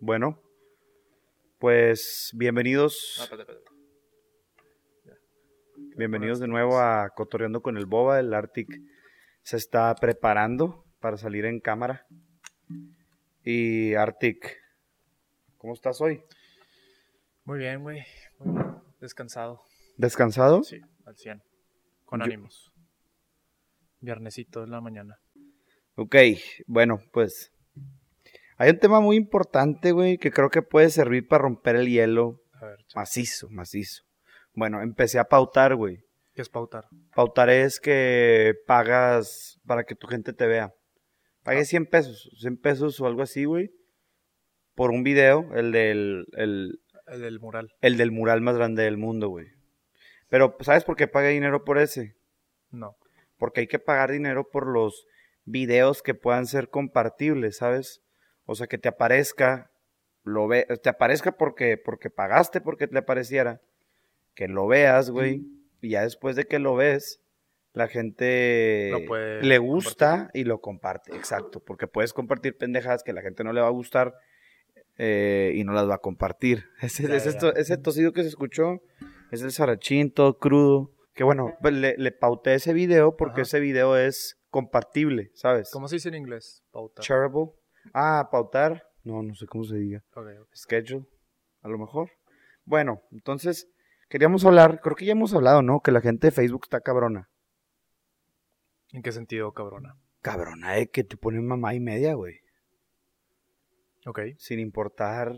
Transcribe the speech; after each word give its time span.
Bueno, 0.00 0.40
pues 1.58 2.30
bienvenidos. 2.34 3.18
Ah. 3.30 3.36
Bienvenidos 5.96 6.38
de 6.38 6.48
nuevo 6.48 6.78
a 6.78 7.10
Cotorreando 7.14 7.62
con 7.62 7.76
el 7.76 7.86
Boba. 7.86 8.20
El 8.20 8.34
Arctic 8.34 8.68
se 9.42 9.56
está 9.56 9.94
preparando 9.94 10.84
para 11.00 11.16
salir 11.16 11.44
en 11.46 11.60
cámara. 11.60 12.06
Y 13.42 13.94
Arctic, 13.94 14.58
¿cómo 15.56 15.72
estás 15.72 16.00
hoy? 16.00 16.22
Muy 17.44 17.58
bien, 17.58 17.82
güey. 17.82 18.02
Muy 18.38 18.54
bien. 18.62 18.76
Descansado. 19.00 19.62
¿Descansado? 19.96 20.62
Sí, 20.64 20.80
al 21.04 21.16
100. 21.16 21.42
Con 22.04 22.20
Yo- 22.20 22.24
ánimos. 22.24 22.72
Viernesito 24.00 24.60
de 24.60 24.66
la 24.68 24.80
mañana. 24.80 25.18
Ok, 25.94 26.14
bueno, 26.66 27.00
pues 27.12 27.50
hay 28.56 28.70
un 28.70 28.78
tema 28.78 29.00
muy 29.00 29.16
importante, 29.16 29.92
güey, 29.92 30.18
que 30.18 30.30
creo 30.30 30.50
que 30.50 30.62
puede 30.62 30.90
servir 30.90 31.26
para 31.26 31.42
romper 31.42 31.76
el 31.76 31.88
hielo 31.88 32.40
A 32.54 32.66
ver, 32.66 32.78
macizo, 32.94 33.48
macizo. 33.50 34.02
Bueno, 34.54 34.80
empecé 34.80 35.18
a 35.18 35.24
pautar, 35.24 35.74
güey. 35.74 36.06
¿qué 36.34 36.42
es 36.42 36.48
pautar? 36.50 36.86
Pautar 37.14 37.48
es 37.48 37.80
que 37.80 38.54
pagas 38.66 39.58
para 39.66 39.84
que 39.84 39.94
tu 39.94 40.06
gente 40.06 40.34
te 40.34 40.46
vea. 40.46 40.72
Pagué 41.42 41.64
100 41.64 41.86
pesos, 41.86 42.30
100 42.38 42.58
pesos 42.58 43.00
o 43.00 43.06
algo 43.06 43.22
así, 43.22 43.44
güey, 43.44 43.70
por 44.74 44.90
un 44.90 45.02
video, 45.02 45.48
el 45.54 45.72
del, 45.72 46.26
el, 46.32 46.78
El 47.06 47.20
del 47.22 47.40
mural. 47.40 47.72
el 47.80 47.96
del 47.96 48.10
mural 48.10 48.42
más 48.42 48.56
grande 48.56 48.82
del 48.82 48.98
mundo, 48.98 49.28
güey. 49.28 49.46
Pero, 50.28 50.56
¿sabes 50.60 50.84
por 50.84 50.96
qué 50.96 51.08
pagué 51.08 51.28
dinero 51.30 51.64
por 51.64 51.78
ese? 51.78 52.16
No. 52.70 52.96
Porque 53.38 53.60
hay 53.60 53.66
que 53.66 53.78
pagar 53.78 54.10
dinero 54.10 54.48
por 54.50 54.66
los 54.66 55.06
videos 55.44 56.02
que 56.02 56.14
puedan 56.14 56.46
ser 56.46 56.68
compartibles, 56.68 57.58
¿sabes? 57.58 58.02
O 58.46 58.54
sea, 58.54 58.66
que 58.66 58.78
te 58.78 58.88
aparezca, 58.88 59.70
lo 60.24 60.46
ve, 60.48 60.66
te 60.82 60.88
aparezca 60.88 61.32
porque, 61.32 61.76
porque 61.76 62.10
pagaste 62.10 62.60
porque 62.60 62.86
te 62.88 62.98
apareciera, 62.98 63.60
que 64.34 64.48
lo 64.48 64.66
veas, 64.66 65.10
güey, 65.10 65.42
y 65.80 65.90
ya 65.90 66.02
después 66.02 66.36
de 66.36 66.44
que 66.46 66.58
lo 66.58 66.74
ves, 66.76 67.20
la 67.72 67.88
gente 67.88 68.90
le 69.42 69.58
gusta 69.58 70.30
y 70.32 70.44
lo 70.44 70.60
comparte, 70.60 71.14
exacto, 71.16 71.60
porque 71.60 71.86
puedes 71.86 72.12
compartir 72.12 72.56
pendejadas 72.56 73.02
que 73.02 73.12
la 73.12 73.22
gente 73.22 73.44
no 73.44 73.52
le 73.52 73.60
va 73.60 73.66
a 73.66 73.70
gustar 73.70 74.14
eh, 74.98 75.52
y 75.54 75.64
no 75.64 75.72
las 75.72 75.88
va 75.88 75.96
a 75.96 75.98
compartir. 75.98 76.64
Ese, 76.80 77.06
Ya, 77.08 77.16
ese, 77.16 77.32
ya. 77.32 77.38
to- 77.38 77.54
ese 77.54 77.76
tosido 77.76 78.12
que 78.12 78.22
se 78.22 78.28
escuchó 78.28 78.80
es 79.30 79.42
el 79.42 79.52
sarachín 79.52 80.10
todo 80.10 80.38
crudo. 80.38 80.90
Que 81.14 81.24
bueno, 81.24 81.54
pues, 81.60 81.74
le, 81.74 81.96
le 81.98 82.12
pauté 82.12 82.54
ese 82.54 82.72
video 82.72 83.16
porque 83.16 83.40
Ajá. 83.40 83.42
ese 83.42 83.60
video 83.60 83.96
es 83.96 84.38
compartible, 84.50 85.30
¿sabes? 85.34 85.70
¿Cómo 85.72 85.88
se 85.88 85.96
dice 85.96 86.08
en 86.08 86.14
inglés? 86.14 86.62
Shareable. 87.00 87.50
Ah, 87.94 88.28
pautar. 88.30 88.84
No, 89.04 89.22
no 89.22 89.34
sé 89.34 89.46
cómo 89.46 89.64
se 89.64 89.76
diga. 89.76 90.02
Schedule, 90.54 91.06
a 91.62 91.68
lo 91.68 91.78
mejor. 91.78 92.10
Bueno, 92.64 93.02
entonces, 93.12 93.68
queríamos 94.08 94.44
hablar, 94.44 94.80
creo 94.80 94.96
que 94.96 95.06
ya 95.06 95.12
hemos 95.12 95.32
hablado, 95.34 95.62
¿no? 95.62 95.80
Que 95.80 95.92
la 95.92 96.00
gente 96.00 96.26
de 96.26 96.32
Facebook 96.32 96.62
está 96.64 96.80
cabrona. 96.80 97.30
¿En 98.92 99.02
qué 99.02 99.12
sentido, 99.12 99.52
cabrona? 99.52 99.96
Cabrona, 100.20 100.78
eh, 100.78 100.88
que 100.88 101.04
te 101.04 101.16
ponen 101.16 101.46
mamá 101.46 101.74
y 101.74 101.80
media, 101.80 102.14
güey. 102.14 102.40
Ok. 104.06 104.20
Sin 104.38 104.58
importar, 104.58 105.36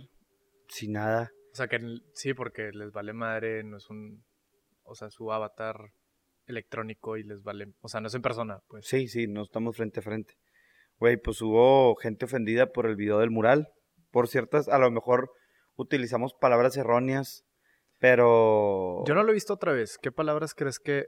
sin 0.68 0.92
nada. 0.92 1.30
O 1.52 1.56
sea 1.56 1.68
que 1.68 1.80
sí, 2.14 2.34
porque 2.34 2.70
les 2.72 2.92
vale 2.92 3.12
madre, 3.12 3.64
no 3.64 3.78
es 3.78 3.88
un. 3.90 4.24
O 4.84 4.94
sea, 4.94 5.10
su 5.10 5.32
avatar 5.32 5.92
electrónico 6.46 7.16
y 7.16 7.24
les 7.24 7.42
vale. 7.42 7.72
O 7.80 7.88
sea, 7.88 8.00
no 8.00 8.08
es 8.08 8.14
en 8.14 8.22
persona, 8.22 8.60
pues. 8.68 8.86
Sí, 8.86 9.08
sí, 9.08 9.26
no 9.26 9.42
estamos 9.42 9.76
frente 9.76 10.00
a 10.00 10.02
frente. 10.02 10.34
Güey, 10.98 11.16
pues 11.16 11.40
hubo 11.42 11.94
gente 11.96 12.24
ofendida 12.24 12.72
por 12.72 12.86
el 12.86 12.96
video 12.96 13.18
del 13.18 13.30
mural. 13.30 13.68
Por 14.10 14.28
ciertas, 14.28 14.68
a 14.68 14.78
lo 14.78 14.90
mejor 14.90 15.30
utilizamos 15.76 16.34
palabras 16.34 16.76
erróneas, 16.76 17.44
pero... 17.98 19.04
Yo 19.06 19.14
no 19.14 19.22
lo 19.22 19.30
he 19.30 19.34
visto 19.34 19.54
otra 19.54 19.72
vez. 19.72 19.98
¿Qué 20.00 20.10
palabras 20.10 20.54
crees 20.54 20.78
que 20.78 21.06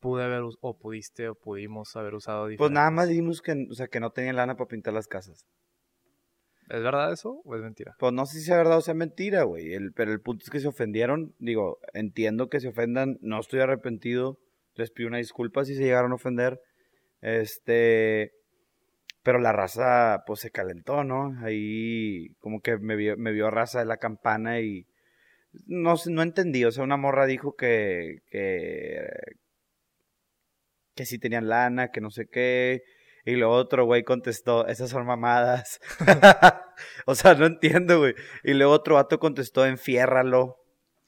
pude 0.00 0.24
haber 0.24 0.42
o 0.60 0.78
pudiste 0.78 1.28
o 1.28 1.34
pudimos 1.34 1.96
haber 1.96 2.14
usado 2.14 2.48
Pues 2.58 2.70
nada 2.70 2.90
más 2.90 3.08
dijimos 3.08 3.40
que, 3.40 3.66
o 3.70 3.74
sea, 3.74 3.88
que 3.88 4.00
no 4.00 4.10
tenían 4.10 4.36
lana 4.36 4.56
para 4.56 4.68
pintar 4.68 4.92
las 4.92 5.06
casas. 5.06 5.46
¿Es 6.68 6.82
verdad 6.82 7.12
eso 7.12 7.40
o 7.44 7.56
es 7.56 7.62
mentira? 7.62 7.94
Pues 7.98 8.12
no 8.12 8.26
sé 8.26 8.38
si 8.38 8.44
sea 8.44 8.56
verdad 8.56 8.78
o 8.78 8.82
sea 8.82 8.94
mentira, 8.94 9.42
güey. 9.42 9.74
El, 9.74 9.92
pero 9.92 10.12
el 10.12 10.20
punto 10.20 10.44
es 10.44 10.50
que 10.50 10.60
se 10.60 10.68
ofendieron. 10.68 11.34
Digo, 11.38 11.78
entiendo 11.92 12.48
que 12.48 12.60
se 12.60 12.68
ofendan. 12.68 13.18
No 13.20 13.40
estoy 13.40 13.60
arrepentido. 13.60 14.38
Les 14.74 14.90
pido 14.90 15.08
una 15.08 15.18
disculpa 15.18 15.64
si 15.64 15.74
se 15.74 15.82
llegaron 15.82 16.12
a 16.12 16.16
ofender. 16.16 16.60
Este. 17.20 18.32
Pero 19.24 19.40
la 19.40 19.52
raza, 19.52 20.22
pues 20.26 20.40
se 20.40 20.50
calentó, 20.50 21.02
¿no? 21.02 21.34
Ahí, 21.42 22.28
como 22.40 22.60
que 22.60 22.76
me 22.78 22.94
vio, 22.94 23.16
me 23.16 23.32
vio 23.32 23.50
raza 23.50 23.80
de 23.80 23.86
la 23.86 23.96
campana 23.96 24.60
y. 24.60 24.86
No 25.66 25.94
no 26.06 26.22
entendí. 26.22 26.64
O 26.64 26.70
sea, 26.70 26.84
una 26.84 26.96
morra 26.96 27.26
dijo 27.26 27.56
que. 27.56 28.18
que. 28.30 29.00
que 30.94 31.06
sí 31.06 31.18
tenían 31.18 31.48
lana, 31.48 31.90
que 31.90 32.00
no 32.00 32.10
sé 32.10 32.26
qué. 32.30 32.82
Y 33.24 33.36
lo 33.36 33.50
otro, 33.50 33.86
güey, 33.86 34.04
contestó, 34.04 34.66
esas 34.66 34.90
son 34.90 35.06
mamadas. 35.06 35.80
o 37.06 37.14
sea, 37.14 37.34
no 37.34 37.46
entiendo, 37.46 37.98
güey. 37.98 38.14
Y 38.42 38.54
luego 38.54 38.72
otro 38.72 38.96
vato 38.96 39.18
contestó, 39.18 39.64
enfiérralo. 39.66 40.58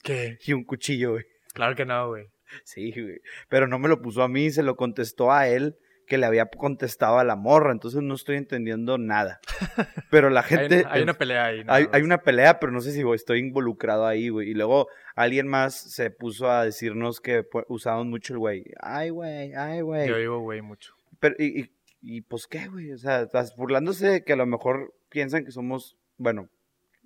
¿Qué? 0.03 0.39
Y 0.47 0.53
un 0.53 0.65
cuchillo, 0.65 1.13
güey. 1.13 1.25
Claro 1.53 1.75
que 1.75 1.85
no, 1.85 2.09
güey. 2.09 2.27
Sí, 2.65 2.93
güey. 2.93 3.21
Pero 3.49 3.67
no 3.67 3.79
me 3.79 3.89
lo 3.89 4.01
puso 4.01 4.23
a 4.23 4.29
mí, 4.29 4.51
se 4.51 4.63
lo 4.63 4.77
contestó 4.77 5.33
a 5.33 5.49
él, 5.49 5.77
que 6.07 6.19
le 6.19 6.27
había 6.27 6.47
contestado 6.47 7.19
a 7.19 7.25
la 7.25 7.37
morra. 7.37 7.73
Entonces 7.73 8.01
no 8.03 8.15
estoy 8.15 8.37
entendiendo 8.37 8.97
nada. 8.99 9.41
Pero 10.11 10.31
la 10.31 10.41
Hay, 10.41 10.47
gente... 10.47 10.85
hay 10.89 11.03
una 11.03 11.15
pelea 11.15 11.45
ahí. 11.47 11.65
nada 11.65 11.89
Hay, 11.93 12.03
una 12.03 12.19
pelea, 12.23 12.59
pero 12.61 12.73
no 12.73 12.81
sé 12.81 12.93
si 12.93 13.03
estoy 13.15 13.41
involucrado 13.41 14.07
ahí, 14.07 14.29
güey. 14.29 14.51
Y 14.51 14.55
luego 14.55 14.89
alguien 15.15 15.47
más 15.49 15.75
se 15.75 16.11
puso 16.11 16.51
a 16.51 16.65
decirnos 16.65 17.21
que 17.21 17.45
usamos 17.69 18.07
mucho 18.07 18.35
el 18.35 18.39
güey. 18.39 18.65
Ay, 18.81 19.11
güey, 19.11 19.53
ay, 19.55 19.81
güey. 19.81 20.09
Yo 20.09 20.17
digo, 20.17 20.39
güey, 20.41 20.63
mucho. 20.63 20.95
Pero, 21.19 21.35
y, 21.39 21.61
y, 21.61 21.73
y, 22.03 22.21
pues 22.23 22.47
qué, 22.47 22.69
güey, 22.69 22.93
o 22.93 22.99
sea, 22.99 23.23
estás 23.23 23.57
burlándose 23.57 24.07
de 24.07 24.25
que 24.25 24.35
a 24.35 24.37
lo 24.37 24.47
mejor 24.47 24.95
piensan 25.09 25.45
que 25.45 25.51
somos, 25.51 25.97
bueno, 26.19 26.49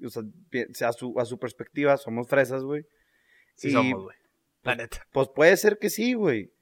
o 0.05 0.09
sea, 0.11 0.23
pi- 0.51 0.67
a 0.85 0.93
su, 0.93 1.19
a 1.19 1.25
su 1.25 1.39
perspectiva 1.39 1.97
somos 1.97 2.29
fresas, 2.29 2.63
güey. 2.63 2.85
Sí 3.55 3.69
Y, 3.69 3.73
somos, 3.73 4.03
güey. 4.03 4.17
La 4.63 4.75
neta. 4.77 5.07
Pues 5.13 5.29
puede 5.35 5.57
ser 5.57 5.79
que 5.79 5.89
sí, 5.91 6.13
güey. 6.15 6.53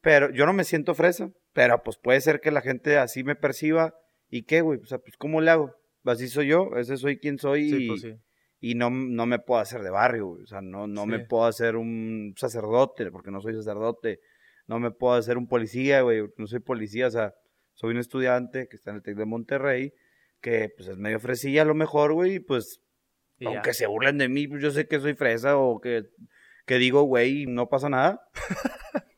Pero 0.00 0.30
yo 0.30 0.46
no 0.46 0.52
me 0.52 0.64
siento 0.64 0.94
fresa, 0.94 1.30
pero 1.54 1.82
pues 1.82 1.96
puede 1.96 2.20
ser 2.20 2.40
que 2.40 2.50
la 2.50 2.60
gente 2.60 2.98
así 2.98 3.24
me 3.24 3.36
perciba. 3.36 3.94
¿Y 4.28 4.42
qué, 4.42 4.60
güey? 4.60 4.80
O 4.80 4.86
sea, 4.86 4.98
pues 4.98 5.16
¿cómo 5.16 5.40
le 5.40 5.50
hago? 5.50 5.74
Así 6.04 6.28
soy 6.28 6.48
yo, 6.48 6.70
ese 6.76 6.98
soy 6.98 7.18
quien 7.18 7.38
soy 7.38 7.70
Sí, 7.70 7.84
y, 7.84 7.88
pues 7.88 8.00
sí. 8.02 8.14
y 8.60 8.74
no, 8.74 8.90
no 8.90 9.24
me 9.24 9.38
puedo 9.38 9.60
hacer 9.60 9.82
de 9.82 9.90
barrio, 9.90 10.26
güey. 10.26 10.42
O 10.42 10.46
sea, 10.46 10.60
no, 10.60 10.86
no 10.86 11.06
me 11.06 11.20
puedo 11.20 11.44
hacer 11.44 11.76
un 11.76 12.34
sacerdote, 12.36 13.10
porque 13.10 13.30
no 13.30 13.40
soy 13.40 13.54
sacerdote. 13.54 14.20
No 14.66 14.80
me 14.80 14.90
puedo 14.90 15.14
hacer 15.14 15.38
un 15.38 15.46
policía, 15.46 16.02
güey, 16.02 16.22
porque 16.22 16.34
no 16.38 16.46
soy 16.48 16.58
policía. 16.58 17.06
O 17.06 17.10
sea, 17.10 17.34
soy 17.72 17.92
un 17.92 17.98
estudiante 17.98 18.66
que 18.68 18.76
está 18.76 18.90
en 18.90 18.96
el 18.96 19.02
TEC 19.02 19.16
de 19.16 19.24
Monterrey, 19.24 19.92
que 20.40 20.70
pues 20.76 20.88
es 20.88 20.98
medio 20.98 21.20
fresilla 21.20 21.62
a 21.62 21.66
lo 21.66 21.74
mejor, 21.74 22.14
güey, 22.14 22.34
y 22.34 22.40
pues 22.40 22.80
Y 23.38 23.46
aunque 23.46 23.74
se 23.74 23.86
burlen 23.86 24.18
de 24.18 24.28
mí, 24.28 24.48
pues 24.48 24.60
yo 24.60 24.72
sé 24.72 24.88
que 24.88 24.98
soy 24.98 25.14
fresa 25.14 25.56
o 25.56 25.80
que, 25.80 26.02
que 26.66 26.78
digo, 26.78 27.02
güey, 27.04 27.46
no 27.46 27.68
pasa 27.68 27.88
nada. 27.88 28.28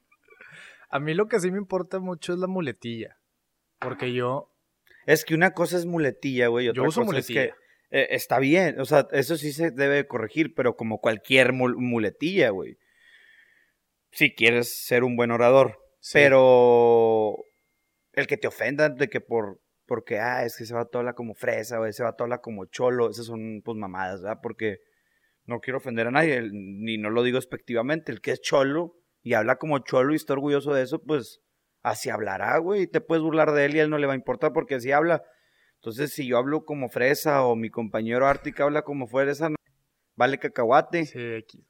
A 0.89 0.99
mí 1.01 1.15
lo 1.15 1.27
que 1.29 1.41
sí 1.41 1.51
me 1.51 1.59
importa 1.59 1.99
mucho 1.99 2.33
es 2.33 2.39
la 2.39 2.47
muletilla. 2.47 3.19
Porque 3.81 4.13
yo, 4.13 4.53
Es 5.07 5.25
que 5.25 5.35
una 5.35 5.53
cosa 5.53 5.77
es 5.77 5.87
muletilla, 5.87 6.49
güey, 6.49 6.65
y 6.65 6.67
yo 6.69 6.73
otra 6.73 6.83
uso 6.89 7.01
cosa 7.03 7.19
es 7.19 7.27
muletilla. 7.29 7.55
que 7.91 8.01
eh, 8.01 8.09
está 8.11 8.39
bien, 8.41 8.81
o 8.81 8.85
sea, 8.85 9.07
eso 9.13 9.37
sí 9.37 9.53
se 9.53 9.71
debe 9.71 10.07
corregir, 10.07 10.55
pero 10.55 10.77
como 10.77 11.01
cualquier 11.01 11.53
mul- 11.53 11.77
muletilla, 11.77 12.51
güey. 12.51 12.79
Si 14.11 14.35
quieres 14.35 14.85
ser 14.87 15.05
un 15.05 15.17
buen 15.17 15.31
orador, 15.31 15.79
Sí. 16.01 16.13
pero 16.15 17.37
el 18.13 18.27
que 18.27 18.37
te 18.37 18.49
ofendan 18.49 18.97
de 18.97 19.09
que 19.09 19.21
por 19.21 19.61
porque 19.89 20.19
ah, 20.19 20.45
es 20.45 20.57
que 20.57 20.65
ese 20.65 20.75
vato 20.75 20.99
habla 20.99 21.13
como 21.13 21.35
fresa 21.35 21.79
o 21.79 21.87
ese 21.87 22.03
vato 22.03 22.25
habla 22.25 22.39
como 22.41 22.65
cholo, 22.67 23.09
esas 23.11 23.27
son 23.27 23.63
pues 23.65 23.77
mamadas, 23.79 24.21
¿verdad? 24.21 24.41
Porque 24.43 24.79
no 25.44 25.61
quiero 25.61 25.79
ofender 25.79 26.09
a 26.09 26.11
nadie, 26.11 26.43
ni 26.53 26.99
no 26.99 27.09
lo 27.11 27.23
digo 27.23 27.37
despectivamente, 27.39 28.11
el 28.11 28.21
que 28.21 28.32
es 28.32 28.41
cholo 28.41 28.97
y 29.26 29.34
habla 29.34 29.56
como 29.56 29.81
cholo 29.81 30.12
y 30.12 30.17
está 30.17 30.34
orgulloso 30.34 30.73
de 30.73 30.82
eso, 30.84 31.02
pues 31.02 31.40
así 31.82 32.11
hablará, 32.11 32.56
güey, 32.58 32.82
y 32.82 32.87
te 32.87 33.00
puedes 33.00 33.25
burlar 33.25 33.50
de 33.50 33.64
él 33.64 33.75
y 33.75 33.81
a 33.81 33.82
él 33.82 33.90
no 33.90 33.99
le 33.99 34.06
va 34.06 34.12
a 34.12 34.17
importar 34.17 34.52
porque 34.52 34.76
así 34.76 34.93
habla. 34.93 35.25
Entonces, 35.81 36.12
si 36.12 36.28
yo 36.28 36.38
hablo 36.38 36.64
como 36.64 36.88
fresa 36.88 37.43
o 37.43 37.56
mi 37.56 37.69
compañero 37.69 38.28
Ártica 38.28 38.62
habla 38.62 38.82
como 38.82 39.08
fresa, 39.08 39.49
no- 39.49 39.56
vale 40.14 40.38
cacahuate. 40.38 41.06
Sí, 41.06 41.19
X. 41.19 41.61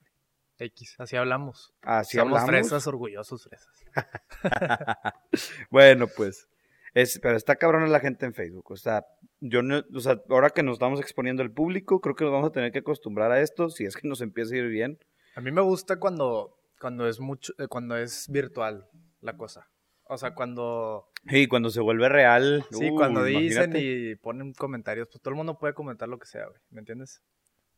X, 0.58 0.94
así 0.98 1.16
hablamos. 1.16 1.72
Así 1.80 2.18
Somos 2.18 2.40
hablamos. 2.42 2.50
fresas, 2.68 2.86
orgullosos 2.86 3.44
fresas. 3.44 3.84
bueno, 5.70 6.06
pues. 6.14 6.48
Es, 6.92 7.18
pero 7.22 7.36
está 7.36 7.56
cabrona 7.56 7.86
la 7.86 8.00
gente 8.00 8.26
en 8.26 8.34
Facebook. 8.34 8.70
O 8.70 8.76
sea, 8.76 9.04
yo 9.40 9.62
no, 9.62 9.82
o 9.94 10.00
sea, 10.00 10.20
ahora 10.28 10.50
que 10.50 10.62
nos 10.62 10.74
estamos 10.74 11.00
exponiendo 11.00 11.42
al 11.42 11.52
público, 11.52 12.00
creo 12.02 12.14
que 12.14 12.24
nos 12.24 12.32
vamos 12.32 12.48
a 12.48 12.52
tener 12.52 12.70
que 12.72 12.78
acostumbrar 12.80 13.32
a 13.32 13.40
esto, 13.40 13.68
si 13.70 13.84
es 13.84 13.96
que 13.96 14.08
nos 14.08 14.20
empieza 14.20 14.54
a 14.54 14.58
ir 14.58 14.68
bien. 14.68 14.98
A 15.34 15.40
mí 15.42 15.52
me 15.52 15.60
gusta 15.60 15.96
cuando, 15.98 16.56
cuando 16.80 17.08
es 17.08 17.20
mucho, 17.20 17.52
eh, 17.58 17.68
cuando 17.68 17.96
es 17.96 18.28
virtual 18.28 18.88
la 19.20 19.36
cosa. 19.36 19.68
O 20.08 20.16
sea, 20.16 20.34
cuando... 20.34 21.10
Y 21.24 21.48
cuando 21.48 21.70
se 21.70 21.80
vuelve 21.80 22.08
real. 22.08 22.64
Sí, 22.70 22.90
uh, 22.90 22.94
cuando 22.94 23.24
dicen 23.24 23.70
imagínate. 23.70 23.80
y 23.80 24.14
ponen 24.16 24.52
comentarios, 24.52 25.08
pues 25.08 25.20
todo 25.20 25.30
el 25.30 25.36
mundo 25.36 25.58
puede 25.58 25.74
comentar 25.74 26.08
lo 26.08 26.18
que 26.18 26.26
sea, 26.26 26.46
güey, 26.46 26.60
¿me 26.70 26.78
entiendes? 26.78 27.22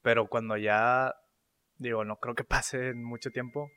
Pero 0.02 0.28
cuando 0.28 0.56
ya, 0.58 1.14
digo, 1.76 2.04
no 2.04 2.16
creo 2.16 2.34
que 2.34 2.44
pase 2.44 2.88
en 2.88 3.02
mucho 3.02 3.30
tiempo, 3.30 3.70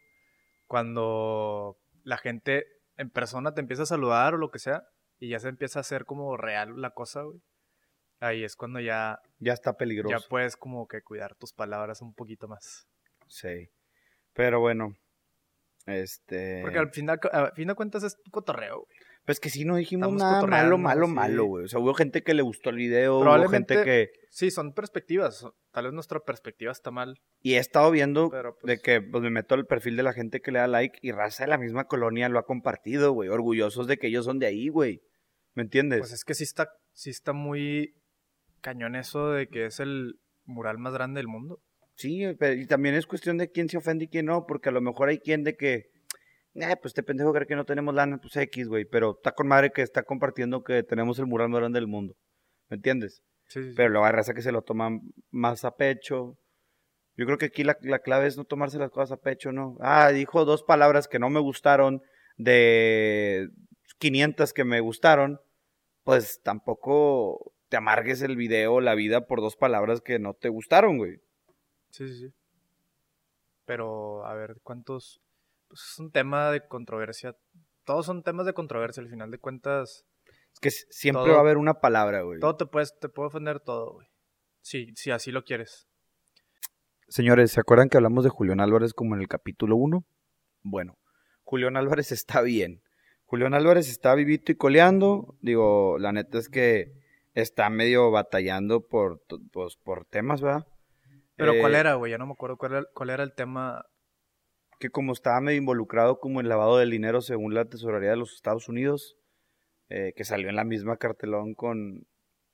cuando 0.68 1.78
la 2.04 2.18
gente 2.18 2.66
en 2.98 3.10
persona 3.10 3.54
te 3.54 3.62
empieza 3.62 3.84
a 3.84 3.88
saludar 3.88 4.34
o 4.34 4.38
lo 4.38 4.52
que 4.52 4.60
sea, 4.60 4.84
y 5.18 5.30
ya 5.30 5.40
se 5.40 5.50
empieza 5.50 5.80
a 5.80 5.82
hacer 5.82 6.06
como 6.06 6.36
real 6.36 6.82
la 6.82 6.92
cosa, 6.92 7.22
güey. 7.22 7.42
Ahí 8.20 8.44
es 8.44 8.56
cuando 8.56 8.80
ya, 8.80 9.20
Ya 9.40 9.54
está 9.54 9.78
peligroso. 9.78 10.16
ya 10.16 10.28
puedes 10.28 10.56
como 10.56 10.88
que 10.88 11.02
cuidar 11.02 11.36
tus 11.36 11.54
palabras 11.54 12.02
un 12.02 12.14
poquito 12.14 12.48
más. 12.48 12.88
Sí. 13.28 13.70
Pero 14.34 14.60
bueno. 14.60 14.96
Este. 15.86 16.62
Porque 16.62 16.80
al 16.80 16.92
final, 16.92 17.20
a 17.32 17.52
fin 17.56 17.68
de 17.68 17.76
cuentas 17.76 18.04
es 18.04 18.18
cotorreo, 18.32 18.86
güey. 18.86 18.98
Pues 19.26 19.40
que 19.40 19.50
sí, 19.50 19.66
no 19.66 19.76
dijimos 19.76 20.08
Estamos 20.08 20.22
nada 20.22 20.48
malo, 20.48 20.78
malo, 20.80 21.06
sí. 21.06 21.14
malo, 21.14 21.46
güey. 21.46 21.66
O 21.66 21.68
sea, 21.68 21.80
hubo 21.80 21.94
gente 21.94 22.24
que 22.24 22.34
le 22.34 22.42
gustó 22.42 22.72
el 22.72 22.78
video, 22.78 23.20
hubo 23.20 23.50
gente 23.50 23.84
que. 23.84 24.10
Sí, 24.30 24.50
son 24.50 24.74
perspectivas. 24.74 25.46
Tal 25.72 25.86
vez 25.86 25.94
nuestra 25.94 26.20
perspectiva 26.22 26.72
está 26.72 26.90
mal, 26.90 27.20
Y 27.42 27.54
he 27.54 27.58
estado 27.58 27.92
viendo 27.92 28.30
pero 28.30 28.58
pues... 28.60 28.68
de 28.68 28.82
que 28.82 29.02
pues, 29.02 29.22
me 29.24 29.30
meto 29.30 29.56
al 29.56 29.68
perfil 29.68 29.96
de 29.96 30.04
la 30.04 30.14
gente 30.14 30.42
que 30.42 30.52
le 30.52 30.60
da 30.60 30.68
like 30.68 30.98
y 31.02 31.12
raza 31.12 31.44
de 31.44 31.50
la 31.50 31.58
misma 31.58 31.86
colonia 31.86 32.30
lo 32.30 32.40
ha 32.40 32.46
compartido, 32.46 33.12
güey. 33.12 33.30
Orgullosos 33.30 33.88
de 33.88 33.98
que 33.98 34.08
ellos 34.08 34.26
son 34.26 34.40
de 34.40 34.48
ahí, 34.48 34.70
güey. 34.70 35.02
¿Me 35.54 35.64
entiendes? 35.64 36.00
Pues 36.00 36.14
es 36.14 36.24
que 36.24 36.34
sí 36.34 36.44
está, 36.44 36.70
sí 36.94 37.12
está 37.12 37.34
muy 37.34 37.94
cañón 38.62 38.96
eso 38.96 39.32
de 39.32 39.48
que 39.48 39.66
es 39.66 39.80
el 39.80 40.20
mural 40.46 40.78
más 40.80 40.94
grande 40.94 41.20
del 41.20 41.28
mundo. 41.28 41.62
Sí, 42.02 42.26
pero- 42.40 42.54
y 42.56 42.66
también 42.66 42.96
es 42.96 43.06
cuestión 43.06 43.38
de 43.38 43.50
quién 43.52 43.70
se 43.70 43.78
ofende 43.78 44.06
y 44.06 44.08
quién 44.08 44.26
no, 44.26 44.46
porque 44.48 44.70
a 44.70 44.72
lo 44.72 44.82
mejor 44.82 45.10
hay 45.10 45.20
quien 45.20 45.44
de 45.44 45.56
que, 45.56 45.74
eh, 46.56 46.76
pues 46.82 46.92
este 46.92 47.04
pendejo 47.04 47.32
cree 47.34 47.48
que 47.48 47.56
no 47.56 47.66
tenemos 47.66 47.94
lana, 47.94 48.18
pues 48.18 48.36
X, 48.36 48.68
güey, 48.68 48.86
pero 48.86 49.12
está 49.18 49.32
con 49.34 49.48
madre 49.48 49.72
que 49.72 49.82
está 49.82 50.04
compartiendo 50.04 50.64
que 50.64 50.84
tenemos 50.84 51.20
el 51.20 51.28
mural 51.28 51.50
más 51.50 51.60
grande 51.60 51.80
del 51.80 51.88
mundo, 51.88 52.16
¿me 52.70 52.76
entiendes? 52.76 53.22
Sí, 53.48 53.64
sí. 53.64 53.74
Pero 53.76 53.90
luego 53.90 54.06
hay 54.06 54.14
raza 54.14 54.34
que 54.34 54.42
se 54.42 54.52
lo 54.52 54.62
toma 54.62 54.90
más 55.30 55.64
a 55.66 55.76
pecho. 55.76 56.38
Yo 57.18 57.26
creo 57.26 57.38
que 57.38 57.48
aquí 57.48 57.64
la, 57.64 57.78
la 57.82 58.00
clave 58.00 58.28
es 58.28 58.38
no 58.38 58.46
tomarse 58.46 58.80
las 58.80 58.90
cosas 58.90 59.12
a 59.12 59.18
pecho, 59.22 59.52
¿no? 59.52 59.76
Ah, 59.82 60.12
dijo 60.12 60.46
dos 60.46 60.64
palabras 60.64 61.08
que 61.08 61.20
no 61.20 61.30
me 61.30 61.40
gustaron 61.42 62.02
de 62.38 63.50
500 64.00 64.54
que 64.54 64.64
me 64.64 64.80
gustaron, 64.80 65.40
pues 66.04 66.40
tampoco 66.44 67.54
te 67.70 67.78
amargues 67.78 68.22
el 68.22 68.36
video, 68.38 68.82
la 68.82 68.96
vida 68.96 69.26
por 69.28 69.42
dos 69.42 69.56
palabras 69.56 70.02
que 70.02 70.18
no 70.20 70.34
te 70.34 70.50
gustaron, 70.50 70.98
güey. 70.98 71.18
Sí, 71.92 72.08
sí, 72.08 72.28
sí. 72.28 72.34
Pero, 73.66 74.26
a 74.26 74.34
ver, 74.34 74.58
¿cuántos? 74.64 75.22
Pues 75.68 75.82
es 75.92 76.00
un 76.00 76.12
tema 76.12 76.52
de 76.52 76.68
controversia. 76.68 77.36
Todos 77.86 78.06
son 78.06 78.24
temas 78.24 78.46
de 78.46 78.54
controversia, 78.54 79.02
al 79.04 79.10
final 79.10 79.32
de 79.32 79.38
cuentas. 79.40 80.06
Es 80.54 80.60
que 80.60 80.72
siempre 80.72 81.24
Todo- 81.24 81.34
va 81.34 81.38
a 81.38 81.42
haber 81.42 81.58
una 81.58 81.76
palabra, 81.76 82.22
güey. 82.22 82.40
Todo 82.40 82.58
te, 82.58 82.66
puedes, 82.66 82.98
te 83.00 83.10
puede 83.10 83.28
ofender 83.28 83.60
todo, 83.60 83.94
güey. 83.94 84.08
Sí, 84.62 84.92
si 84.96 85.12
así 85.12 85.32
lo 85.32 85.44
quieres. 85.44 85.88
Señores, 87.08 87.52
¿se 87.52 87.60
acuerdan 87.60 87.90
que 87.90 87.98
hablamos 87.98 88.24
de 88.24 88.30
Julián 88.30 88.60
Álvarez 88.62 88.94
como 88.94 89.16
en 89.16 89.22
el 89.22 89.28
capítulo 89.28 89.76
1? 89.76 90.06
Bueno, 90.64 90.98
Julián 91.44 91.76
Álvarez 91.76 92.12
está 92.12 92.42
bien. 92.42 92.82
Julián 93.26 93.54
Álvarez 93.54 93.90
está 93.90 94.14
vivito 94.16 94.52
y 94.52 94.56
coleando. 94.56 95.36
Digo, 95.42 95.98
la 96.00 96.12
neta 96.12 96.38
es 96.38 96.48
que 96.50 96.94
está 97.34 97.70
medio 97.70 98.12
batallando 98.12 98.88
por, 98.88 99.22
pues, 99.52 99.76
por 99.78 100.06
temas, 100.06 100.42
¿verdad? 100.42 100.68
Pero, 101.46 101.60
¿cuál 101.60 101.76
Eh, 101.76 101.80
era, 101.80 101.94
güey? 101.96 102.12
Ya 102.12 102.18
no 102.18 102.26
me 102.26 102.34
acuerdo 102.34 102.58
cuál 102.58 102.74
era, 102.74 102.86
cuál 102.94 103.10
era 103.10 103.24
el 103.24 103.34
tema. 103.34 103.86
Que 104.80 104.90
como 104.90 105.14
estaba 105.14 105.42
medio 105.42 105.58
involucrado 105.60 106.20
como 106.20 106.40
en 106.40 106.50
lavado 106.50 106.78
del 106.78 106.90
dinero 106.90 107.22
según 107.22 107.54
la 107.54 107.66
tesorería 107.66 108.12
de 108.12 108.18
los 108.18 108.34
Estados 108.34 108.68
Unidos, 108.70 109.18
eh, 109.90 110.14
que 110.16 110.24
salió 110.24 110.50
en 110.50 110.56
la 110.56 110.64
misma 110.64 110.98
cartelón 110.98 111.54
con, 111.54 112.08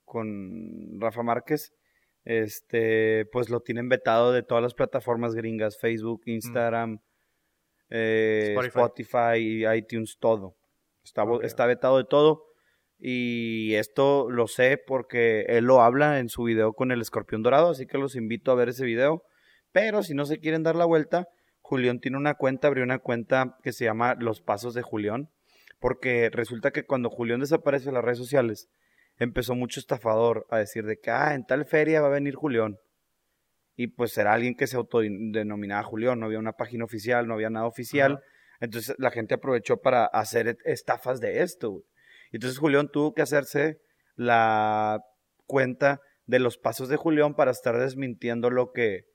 con 0.03 0.99
Rafa 0.99 1.23
Márquez, 1.23 1.73
este, 2.25 3.25
pues 3.31 3.49
lo 3.49 3.61
tienen 3.61 3.87
vetado 3.87 4.33
de 4.33 4.43
todas 4.43 4.61
las 4.61 4.73
plataformas 4.73 5.35
gringas, 5.35 5.79
Facebook, 5.79 6.23
Instagram, 6.25 6.99
eh, 7.89 8.55
Spotify. 8.57 8.79
Spotify, 9.01 9.77
iTunes, 9.77 10.17
todo. 10.19 10.57
Está, 11.03 11.23
está 11.43 11.65
vetado 11.65 11.97
de 11.97 12.03
todo. 12.03 12.46
Y 12.99 13.75
esto 13.75 14.29
lo 14.29 14.47
sé 14.47 14.81
porque 14.85 15.41
él 15.49 15.65
lo 15.65 15.81
habla 15.81 16.19
en 16.19 16.29
su 16.29 16.43
video 16.43 16.73
con 16.73 16.91
el 16.91 17.01
escorpión 17.01 17.43
dorado, 17.43 17.69
así 17.69 17.85
que 17.85 17.97
los 17.97 18.15
invito 18.15 18.51
a 18.51 18.55
ver 18.55 18.69
ese 18.69 18.85
video. 18.85 19.23
Pero 19.71 20.01
si 20.01 20.13
no 20.13 20.25
se 20.25 20.39
quieren 20.39 20.63
dar 20.63 20.75
la 20.75 20.85
vuelta, 20.85 21.27
Julián 21.61 21.99
tiene 21.99 22.17
una 22.17 22.33
cuenta, 22.33 22.67
abrió 22.67 22.83
una 22.83 22.99
cuenta 22.99 23.57
que 23.61 23.73
se 23.73 23.85
llama 23.85 24.15
Los 24.19 24.41
Pasos 24.41 24.73
de 24.73 24.81
Julián, 24.81 25.29
porque 25.79 26.29
resulta 26.31 26.71
que 26.71 26.85
cuando 26.85 27.09
Julián 27.09 27.39
desaparece 27.39 27.87
de 27.87 27.91
las 27.91 28.03
redes 28.03 28.17
sociales, 28.17 28.69
empezó 29.17 29.53
mucho 29.53 29.79
estafador 29.79 30.47
a 30.49 30.57
decir 30.57 30.85
de 30.85 30.97
que, 30.97 31.11
ah, 31.11 31.35
en 31.35 31.45
tal 31.45 31.65
feria 31.65 32.01
va 32.01 32.07
a 32.07 32.11
venir 32.11 32.35
Julián. 32.35 32.77
Y 33.75 33.87
pues 33.87 34.17
era 34.17 34.33
alguien 34.33 34.55
que 34.55 34.65
se 34.65 34.75
autodenominaba 34.75 35.83
Julián, 35.83 36.19
no 36.19 36.25
había 36.25 36.39
una 36.39 36.53
página 36.53 36.85
oficial, 36.85 37.27
no 37.27 37.35
había 37.35 37.51
nada 37.51 37.67
oficial. 37.67 38.21
Entonces 38.59 38.95
la 38.97 39.11
gente 39.11 39.35
aprovechó 39.35 39.77
para 39.77 40.05
hacer 40.05 40.57
estafas 40.65 41.19
de 41.19 41.43
esto. 41.43 41.71
güey. 41.71 41.83
Entonces 42.31 42.59
Julián 42.59 42.89
tuvo 42.91 43.13
que 43.13 43.21
hacerse 43.21 43.79
la 44.15 45.01
cuenta 45.45 46.01
de 46.25 46.39
los 46.39 46.57
pasos 46.57 46.89
de 46.89 46.97
Julián 46.97 47.35
para 47.35 47.51
estar 47.51 47.77
desmintiendo 47.77 48.49
lo 48.49 48.71
que, 48.73 49.05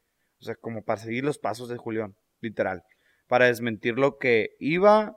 o 0.41 0.44
sea, 0.44 0.55
como 0.56 0.82
para 0.82 1.00
seguir 1.00 1.25
los 1.25 1.38
pasos 1.38 1.69
de 1.69 1.76
Julián, 1.76 2.17
literal, 2.41 2.82
para 3.29 3.47
desmentir 3.47 3.99
lo 3.99 4.19
que 4.19 4.50
iba, 4.59 5.17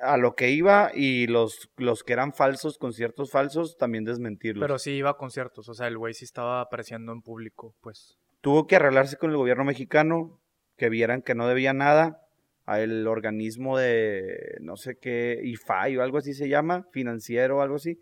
a 0.00 0.16
lo 0.16 0.34
que 0.34 0.50
iba 0.50 0.90
y 0.94 1.26
los, 1.26 1.70
los 1.76 2.02
que 2.02 2.14
eran 2.14 2.32
falsos, 2.32 2.78
conciertos 2.78 3.30
falsos, 3.30 3.76
también 3.76 4.04
desmentirlos. 4.04 4.62
Pero 4.62 4.78
sí 4.78 4.92
iba 4.92 5.10
a 5.10 5.16
conciertos, 5.16 5.68
o 5.68 5.74
sea, 5.74 5.86
el 5.86 5.98
güey 5.98 6.14
sí 6.14 6.24
estaba 6.24 6.60
apareciendo 6.60 7.12
en 7.12 7.22
público, 7.22 7.74
pues. 7.80 8.18
tuvo 8.40 8.66
que 8.66 8.76
arreglarse 8.76 9.16
con 9.16 9.30
el 9.30 9.36
gobierno 9.36 9.64
mexicano, 9.64 10.40
que 10.76 10.88
vieran 10.88 11.22
que 11.22 11.34
no 11.34 11.46
debía 11.46 11.72
nada, 11.72 12.23
al 12.64 13.06
organismo 13.06 13.76
de 13.76 14.56
no 14.60 14.76
sé 14.76 14.96
qué, 14.96 15.40
IFAI 15.42 15.96
o 15.96 16.02
algo 16.02 16.18
así 16.18 16.34
se 16.34 16.48
llama, 16.48 16.86
financiero 16.92 17.58
o 17.58 17.60
algo 17.60 17.76
así, 17.76 17.98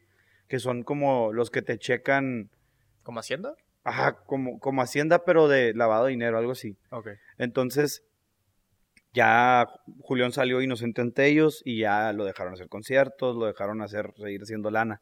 que 0.49 0.59
son 0.59 0.83
como 0.83 1.33
los 1.33 1.51
que 1.51 1.63
te 1.63 1.79
checan, 1.79 2.51
¿Como 3.03 3.21
Hacienda? 3.21 3.55
ajá, 3.85 4.23
como, 4.27 4.61
como 4.61 4.83
Hacienda, 4.83 5.25
pero 5.25 5.49
de 5.49 5.75
lavado 5.75 6.05
de 6.05 6.11
dinero, 6.11 6.39
algo 6.39 6.53
así. 6.53 6.77
Ok. 6.91 7.09
Entonces, 7.39 8.05
ya 9.13 9.67
Julián 10.01 10.33
salió 10.33 10.63
inocente 10.63 11.01
ante 11.01 11.27
ellos 11.27 11.63
y 11.65 11.81
ya 11.81 12.13
lo 12.13 12.25
dejaron 12.25 12.55
hacer 12.55 12.69
conciertos, 12.69 13.37
lo 13.37 13.47
dejaron 13.47 13.83
hacer, 13.83 14.13
seguir 14.17 14.43
haciendo 14.43 14.71
lana. 14.71 15.01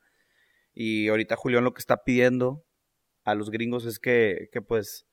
Y 0.72 1.08
ahorita 1.08 1.36
Julián 1.36 1.64
lo 1.64 1.74
que 1.74 1.80
está 1.80 1.98
pidiendo 2.04 2.64
a 3.24 3.34
los 3.34 3.50
gringos 3.50 3.84
es 3.84 3.98
que, 3.98 4.48
que 4.52 4.62
pues 4.62 5.06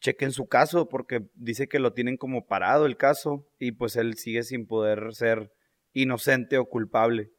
chequen 0.00 0.32
su 0.32 0.46
caso 0.46 0.88
porque 0.88 1.20
dice 1.34 1.68
que 1.68 1.78
lo 1.78 1.92
tienen 1.92 2.16
como 2.16 2.46
parado 2.46 2.86
el 2.86 2.96
caso 2.96 3.46
y 3.58 3.72
pues 3.72 3.96
él 3.96 4.16
sigue 4.16 4.42
sin 4.42 4.66
poder 4.66 5.14
ser 5.14 5.52
inocente 5.92 6.58
o 6.58 6.66
culpable. 6.66 7.30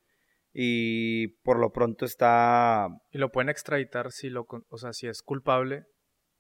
Y 0.54 1.40
por 1.44 1.60
lo 1.60 1.72
pronto 1.72 2.06
está 2.06 2.88
Y 3.12 3.18
lo 3.18 3.32
pueden 3.32 3.50
extraditar 3.50 4.12
si 4.12 4.30
lo, 4.30 4.46
o 4.70 4.78
sea, 4.78 4.94
si 4.94 5.08
es 5.08 5.22
culpable, 5.22 5.86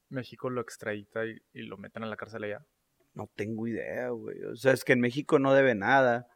México 0.10 0.50
lo 0.50 0.62
extradita 0.62 1.25
y, 1.25 1.38
y 1.54 1.63
lo 1.63 1.78
meten 1.78 2.04
a 2.04 2.08
la 2.08 2.18
cárcel 2.18 2.44
allá. 2.44 2.66
No 3.13 3.30
tengo 3.36 3.68
idea, 3.68 4.10
güey. 4.10 4.44
O 4.44 4.56
sea, 4.56 4.74
es 4.74 4.84
que 4.84 4.94
en 4.94 5.00
México 5.00 5.40
no 5.40 5.54
debe 5.54 5.75
nada. 5.75 6.28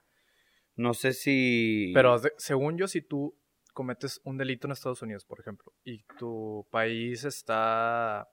No 0.75 0.93
sé 0.93 1.13
si... 1.13 1.91
Pero 1.93 2.17
según 2.37 2.77
yo, 2.77 2.87
si 2.87 3.01
tú 3.01 3.37
cometes 3.73 4.21
un 4.23 4.37
delito 4.37 4.67
en 4.67 4.71
Estados 4.71 5.01
Unidos, 5.01 5.25
por 5.25 5.39
ejemplo, 5.39 5.73
y 5.83 6.03
tu 6.17 6.65
país 6.71 7.23
está 7.25 8.27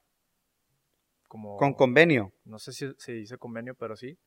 como... 1.33 1.57
Con 1.57 1.73
convenio. 1.73 2.35
no 2.45 2.59
sé 2.59 2.75
si 2.75 2.93
se 2.99 3.13
dice 3.13 3.39
convenio, 3.39 3.75
pero 3.75 3.97
sí, 3.97 4.19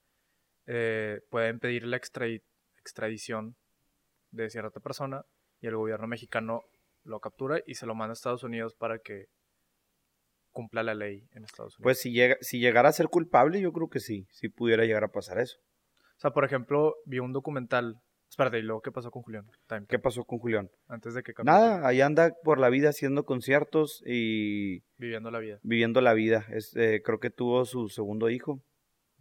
eh, 0.65 1.19
pueden 1.29 1.59
pedir 1.59 1.85
la 1.85 1.97
extradi- 1.97 2.41
extradición 2.79 3.55
de 4.31 4.49
cierta 4.49 4.79
persona 4.79 5.23
y 5.61 5.67
el 5.67 5.75
gobierno 5.75 6.07
mexicano 6.07 6.63
lo 7.03 7.19
captura 7.19 7.61
y 7.67 7.75
se 7.75 7.85
lo 7.85 7.93
manda 7.93 8.13
a 8.13 8.13
Estados 8.13 8.41
Unidos 8.41 8.73
para 8.73 8.97
que 8.97 9.27
cumpla 10.49 10.81
la 10.81 10.95
ley 10.95 11.27
en 11.33 11.43
Estados 11.43 11.77
Unidos. 11.77 11.83
Pues 11.83 12.01
si, 12.01 12.11
llega, 12.11 12.37
si 12.41 12.57
llegara 12.57 12.89
a 12.89 12.93
ser 12.93 13.07
culpable, 13.09 13.61
yo 13.61 13.71
creo 13.71 13.87
que 13.87 13.99
sí. 13.99 14.25
Si 14.31 14.49
pudiera 14.49 14.83
llegar 14.85 15.03
a 15.03 15.11
pasar 15.11 15.37
eso. 15.39 15.59
o 16.17 16.19
sea, 16.19 16.31
por 16.31 16.43
ejemplo, 16.43 16.95
vi 17.05 17.19
un 17.19 17.33
documental. 17.33 18.01
Espérate, 18.35 18.59
¿y 18.59 18.63
luego 18.63 18.81
qué 18.81 18.91
pasó 18.91 19.11
con 19.11 19.21
Julián? 19.21 19.45
Time, 19.67 19.85
¿Qué 19.87 19.97
pasó 19.97 20.25
con 20.25 20.39
Julián? 20.39 20.69
Antes 20.89 21.13
de 21.13 21.23
que 21.23 21.33
cambiara, 21.33 21.57
Nada, 21.57 21.87
ahí 21.87 22.01
anda 22.01 22.33
por 22.43 22.59
la 22.59 22.67
vida 22.67 22.89
haciendo 22.89 23.23
conciertos 23.23 24.03
y 24.05 24.81
Viviendo 24.97 25.31
la 25.31 25.39
vida. 25.39 25.59
viviendo 25.63 26.01
la 26.01 26.13
vida. 26.13 26.45
Es, 26.51 26.75
eh, 26.75 27.01
creo 27.01 27.21
que 27.21 27.29
tuvo 27.29 27.63
su 27.63 27.87
segundo 27.87 28.29
hijo, 28.29 28.61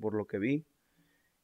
por 0.01 0.15
lo 0.15 0.27
que 0.27 0.39
vi. 0.39 0.65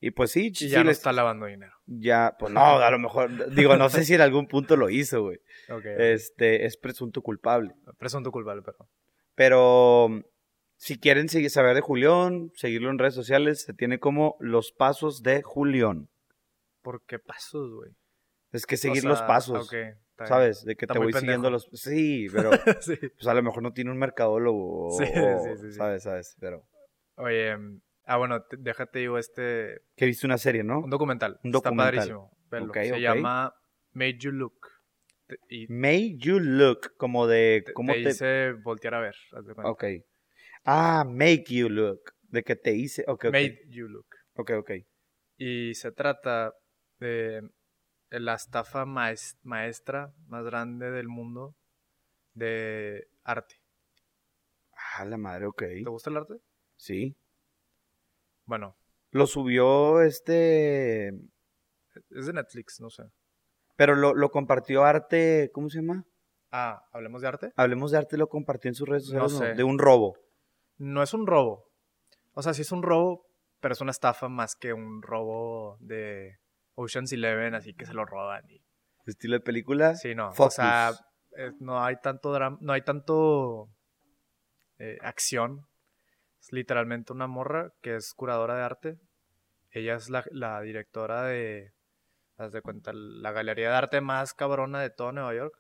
Y 0.01 0.11
pues 0.11 0.33
sí, 0.33 0.49
Y 0.49 0.55
sí, 0.57 0.69
ya 0.69 0.79
no 0.79 0.87
les- 0.89 0.97
está 0.97 1.13
lavando 1.13 1.47
dinero. 1.47 1.73
ya, 1.87 2.35
pues 2.41 2.53
no, 2.53 2.61
a 2.81 2.91
lo 2.91 2.99
mejor, 2.99 3.55
digo, 3.55 3.77
no 3.77 3.89
sé 3.89 4.03
si 4.05 4.15
en 4.15 4.21
algún 4.23 4.49
punto 4.49 4.77
lo 4.77 4.91
hizo, 4.91 5.23
güey. 5.23 5.39
Este, 6.01 6.65
es 6.67 6.77
presunto 6.77 7.23
culpable. 7.23 7.73
Presunto 7.99 8.33
culpable, 8.33 8.63
perdón. 8.63 8.89
Pero 9.37 10.25
si 10.77 10.99
quieren 10.99 11.29
saber 11.29 11.75
de 11.77 11.83
Julián, 11.83 12.51
seguirlo 12.57 12.91
en 12.91 12.99
redes 12.99 13.15
sociales, 13.15 13.63
se 13.63 13.75
tiene 13.75 14.01
como 14.01 14.37
los 14.41 14.73
pasos 14.73 15.23
de 15.23 15.43
Julián. 15.43 16.09
¿Por 16.83 17.05
qué 17.07 17.19
pasos, 17.19 17.73
güey? 17.75 17.91
Es 18.53 18.67
que 18.67 18.77
seguir 18.77 19.05
O 19.07 19.09
los 19.11 19.23
pasos, 19.23 19.67
ok, 19.67 19.73
está 19.75 19.85
bien. 19.85 20.29
¿sabes? 20.29 20.65
De 20.65 20.75
que 20.77 20.85
Está 20.87 20.95
te 20.95 20.99
voy 20.99 21.13
siguiendo 21.13 21.51
los... 21.51 21.69
Sí, 21.73 22.27
pero 22.33 22.51
sí. 22.81 22.97
pues 22.97 23.27
a 23.27 23.35
lo 23.35 23.43
mejor 23.43 23.63
no 23.63 23.73
tiene 23.73 23.91
un 23.91 23.99
mercadólogo 23.99 24.89
o, 24.89 24.99
Sí, 24.99 25.07
sí, 25.07 25.13
sí, 25.61 25.67
sí. 25.69 25.73
¿sabes? 25.73 26.03
¿Sabes? 26.03 26.37
Pero... 26.41 26.67
Oye, 27.17 27.55
ah, 28.07 28.17
bueno, 28.17 28.43
te- 28.43 28.57
déjate 28.59 28.99
digo 29.01 29.19
este, 29.19 29.83
Que 29.97 30.07
viste 30.07 30.27
una 30.27 30.39
serie, 30.39 30.65
¿no? 30.65 30.81
un 30.81 30.91
documental. 30.91 31.39
Un 31.45 31.51
Está 31.55 31.69
documental. 31.71 31.95
padrísimo. 31.95 32.37
velo. 32.51 32.67
Ok, 32.67 32.77
Se 32.79 33.01
llama 33.01 33.55
Made 33.93 34.19
You 34.19 34.33
Look. 34.33 34.59
Y 35.49 35.69
Made 35.69 36.17
You 36.17 36.41
Look, 36.41 36.97
como 36.97 37.29
de... 37.29 37.63
te, 37.65 37.73
¿Cómo 37.73 37.93
te 37.93 38.03
te...? 38.03 38.11
hice 38.11 38.53
voltear 38.65 38.95
a 38.95 39.01
ver. 39.01 39.15
Ok. 39.65 39.85
Ah, 40.65 41.05
Make 41.07 41.45
You 41.49 41.69
Look. 41.69 42.01
De 42.23 42.43
que 42.43 42.57
te 42.57 42.73
hice... 42.75 43.05
Ok, 43.07 43.27
ok. 43.27 43.33
Made 43.33 43.61
You 43.69 43.87
Look. 43.87 44.07
Ok, 44.35 44.51
ok. 44.59 44.71
Y 45.37 45.75
se 45.75 45.93
trata 45.93 46.53
de 47.01 47.43
la 48.11 48.35
estafa 48.35 48.85
maes- 48.87 49.37
maestra 49.43 50.13
más 50.27 50.45
grande 50.45 50.91
del 50.91 51.09
mundo 51.09 51.55
de 52.35 53.09
arte. 53.25 53.57
Ah, 54.97 55.05
la 55.05 55.17
madre, 55.17 55.47
ok. 55.47 55.59
¿Te 55.59 55.91
gusta 55.91 56.11
el 56.11 56.17
arte? 56.19 56.35
Sí. 56.77 57.17
Bueno, 58.45 58.77
Lo 59.13 59.27
subió 59.27 60.01
este... 60.03 61.09
es 61.09 62.27
de 62.27 62.33
Netflix, 62.33 62.81
no 62.81 62.91
sé. 62.91 63.05
Pero 63.77 63.95
lo, 63.95 64.15
lo 64.15 64.31
compartió 64.31 64.85
Arte... 64.85 65.51
¿Cómo 65.53 65.69
se 65.71 65.79
llama? 65.81 66.05
Ah, 66.53 66.83
¿hablemos 66.93 67.23
de 67.23 67.29
arte? 67.29 67.53
Hablemos 67.57 67.93
de 67.93 67.99
Arte, 67.99 68.17
lo 68.17 68.29
compartió 68.29 68.69
en 68.69 68.75
sus 68.75 68.89
redes 68.89 69.09
No 69.13 69.29
sociales. 69.29 69.55
sé. 69.55 69.57
De 69.57 69.65
un 69.65 69.79
robo. 69.79 70.17
No 70.79 71.03
es 71.03 71.15
un 71.15 71.27
robo. 71.27 71.71
O 72.33 72.43
sea, 72.43 72.55
sí 72.55 72.63
es 72.63 72.73
un 72.73 72.83
robo, 72.83 73.27
pero 73.61 73.73
es 73.73 73.81
una 73.81 73.93
estafa 73.93 74.29
más 74.29 74.57
que 74.57 74.73
un 74.73 75.01
robo 75.03 75.77
de 75.81 76.39
Ocean's 76.75 77.13
Eleven, 77.13 77.55
así 77.55 77.75
que 77.75 77.87
se 77.87 77.95
lo 77.95 78.05
roban. 78.05 78.49
Y... 78.51 78.63
Estilo 79.07 79.35
de 79.35 79.41
película. 79.41 79.95
Sí, 79.95 80.15
no. 80.15 80.31
O 80.37 80.51
sea, 80.51 80.93
eh, 81.37 81.53
no 81.61 81.83
hay 81.83 81.97
tanto 82.01 82.33
drama, 82.33 82.59
no 82.61 82.73
hay 82.73 82.83
tanto 82.83 83.69
eh, 84.79 84.99
acción. 85.03 85.67
Es 86.41 86.53
literalmente 86.53 87.13
una 87.13 87.27
morra 87.27 87.73
que 87.83 87.97
es 87.97 88.15
curadora 88.15 88.57
de 88.57 88.63
arte. 88.63 88.99
Ella 89.71 89.95
es 89.95 90.11
la, 90.11 90.25
la 90.31 90.61
directora 90.63 91.25
de, 91.25 91.73
haz 92.37 92.53
de 92.53 92.63
cuenta, 92.63 92.93
la 92.95 93.33
galería 93.33 93.71
de 93.71 93.77
arte 93.77 94.01
más 94.01 94.35
cabrona 94.35 94.81
de 94.81 94.91
todo 94.91 95.13
Nueva 95.13 95.35
York. 95.35 95.55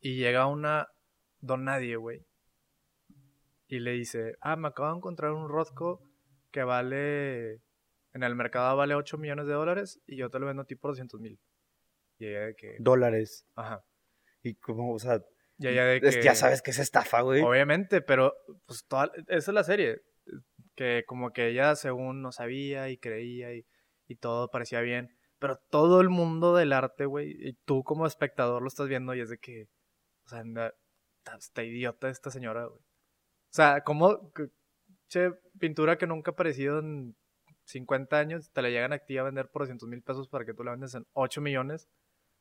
Y 0.00 0.16
llega 0.16 0.46
una 0.46 0.88
don 1.40 1.64
nadie, 1.64 1.96
güey. 1.96 2.24
Y 3.66 3.78
le 3.80 3.92
dice, 3.92 4.36
ah, 4.40 4.56
me 4.56 4.68
acabo 4.68 4.90
de 4.90 4.96
encontrar 4.96 5.32
un 5.32 5.48
Rothko 5.48 6.02
que 6.50 6.64
vale, 6.64 7.60
en 8.12 8.22
el 8.22 8.34
mercado 8.34 8.76
vale 8.76 8.94
8 8.94 9.18
millones 9.18 9.46
de 9.46 9.52
dólares 9.52 10.00
y 10.06 10.16
yo 10.16 10.30
te 10.30 10.38
lo 10.38 10.46
vendo 10.46 10.62
a 10.62 10.66
ti 10.66 10.74
por 10.74 10.90
200 10.92 11.20
mil. 11.20 11.38
Y 12.18 12.26
ella 12.26 12.46
de 12.46 12.54
que, 12.54 12.76
Dólares. 12.80 13.46
ajá. 13.54 13.84
Y 14.42 14.54
como, 14.54 14.92
o 14.94 14.98
sea... 14.98 15.22
Y 15.58 15.68
ella 15.68 15.84
de 15.84 16.00
que, 16.00 16.22
Ya 16.22 16.34
sabes 16.34 16.62
que 16.62 16.70
es 16.70 16.78
estafa, 16.78 17.20
güey. 17.20 17.42
Obviamente, 17.42 18.00
pero 18.00 18.34
pues 18.66 18.84
toda, 18.86 19.10
esa 19.28 19.50
es 19.50 19.54
la 19.54 19.64
serie. 19.64 20.02
Que 20.74 21.04
como 21.06 21.32
que 21.32 21.48
ella 21.48 21.76
según 21.76 22.22
no 22.22 22.32
sabía 22.32 22.88
y 22.88 22.96
creía 22.96 23.52
y, 23.54 23.66
y 24.08 24.16
todo 24.16 24.48
parecía 24.50 24.80
bien. 24.80 25.14
Pero 25.38 25.58
todo 25.70 26.00
el 26.00 26.08
mundo 26.08 26.54
del 26.54 26.72
arte, 26.72 27.04
güey, 27.06 27.30
y 27.38 27.52
tú 27.64 27.82
como 27.84 28.06
espectador 28.06 28.62
lo 28.62 28.68
estás 28.68 28.88
viendo 28.88 29.14
y 29.14 29.20
es 29.20 29.28
de 29.30 29.38
que, 29.38 29.68
o 30.24 30.28
sea, 30.28 30.40
anda- 30.40 30.74
está, 31.38 31.62
idiota 31.62 32.08
esta 32.10 32.30
señora, 32.30 32.64
güey. 32.66 32.80
O 32.80 33.52
sea, 33.52 33.82
como, 33.82 34.32
che, 35.08 35.32
pintura 35.58 35.96
que 35.98 36.06
nunca 36.06 36.30
ha 36.30 36.34
aparecido 36.34 36.78
en 36.78 37.16
50 37.70 38.18
años, 38.18 38.50
te 38.52 38.62
la 38.62 38.68
llegan 38.70 38.92
a 38.92 38.98
ti 38.98 39.16
a 39.18 39.22
vender 39.22 39.48
por 39.50 39.62
200 39.62 39.88
mil 39.88 40.02
pesos 40.02 40.28
para 40.28 40.44
que 40.44 40.54
tú 40.54 40.64
la 40.64 40.72
vendes 40.72 40.94
en 40.94 41.06
8 41.14 41.40
millones. 41.40 41.88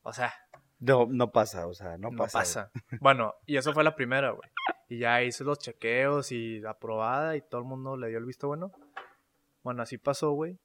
O 0.03 0.13
sea, 0.13 0.33
No, 0.79 1.07
no 1.09 1.31
pasa, 1.31 1.67
o 1.67 1.73
sea, 1.73 1.97
no, 1.97 2.09
no 2.11 2.17
pasa. 2.17 2.39
pasa. 2.39 2.71
Bueno, 3.01 3.33
y 3.45 3.57
eso 3.57 3.73
fue 3.73 3.83
la 3.83 3.95
primera, 3.95 4.31
güey. 4.31 4.49
Y 4.87 4.99
ya 4.99 5.21
hice 5.23 5.43
los 5.43 5.59
chequeos 5.59 6.31
y 6.31 6.63
aprobada 6.65 7.35
y 7.35 7.41
todo 7.41 7.61
el 7.61 7.67
mundo 7.67 7.97
le 7.97 8.07
dio 8.07 8.17
el 8.17 8.25
visto 8.25 8.47
bueno. 8.47 8.71
Bueno, 9.61 9.81
así 9.83 9.97
pasó, 9.97 10.31
güey. 10.31 10.57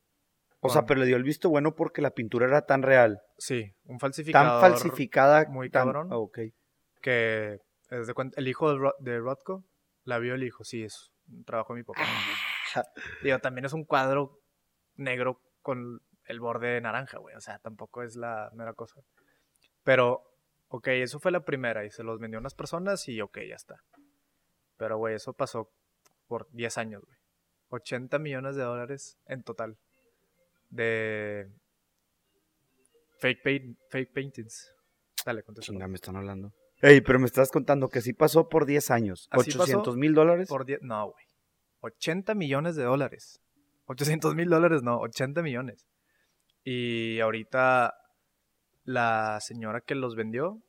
O 0.61 0.71
sea, 0.71 0.87
pero 0.87 1.01
le 1.01 1.07
dio 1.07 1.17
el 1.17 1.25
visto 1.25 1.51
bueno 1.51 1.75
porque 1.75 2.01
la 2.01 2.11
pintura 2.13 2.47
era 2.47 2.63
tan 2.65 2.83
real, 2.83 3.21
Sí, 3.37 3.75
un 3.85 3.95
tan 3.97 4.01
falsificador. 4.01 4.61
falsificada. 4.63 5.45
muy 5.51 5.69
tan- 5.69 5.85
cabrón. 5.89 6.09
ah, 6.11 6.17
ok. 6.17 6.39
Que, 7.03 7.61
el 7.91 8.49
hijo 8.49 8.71
de, 8.73 8.79
Ro- 8.79 8.95
de 8.99 9.19
Rothko 9.19 9.63
la 10.05 10.19
vio 10.19 10.35
el 10.35 10.43
hijo, 10.43 10.65
sí, 10.65 10.83
es 10.85 11.13
un 11.29 11.45
trabajo 11.45 11.75
de 11.75 11.81
mi 11.81 11.85
papá. 11.85 12.01
Ah. 12.77 12.83
Digo, 13.23 13.39
también 13.41 13.67
es 13.67 13.73
un 13.75 13.85
cuadro 13.85 14.41
negro 14.97 15.41
con 15.63 16.01
el 16.27 16.41
borde 16.41 16.81
naranja, 16.81 17.19
güey. 17.19 17.35
O 17.37 17.41
sea, 17.41 17.59
tampoco 17.59 18.03
es 18.03 18.17
la 18.17 18.51
mera 18.55 18.73
cosa. 18.75 19.01
Pero, 19.83 20.25
ok, 20.69 20.89
eso 20.89 21.21
fue 21.21 21.31
la 21.31 21.45
primera 21.45 21.85
y 21.85 21.91
se 21.91 22.03
los 22.03 22.19
vendió 22.19 22.39
a 22.39 22.41
unas 22.41 22.55
personas 22.55 23.09
y 23.09 23.21
ok, 23.21 23.39
ya 23.49 23.57
está. 23.57 23.77
Pero, 24.77 24.99
güey, 24.99 25.15
eso 25.15 25.33
pasó 25.33 25.71
por 26.27 26.49
10 26.53 26.79
años, 26.79 27.03
güey. 27.05 27.19
80 27.69 28.19
millones 28.19 28.57
de 28.57 28.63
dólares 28.63 29.19
en 29.27 29.43
total. 29.43 29.77
De 30.71 31.49
fake, 33.19 33.43
paint- 33.43 33.77
fake 33.91 34.13
paintings. 34.13 34.73
Dale, 35.25 35.43
contesta. 35.43 35.71
Chinga, 35.73 35.87
me 35.89 35.95
están 35.97 36.17
hablando. 36.17 36.53
Ey, 36.83 37.01
pero 37.01 37.19
me 37.19 37.27
estás 37.27 37.51
contando 37.51 37.89
que 37.89 38.01
sí 38.01 38.13
pasó 38.13 38.49
por 38.49 38.67
10 38.67 38.91
años. 38.91 39.29
Así 39.31 39.51
pasó 39.53 39.63
800 39.63 39.97
mil 39.97 40.15
dólares. 40.15 40.49
Por 40.49 40.65
10, 40.67 40.83
no, 40.83 41.11
güey. 41.13 41.25
80 41.81 42.35
millones 42.35 42.77
de 42.77 42.83
dólares. 42.85 43.41
800 43.87 44.35
mil 44.35 44.49
dólares, 44.49 44.83
no, 44.83 44.99
80 44.99 45.43
millones. 45.43 45.87
Y 46.63 47.21
ahorita 47.21 47.95
la 48.85 49.39
señora 49.41 49.81
que 49.81 49.95
los 49.95 50.17
vendió, 50.17 50.63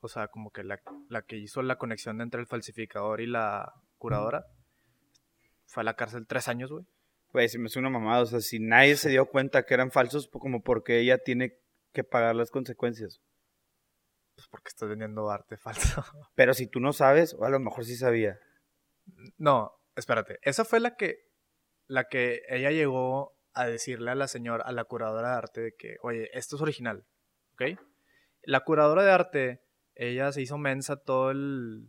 o 0.00 0.08
sea, 0.08 0.28
como 0.28 0.50
que 0.50 0.64
la, 0.64 0.80
la 1.08 1.22
que 1.22 1.36
hizo 1.36 1.62
la 1.62 1.76
conexión 1.76 2.20
entre 2.20 2.40
el 2.40 2.46
falsificador 2.46 3.20
y 3.20 3.26
la 3.26 3.72
curadora, 3.98 4.46
fue 5.66 5.82
a 5.82 5.84
la 5.84 5.94
cárcel 5.94 6.26
tres 6.26 6.48
años, 6.48 6.70
güey. 6.72 6.86
Güey, 7.32 7.48
se 7.48 7.58
me 7.58 7.66
hace 7.66 7.78
una 7.78 7.90
mamada. 7.90 8.22
O 8.22 8.26
sea, 8.26 8.40
si 8.40 8.58
nadie 8.58 8.96
se 8.96 9.10
dio 9.10 9.26
cuenta 9.26 9.64
que 9.64 9.74
eran 9.74 9.90
falsos, 9.90 10.28
pues, 10.28 10.40
como 10.40 10.62
porque 10.62 10.98
ella 10.98 11.18
tiene 11.18 11.58
que 11.92 12.04
pagar 12.04 12.34
las 12.34 12.50
consecuencias. 12.50 13.20
Pues 14.34 14.48
porque 14.48 14.68
estás 14.68 14.88
vendiendo 14.88 15.30
arte 15.30 15.56
falso. 15.56 16.04
Pero 16.34 16.54
si 16.54 16.66
tú 16.66 16.80
no 16.80 16.92
sabes, 16.92 17.34
o 17.34 17.44
a 17.44 17.50
lo 17.50 17.60
mejor 17.60 17.84
sí 17.84 17.96
sabía. 17.96 18.38
No, 19.36 19.72
espérate. 19.94 20.38
Esa 20.42 20.64
fue 20.64 20.80
la 20.80 20.96
que, 20.96 21.27
la 21.88 22.04
que 22.04 22.42
ella 22.48 22.70
llegó 22.70 23.34
a 23.52 23.66
decirle 23.66 24.10
a 24.12 24.14
la 24.14 24.28
señora, 24.28 24.62
a 24.64 24.72
la 24.72 24.84
curadora 24.84 25.30
de 25.30 25.36
arte, 25.36 25.60
de 25.60 25.72
que, 25.76 25.96
oye, 26.02 26.30
esto 26.32 26.56
es 26.56 26.62
original, 26.62 27.04
¿ok? 27.54 27.78
La 28.42 28.60
curadora 28.60 29.02
de 29.02 29.10
arte, 29.10 29.62
ella 29.94 30.30
se 30.30 30.42
hizo 30.42 30.58
mensa 30.58 30.96
todo 30.96 31.30
el, 31.32 31.88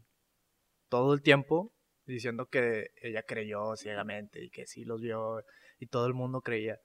todo 0.90 1.14
el 1.14 1.22
tiempo, 1.22 1.74
diciendo 2.06 2.48
que 2.48 2.88
ella 3.02 3.22
creyó 3.24 3.76
ciegamente 3.76 4.44
y 4.44 4.50
que 4.50 4.66
sí 4.66 4.84
los 4.84 5.02
vio 5.02 5.44
y 5.78 5.88
todo 5.88 6.08
el 6.08 6.16
mundo 6.16 6.42
creía. 6.42 6.80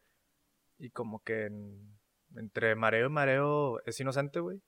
Y 0.77 0.91
como 0.91 1.23
que 1.23 1.47
en- 1.47 1.99
entre 2.37 2.75
mareo 2.75 3.07
y 3.07 3.11
mareo 3.11 3.81
es 3.87 3.99
inocente, 4.01 4.41
güey. 4.41 4.61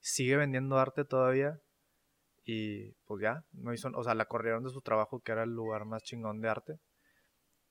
Sigue 0.00 0.36
vendiendo 0.36 0.78
arte 0.78 1.04
todavía. 1.04 1.60
Y 2.44 2.92
pues 3.04 3.20
ya, 3.22 3.44
no 3.52 3.74
hizo, 3.74 3.90
o 3.94 4.02
sea, 4.02 4.14
la 4.14 4.24
corrieron 4.24 4.64
de 4.64 4.70
su 4.70 4.80
trabajo, 4.80 5.20
que 5.20 5.32
era 5.32 5.42
el 5.42 5.50
lugar 5.50 5.84
más 5.84 6.02
chingón 6.02 6.40
de 6.40 6.48
arte. 6.48 6.78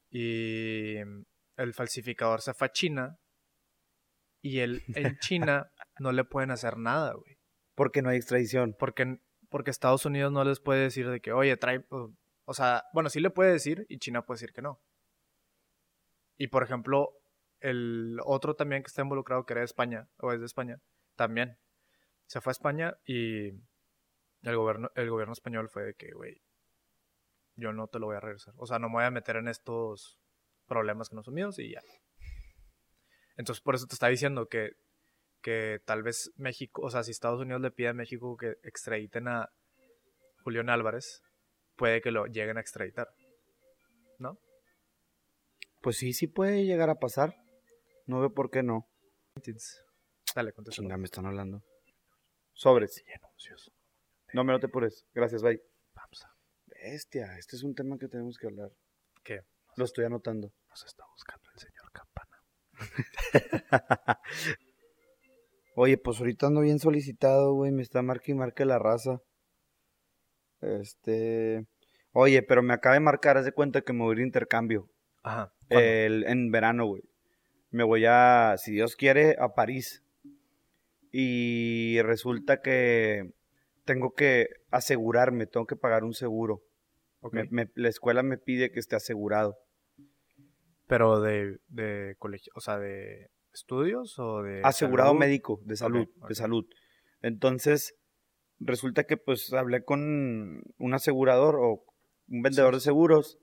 Y 0.10 0.98
el 1.58 1.74
falsificador 1.74 2.42
se 2.42 2.54
fue 2.54 2.68
a 2.68 2.72
China. 2.72 3.18
Y 4.42 4.60
él 4.60 4.84
en 4.96 5.18
China 5.20 5.72
no 6.00 6.12
le 6.12 6.24
pueden 6.24 6.52
hacer 6.52 6.78
nada, 6.78 7.14
güey. 7.14 7.38
Porque 7.76 8.02
no 8.02 8.10
hay 8.10 8.18
extradición. 8.18 8.76
Porque, 8.78 9.20
porque 9.50 9.72
Estados 9.72 10.06
Unidos 10.06 10.32
no 10.32 10.44
les 10.44 10.60
puede 10.60 10.82
decir 10.84 11.10
de 11.10 11.20
que, 11.22 11.32
oye, 11.34 11.58
trae. 11.58 11.86
o- 11.90 12.14
O 12.46 12.54
sea, 12.54 12.84
bueno, 12.94 13.10
sí 13.10 13.20
le 13.20 13.30
puede 13.30 13.52
decir 13.52 13.86
y 13.90 13.98
China 14.00 14.26
puede 14.26 14.38
decir 14.40 14.54
que 14.54 14.62
no. 14.62 14.82
Y 16.38 16.48
por 16.48 16.64
ejemplo, 16.64 17.12
el 17.60 18.20
otro 18.24 18.56
también 18.56 18.84
que 18.84 18.88
está 18.88 19.02
involucrado, 19.02 19.46
que 19.46 19.54
era 19.54 19.62
de 19.62 19.66
España, 19.66 20.08
o 20.20 20.32
es 20.32 20.40
de 20.40 20.46
España, 20.46 20.80
también. 21.16 21.58
Se 22.28 22.40
fue 22.42 22.52
a 22.52 22.58
España 22.60 22.98
y 23.06 23.48
el 24.44 24.56
gobierno, 24.56 24.92
el 24.96 25.10
gobierno 25.10 25.34
español 25.34 25.68
fue 25.68 25.84
de 25.84 25.94
que, 25.96 26.12
güey, 26.14 26.42
yo 27.58 27.74
no 27.74 27.88
te 27.88 28.00
lo 28.00 28.08
voy 28.08 28.16
a 28.16 28.22
regresar. 28.22 28.54
O 28.58 28.66
sea, 28.66 28.80
no 28.80 28.88
me 28.88 28.96
voy 28.96 29.04
a 29.04 29.12
meter 29.12 29.36
en 29.36 29.48
estos 29.48 30.18
problemas 30.68 31.10
que 31.10 31.16
no 31.16 31.24
son 31.24 31.34
míos 31.34 31.60
y 31.60 31.74
ya. 31.74 31.82
Entonces, 33.36 33.62
por 33.62 33.76
eso 33.76 33.86
te 33.88 33.94
está 33.94 34.08
diciendo 34.08 34.48
que, 34.48 34.72
que 35.42 35.82
tal 35.86 36.04
vez 36.04 36.32
México, 36.38 36.82
o 36.82 36.90
sea, 36.90 37.04
si 37.04 37.12
Estados 37.12 37.42
Unidos 37.42 37.62
le 37.62 37.72
pide 37.72 37.90
a 37.90 37.94
México 37.94 38.38
que 38.38 38.58
extraditen 38.64 39.28
a 39.28 39.50
Julián 40.44 40.70
Álvarez, 40.70 41.22
puede 41.76 42.02
que 42.02 42.12
lo 42.12 42.26
lleguen 42.26 42.58
a 42.58 42.62
extraditar. 42.62 43.10
¿No? 44.20 44.40
Pues 45.82 45.98
sí, 45.98 46.14
sí 46.14 46.28
puede 46.28 46.66
llegar 46.66 46.90
a 46.90 46.96
pasar. 46.96 47.36
No 48.06 48.20
veo 48.20 48.34
por 48.34 48.50
qué 48.50 48.64
no. 48.64 48.88
Dale, 50.34 50.54
contesta. 50.54 50.82
Chinga, 50.82 50.98
me 50.98 51.06
están 51.06 51.26
hablando. 51.26 51.64
Sobres. 52.54 53.04
No 54.34 54.44
me 54.44 54.54
no 54.54 54.60
te 54.60 54.68
apures. 54.68 55.06
Gracias, 55.14 55.44
bye. 55.44 55.62
A... 56.84 56.90
Bestia, 56.90 57.38
este 57.38 57.56
es 57.56 57.64
un 57.64 57.76
tema 57.76 57.98
que 57.98 58.08
tenemos 58.08 58.38
que 58.38 58.48
hablar. 58.48 58.72
¿Qué? 59.24 59.42
Lo 59.76 59.86
estoy 59.86 60.06
anotando. 60.06 60.52
Nos 60.70 60.86
está 60.86 61.04
buscando 61.12 61.50
el 61.54 61.60
señor 61.60 61.92
Campana. 61.92 62.42
Oye, 65.76 65.98
pues 65.98 66.20
ahorita 66.20 66.48
ando 66.48 66.62
bien 66.62 66.80
solicitado, 66.80 67.54
güey. 67.54 67.72
Me 67.72 67.84
está 67.84 68.02
marque 68.02 68.32
y 68.32 68.36
marque 68.36 68.66
la 68.66 68.80
raza. 68.80 69.20
Este. 70.62 71.66
Oye, 72.14 72.42
pero 72.42 72.64
me 72.64 72.74
acaba 72.74 72.96
de 72.96 73.00
marcar, 73.00 73.38
haz 73.38 73.46
de 73.46 73.52
cuenta 73.52 73.82
que 73.82 73.94
me 73.94 74.00
voy 74.04 74.10
a 74.10 74.14
ir 74.14 74.18
de 74.20 74.24
intercambio. 74.24 74.90
Ajá. 75.24 75.54
El- 75.70 76.24
en 76.26 76.50
verano, 76.52 76.88
güey. 76.88 77.04
Me 77.70 77.84
voy 77.84 78.06
a, 78.08 78.56
si 78.58 78.72
Dios 78.72 78.96
quiere, 78.96 79.36
a 79.40 79.50
París. 79.54 80.04
Y 81.12 82.02
resulta 82.02 82.62
que 82.62 83.32
tengo 83.86 84.14
que 84.16 84.48
asegurarme, 84.72 85.46
tengo 85.46 85.68
que 85.68 85.76
pagar 85.76 86.04
un 86.04 86.14
seguro. 86.14 86.64
Ok. 87.22 87.34
Me- 87.34 87.48
me- 87.52 87.72
la 87.76 87.90
escuela 87.90 88.24
me 88.24 88.38
pide 88.38 88.72
que 88.72 88.80
esté 88.80 88.96
asegurado. 88.96 89.58
Pero 90.88 91.20
de, 91.22 91.58
de 91.68 92.16
colegio, 92.18 92.52
o 92.56 92.62
sea, 92.62 92.78
de 92.78 93.30
estudios 93.54 94.18
o 94.20 94.42
de 94.44 94.62
Asegurado 94.64 95.10
salud? 95.10 95.20
médico, 95.20 95.60
de 95.66 95.76
salud, 95.76 96.08
de 96.30 96.36
salud. 96.36 96.66
Entonces, 97.22 97.96
resulta 98.60 99.04
que 99.04 99.18
pues 99.18 99.52
hablé 99.54 99.84
con 99.84 100.62
un 100.78 100.94
asegurador 100.94 101.58
o 101.60 101.84
un 102.30 102.42
vendedor 102.42 102.74
de 102.76 102.80
seguros 102.80 103.38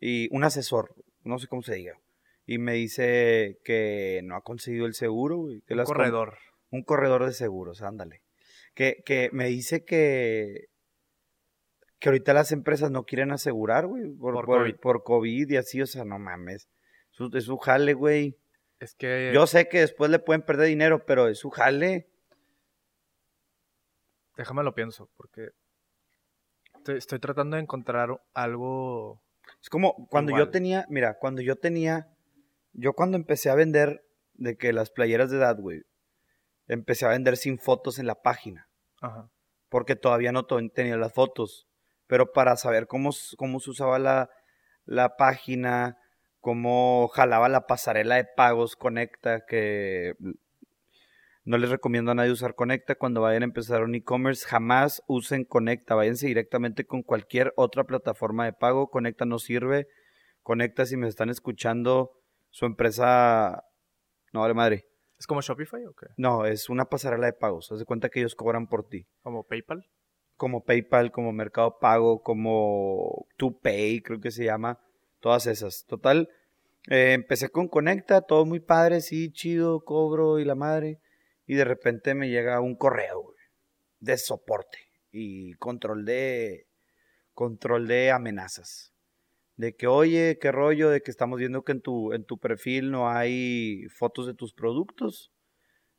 y 0.00 0.28
un 0.34 0.42
asesor, 0.42 0.94
no 1.22 1.38
sé 1.38 1.46
cómo 1.46 1.62
se 1.62 1.74
diga. 1.76 1.98
Y 2.46 2.58
me 2.58 2.72
dice 2.74 3.58
que 3.64 4.20
no 4.24 4.34
ha 4.34 4.40
conseguido 4.42 4.86
el 4.86 4.94
seguro. 4.94 5.44
Que 5.68 5.74
Un 5.74 5.78
las 5.78 5.86
corredor. 5.86 6.38
un 6.70 6.82
corredor 6.82 7.24
de 7.26 7.32
seguros, 7.32 7.82
ándale. 7.82 8.22
Que, 8.74 9.02
que 9.06 9.28
me 9.32 9.46
dice 9.46 9.84
que, 9.84 10.64
que 12.02 12.08
ahorita 12.08 12.34
las 12.34 12.50
empresas 12.50 12.90
no 12.90 13.04
quieren 13.04 13.30
asegurar, 13.30 13.86
güey, 13.86 14.08
por, 14.10 14.34
Por 14.34 14.44
por- 14.46 14.58
COVID. 14.62 14.76
por 14.80 15.04
COVID 15.04 15.48
y 15.50 15.56
así, 15.56 15.80
o 15.80 15.86
sea, 15.86 16.04
no 16.04 16.18
mames. 16.18 16.68
Su- 17.12 17.30
Es 17.32 17.44
su 17.44 17.56
jale, 17.58 17.94
güey. 17.94 18.36
Es 18.80 18.96
que 18.96 19.30
Yo 19.32 19.46
sé 19.46 19.68
que 19.68 19.78
después 19.78 20.10
le 20.10 20.18
pueden 20.18 20.42
perder 20.42 20.66
dinero, 20.66 21.06
pero 21.06 21.28
es 21.28 21.38
su 21.38 21.50
jale. 21.50 22.08
déjame 24.36 24.64
lo 24.64 24.74
pienso, 24.74 25.10
porque 25.16 25.50
estoy, 26.74 26.96
estoy 26.98 27.20
tratando 27.20 27.56
de 27.56 27.62
encontrar 27.62 28.20
algo. 28.34 29.22
Es 29.62 29.68
como 29.68 30.08
cuando 30.08 30.36
yo 30.36 30.50
tenía, 30.50 30.84
mira, 30.88 31.18
cuando 31.18 31.40
yo 31.42 31.54
tenía, 31.56 32.08
yo 32.72 32.94
cuando 32.94 33.16
empecé 33.16 33.50
a 33.50 33.54
vender 33.54 34.04
de 34.34 34.56
que 34.56 34.72
las 34.72 34.90
playeras 34.90 35.30
de 35.30 35.36
edad, 35.36 35.56
güey, 35.60 35.82
empecé 36.66 37.06
a 37.06 37.10
vender 37.10 37.36
sin 37.36 37.58
fotos 37.58 37.98
en 38.00 38.06
la 38.06 38.20
página. 38.22 38.68
Ajá. 39.00 39.30
porque 39.68 39.96
todavía 39.96 40.32
no 40.32 40.44
tenía 40.46 40.96
las 40.98 41.12
fotos. 41.14 41.66
Pero 42.12 42.30
para 42.30 42.56
saber 42.56 42.88
cómo, 42.88 43.08
cómo 43.38 43.58
se 43.58 43.70
usaba 43.70 43.98
la, 43.98 44.28
la 44.84 45.16
página, 45.16 45.96
cómo 46.40 47.08
jalaba 47.08 47.48
la 47.48 47.66
pasarela 47.66 48.16
de 48.16 48.26
pagos 48.36 48.76
Conecta, 48.76 49.46
que 49.46 50.12
no 51.46 51.56
les 51.56 51.70
recomiendo 51.70 52.10
a 52.10 52.14
nadie 52.14 52.30
usar 52.30 52.54
Conecta 52.54 52.96
cuando 52.96 53.22
vayan 53.22 53.44
a 53.44 53.46
empezar 53.46 53.82
un 53.82 53.94
e-commerce. 53.94 54.46
Jamás 54.46 55.02
usen 55.06 55.46
Conecta, 55.46 55.94
váyanse 55.94 56.26
directamente 56.26 56.84
con 56.84 57.02
cualquier 57.02 57.54
otra 57.56 57.84
plataforma 57.84 58.44
de 58.44 58.52
pago. 58.52 58.90
Conecta 58.90 59.24
no 59.24 59.38
sirve. 59.38 59.86
Conecta, 60.42 60.84
si 60.84 60.98
me 60.98 61.08
están 61.08 61.30
escuchando, 61.30 62.10
su 62.50 62.66
empresa... 62.66 63.64
No, 64.34 64.40
vale 64.42 64.52
madre. 64.52 64.84
¿Es 65.18 65.26
como 65.26 65.40
Shopify 65.40 65.86
o 65.86 65.94
qué? 65.94 66.08
No, 66.18 66.44
es 66.44 66.68
una 66.68 66.84
pasarela 66.84 67.24
de 67.24 67.32
pagos. 67.32 67.72
Haz 67.72 67.78
de 67.78 67.86
cuenta 67.86 68.10
que 68.10 68.20
ellos 68.20 68.34
cobran 68.34 68.66
por 68.66 68.86
ti 68.86 69.06
¿Como 69.22 69.44
PayPal? 69.44 69.88
Como 70.36 70.64
PayPal, 70.64 71.12
como 71.12 71.32
Mercado 71.32 71.78
Pago, 71.80 72.22
como 72.22 73.26
TuPay, 73.36 74.00
creo 74.02 74.20
que 74.20 74.30
se 74.30 74.44
llama, 74.44 74.80
todas 75.20 75.46
esas. 75.46 75.84
Total, 75.86 76.28
eh, 76.88 77.12
empecé 77.12 77.48
con 77.50 77.68
Conecta, 77.68 78.22
todo 78.22 78.44
muy 78.44 78.60
padre, 78.60 79.00
sí, 79.00 79.30
chido, 79.32 79.84
cobro 79.84 80.38
y 80.38 80.44
la 80.44 80.54
madre, 80.54 80.98
y 81.46 81.54
de 81.54 81.64
repente 81.64 82.14
me 82.14 82.28
llega 82.28 82.60
un 82.60 82.74
correo 82.74 83.22
güey, 83.22 83.36
de 84.00 84.16
soporte 84.16 84.78
y 85.12 85.54
control 85.54 86.04
de 86.04 86.66
control 87.34 87.86
de 87.86 88.10
amenazas. 88.10 88.92
De 89.56 89.74
que, 89.74 89.86
oye, 89.86 90.38
qué 90.40 90.50
rollo, 90.50 90.90
de 90.90 91.02
que 91.02 91.10
estamos 91.10 91.38
viendo 91.38 91.62
que 91.62 91.72
en 91.72 91.82
tu, 91.82 92.12
en 92.12 92.24
tu 92.24 92.38
perfil 92.38 92.90
no 92.90 93.08
hay 93.10 93.84
fotos 93.90 94.26
de 94.26 94.34
tus 94.34 94.54
productos. 94.54 95.30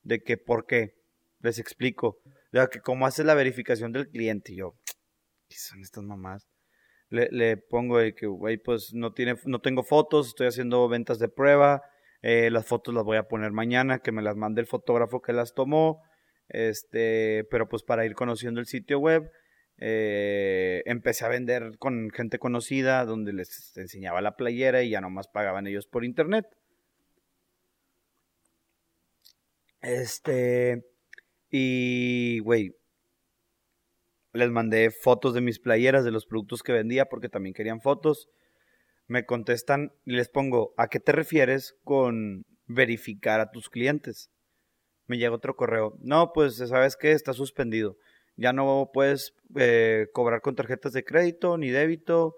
De 0.01 0.21
que, 0.21 0.37
¿por 0.37 0.65
qué? 0.65 0.95
Les 1.39 1.59
explico. 1.59 2.19
De 2.53 2.67
que 2.69 2.79
cómo 2.81 3.07
haces 3.07 3.25
la 3.25 3.33
verificación 3.33 3.91
del 3.91 4.07
cliente. 4.09 4.53
Y 4.53 4.57
yo, 4.57 4.75
¿qué 5.49 5.57
son 5.57 5.81
estas 5.81 6.03
mamás? 6.03 6.47
Le, 7.09 7.27
le 7.31 7.57
pongo 7.57 7.97
de 7.97 8.13
que, 8.13 8.27
güey, 8.27 8.57
pues 8.57 8.93
no, 8.93 9.11
tiene, 9.11 9.35
no 9.45 9.59
tengo 9.59 9.83
fotos, 9.83 10.27
estoy 10.27 10.47
haciendo 10.47 10.87
ventas 10.87 11.19
de 11.19 11.29
prueba. 11.29 11.81
eh, 12.21 12.49
las 12.51 12.65
fotos 12.65 12.93
las 12.93 13.03
voy 13.03 13.17
a 13.17 13.27
poner 13.27 13.51
mañana, 13.51 13.99
que 13.99 14.11
me 14.11 14.21
las 14.21 14.35
mande 14.35 14.61
el 14.61 14.67
fotógrafo 14.67 15.21
que 15.21 15.33
las 15.33 15.53
tomó. 15.53 16.03
Este, 16.47 17.45
pero 17.49 17.67
pues 17.67 17.83
para 17.83 18.05
ir 18.05 18.13
conociendo 18.13 18.59
el 18.59 18.67
sitio 18.67 18.99
web, 18.99 19.31
eh, 19.77 20.83
empecé 20.85 21.25
a 21.25 21.29
vender 21.29 21.77
con 21.79 22.11
gente 22.11 22.37
conocida, 22.37 23.03
donde 23.05 23.33
les 23.33 23.75
enseñaba 23.77 24.21
la 24.21 24.35
playera 24.35 24.83
y 24.83 24.91
ya 24.91 25.01
nomás 25.01 25.27
pagaban 25.27 25.65
ellos 25.67 25.87
por 25.87 26.05
internet. 26.05 26.45
Este, 29.81 30.83
y, 31.55 32.39
güey, 32.39 32.75
les 34.33 34.49
mandé 34.49 34.89
fotos 34.89 35.35
de 35.35 35.41
mis 35.41 35.59
playeras, 35.59 36.03
de 36.03 36.09
los 36.09 36.25
productos 36.25 36.63
que 36.63 36.71
vendía, 36.73 37.05
porque 37.05 37.29
también 37.29 37.53
querían 37.53 37.79
fotos. 37.79 38.27
Me 39.05 39.27
contestan 39.27 39.91
y 40.03 40.13
les 40.13 40.29
pongo, 40.29 40.73
¿a 40.77 40.87
qué 40.87 40.99
te 40.99 41.11
refieres 41.11 41.75
con 41.83 42.47
verificar 42.65 43.39
a 43.39 43.51
tus 43.51 43.69
clientes? 43.69 44.31
Me 45.05 45.19
llega 45.19 45.35
otro 45.35 45.55
correo. 45.55 45.95
No, 45.99 46.31
pues, 46.33 46.55
¿sabes 46.55 46.97
qué? 46.97 47.11
Está 47.11 47.33
suspendido. 47.33 47.97
Ya 48.35 48.51
no 48.51 48.89
puedes 48.91 49.35
eh, 49.55 50.07
cobrar 50.11 50.41
con 50.41 50.55
tarjetas 50.55 50.93
de 50.93 51.03
crédito, 51.03 51.59
ni 51.59 51.69
débito, 51.69 52.33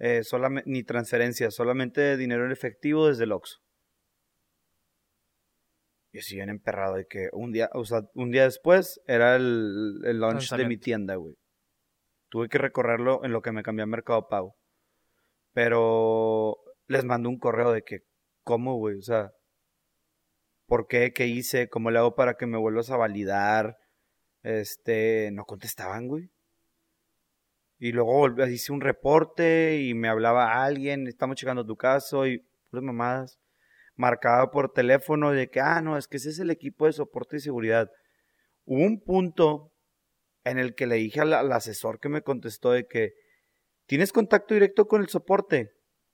eh, 0.00 0.22
ni 0.64 0.82
transferencias, 0.82 1.54
solamente 1.54 2.16
dinero 2.16 2.44
en 2.44 2.50
efectivo 2.50 3.06
desde 3.06 3.22
el 3.24 3.32
Oxxo. 3.32 3.60
Y 6.16 6.20
así 6.20 6.36
bien 6.36 6.48
emperrado 6.48 6.94
de 6.94 7.06
que 7.06 7.28
un 7.34 7.52
día, 7.52 7.68
o 7.74 7.84
sea, 7.84 8.00
un 8.14 8.30
día 8.30 8.44
después 8.44 9.02
era 9.06 9.36
el, 9.36 10.00
el 10.02 10.18
launch 10.18 10.50
de 10.54 10.66
mi 10.66 10.78
tienda, 10.78 11.16
güey. 11.16 11.34
Tuve 12.30 12.48
que 12.48 12.56
recorrerlo 12.56 13.22
en 13.22 13.32
lo 13.32 13.42
que 13.42 13.52
me 13.52 13.62
cambié 13.62 13.82
a 13.82 13.86
Mercado 13.86 14.26
Pago. 14.26 14.56
Pero 15.52 16.56
les 16.86 17.04
mando 17.04 17.28
un 17.28 17.38
correo 17.38 17.70
de 17.70 17.82
que, 17.82 17.98
¿cómo, 18.44 18.76
güey? 18.76 18.96
O 18.96 19.02
sea, 19.02 19.32
¿por 20.64 20.86
qué? 20.86 21.12
¿Qué 21.12 21.26
hice? 21.26 21.68
¿Cómo 21.68 21.90
le 21.90 21.98
hago 21.98 22.14
para 22.14 22.38
que 22.38 22.46
me 22.46 22.56
vuelvas 22.56 22.90
a 22.90 22.96
validar? 22.96 23.76
Este, 24.42 25.28
no 25.32 25.44
contestaban, 25.44 26.08
güey. 26.08 26.30
Y 27.78 27.92
luego 27.92 28.26
hice 28.46 28.72
un 28.72 28.80
reporte 28.80 29.82
y 29.82 29.92
me 29.92 30.08
hablaba 30.08 30.64
alguien, 30.64 31.08
estamos 31.08 31.36
checando 31.36 31.66
tu 31.66 31.76
caso 31.76 32.26
y 32.26 32.38
puras 32.70 32.84
mamadas. 32.84 33.38
Marcaba 33.96 34.50
por 34.50 34.72
teléfono 34.72 35.32
de 35.32 35.50
que, 35.50 35.60
ah, 35.60 35.80
no, 35.80 35.96
es 35.96 36.06
que 36.06 36.18
ese 36.18 36.30
es 36.30 36.38
el 36.38 36.50
equipo 36.50 36.86
de 36.86 36.92
soporte 36.92 37.36
y 37.36 37.40
seguridad. 37.40 37.90
Hubo 38.64 38.82
un 38.82 39.00
punto 39.00 39.72
en 40.44 40.58
el 40.58 40.74
que 40.74 40.86
le 40.86 40.96
dije 40.96 41.20
al, 41.20 41.32
al 41.32 41.50
asesor 41.52 41.98
que 41.98 42.08
me 42.08 42.22
contestó 42.22 42.72
de 42.72 42.86
que, 42.86 43.14
¿tienes 43.86 44.12
contacto 44.12 44.54
directo 44.54 44.86
con 44.86 45.00
el 45.00 45.08
soporte? 45.08 45.72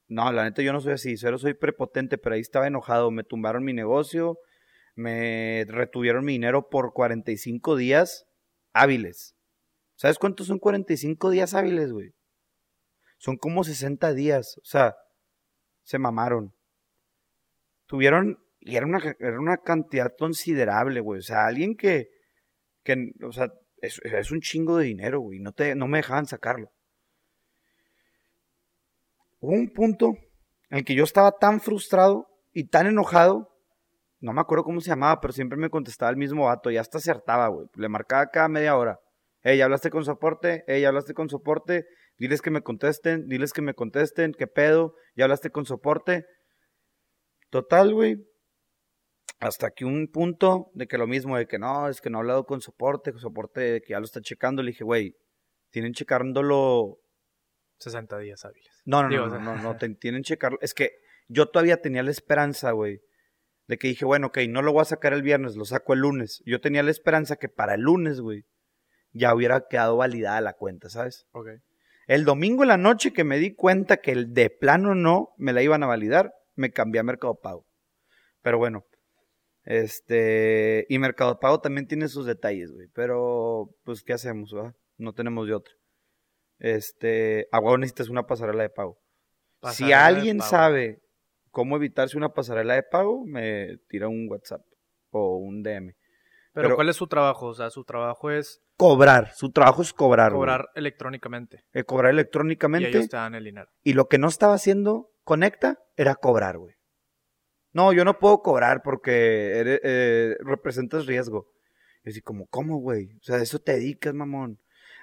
No, 0.08 0.30
la 0.30 0.44
neta 0.44 0.62
yo 0.62 0.72
no 0.72 0.80
soy 0.80 0.92
así, 0.92 1.16
solo 1.16 1.38
soy 1.38 1.54
prepotente, 1.54 2.18
pero 2.18 2.34
ahí 2.34 2.40
estaba 2.40 2.66
enojado, 2.66 3.10
me 3.10 3.24
tumbaron 3.24 3.64
mi 3.64 3.72
negocio, 3.72 4.38
me 4.94 5.64
retuvieron 5.68 6.24
mi 6.24 6.32
dinero 6.32 6.68
por 6.68 6.92
45 6.92 7.76
días 7.76 8.26
hábiles. 8.72 9.34
¿Sabes 9.96 10.18
cuántos 10.18 10.48
son 10.48 10.58
45 10.58 11.30
días 11.30 11.54
hábiles, 11.54 11.92
güey? 11.92 12.12
Son 13.18 13.36
como 13.36 13.64
60 13.64 14.12
días, 14.14 14.58
o 14.58 14.64
sea, 14.64 14.96
se 15.82 15.98
mamaron. 15.98 16.54
Tuvieron, 17.92 18.38
y 18.59 18.76
era 18.76 18.87
una, 18.87 19.00
era 19.18 19.38
una 19.38 19.59
cantidad 19.59 20.11
considerable, 20.18 21.00
güey, 21.00 21.18
o 21.18 21.22
sea, 21.22 21.44
alguien 21.44 21.76
que, 21.76 22.09
que 22.83 23.12
o 23.22 23.33
sea, 23.33 23.52
es, 23.83 24.00
es 24.02 24.31
un 24.31 24.40
chingo 24.40 24.78
de 24.78 24.87
dinero, 24.87 25.20
güey, 25.20 25.40
no, 25.40 25.52
te, 25.52 25.74
no 25.74 25.88
me 25.88 25.98
dejaban 25.98 26.24
sacarlo. 26.24 26.72
Hubo 29.40 29.52
un 29.52 29.70
punto 29.74 30.14
en 30.70 30.78
el 30.78 30.85
que 30.87 30.94
yo 30.94 31.05
estaba 31.05 31.33
tan 31.33 31.61
frustrado 31.61 32.28
y 32.55 32.68
tan 32.68 32.87
enojado, 32.87 33.50
no 34.20 34.33
me 34.33 34.40
acuerdo 34.40 34.64
cómo 34.64 34.81
se 34.81 34.88
llamaba, 34.88 35.20
pero 35.20 35.35
siempre 35.35 35.59
me 35.59 35.68
contestaba 35.68 36.11
el 36.11 36.16
mismo 36.16 36.46
vato, 36.46 36.70
y 36.70 36.78
hasta 36.78 36.96
acertaba, 36.96 37.48
güey. 37.48 37.66
Le 37.74 37.90
marcaba 37.90 38.28
cada 38.28 38.48
media 38.48 38.74
hora. 38.74 39.00
¿ya 39.44 39.66
hablaste 39.66 39.90
con 39.90 40.07
soporte? 40.07 40.64
¿ya 40.66 40.88
hablaste 40.88 41.12
con 41.12 41.28
soporte? 41.28 41.85
Diles 42.16 42.40
que 42.40 42.50
me 42.50 42.62
contesten, 42.62 43.28
diles 43.28 43.52
que 43.52 43.61
me 43.61 43.74
contesten, 43.74 44.33
¿qué 44.33 44.46
pedo? 44.46 44.94
¿Ya 45.14 45.24
hablaste 45.24 45.50
con 45.50 45.66
soporte? 45.66 46.24
Total, 47.52 47.92
güey. 47.92 48.16
Hasta 49.38 49.72
que 49.72 49.84
un 49.84 50.08
punto 50.08 50.70
de 50.72 50.86
que 50.86 50.96
lo 50.96 51.06
mismo, 51.06 51.36
de 51.36 51.46
que 51.46 51.58
no, 51.58 51.86
es 51.86 52.00
que 52.00 52.08
no 52.08 52.16
he 52.16 52.20
hablado 52.20 52.46
con 52.46 52.62
soporte, 52.62 53.12
con 53.12 53.20
soporte 53.20 53.60
de 53.60 53.82
que 53.82 53.90
ya 53.90 53.98
lo 53.98 54.06
está 54.06 54.22
checando. 54.22 54.62
Le 54.62 54.70
dije, 54.70 54.84
güey, 54.84 55.14
tienen 55.70 55.92
checándolo 55.92 57.00
60 57.76 58.18
días 58.20 58.42
hábiles. 58.46 58.80
no, 58.86 59.02
no, 59.02 59.08
Digo, 59.10 59.26
no, 59.26 59.38
no, 59.38 59.56
no, 59.56 59.76
tienen 60.00 60.22
que 60.22 60.28
checarlo. 60.28 60.56
Es 60.62 60.72
que 60.72 60.92
yo 61.28 61.50
todavía 61.50 61.82
tenía 61.82 62.02
la 62.02 62.10
esperanza, 62.10 62.70
güey, 62.70 63.02
De 63.68 63.76
que 63.76 63.88
dije, 63.88 64.06
bueno, 64.06 64.28
ok, 64.28 64.38
no 64.48 64.62
lo 64.62 64.72
voy 64.72 64.80
a 64.80 64.86
sacar 64.86 65.12
el 65.12 65.20
viernes, 65.20 65.54
lo 65.54 65.66
saco 65.66 65.92
el 65.92 66.00
lunes. 66.00 66.42
Yo 66.46 66.58
tenía 66.62 66.82
la 66.82 66.90
esperanza 66.90 67.36
que 67.36 67.50
para 67.50 67.74
el 67.74 67.82
lunes, 67.82 68.22
güey, 68.22 68.46
ya 69.12 69.34
hubiera 69.34 69.66
quedado 69.68 69.98
validada 69.98 70.40
la 70.40 70.54
cuenta, 70.54 70.88
¿sabes? 70.88 71.26
Ok. 71.32 71.48
El 72.06 72.24
domingo 72.24 72.62
en 72.62 72.68
la 72.68 72.78
noche 72.78 73.12
que 73.12 73.24
me 73.24 73.36
di 73.36 73.54
cuenta 73.54 73.98
que 73.98 74.12
el 74.12 74.32
de 74.32 74.48
plano 74.48 74.94
no 74.94 75.34
me 75.36 75.52
la 75.52 75.62
iban 75.62 75.82
a 75.82 75.86
validar, 75.86 76.32
me 76.54 76.70
cambié 76.72 77.00
a 77.00 77.04
Mercado 77.04 77.34
Pago. 77.34 77.66
Pero 78.42 78.58
bueno, 78.58 78.84
este, 79.64 80.86
y 80.88 80.98
Mercado 80.98 81.38
Pago 81.38 81.60
también 81.60 81.86
tiene 81.86 82.08
sus 82.08 82.26
detalles, 82.26 82.72
güey. 82.72 82.88
Pero, 82.94 83.70
pues, 83.84 84.02
¿qué 84.02 84.12
hacemos, 84.12 84.52
va? 84.54 84.74
No 84.98 85.12
tenemos 85.14 85.46
de 85.46 85.54
otra. 85.54 85.74
Este, 86.58 87.48
agua 87.52 87.76
necesitas 87.78 88.08
una 88.08 88.26
pasarela 88.26 88.62
de 88.62 88.70
pago. 88.70 88.98
si 88.98 89.60
Pasarela 89.84 90.06
alguien 90.06 90.38
pago. 90.38 90.50
sabe 90.50 91.02
cómo 91.50 91.76
evitarse 91.76 92.16
una 92.16 92.32
pasarela 92.32 92.74
de 92.74 92.82
pago, 92.82 93.24
me 93.26 93.78
tira 93.88 94.08
un 94.08 94.28
WhatsApp 94.30 94.62
o 95.10 95.36
un 95.36 95.62
DM. 95.62 95.94
Pero, 96.54 96.66
Pero- 96.68 96.74
¿cuál 96.76 96.88
es 96.88 96.96
su 96.96 97.06
trabajo? 97.06 97.46
O 97.46 97.54
sea, 97.54 97.70
su 97.70 97.84
trabajo 97.84 98.30
es 98.30 98.60
Cobrar, 98.76 99.32
su 99.34 99.50
trabajo 99.52 99.82
es 99.82 99.92
cobrar. 99.92 100.32
güey. 100.32 100.40
cobrar 100.40 100.68
electrónicamente. 100.74 101.64
Eh, 101.72 101.84
cobrar 101.84 102.12
Y 102.12 102.16
electrónicamente. 102.16 102.88
ellos 102.88 103.08
te 103.08 103.16
dan 103.16 103.34
el 103.36 103.44
dinero. 103.44 103.70
Y 103.84 103.92
lo 103.92 104.08
que 104.08 104.18
no 104.18 104.26
estaba 104.28 104.54
haciendo 104.54 105.12
Conecta 105.24 105.78
era 105.96 106.14
cobrar, 106.14 106.58
güey. 106.58 106.74
No, 107.72 107.92
yo 107.92 108.04
no 108.04 108.18
puedo 108.18 108.42
cobrar 108.42 108.82
porque 108.82 109.58
eres- 109.58 109.80
eh, 109.82 110.37
representas 110.40 111.06
riesgo. 111.06 111.48
Y 112.04 112.11
así 112.11 112.20
como, 112.20 112.46
¿cómo, 112.46 112.78
güey? 112.78 113.12
O 113.20 113.22
sea, 113.22 113.37
de 113.38 113.44
eso 113.44 113.58
te 113.61 113.72
dedicas, 113.72 114.12
mamón. 114.14 114.58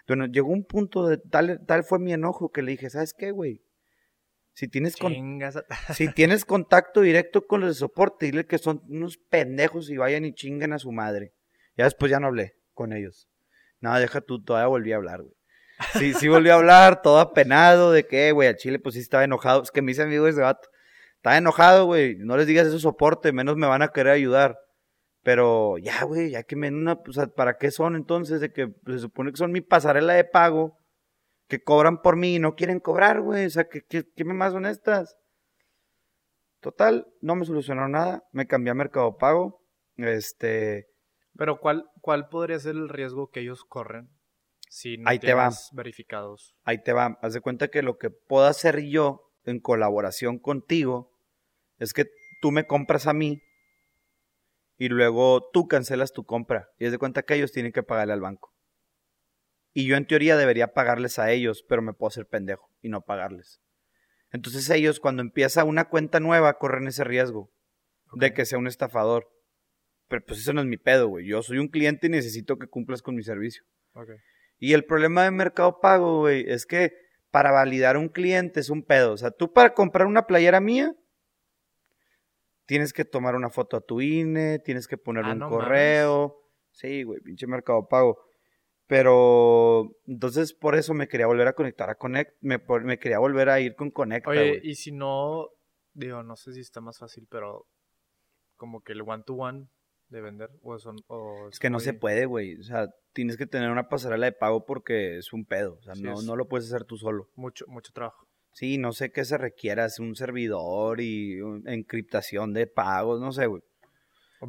Bueno, 0.08 0.26
llegó 0.26 0.50
un 0.50 0.66
punto 0.66 1.08
de 1.08 1.18
tal, 1.18 1.64
tal 1.66 1.84
fue 1.84 2.00
mi 2.00 2.14
enojo 2.14 2.52
que 2.52 2.62
le 2.62 2.72
dije, 2.72 2.90
¿sabes 2.90 3.14
qué, 3.14 3.32
güey? 3.32 3.64
Si 4.54 4.68
tienes, 4.68 4.96
con- 4.98 5.14
si 5.96 6.12
tienes 6.14 6.46
contacto 6.46 7.02
directo 7.02 7.48
con 7.48 7.62
los 7.62 7.70
de 7.70 7.80
soporte, 7.80 8.26
dile 8.26 8.46
que 8.46 8.58
son 8.58 8.84
unos 8.90 9.18
pendejos 9.18 9.90
y 9.90 9.98
vayan 9.98 10.26
y 10.26 10.34
chinguen 10.34 10.74
a 10.74 10.80
su 10.80 10.92
madre. 10.92 11.34
Ya 11.78 11.86
después 11.86 12.12
ya 12.12 12.20
no 12.20 12.28
hablé 12.28 12.56
con 12.74 12.92
ellos. 12.94 13.30
Nada, 13.80 14.00
deja 14.00 14.20
tú, 14.22 14.44
todavía 14.44 14.68
volví 14.68 14.92
a 14.92 14.98
hablar, 14.98 15.22
güey. 15.22 15.34
Sí, 15.98 16.14
sí 16.14 16.28
volví 16.28 16.50
a 16.50 16.56
hablar, 16.56 17.02
todo 17.02 17.20
apenado 17.20 17.92
de 17.92 18.06
que, 18.06 18.32
güey, 18.32 18.50
a 18.50 18.56
Chile 18.56 18.80
pues 18.80 18.96
sí 18.96 19.02
estaba 19.02 19.24
enojado. 19.24 19.64
Es 19.64 19.72
que 19.72 19.82
me 19.82 19.92
hice 19.92 20.04
amigo 20.04 20.28
ese 20.28 20.42
vato. 20.42 20.70
Estaba 21.16 21.38
enojado, 21.38 21.86
güey. 21.86 22.18
No 22.18 22.38
les 22.38 22.48
digas 22.48 22.68
eso 22.68 22.80
soporte, 22.80 23.32
menos 23.32 23.56
me 23.56 23.68
van 23.68 23.82
a 23.82 23.90
querer 23.90 24.14
ayudar. 24.14 24.60
Pero 25.24 25.78
ya, 25.78 26.04
güey, 26.04 26.32
ya 26.32 26.44
que 26.44 26.56
me 26.56 26.70
o 26.92 27.14
sea, 27.14 27.28
¿para 27.28 27.58
qué 27.58 27.72
son 27.72 27.96
entonces? 27.96 28.42
De 28.42 28.52
que 28.52 28.68
pues, 28.68 28.98
se 28.98 29.02
supone 29.02 29.32
que 29.32 29.38
son 29.38 29.52
mi 29.52 29.62
pasarela 29.62 30.14
de 30.14 30.24
pago, 30.24 30.78
que 31.48 31.64
cobran 31.64 32.02
por 32.02 32.16
mí 32.16 32.36
y 32.36 32.40
no 32.40 32.56
quieren 32.56 32.80
cobrar, 32.80 33.22
güey. 33.22 33.46
O 33.46 33.50
sea, 33.50 33.66
¿qué, 33.66 33.82
qué, 33.88 34.04
qué 34.16 34.24
más 34.26 34.54
son 34.54 34.66
estas? 34.66 35.18
Total, 36.62 37.08
no 37.22 37.36
me 37.36 37.46
solucionó 37.46 37.88
nada. 37.88 38.24
Me 38.32 38.48
cambié 38.48 38.72
a 38.72 38.76
Mercado 38.76 39.18
Pago. 39.18 39.62
Este, 39.98 40.88
Pero 41.38 41.60
¿cuál, 41.60 41.86
¿cuál 42.02 42.30
podría 42.30 42.60
ser 42.60 42.76
el 42.76 42.90
riesgo 42.90 43.30
que 43.30 43.42
ellos 43.42 43.64
corren 43.66 44.10
no 44.98 45.10
Ahí 45.10 45.20
te 45.20 45.34
va. 45.34 45.50
verificados? 45.74 46.56
ahí 46.64 46.82
te 46.82 46.94
va. 46.94 47.18
Haz 47.22 47.34
de 47.34 47.42
cuenta 47.42 47.70
que 47.70 47.82
lo 47.82 47.98
que 47.98 48.10
puedo 48.10 48.46
hacer 48.46 48.82
yo 48.84 49.32
en 49.46 49.60
colaboración 49.60 50.38
contigo 50.40 51.12
es 51.80 51.94
que 51.94 52.06
tú 52.42 52.52
me 52.52 52.68
compras 52.68 53.08
a 53.08 53.14
mí 53.14 53.42
y 54.78 54.90
luego 54.90 55.50
tú 55.52 55.68
cancelas 55.68 56.14
tu 56.14 56.24
compra. 56.26 56.70
Y 56.78 56.86
haz 56.86 56.92
de 56.92 56.98
cuenta 56.98 57.24
que 57.24 57.34
ellos 57.36 57.52
tienen 57.52 57.72
que 57.72 57.84
pagarle 57.84 58.14
al 58.14 58.22
banco. 58.22 58.54
Y 59.74 59.86
yo 59.88 59.96
en 59.98 60.06
teoría 60.08 60.38
debería 60.38 60.74
pagarles 60.74 61.20
a 61.20 61.32
ellos, 61.32 61.64
pero 61.68 61.82
me 61.82 61.94
puedo 61.94 62.10
hacer 62.10 62.28
pendejo 62.28 62.70
y 62.82 62.90
no 62.90 63.02
pagarles. 63.02 63.60
Entonces 64.32 64.70
ellos 64.70 65.00
cuando 65.00 65.22
empieza 65.22 65.64
una 65.64 65.86
cuenta 65.90 66.20
nueva 66.20 66.58
corren 66.60 66.88
ese 66.88 67.04
riesgo 67.04 67.52
de 68.14 68.34
que 68.34 68.46
sea 68.46 68.58
un 68.60 68.68
estafador. 68.68 69.28
Pero 70.08 70.26
pues 70.26 70.40
eso 70.40 70.54
no 70.54 70.62
es 70.62 70.68
mi 70.68 70.78
pedo, 70.78 71.08
güey. 71.08 71.28
Yo 71.28 71.42
soy 71.44 71.58
un 71.60 71.68
cliente 71.68 72.08
y 72.08 72.10
necesito 72.10 72.58
que 72.58 72.68
cumplas 72.68 73.02
con 73.02 73.16
mi 73.16 73.24
servicio. 73.24 73.64
Ok. 73.94 74.10
Y 74.60 74.74
el 74.74 74.86
problema 74.86 75.24
de 75.24 75.32
Mercado 75.32 75.80
Pago, 75.80 76.20
güey, 76.20 76.46
es 76.48 76.66
que 76.66 76.94
para 77.32 77.52
validar 77.52 77.98
un 77.98 78.10
cliente 78.10 78.60
es 78.60 78.70
un 78.70 78.84
pedo. 78.84 79.14
O 79.14 79.18
sea, 79.18 79.32
tú 79.32 79.54
para 79.54 79.74
comprar 79.74 80.08
una 80.08 80.28
playera 80.28 80.60
mía, 80.60 80.96
tienes 82.66 82.94
que 82.94 83.06
tomar 83.06 83.36
una 83.36 83.50
foto 83.50 83.78
a 83.78 83.82
tu 83.82 84.02
INE, 84.02 84.60
tienes 84.60 84.88
que 84.88 84.98
poner 84.98 85.26
Ah, 85.26 85.32
un 85.32 85.40
no 85.40 85.50
correo. 85.50 86.38
Sí, 86.72 87.04
güey, 87.04 87.22
pinche 87.22 87.48
Mercado 87.48 87.88
Pago. 87.88 88.20
Pero, 88.86 89.96
entonces 90.08 90.54
por 90.54 90.76
eso 90.76 90.94
me 90.94 91.08
quería 91.08 91.28
volver 91.28 91.48
a 91.48 91.54
conectar 91.54 91.90
a 91.90 91.96
Connect. 91.96 92.36
Me, 92.42 92.60
quería 93.00 93.20
volver 93.20 93.50
a 93.50 93.60
ir 93.60 93.76
con 93.76 93.92
Conecta, 93.92 94.32
Oye, 94.32 94.60
y 94.64 94.76
si 94.76 94.92
no, 94.92 95.50
digo, 95.94 96.24
no 96.24 96.36
sé 96.36 96.54
si 96.54 96.62
está 96.62 96.82
más 96.82 96.98
fácil, 96.98 97.28
pero 97.30 97.68
como 98.58 98.82
que 98.82 98.94
el 98.94 99.02
one 99.02 99.24
to 99.26 99.36
one 99.36 99.68
de 100.10 100.22
vender 100.22 100.50
o 100.64 100.78
son 100.80 100.96
o 101.08 101.50
Es 101.52 101.60
que 101.60 101.70
no 101.70 101.80
se 101.80 101.94
puede, 101.94 102.26
güey. 102.26 102.56
O 102.60 102.64
sea, 102.64 102.90
tienes 103.14 103.38
que 103.38 103.46
tener 103.46 103.70
una 103.72 103.90
pasarela 103.90 104.26
de 104.26 104.32
pago 104.32 104.66
porque 104.66 105.18
es 105.18 105.34
un 105.34 105.46
pedo. 105.46 105.76
O 105.80 105.84
sea, 105.84 105.96
Sí, 105.96 106.02
no, 106.04 106.22
no 106.22 106.36
lo 106.36 106.48
puedes 106.48 106.68
hacer 106.68 106.86
tú 106.86 106.98
solo. 106.98 107.30
mucho 107.36 107.66
mucho 107.68 107.92
trabajo. 107.94 108.28
Sí, 108.52 108.78
no 108.78 108.92
sé 108.94 109.12
qué 109.12 109.24
se 109.26 109.38
requiera, 109.38 109.86
es 109.86 110.00
un 110.00 110.16
servidor 110.16 111.00
y 111.02 111.40
un- 111.42 111.68
encriptación 111.70 112.54
de 112.54 112.66
pagos, 112.68 113.22
no 113.22 113.32
sé, 113.32 113.46
güey. 113.46 113.62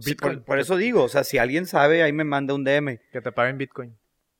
Sí, 0.00 0.10
Bitcoin, 0.12 0.36
por, 0.38 0.44
por 0.44 0.58
eso 0.60 0.76
digo, 0.76 1.02
o 1.02 1.08
sea, 1.08 1.24
si 1.24 1.36
alguien 1.38 1.66
sabe, 1.66 2.02
ahí 2.02 2.12
me 2.12 2.24
manda 2.24 2.54
un 2.54 2.64
DM. 2.64 2.98
que 3.12 3.20
te 3.20 3.32
paguen 3.32 3.58
Bitcoin. 3.58 3.96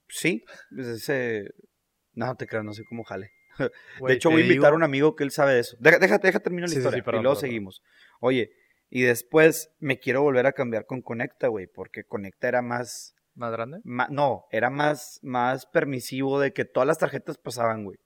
Sí, 0.09 0.45
pues 0.75 0.87
ese... 0.89 1.51
No, 2.15 2.35
te 2.37 2.47
creo, 2.47 2.63
no 2.63 2.73
sé 2.73 2.85
cómo 2.85 3.05
jale. 3.05 3.31
De 4.07 4.13
hecho, 4.15 4.31
voy 4.31 4.43
a 4.43 4.45
invitar 4.47 4.73
a 4.73 4.77
un 4.77 4.83
amigo 4.83 5.15
que 5.17 5.25
él 5.25 5.31
sabe 5.31 5.55
de 5.55 5.61
eso. 5.61 5.77
Deja, 5.81 5.99
déjate, 5.99 6.27
deja 6.29 6.41
terminar 6.41 6.69
la 6.69 6.75
Sí, 6.75 6.77
sí, 6.77 6.81
sí, 6.83 6.87
historia 6.87 7.05
perdón, 7.05 7.21
y 7.21 7.23
luego 7.25 7.35
perdón. 7.35 7.49
seguimos. 7.49 7.83
Oye, 8.21 8.51
y 8.91 9.03
después 9.03 9.71
me 9.79 9.99
quiero 9.99 10.23
volver 10.23 10.47
a 10.47 10.53
cambiar 10.53 10.85
con 10.85 11.01
Conecta, 11.01 11.49
güey, 11.49 11.67
porque 11.67 12.05
Conecta 12.05 12.49
era 12.49 12.61
más... 12.61 13.15
más 13.35 13.53
grande. 13.53 13.79
ma- 13.85 14.09
no, 14.11 14.45
era 14.51 14.69
más, 14.69 15.21
más 15.23 15.67
permisivo 15.67 16.41
de 16.41 16.53
que 16.53 16.65
todas 16.65 16.87
las 16.87 16.99
tarjetas 16.99 17.39
pasaban, 17.39 17.85
güey. 17.85 17.99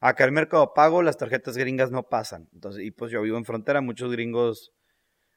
Acá 0.00 0.24
en 0.24 0.32
Mercado 0.34 0.72
Pago 0.74 1.02
las 1.02 1.18
tarjetas 1.18 1.56
gringas 1.56 1.90
no 1.90 2.04
pasan. 2.04 2.48
Entonces, 2.52 2.82
y 2.84 2.90
pues 2.90 3.12
yo 3.12 3.20
vivo 3.22 3.36
en 3.36 3.44
frontera, 3.44 3.80
muchos 3.82 4.10
gringos, 4.10 4.72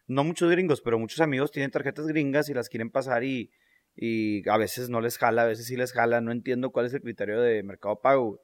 no 0.07 0.23
muchos 0.23 0.49
gringos, 0.49 0.81
pero 0.81 0.97
muchos 0.97 1.19
amigos 1.19 1.51
tienen 1.51 1.71
tarjetas 1.71 2.07
gringas 2.07 2.47
y 2.49 2.53
las 2.53 2.69
quieren 2.69 2.89
pasar 2.89 3.23
y, 3.23 3.51
y 3.95 4.47
a 4.49 4.57
veces 4.57 4.89
no 4.89 5.01
les 5.01 5.17
jala, 5.17 5.41
a 5.43 5.47
veces 5.47 5.65
sí 5.67 5.75
les 5.75 5.91
jala. 5.91 6.21
No 6.21 6.31
entiendo 6.31 6.71
cuál 6.71 6.85
es 6.85 6.93
el 6.93 7.01
criterio 7.01 7.41
de 7.41 7.61
Mercado 7.63 7.99
Pago. 8.01 8.25
güey. 8.27 8.39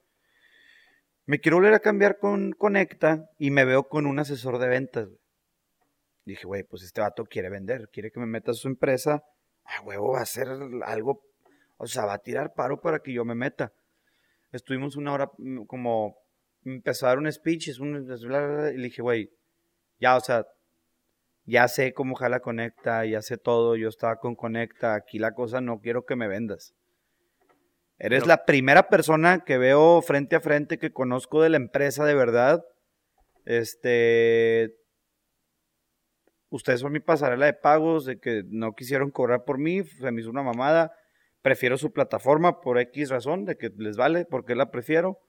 Me 1.28 1.40
quiero 1.40 1.58
volver 1.58 1.74
a 1.76 1.80
cambiar 1.80 2.18
con 2.18 2.52
Conecta 2.52 3.30
y 3.38 3.52
me 3.52 3.64
veo 3.64 3.88
con 3.88 4.06
un 4.06 4.20
asesor 4.20 4.58
de 4.58 4.68
ventas. 4.68 5.06
güey. 5.08 5.21
Dije, 6.26 6.46
güey, 6.46 6.64
pues 6.64 6.84
este 6.84 7.02
vato 7.02 7.26
quiere 7.26 7.50
vender, 7.50 7.90
quiere 7.90 8.12
que 8.12 8.20
me 8.20 8.26
meta 8.26 8.52
a 8.52 8.54
su 8.54 8.68
empresa. 8.68 9.24
A 9.66 9.82
huevo 9.82 10.14
va 10.14 10.20
a 10.20 10.24
hacer 10.24 10.48
algo, 10.84 11.24
o 11.78 11.88
sea, 11.88 12.06
va 12.06 12.14
a 12.14 12.20
tirar 12.20 12.54
paro 12.54 12.82
para 12.82 13.00
que 13.00 13.14
yo 13.14 13.26
me 13.26 13.36
meta 13.36 13.74
estuvimos 14.52 14.96
una 14.96 15.14
hora 15.14 15.32
mm, 15.38 15.64
como 15.64 16.18
empezó 16.64 17.06
a 17.06 17.10
dar 17.10 17.20
un 17.20 17.32
speech 17.32 17.70
es 17.70 17.80
un- 17.80 18.06
bla, 18.06 18.16
bla, 18.18 18.48
bla, 18.48 18.72
y 18.72 18.78
le 18.78 18.84
dije, 18.84 19.02
güey, 19.02 19.32
ya, 20.00 20.16
o 20.16 20.20
sea, 20.20 20.46
ya 21.46 21.68
sé 21.68 21.94
cómo 21.94 22.16
jala 22.16 22.40
Conecta, 22.40 23.06
ya 23.06 23.22
sé 23.22 23.38
todo, 23.38 23.76
yo 23.76 23.90
estaba 23.90 24.18
con 24.18 24.36
Conecta, 24.36 24.94
aquí 24.94 25.20
la 25.20 25.34
cosa 25.34 25.62
no 25.62 25.80
quiero 25.80 26.06
que 26.06 26.16
me 26.16 26.28
vendas. 26.28 26.74
Eres 27.98 28.26
la 28.26 28.46
primera 28.46 28.90
persona 28.90 29.44
que 29.46 29.60
veo 29.60 30.02
frente 30.02 30.36
a 30.36 30.40
frente 30.42 30.80
que 30.80 30.92
conozco 30.92 31.42
de 31.44 31.50
la 31.50 31.58
empresa 31.58 32.04
de 32.04 32.16
verdad. 32.16 32.66
Este, 33.46 34.76
ustedes 36.52 36.82
son 36.82 36.92
mi 36.92 37.00
pasarela 37.00 37.48
de 37.48 37.54
pagos, 37.54 38.06
de 38.06 38.20
que 38.20 38.44
no 38.48 38.76
quisieron 38.76 39.10
cobrar 39.10 39.46
por 39.46 39.58
mí, 39.58 39.84
se 39.84 40.12
me 40.12 40.22
hizo 40.22 40.30
una 40.30 40.44
mamada. 40.44 40.94
Prefiero 41.42 41.78
su 41.78 41.92
plataforma 41.92 42.62
por 42.62 42.78
X 42.78 43.10
razón, 43.10 43.46
de 43.46 43.58
que 43.58 43.72
les 43.78 43.98
vale, 43.98 44.26
porque 44.26 44.54
la 44.54 44.70
prefiero. 44.70 45.20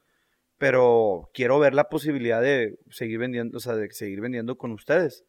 Pero 0.59 1.31
quiero 1.33 1.59
ver 1.59 1.75
la 1.75 1.89
posibilidad 1.89 2.43
de 2.43 2.77
seguir 2.91 3.19
vendiendo, 3.19 3.57
o 3.57 3.61
sea, 3.61 3.75
de 3.77 3.91
seguir 3.93 4.21
vendiendo 4.21 4.59
con 4.59 4.73
ustedes. 4.73 5.25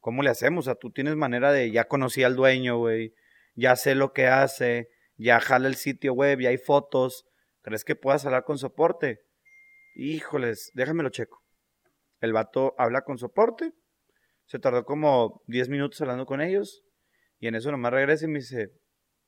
¿Cómo 0.00 0.22
le 0.22 0.30
hacemos? 0.30 0.66
O 0.66 0.70
sea, 0.70 0.74
tú 0.74 0.90
tienes 0.90 1.16
manera 1.16 1.52
de, 1.52 1.70
ya 1.70 1.84
conocí 1.84 2.24
al 2.24 2.36
dueño, 2.36 2.78
güey, 2.78 3.14
ya 3.54 3.76
sé 3.76 3.94
lo 3.94 4.12
que 4.12 4.26
hace, 4.26 4.88
ya 5.16 5.40
jala 5.40 5.68
el 5.68 5.76
sitio 5.76 6.12
web, 6.12 6.40
ya 6.40 6.50
hay 6.50 6.58
fotos. 6.58 7.24
¿Crees 7.62 7.84
que 7.84 7.94
puedas 7.94 8.26
hablar 8.26 8.42
con 8.44 8.58
soporte? 8.58 9.20
Híjoles, 9.94 10.72
déjame 10.74 11.04
lo 11.04 11.10
checo. 11.10 11.42
El 12.20 12.32
vato 12.32 12.74
habla 12.76 13.02
con 13.02 13.18
soporte, 13.18 13.72
se 14.46 14.58
tardó 14.58 14.84
como 14.84 15.42
10 15.46 15.68
minutos 15.68 16.00
hablando 16.00 16.26
con 16.26 16.40
ellos, 16.40 16.82
y 17.38 17.46
en 17.48 17.54
eso 17.54 17.70
nomás 17.70 17.92
regresa 17.92 18.24
y 18.24 18.28
me 18.28 18.38
dice, 18.38 18.72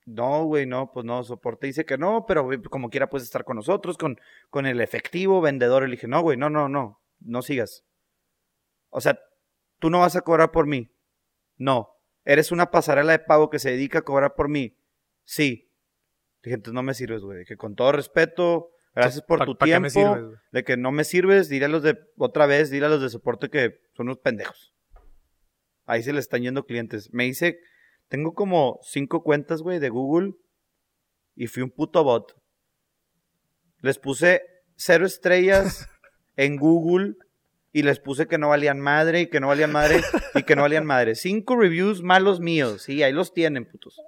no, 0.07 0.45
güey, 0.45 0.67
no, 0.67 0.93
pues 0.93 1.05
no, 1.07 1.25
soporte 1.25 1.67
dice 1.67 1.85
que 1.85 1.97
no, 1.99 2.27
pero 2.27 2.49
como 2.71 2.91
quiera 2.91 3.09
puedes 3.09 3.25
estar 3.25 3.45
con 3.45 3.57
nosotros, 3.57 3.97
con, 3.97 4.19
con 4.51 4.67
el 4.67 4.81
efectivo 4.81 5.41
vendedor. 5.41 5.83
Y 5.83 5.87
le 5.87 5.93
dije, 5.93 6.07
no, 6.07 6.21
güey, 6.21 6.37
no, 6.37 6.51
no, 6.51 6.69
no, 6.69 7.01
no 7.21 7.43
sigas. 7.43 7.85
O 8.91 9.01
sea, 9.01 9.19
tú 9.81 9.91
no 9.91 10.01
vas 10.01 10.15
a 10.15 10.21
cobrar 10.21 10.51
por 10.53 10.67
mí. 10.67 10.91
No. 11.57 11.89
¿Eres 12.25 12.53
una 12.53 12.71
pasarela 12.71 13.13
de 13.13 13.19
pago 13.19 13.51
que 13.51 13.59
se 13.59 13.71
dedica 13.71 14.01
a 14.01 14.03
cobrar 14.03 14.35
por 14.35 14.49
mí? 14.49 14.77
Sí. 15.25 15.71
Dije, 16.43 16.57
entonces 16.57 16.75
no 16.75 16.83
me 16.83 16.95
sirves, 16.95 17.23
güey. 17.23 17.39
Dije, 17.39 17.57
con 17.57 17.75
todo 17.75 17.93
respeto, 17.93 18.71
gracias 18.95 19.25
por 19.25 19.39
¿Pa- 19.39 19.47
tu 19.47 19.57
pa' 19.57 19.65
tiempo. 19.65 19.83
me 19.85 19.91
sirves, 19.91 20.39
de 20.53 20.65
que 20.65 20.77
no 20.77 20.93
me 20.93 21.05
sirves, 21.05 21.49
dile 21.49 21.65
a 21.65 21.69
los 21.69 21.83
de, 21.83 21.99
otra 22.19 22.45
vez, 22.47 22.71
dile 22.71 22.87
a 22.87 22.91
los 22.91 23.01
de 23.01 23.09
soporte 23.09 23.49
que 23.49 23.81
son 23.95 24.07
unos 24.09 24.19
pendejos. 24.19 24.74
Ahí 25.87 26.03
se 26.03 26.13
le 26.13 26.21
están 26.21 26.43
yendo 26.43 26.67
clientes. 26.67 27.13
Me 27.13 27.27
hice, 27.27 27.61
tengo 28.09 28.35
como 28.35 28.81
cinco 28.83 29.23
cuentas, 29.23 29.63
güey, 29.63 29.79
de 29.79 29.89
Google 29.89 30.35
y 31.37 31.47
fui 31.47 31.63
un 31.63 31.71
puto 31.71 32.05
bot. 32.05 32.37
Les 33.81 33.99
puse 33.99 34.43
cero 34.77 35.07
estrellas 35.07 35.89
en 36.37 36.57
Google 36.57 37.15
y 37.73 37.83
les 37.83 37.99
puse 37.99 38.27
que 38.27 38.39
no 38.39 38.49
valían 38.49 38.81
madre 38.81 39.23
y 39.23 39.27
que 39.27 39.41
no 39.41 39.49
valían 39.49 39.73
madre 39.73 40.01
y 40.35 40.45
que 40.45 40.55
no 40.55 40.63
valían 40.63 40.87
madre. 40.87 41.17
Cinco 41.17 41.57
reviews 41.57 42.03
malos 42.03 42.41
míos. 42.41 42.83
Sí, 42.83 43.03
ahí 43.03 43.13
los 43.13 43.35
tienen, 43.35 43.65
putos. 43.65 44.01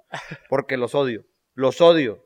Porque 0.49 0.77
los 0.77 0.95
odio. 0.95 1.25
Los 1.53 1.81
odio. 1.81 2.23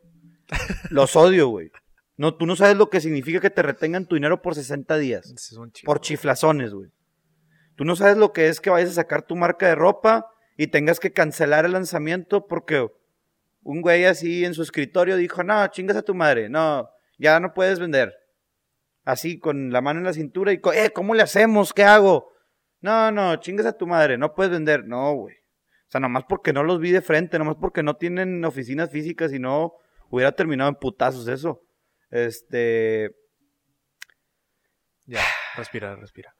Los 0.89 1.15
odio, 1.15 1.47
güey. 1.47 1.71
No, 2.17 2.35
tú 2.35 2.45
no 2.45 2.55
sabes 2.55 2.77
lo 2.77 2.89
que 2.89 3.01
significa 3.01 3.39
que 3.39 3.49
te 3.49 3.63
retengan 3.63 4.05
tu 4.05 4.15
dinero 4.15 4.43
por 4.43 4.53
60 4.53 4.97
días. 4.97 5.31
Es 5.31 5.53
un 5.53 5.71
Por 5.83 6.01
chiflazones, 6.01 6.73
güey. 6.73 6.91
Tú 7.81 7.85
no 7.85 7.95
sabes 7.95 8.15
lo 8.15 8.31
que 8.31 8.47
es 8.47 8.61
que 8.61 8.69
vayas 8.69 8.91
a 8.91 8.93
sacar 8.93 9.23
tu 9.23 9.35
marca 9.35 9.65
de 9.65 9.73
ropa 9.73 10.31
y 10.55 10.67
tengas 10.67 10.99
que 10.99 11.13
cancelar 11.13 11.65
el 11.65 11.71
lanzamiento 11.71 12.45
porque 12.45 12.87
un 13.63 13.81
güey 13.81 14.05
así 14.05 14.45
en 14.45 14.53
su 14.53 14.61
escritorio 14.61 15.15
dijo, 15.15 15.41
no, 15.41 15.65
chingas 15.69 15.97
a 15.97 16.03
tu 16.03 16.13
madre, 16.13 16.47
no, 16.47 16.91
ya 17.17 17.39
no 17.39 17.55
puedes 17.55 17.79
vender. 17.79 18.13
Así, 19.03 19.39
con 19.39 19.71
la 19.71 19.81
mano 19.81 19.97
en 19.97 20.05
la 20.05 20.13
cintura 20.13 20.53
y, 20.53 20.61
eh, 20.75 20.91
¿cómo 20.93 21.15
le 21.15 21.23
hacemos? 21.23 21.73
¿Qué 21.73 21.83
hago? 21.83 22.31
No, 22.81 23.11
no, 23.11 23.37
chingas 23.37 23.65
a 23.65 23.75
tu 23.75 23.87
madre, 23.87 24.15
no 24.15 24.35
puedes 24.35 24.51
vender. 24.51 24.85
No, 24.85 25.15
güey. 25.15 25.37
O 25.37 25.89
sea, 25.89 25.99
nomás 25.99 26.25
porque 26.29 26.53
no 26.53 26.61
los 26.61 26.79
vi 26.79 26.91
de 26.91 27.01
frente, 27.01 27.39
nomás 27.39 27.55
porque 27.59 27.81
no 27.81 27.95
tienen 27.95 28.45
oficinas 28.45 28.91
físicas 28.91 29.33
y 29.33 29.39
no 29.39 29.73
hubiera 30.11 30.33
terminado 30.33 30.69
en 30.69 30.75
putazos 30.75 31.27
eso. 31.27 31.63
Este, 32.11 33.09
Ya, 35.07 35.23
respira, 35.57 35.95
respira. 35.95 36.35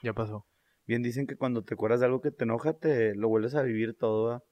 Ya 0.00 0.12
pasó. 0.12 0.46
Bien 0.86 1.02
dicen 1.02 1.26
que 1.26 1.36
cuando 1.36 1.62
te 1.64 1.74
acuerdas 1.74 2.00
de 2.00 2.06
algo 2.06 2.20
que 2.20 2.30
te 2.30 2.44
enoja, 2.44 2.74
te 2.74 3.14
lo 3.14 3.28
vuelves 3.28 3.54
a 3.54 3.62
vivir 3.62 3.96
todo. 3.96 4.44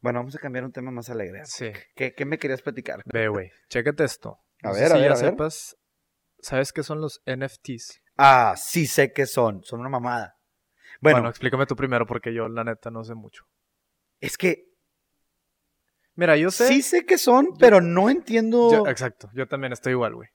Bueno, 0.00 0.20
vamos 0.20 0.34
a 0.36 0.38
cambiar 0.38 0.64
un 0.64 0.72
tema 0.72 0.90
más 0.90 1.10
alegre. 1.10 1.42
Sí. 1.44 1.72
¿Qué, 1.94 2.14
qué 2.14 2.24
me 2.24 2.38
querías 2.38 2.62
platicar? 2.62 3.02
Ve, 3.06 3.28
güey. 3.28 3.50
Chécate 3.68 4.04
esto. 4.04 4.38
A 4.62 4.68
No 4.68 4.74
ver, 4.74 4.84
a 4.92 4.94
si 4.94 5.00
ver, 5.00 5.10
ya 5.10 5.12
a 5.12 5.20
ver. 5.20 5.30
sepas. 5.30 5.76
¿Sabes 6.38 6.72
qué 6.72 6.82
son 6.82 7.00
los 7.00 7.20
NFTs? 7.26 8.00
Ah, 8.16 8.54
sí 8.56 8.86
sé 8.86 9.12
qué 9.12 9.26
son. 9.26 9.62
Son 9.64 9.80
una 9.80 9.88
mamada. 9.90 10.36
Bueno, 11.00 11.16
Bueno, 11.18 11.28
explícame 11.30 11.66
tú 11.66 11.76
primero 11.76 12.06
porque 12.06 12.32
yo, 12.32 12.48
la 12.48 12.64
neta, 12.64 12.90
no 12.90 13.04
sé 13.04 13.14
mucho. 13.14 13.44
es 14.20 14.36
que 14.38 14.64
Mira, 16.14 16.36
yo 16.36 16.50
sé. 16.50 16.68
sí 16.68 16.82
sé 16.82 17.06
qué 17.06 17.16
son, 17.18 17.56
pero 17.58 17.80
no 17.80 18.10
entiendo. 18.10 18.70
Yo- 18.70 18.86
exacto. 18.86 19.30
Yo 19.34 19.48
también 19.48 19.72
estoy 19.72 19.92
igual, 19.92 20.14
güey. 20.14 20.28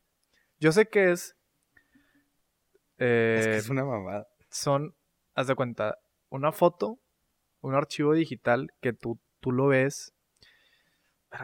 Yo 0.59 0.71
sé 0.71 0.87
que 0.87 1.11
es. 1.11 1.35
eh, 2.97 3.37
Es 3.39 3.47
que 3.47 3.57
es 3.57 3.69
una 3.69 3.83
mamada. 3.85 4.25
son, 4.49 4.95
haz 5.35 5.47
de 5.47 5.55
cuenta, 5.55 5.97
una 6.29 6.51
foto, 6.51 6.99
un 7.61 7.75
archivo 7.75 8.13
digital 8.13 8.69
que 8.81 8.93
tú, 8.93 9.19
tú 9.39 9.51
lo 9.51 9.67
ves. 9.67 10.13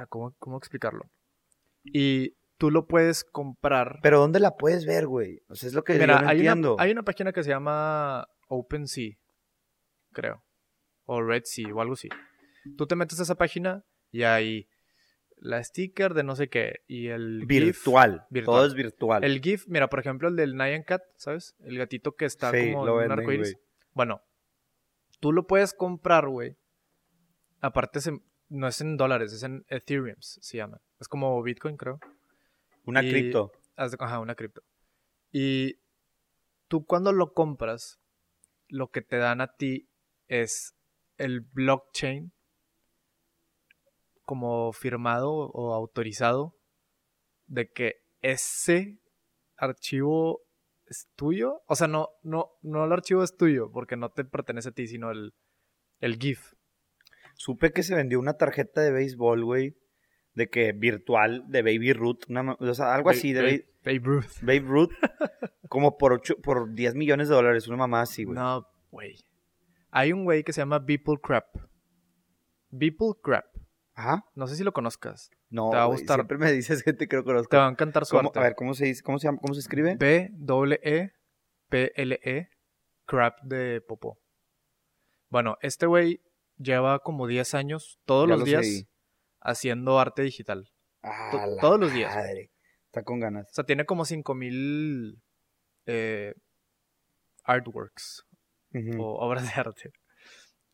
¿Cómo, 0.10 0.34
¿Cómo 0.40 0.58
explicarlo? 0.58 1.12
Y 1.84 2.36
tú 2.58 2.72
lo 2.72 2.88
puedes 2.88 3.24
comprar. 3.24 4.00
Pero 4.02 4.20
¿dónde 4.20 4.40
la 4.40 4.56
puedes 4.56 4.86
ver, 4.86 5.06
güey? 5.06 5.42
O 5.50 5.56
sea, 5.56 5.68
es 5.68 5.74
lo 5.74 5.84
que 5.84 5.94
Mira, 5.94 6.16
yo 6.18 6.22
no 6.22 6.30
hay, 6.30 6.38
entiendo. 6.38 6.74
una, 6.76 6.84
hay 6.84 6.92
una 6.92 7.04
página 7.04 7.34
que 7.34 7.44
se 7.44 7.50
llama 7.50 8.28
OpenSea, 8.48 9.16
creo. 10.14 10.44
O 11.06 11.22
RedSea 11.22 11.74
o 11.74 11.82
algo 11.82 11.94
así. 11.94 12.08
Tú 12.78 12.88
te 12.88 12.96
metes 12.96 13.20
a 13.20 13.24
esa 13.24 13.36
página 13.36 13.84
y 14.12 14.24
hay 14.24 14.70
la 15.36 15.62
sticker 15.64 16.14
de 16.14 16.24
no 16.24 16.36
sé 16.36 16.48
qué. 16.48 16.82
Y 16.88 17.08
el 17.08 17.40
GIF. 17.42 17.48
Virtual. 17.50 18.28
Todo 18.46 18.66
es 18.66 18.76
virtual. 18.76 19.24
El 19.24 19.42
GIF, 19.42 19.66
mira, 19.68 19.90
por 19.90 20.00
ejemplo, 20.00 20.30
el 20.30 20.36
del 20.36 20.56
Nyan 20.56 20.84
Cat, 20.84 21.02
¿sabes? 21.18 21.56
El 21.60 21.78
gatito 21.78 22.14
que 22.16 22.26
está 22.26 22.52
Sí, 22.52 22.72
como 22.72 22.86
lo 22.86 23.02
en 23.02 23.12
un 23.12 23.20
arcoíris. 23.20 23.58
Bueno, 23.94 24.22
tú 25.20 25.32
lo 25.32 25.48
puedes 25.48 25.74
comprar, 25.74 26.28
güey. 26.28 26.58
Aparte, 27.60 28.00
no 28.50 28.68
es 28.68 28.82
en 28.82 28.98
dólares, 28.98 29.34
es 29.34 29.44
en 29.44 29.66
Ethereum, 29.70 30.18
se 30.20 30.58
llama. 30.58 30.82
Es 31.00 31.08
como 31.08 31.42
Bitcoin, 31.42 31.78
creo. 31.78 32.00
Una 32.86 33.04
y- 33.04 33.10
cripto. 33.10 33.52
Ajá, 33.76 34.20
una 34.20 34.36
cripto. 34.36 34.62
Y 35.32 35.80
tú 36.68 36.86
cuando 36.86 37.12
lo 37.14 37.34
compras, 37.34 38.00
lo 38.68 38.90
que 38.90 39.02
te 39.02 39.18
dan 39.18 39.42
a 39.42 39.56
ti 39.56 39.90
es 40.28 40.76
el 41.18 41.42
blockchain 41.42 42.32
como 44.24 44.72
firmado 44.72 45.32
o 45.32 45.74
autorizado 45.74 46.56
de 47.48 47.70
que 47.70 48.04
ese 48.22 49.00
archivo 49.58 50.42
es 50.92 51.10
tuyo. 51.16 51.64
O 51.66 51.76
sea, 51.76 51.88
no, 51.88 52.10
no, 52.22 52.52
no 52.62 52.86
el 52.86 52.92
archivo 52.92 53.24
es 53.24 53.36
tuyo 53.36 53.72
porque 53.72 53.96
no 53.96 54.10
te 54.10 54.24
pertenece 54.24 54.70
a 54.70 54.74
ti, 54.74 54.88
sino 54.88 55.10
el, 55.10 55.34
el 56.00 56.18
GIF. 56.18 56.54
Supe 57.36 57.72
que 57.72 57.82
se 57.82 57.96
vendió 57.96 58.20
una 58.20 58.34
tarjeta 58.34 58.82
de 58.82 58.92
béisbol, 58.92 59.44
güey. 59.44 59.76
De 60.34 60.50
que 60.50 60.72
virtual, 60.72 61.44
de 61.48 61.62
Baby 61.62 61.94
Ruth. 61.94 62.20
una 62.30 62.54
o 62.54 62.74
sea, 62.74 62.94
algo 62.94 63.10
así, 63.10 63.34
de 63.34 63.42
Babe, 63.42 63.68
Babe 63.84 64.02
Ruth. 64.04 64.42
Babe 64.42 64.60
Ruth. 64.60 64.92
como 65.70 65.98
por, 65.98 66.14
ocho, 66.14 66.36
por 66.38 66.74
10 66.74 66.96
millones 66.96 67.30
de 67.30 67.36
dólares. 67.36 67.68
Una 67.68 67.78
mamá 67.78 68.02
así, 68.02 68.24
güey. 68.24 68.36
No, 68.36 68.68
güey. 68.92 69.16
Hay 69.90 70.14
un 70.14 70.24
güey 70.24 70.44
que 70.44 70.54
se 70.54 70.62
llama 70.62 70.80
Beeple 70.80 71.18
Crap. 71.22 71.46
Beeple 72.70 73.14
Crap. 73.22 73.46
Ajá. 73.94 74.24
No 74.36 74.48
sé 74.48 74.56
si 74.56 74.64
lo 74.64 74.72
conozcas. 74.74 75.30
No, 75.50 75.70
Te 75.70 75.76
va 75.78 75.84
a 75.84 75.88
gustar. 75.88 76.16
siempre 76.18 76.38
me 76.38 76.52
dices 76.52 76.82
gente 76.84 77.08
que 77.08 77.16
no 77.18 77.24
conozco. 77.24 77.50
Te 77.50 77.58
va 77.58 77.68
a 77.68 77.72
encantar 77.72 78.06
su 78.06 78.16
¿Cómo- 78.16 78.30
arte. 78.30 78.40
a 78.40 78.44
ver, 78.44 78.56
¿cómo 78.56 78.74
se 78.74 78.86
dice? 78.86 79.04
¿Cómo 79.04 79.20
se 79.20 79.28
llama? 79.28 79.40
¿Cómo 79.42 79.54
se 79.54 79.60
escribe? 79.60 79.96
B 79.98 80.30
W 80.34 80.80
E 80.84 81.12
P 81.70 81.92
L 82.02 82.20
E 82.24 82.50
Crap 83.06 83.42
de 83.44 83.82
popó. 83.82 84.20
Bueno, 85.30 85.58
este 85.62 85.86
güey 85.86 86.22
lleva 86.58 87.00
como 87.00 87.28
10 87.28 87.54
años 87.54 88.00
todos 88.06 88.28
Ya 88.28 88.32
los 88.32 88.40
lo 88.40 88.46
días 88.46 88.66
seguí. 88.66 88.88
haciendo 89.42 90.00
arte 90.00 90.22
digital. 90.22 90.70
Ah, 91.04 91.32
la 91.48 91.62
todos 91.62 91.80
los 91.80 91.92
días. 91.94 92.14
madre. 92.16 92.52
Está 92.86 93.04
con 93.04 93.20
ganas. 93.20 93.48
O 93.50 93.54
sea, 93.54 93.64
tiene 93.66 93.86
como 93.86 94.04
5000 94.06 95.22
eh, 95.88 96.34
artworks 97.44 98.26
o 98.98 99.26
obras 99.26 99.44
de 99.54 99.60
arte. 99.60 99.92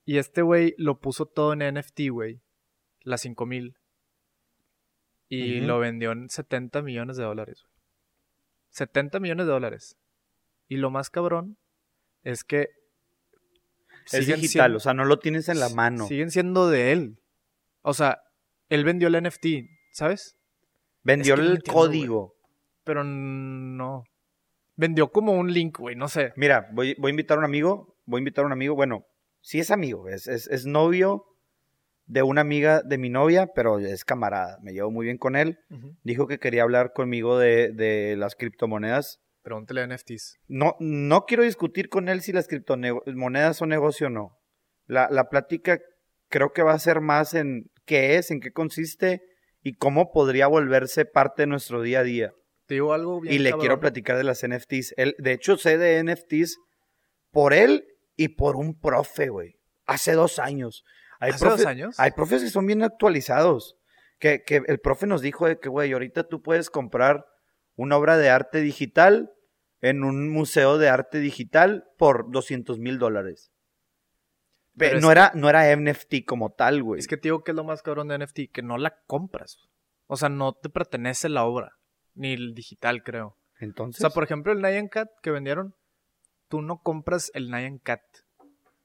Y 0.06 0.18
este 0.18 0.42
güey 0.42 0.74
lo 0.78 1.00
puso 1.00 1.26
todo 1.26 1.54
en 1.54 1.60
NFT, 1.76 2.10
güey. 2.12 2.42
Las 3.08 3.22
5000. 3.22 3.78
Y 5.30 5.62
lo 5.62 5.80
vendió 5.80 6.12
en 6.12 6.30
70 6.30 6.82
millones 6.82 7.16
de 7.18 7.24
dólares. 7.24 7.62
güey. 7.64 7.74
70 8.72 9.20
millones 9.20 9.46
de 9.46 9.52
dólares. 9.54 9.98
Y 10.68 10.76
lo 10.78 10.90
más 10.92 11.10
cabrón 11.10 11.58
es 12.24 12.44
que. 12.44 12.70
Es 14.12 14.28
digital, 14.28 14.48
siendo- 14.48 14.78
o 14.78 14.80
sea, 14.80 14.94
no 14.94 15.06
lo 15.06 15.20
tienes 15.20 15.48
en 15.50 15.60
la 15.60 15.70
mano. 15.70 16.08
Siguen 16.08 16.32
siendo 16.32 16.70
de 16.70 16.92
él. 16.92 17.20
O 17.82 17.94
sea, 17.94 18.22
él 18.70 18.84
vendió 18.84 19.08
el 19.08 19.16
NFT, 19.16 19.70
¿sabes? 19.94 20.38
Vendió 21.04 21.36
es 21.36 21.40
que 21.40 21.44
no 21.46 21.50
el 21.52 21.56
entiendo, 21.58 21.80
código. 21.80 22.36
Pero 22.84 23.04
no. 23.06 24.04
Vendió 24.76 25.12
como 25.12 25.32
un 25.34 25.52
link, 25.54 25.78
güey, 25.80 25.96
no 25.96 26.08
sé. 26.10 26.34
Mira, 26.36 26.70
voy, 26.74 26.96
voy 27.00 27.10
a 27.10 27.12
invitar 27.12 27.38
a 27.38 27.40
un 27.40 27.46
amigo. 27.46 27.96
Voy 28.06 28.20
a 28.20 28.22
invitar 28.22 28.44
a 28.44 28.48
un 28.48 28.54
amigo. 28.54 28.76
Bueno, 28.76 29.06
sí 29.42 29.60
es 29.60 29.72
amigo. 29.72 30.08
Es, 30.10 30.28
es, 30.28 30.48
es 30.48 30.66
novio 30.66 31.26
de 32.08 32.24
una 32.24 32.42
amiga 32.42 32.82
de 32.82 32.98
mi 32.98 33.10
novia, 33.10 33.48
pero 33.54 33.80
es 33.80 34.04
camarada. 34.06 34.58
Me 34.62 34.74
llevo 34.74 34.90
muy 34.92 35.06
bien 35.06 35.18
con 35.18 35.36
él. 35.36 35.60
Dijo 36.04 36.28
que 36.28 36.40
quería 36.40 36.64
hablar 36.64 36.94
conmigo 36.94 37.38
de, 37.38 37.72
de 37.72 38.16
las 38.18 38.36
criptomonedas. 38.36 39.20
Pregúntale 39.44 39.82
a 39.82 39.88
NFTs. 39.88 40.40
No, 40.48 40.76
no 40.80 41.26
quiero 41.26 41.44
discutir 41.44 41.90
con 41.90 42.10
él 42.10 42.22
si 42.22 42.34
las 42.34 42.48
criptomonedas 42.48 43.58
son 43.58 43.70
negocio 43.70 44.08
o 44.08 44.10
no. 44.10 44.38
La, 44.88 45.08
la 45.12 45.30
plática 45.30 45.80
creo 46.30 46.52
que 46.54 46.64
va 46.64 46.74
a 46.74 46.80
ser 46.80 47.02
más 47.02 47.34
en 47.34 47.66
qué 47.86 48.16
es, 48.16 48.32
en 48.32 48.40
qué 48.40 48.52
consiste 48.52 49.22
y 49.62 49.74
cómo 49.74 50.12
podría 50.12 50.48
volverse 50.48 51.06
parte 51.06 51.44
de 51.44 51.48
nuestro 51.48 51.82
día 51.82 52.00
a 52.00 52.04
día. 52.04 52.32
Te 52.68 52.76
digo 52.76 52.94
algo 52.94 53.22
bien 53.22 53.34
Y 53.34 53.40
le 53.40 53.50
cabrón. 53.52 53.62
quiero 53.62 53.80
platicar 53.80 54.18
de 54.18 54.24
las 54.24 54.46
NFTs. 54.46 54.94
Él, 54.98 55.16
de 55.20 55.32
hecho, 55.34 55.58
sé 55.58 55.78
de 55.78 56.04
NFTs 56.04 56.58
por 57.32 57.54
él 57.54 57.86
y 58.16 58.30
por 58.30 58.56
un 58.58 58.78
profe, 58.80 59.30
güey. 59.30 59.56
Hace 59.86 60.14
dos 60.14 60.40
años. 60.40 60.84
Hay 61.20 61.32
¿Hace 61.32 61.46
dos 61.46 61.62
profe- 61.62 61.68
años? 61.68 62.00
Hay 62.00 62.12
profes 62.12 62.44
que 62.44 62.50
son 62.50 62.66
bien 62.66 62.84
actualizados. 62.84 63.76
Que, 64.20 64.44
que 64.44 64.64
el 64.68 64.80
profe 64.80 65.06
nos 65.08 65.22
dijo 65.22 65.48
de 65.48 65.60
que, 65.60 65.70
güey, 65.70 65.94
ahorita 65.94 66.24
tú 66.28 66.42
puedes 66.42 66.70
comprar 66.70 67.26
una 67.76 67.98
obra 67.98 68.18
de 68.18 68.30
arte 68.30 68.62
digital 68.62 69.32
en 69.82 70.04
un 70.04 70.30
museo 70.30 70.78
de 70.80 70.90
arte 70.90 71.20
digital 71.20 71.86
por 71.98 72.32
200 72.32 72.80
mil 72.80 72.98
dólares. 72.98 73.52
Pero 74.76 75.00
No 75.00 75.12
era, 75.12 75.32
no 75.36 75.50
era 75.50 75.76
NFT 75.76 76.26
como 76.26 76.52
tal, 76.52 76.84
güey. 76.84 77.00
Es 77.00 77.08
que 77.08 77.18
te 77.18 77.24
digo 77.30 77.44
que 77.44 77.52
es 77.52 77.56
lo 77.56 77.64
más 77.64 77.82
cabrón 77.82 78.08
de 78.08 78.18
NFT, 78.20 78.52
que 78.52 78.62
no 78.62 78.78
la 78.78 78.96
compras. 79.08 79.68
O 80.08 80.18
sea, 80.18 80.30
no 80.30 80.54
te 80.54 80.70
pertenece 80.70 81.30
la 81.30 81.46
obra. 81.46 81.74
Ni 82.16 82.34
el 82.34 82.54
digital, 82.54 83.04
creo. 83.04 83.28
O 83.28 83.38
Entonces, 83.60 84.02
sea, 84.02 84.10
por 84.12 84.24
ejemplo, 84.24 84.52
el 84.52 84.62
Nyan 84.62 84.88
Cat 84.88 85.10
que 85.22 85.32
vendieron, 85.32 85.76
tú 86.48 86.62
no 86.62 86.78
compras 86.82 87.32
el 87.34 87.50
Nyan 87.52 87.80
Cat. 87.80 88.02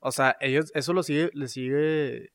O 0.04 0.10
sea, 0.10 0.36
ellos, 0.40 0.72
eso 0.74 0.92
lo 0.92 1.04
sigue, 1.04 1.30
le 1.32 1.46
sigue 1.46 2.32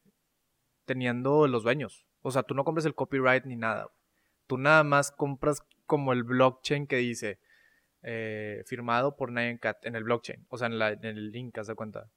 teniendo 0.86 1.48
los 1.48 1.64
dueños. 1.64 2.06
O 2.22 2.32
sea, 2.32 2.44
tú 2.44 2.56
no 2.56 2.64
compras 2.64 2.86
el 2.86 2.96
copyright 2.96 3.44
ni 3.44 3.58
nada. 3.58 3.90
Tú 4.48 4.58
nada 4.58 4.86
más 4.86 5.12
compras 5.12 5.62
como 5.86 6.14
el 6.14 6.24
blockchain 6.24 6.88
que 6.88 6.96
dice 6.96 7.40
eh, 8.04 8.64
firmado 8.66 9.18
por 9.18 9.34
Nyan 9.34 9.58
Cat 9.58 9.86
en 9.86 9.98
el 9.98 10.06
blockchain. 10.06 10.48
O 10.48 10.58
sea, 10.58 10.68
en, 10.68 10.82
en 10.82 11.06
el 11.18 11.32
link, 11.32 11.58
haz 11.58 11.68
de 11.68 11.76
cuenta. 11.76 12.10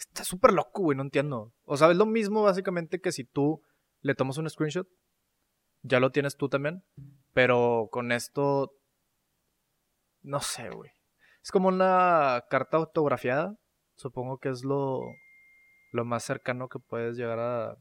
Está 0.00 0.24
súper 0.24 0.52
loco, 0.52 0.82
güey, 0.82 0.96
no 0.96 1.04
entiendo. 1.04 1.54
O 1.62 1.76
sea, 1.76 1.88
es 1.92 1.96
lo 1.96 2.06
mismo 2.06 2.42
básicamente 2.42 3.00
que 3.00 3.12
si 3.12 3.22
tú 3.22 3.62
le 4.00 4.16
tomas 4.16 4.36
un 4.38 4.50
screenshot, 4.50 4.88
ya 5.82 6.00
lo 6.00 6.10
tienes 6.10 6.36
tú 6.36 6.48
también, 6.48 6.82
pero 7.32 7.88
con 7.92 8.10
esto, 8.10 8.74
no 10.22 10.40
sé, 10.40 10.70
güey. 10.70 10.90
Es 11.40 11.52
como 11.52 11.68
una 11.68 12.44
carta 12.50 12.78
autografiada, 12.78 13.56
supongo 13.96 14.38
que 14.38 14.48
es 14.50 14.64
lo, 14.64 15.00
lo 15.92 16.04
más 16.04 16.24
cercano 16.24 16.68
que 16.68 16.78
puedes 16.78 17.16
llegar 17.16 17.38
a 17.38 17.76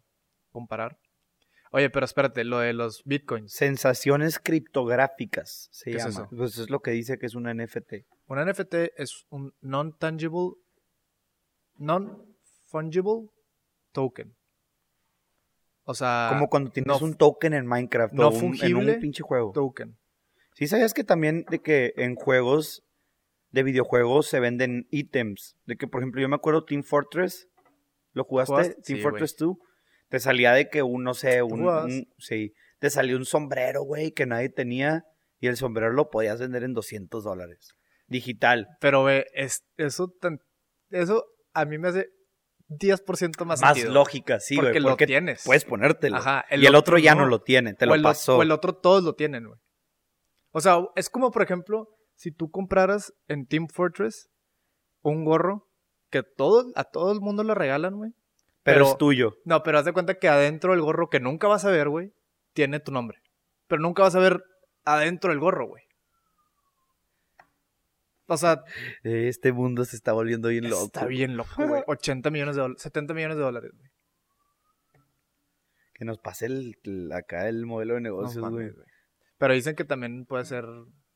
comparar. 0.51 0.97
Oye, 1.73 1.89
pero 1.89 2.03
espérate, 2.05 2.43
lo 2.43 2.59
de 2.59 2.73
los 2.73 3.01
bitcoins. 3.05 3.53
Sensaciones 3.53 4.39
criptográficas 4.39 5.69
se 5.71 5.91
¿Qué 5.91 5.97
es 5.97 6.03
llama. 6.03 6.25
eso? 6.27 6.35
Pues 6.35 6.57
es 6.57 6.69
lo 6.69 6.81
que 6.81 6.91
dice 6.91 7.17
que 7.17 7.25
es 7.25 7.35
una 7.35 7.53
NFT. 7.53 8.05
Un 8.27 8.39
NFT 8.45 8.73
es 8.97 9.25
un 9.29 9.53
non-tangible, 9.61 10.51
non-fungible 11.77 13.29
token. 13.91 14.35
O 15.83 15.93
sea, 15.93 16.27
Como 16.29 16.47
cuando 16.49 16.71
tienes 16.71 16.87
no 17.01 17.05
un 17.05 17.15
token 17.15 17.53
en 17.53 17.65
Minecraft 17.65 18.13
no 18.13 18.27
o 18.27 18.29
un- 18.29 18.33
en 18.35 18.39
fungible 18.41 18.93
un 18.95 18.99
pinche 19.01 19.23
juego. 19.23 19.51
token. 19.51 19.97
Sí, 20.53 20.67
sabías 20.67 20.93
que 20.93 21.03
también 21.03 21.45
de 21.49 21.59
que 21.59 21.93
en 21.97 22.15
juegos 22.15 22.83
de 23.51 23.63
videojuegos 23.63 24.27
se 24.27 24.39
venden 24.39 24.87
ítems. 24.91 25.57
De 25.65 25.75
que, 25.77 25.87
por 25.87 26.01
ejemplo, 26.01 26.21
yo 26.21 26.29
me 26.29 26.35
acuerdo 26.35 26.65
Team 26.65 26.83
Fortress. 26.83 27.47
¿Lo 28.13 28.23
jugaste? 28.23 28.51
¿Jugaste? 28.53 28.73
Team 28.81 28.97
Sí, 28.97 29.03
Fortress 29.03 29.35
2. 29.37 29.57
Te 30.09 30.19
salía 30.19 30.51
de 30.53 30.69
que 30.69 30.83
un, 30.83 31.03
no 31.03 31.13
sé, 31.13 31.41
un, 31.41 32.07
Sí. 32.17 32.53
Te 32.79 32.89
salió 32.89 33.15
un 33.17 33.25
sombrero, 33.25 33.83
güey, 33.83 34.11
que 34.11 34.25
nadie 34.25 34.49
tenía. 34.49 35.05
Y 35.39 35.47
el 35.47 35.57
sombrero 35.57 35.91
lo 35.93 36.09
podías 36.09 36.39
vender 36.39 36.63
en 36.63 36.73
200 36.73 37.23
dólares. 37.23 37.73
Digital. 38.07 38.67
Pero 38.79 39.03
ve, 39.03 39.27
es, 39.33 39.63
eso, 39.77 40.09
tan- 40.19 40.39
eso 40.89 41.25
a 41.53 41.65
mí 41.65 41.77
me 41.77 41.87
hace 41.89 42.09
10% 42.69 43.45
más, 43.45 43.61
Más 43.61 43.73
sentido. 43.73 43.93
lógica, 43.93 44.39
sí, 44.39 44.55
güey. 44.55 44.67
Porque 44.67 44.79
lo 44.79 44.89
Porque 44.89 45.07
tienes. 45.07 45.43
puedes 45.45 45.65
ponértelo. 45.65 46.17
Ajá, 46.17 46.45
y 46.51 46.65
el 46.65 46.75
otro, 46.75 46.97
ya 46.97 47.15
no. 47.15 47.21
no. 47.21 47.27
lo 47.27 47.41
tiene. 47.41 47.73
Te 47.73 47.85
o 47.85 47.95
lo 47.95 48.01
pasó. 48.03 48.37
o 48.37 48.41
el 48.43 48.51
otro 48.51 48.75
todos 48.75 49.03
lo 49.03 49.15
tienen, 49.15 49.45
güey. 49.47 49.59
O 50.51 50.61
sea, 50.61 50.79
es 50.95 51.09
como, 51.09 51.31
por 51.31 51.41
ejemplo, 51.43 51.89
si 52.21 52.31
tú 52.31 52.51
compraras 52.51 53.15
en 53.27 53.47
Team 53.47 53.67
Fortress 53.67 54.29
un 55.01 55.25
gorro 55.25 55.67
que 56.11 56.21
todo, 56.21 56.71
a 56.75 56.83
todo 56.83 57.11
el 57.13 57.19
mundo 57.19 57.43
lo 57.43 57.55
regalan, 57.55 57.95
güey. 57.95 58.11
pero, 58.61 58.81
pero- 58.81 58.91
es 58.91 58.97
tuyo. 58.99 59.37
No, 59.43 59.63
pero 59.63 59.79
haz 59.79 59.85
de 59.85 59.93
cuenta 59.93 60.19
que 60.19 60.27
adentro 60.29 60.73
del 60.73 60.81
gorro 60.83 61.09
que 61.09 61.19
nunca 61.19 61.47
vas 61.47 61.65
a 61.65 61.71
ver, 61.71 61.89
güey, 61.89 62.13
tiene 62.53 62.79
tu 62.79 62.91
nombre. 62.91 63.23
Pero 63.67 63.81
nunca 63.81 64.03
vas 64.03 64.13
a 64.13 64.19
ver 64.19 64.43
adentro 64.85 65.31
del 65.31 65.39
gorro, 65.39 65.65
güey. 65.67 65.83
O 68.27 68.37
sea, 68.37 68.63
Este 69.03 69.51
mundo 69.51 69.83
se 69.83 69.95
está 69.95 70.13
volviendo 70.13 70.49
bien 70.49 70.69
loco. 70.69 70.85
está 70.85 71.05
bien 71.07 71.35
loco, 71.37 71.67
güey. 71.67 71.83
80 71.87 72.29
millones 72.29 72.55
de 72.55 72.61
dólares, 72.61 72.83
70 72.83 73.13
millones 73.15 73.37
de 73.37 73.43
dólares, 73.43 73.71
güey. 73.75 73.89
Que 75.95 76.05
nos 76.05 76.19
pase 76.19 76.45
el, 76.45 76.77
el- 76.83 77.11
acá 77.13 77.49
el 77.49 77.65
modelo 77.65 77.95
de 77.95 78.01
negocios, 78.01 78.47
güey. 78.47 78.71
Pero 79.39 79.53
dicen 79.55 79.75
que 79.75 79.85
también 79.85 80.25
puede 80.25 80.45
ser 80.45 80.65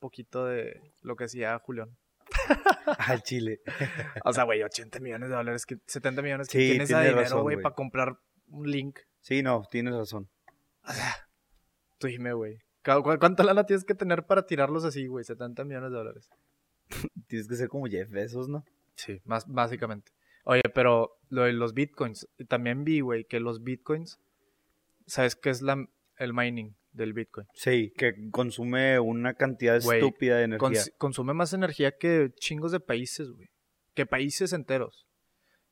poquito 0.05 0.45
de 0.45 0.81
lo 1.01 1.15
que 1.15 1.25
decía 1.25 1.57
Julián. 1.59 1.89
Al 2.99 3.21
chile. 3.23 3.61
O 4.25 4.33
sea, 4.33 4.43
güey, 4.43 4.63
80 4.63 4.99
millones 4.99 5.29
de 5.29 5.35
dólares, 5.35 5.65
que 5.65 5.77
70 5.85 6.21
millones. 6.21 6.47
Sí, 6.47 6.57
que 6.57 6.65
tienes 6.69 6.83
ese 6.89 6.93
tiene 6.93 7.01
dinero, 7.09 7.21
razón, 7.21 7.41
güey, 7.41 7.61
para 7.61 7.75
comprar 7.75 8.17
un 8.47 8.69
link? 8.69 8.99
Sí, 9.21 9.41
no, 9.43 9.63
tienes 9.69 9.93
razón. 9.95 10.29
O 10.83 10.91
sea, 10.93 11.15
tú 11.97 12.07
dime, 12.07 12.33
güey. 12.33 12.57
¿cu- 12.83 13.01
cu- 13.03 13.19
¿Cuánta 13.19 13.43
lana 13.43 13.65
tienes 13.65 13.83
que 13.85 13.95
tener 13.95 14.25
para 14.25 14.45
tirarlos 14.45 14.83
así, 14.85 15.07
güey? 15.07 15.23
70 15.25 15.63
millones 15.65 15.91
de 15.91 15.97
dólares. 15.97 16.29
Tienes 17.27 17.47
que 17.47 17.55
ser 17.55 17.67
como 17.69 17.87
Jeff 17.87 18.09
Bezos, 18.09 18.47
¿no? 18.47 18.63
Sí, 18.95 19.19
más 19.25 19.47
básicamente. 19.47 20.11
Oye, 20.43 20.61
pero 20.73 21.17
lo 21.29 21.43
de 21.43 21.53
los 21.53 21.73
bitcoins, 21.73 22.27
también 22.47 22.83
vi, 22.83 22.99
güey, 23.01 23.25
que 23.25 23.39
los 23.39 23.63
bitcoins, 23.63 24.19
¿sabes 25.07 25.35
qué 25.35 25.49
es 25.49 25.61
la, 25.63 25.83
el 26.17 26.33
mining 26.35 26.75
del 26.95 27.13
bitcoin? 27.13 27.47
Sí, 27.53 27.91
que 27.97 28.13
consume 28.31 28.99
una 28.99 29.33
cantidad 29.33 29.81
Güey, 29.81 29.99
estúpida 29.99 30.37
de 30.37 30.43
energía. 30.45 30.67
Cons- 30.69 30.93
consume 30.97 31.33
más 31.33 31.53
energía 31.53 31.91
que 31.91 32.29
chingos 32.39 32.71
de 32.71 32.79
países, 32.79 33.29
güey. 33.29 33.47
Que 33.93 34.05
países 34.05 34.53
enteros. 34.53 35.05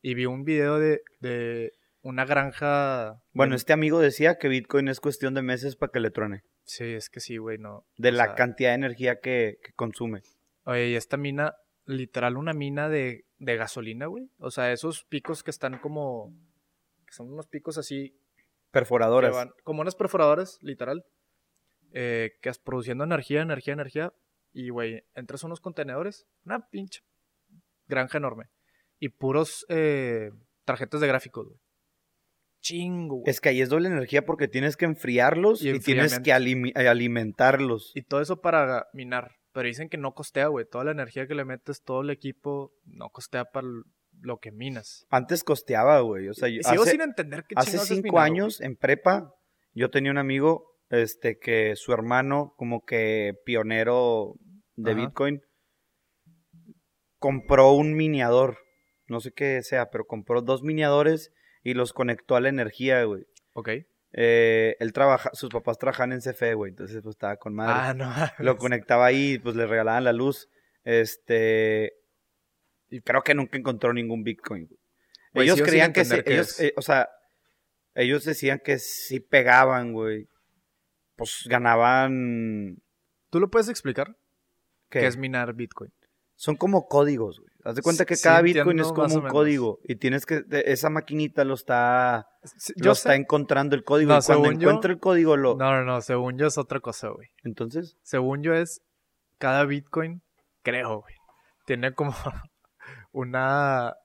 Y 0.01 0.13
vi 0.15 0.25
un 0.25 0.43
video 0.43 0.79
de, 0.79 1.01
de 1.21 1.71
una 2.01 2.25
granja. 2.25 3.21
bueno, 3.33 3.51
de- 3.51 3.57
este 3.57 3.73
amigo 3.73 3.99
decía 3.99 4.37
que 4.37 4.49
Bitcoin 4.49 4.87
es 4.89 4.99
cuestión 4.99 5.33
de 5.33 5.41
meses 5.41 5.75
para 5.75 5.91
que 5.91 5.99
le 5.99 6.11
truene. 6.11 6.41
Sí, 6.65 6.85
es 6.85 7.09
que 7.09 7.19
sí, 7.19 7.37
güey, 7.37 7.57
no. 7.57 7.85
De 7.97 8.11
la 8.11 8.25
sea, 8.25 8.35
cantidad 8.35 8.69
de 8.71 8.75
energía 8.75 9.19
que, 9.21 9.57
que 9.63 9.73
consume. 9.73 10.21
Oye, 10.65 10.89
y 10.89 10.95
esta 10.95 11.17
mina, 11.17 11.53
literal, 11.85 12.37
una 12.37 12.53
mina 12.53 12.87
de, 12.89 13.25
de 13.39 13.55
gasolina, 13.57 14.05
güey. 14.07 14.29
O 14.37 14.49
sea, 14.51 14.71
esos 14.71 15.03
picos 15.05 15.43
que 15.43 15.51
están 15.51 15.77
como. 15.79 16.33
que 17.05 17.13
son 17.13 17.31
unos 17.33 17.47
picos 17.47 17.77
así. 17.77 18.15
Que 18.73 18.79
Perforadoras. 18.79 19.31
van- 19.35 19.51
como 19.63 19.81
unas 19.81 19.95
perforadoras, 19.95 20.57
literal. 20.61 21.05
eh, 21.95 22.31
que 22.41 22.49
es 22.49 22.57
produciendo 22.57 23.03
energía, 23.03 23.41
energía, 23.43 23.73
energía. 23.73 24.13
Y, 24.51 24.69
güey, 24.69 25.03
entras 25.13 25.43
a 25.43 25.47
unos 25.47 25.59
contenedores. 25.61 26.25
Una 26.43 26.67
pinche 26.69 27.01
granja 27.87 28.17
enorme. 28.17 28.45
Y 28.99 29.09
puros 29.09 29.63
eh, 29.69 30.31
tarjetas 30.65 31.01
de 31.01 31.07
gráficos, 31.07 31.45
güey. 31.49 31.59
Chingo, 32.61 33.17
güey. 33.17 33.29
Es 33.29 33.41
que 33.41 33.49
ahí 33.49 33.61
es 33.61 33.69
doble 33.69 33.89
energía 33.89 34.25
porque 34.25 34.47
tienes 34.47 34.75
que 34.77 34.85
enfriarlos 34.85 35.61
Y 35.61 35.69
y, 35.69 35.79
tienes 35.79 36.19
que 36.19 36.31
eh, 36.31 36.87
alimentarlos. 36.87 37.91
Y 37.93 38.01
todo 38.03 38.21
eso 38.21 38.41
para 38.41 38.87
minar. 38.93 39.35
Pero 39.51 39.67
dicen 39.67 39.87
que 39.89 39.97
no 39.97 40.13
costea, 40.15 40.47
güey. 40.47 40.65
Toda 40.67 40.85
la 40.85 40.91
energía 40.91 41.27
que 41.27 41.35
le 41.35 41.45
metes, 41.45 41.83
todo 41.83 42.01
el 42.01 42.09
equipo, 42.09 42.73
no 42.85 43.09
costea 43.11 43.45
para 43.45 43.67
lo 44.23 44.39
que 44.39 44.51
minas. 44.51 45.05
Antes 45.09 45.43
costeaba, 45.43 45.99
güey. 45.99 46.29
O 46.29 46.33
sea, 46.33 46.49
yo- 46.49 46.61
sigo 46.63 46.83
hace, 46.83 46.91
sin 46.91 47.01
entender 47.01 47.43
qué 47.47 47.55
hace 47.57 47.77
cinco 47.77 48.19
años 48.19 48.61
en 48.61 48.75
prepa, 48.75 49.33
yo 49.73 49.89
tenía 49.89 50.11
un 50.11 50.17
amigo 50.17 50.71
este 50.89 51.37
que 51.39 51.75
su 51.75 51.91
hermano, 51.93 52.53
como 52.57 52.85
que 52.85 53.33
pionero 53.45 54.35
de 54.75 54.91
Ajá. 54.91 55.01
Bitcoin, 55.01 55.41
compró 57.19 57.71
un 57.73 57.93
miniador. 57.95 58.57
No 59.07 59.19
sé 59.19 59.31
qué 59.31 59.61
sea, 59.63 59.89
pero 59.89 60.05
compró 60.05 60.41
dos 60.41 60.63
miniadores 60.63 61.31
y 61.63 61.73
los 61.73 61.93
conectó 61.93 62.35
a 62.35 62.41
la 62.41 62.49
energía, 62.49 63.03
güey. 63.03 63.23
güey. 63.23 63.25
Ok. 63.53 63.69
Eh, 64.15 64.75
él 64.79 64.93
trabaja, 64.93 65.31
sus 65.33 65.49
papás 65.49 65.77
trabajan 65.79 66.11
en 66.13 66.21
CFE, 66.21 66.53
güey, 66.53 66.69
entonces 66.69 67.01
pues 67.01 67.15
estaba 67.15 67.37
con 67.37 67.55
madre. 67.55 67.73
Ah, 67.75 67.93
no. 67.95 68.13
Lo 68.43 68.57
conectaba 68.57 69.05
ahí, 69.07 69.39
pues 69.39 69.55
le 69.55 69.65
regalaban 69.65 70.03
la 70.03 70.13
luz. 70.13 70.49
Este. 70.83 71.93
Y 72.93 73.01
creo 73.01 73.23
que 73.23 73.33
nunca 73.33 73.57
encontró 73.57 73.91
ningún 73.93 74.23
Bitcoin. 74.23 74.67
güey. 74.67 74.79
Güey, 75.33 75.47
ellos 75.49 75.61
creían 75.67 75.93
que, 75.93 76.03
qué 76.03 76.23
ellos, 76.33 76.59
eh, 76.59 76.73
o 76.77 76.81
sea, 76.83 77.09
ellos 77.95 78.23
decían 78.23 78.61
que 78.63 78.77
si 78.77 79.19
pegaban, 79.19 79.93
güey, 79.93 80.27
pues 81.15 81.45
ganaban. 81.47 82.77
¿Tú 83.31 83.39
lo 83.39 83.49
puedes 83.49 83.67
explicar? 83.69 84.15
¿qué? 84.89 84.99
¿Qué 84.99 85.07
es 85.07 85.17
minar 85.17 85.53
Bitcoin? 85.53 85.91
Son 86.35 86.55
como 86.55 86.87
códigos, 86.87 87.39
güey. 87.39 87.51
Haz 87.63 87.75
de 87.75 87.81
cuenta 87.81 88.05
que 88.05 88.15
Sí, 88.15 88.23
cada 88.23 88.41
Bitcoin 88.41 88.79
es 88.79 88.91
como 88.91 89.15
un 89.15 89.27
código 89.29 89.79
y 89.85 89.95
tienes 89.95 90.25
que 90.25 90.43
esa 90.65 90.89
maquinita 90.89 91.45
lo 91.45 91.53
está 91.53 92.27
Sí, 92.43 92.73
lo 92.75 92.91
está 92.91 93.15
encontrando 93.15 93.75
el 93.75 93.83
código 93.85 94.11
No, 94.11 94.19
y 94.19 94.21
cuando 94.23 94.51
yo- 94.51 94.59
encuentra 94.67 94.91
el 94.91 94.99
código 94.99 95.37
lo 95.37 95.55
No, 95.55 95.71
no, 95.71 95.83
no. 95.83 96.01
Según 96.01 96.37
yo 96.37 96.45
es 96.47 96.57
otra 96.57 96.79
cosa, 96.81 97.07
güey. 97.09 97.29
entonces 97.43 97.97
Según 98.03 98.43
yo 98.43 98.53
es 98.53 98.81
cada 99.39 99.65
Bitcoin, 99.65 100.21
creo, 100.61 101.01
güey. 101.01 101.15
Tiene 101.65 101.93
como 101.93 102.13
una 103.13 103.95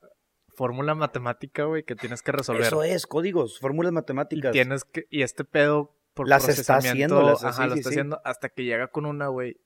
fórmula 0.56 0.94
matemática, 0.94 1.64
güey, 1.64 1.82
que 1.84 1.94
tienes 1.96 2.22
que 2.22 2.32
resolver. 2.32 2.62
eso 2.62 2.82
es 2.82 3.06
códigos, 3.06 3.58
fórmulas 3.58 3.92
y 3.92 3.94
matemáticas. 3.94 4.52
tienes 4.52 4.84
que 4.84 5.06
y 5.10 5.22
este 5.22 5.44
pedo 5.44 5.94
por 6.14 6.28
Las 6.28 6.48
está 6.48 6.74
procesamiento, 6.78 7.16
haciendo, 7.16 7.30
las- 7.32 7.44
ajá, 7.44 7.62
sí, 7.64 7.68
lo 7.68 7.74
sí, 7.74 7.78
está 7.80 7.90
sí. 7.90 7.94
haciendo 7.94 8.20
hasta 8.24 8.48
que 8.48 8.64
llega 8.64 8.88
con 8.88 9.06
una, 9.06 9.28
güey, 9.28 9.56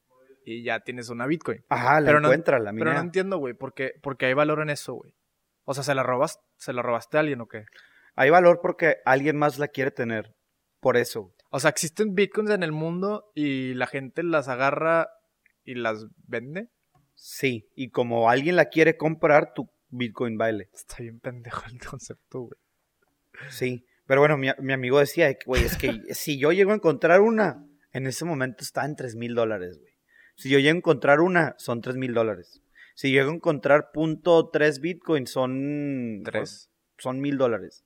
y 0.45 0.65
ya 0.65 0.81
tienes 0.81 1.09
una 1.09 1.27
Bitcoin. 1.27 1.65
Ajá, 1.69 2.01
la 2.01 2.07
Pero 2.07 2.21
no- 2.21 2.29
encuentra 2.29 2.59
la 2.59 2.73
Pero 2.73 2.85
no 2.87 2.91
mina. 2.91 3.01
entiendo, 3.01 3.39
güey, 3.39 3.55
por 3.55 3.75
qué, 3.75 3.93
porque 4.03 4.27
hay 4.27 4.35
valor 4.35 4.61
en 4.61 4.71
eso, 4.71 4.95
güey. 4.95 5.15
O 5.65 5.73
sea, 5.75 5.83
¿se 5.85 5.95
la 5.95 6.03
robas, 6.03 6.41
se 6.57 6.73
la 6.73 6.83
robaste 6.83 7.17
a 7.17 7.21
alguien 7.21 7.41
o 7.41 7.47
qué? 7.47 7.65
Hay 8.17 8.29
valor 8.31 8.59
porque 8.61 8.97
alguien 9.05 9.37
más 9.39 9.59
la 9.59 9.69
quiere 9.69 9.91
tener. 9.93 10.35
Por 10.81 10.97
eso. 10.97 11.33
O 11.51 11.61
sea, 11.61 11.71
existen 11.71 12.15
bitcoins 12.15 12.51
en 12.51 12.63
el 12.65 12.73
mundo 12.73 13.31
y 13.35 13.73
la 13.75 13.87
gente 13.87 14.23
las 14.25 14.49
agarra 14.49 15.09
y 15.65 15.77
las 15.77 16.07
vende. 16.27 16.69
Sí. 17.25 17.69
Y 17.77 17.91
como 17.91 18.29
alguien 18.29 18.57
la 18.57 18.65
quiere 18.65 18.97
comprar, 18.97 19.55
tu 19.55 19.71
Bitcoin 19.91 20.37
vale. 20.37 20.69
Está 20.75 20.97
bien 20.99 21.21
pendejo 21.21 21.63
el 21.71 21.79
concepto, 21.79 22.41
güey. 22.41 22.59
Sí. 23.49 23.87
Pero 24.07 24.23
bueno, 24.23 24.37
mi, 24.37 24.49
mi 24.59 24.73
amigo 24.73 24.99
decía, 24.99 25.29
de 25.29 25.39
que, 25.39 25.45
güey, 25.47 25.63
es 25.63 25.77
que 25.77 25.93
si 26.15 26.37
yo 26.37 26.51
llego 26.51 26.73
a 26.73 26.75
encontrar 26.75 27.21
una, 27.21 27.65
en 27.93 28.09
ese 28.09 28.25
momento 28.25 28.65
está 28.65 28.85
en 28.85 28.97
3 28.97 29.15
mil 29.15 29.37
dólares, 29.37 29.79
güey. 29.79 29.93
Si 30.35 30.51
yo 30.51 30.59
llego 30.59 30.75
a 30.75 30.79
encontrar 30.79 31.21
una, 31.21 31.55
son 31.59 31.81
3 31.81 31.97
mil 31.97 32.13
dólares. 32.13 32.61
Si 32.97 33.13
llego 33.13 33.31
a 33.31 33.35
encontrar 33.35 33.93
punto 33.93 34.51
.3 34.51 34.81
Bitcoin, 34.81 35.29
son... 35.29 36.23
¿Tres? 36.25 36.73
Son 36.99 37.21
mil 37.21 37.39
dólares. 37.39 37.85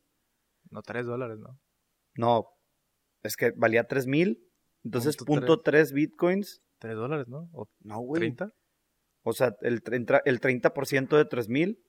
No, 0.71 0.81
tres 0.81 1.05
dólares, 1.05 1.39
¿no? 1.39 1.61
No, 2.15 2.49
es 3.23 3.37
que 3.37 3.51
valía 3.55 3.85
3 3.85 4.07
mil. 4.07 4.43
Entonces, 4.83 5.15
Punto 5.19 5.47
punto 5.47 5.63
.3 5.63 5.93
Bitcoins. 5.93 6.63
Tres 6.79 6.95
dólares, 6.95 7.29
¿no? 7.29 7.51
¿O 7.53 7.69
No, 7.81 8.01
güey. 8.01 8.21
treinta? 8.21 8.51
O 9.29 9.33
sea, 9.33 9.57
el 9.63 9.83
30%, 9.83 10.23
el 10.25 10.41
30 10.41 10.71
de 11.17 11.25
3 11.25 11.49
mil 11.49 11.83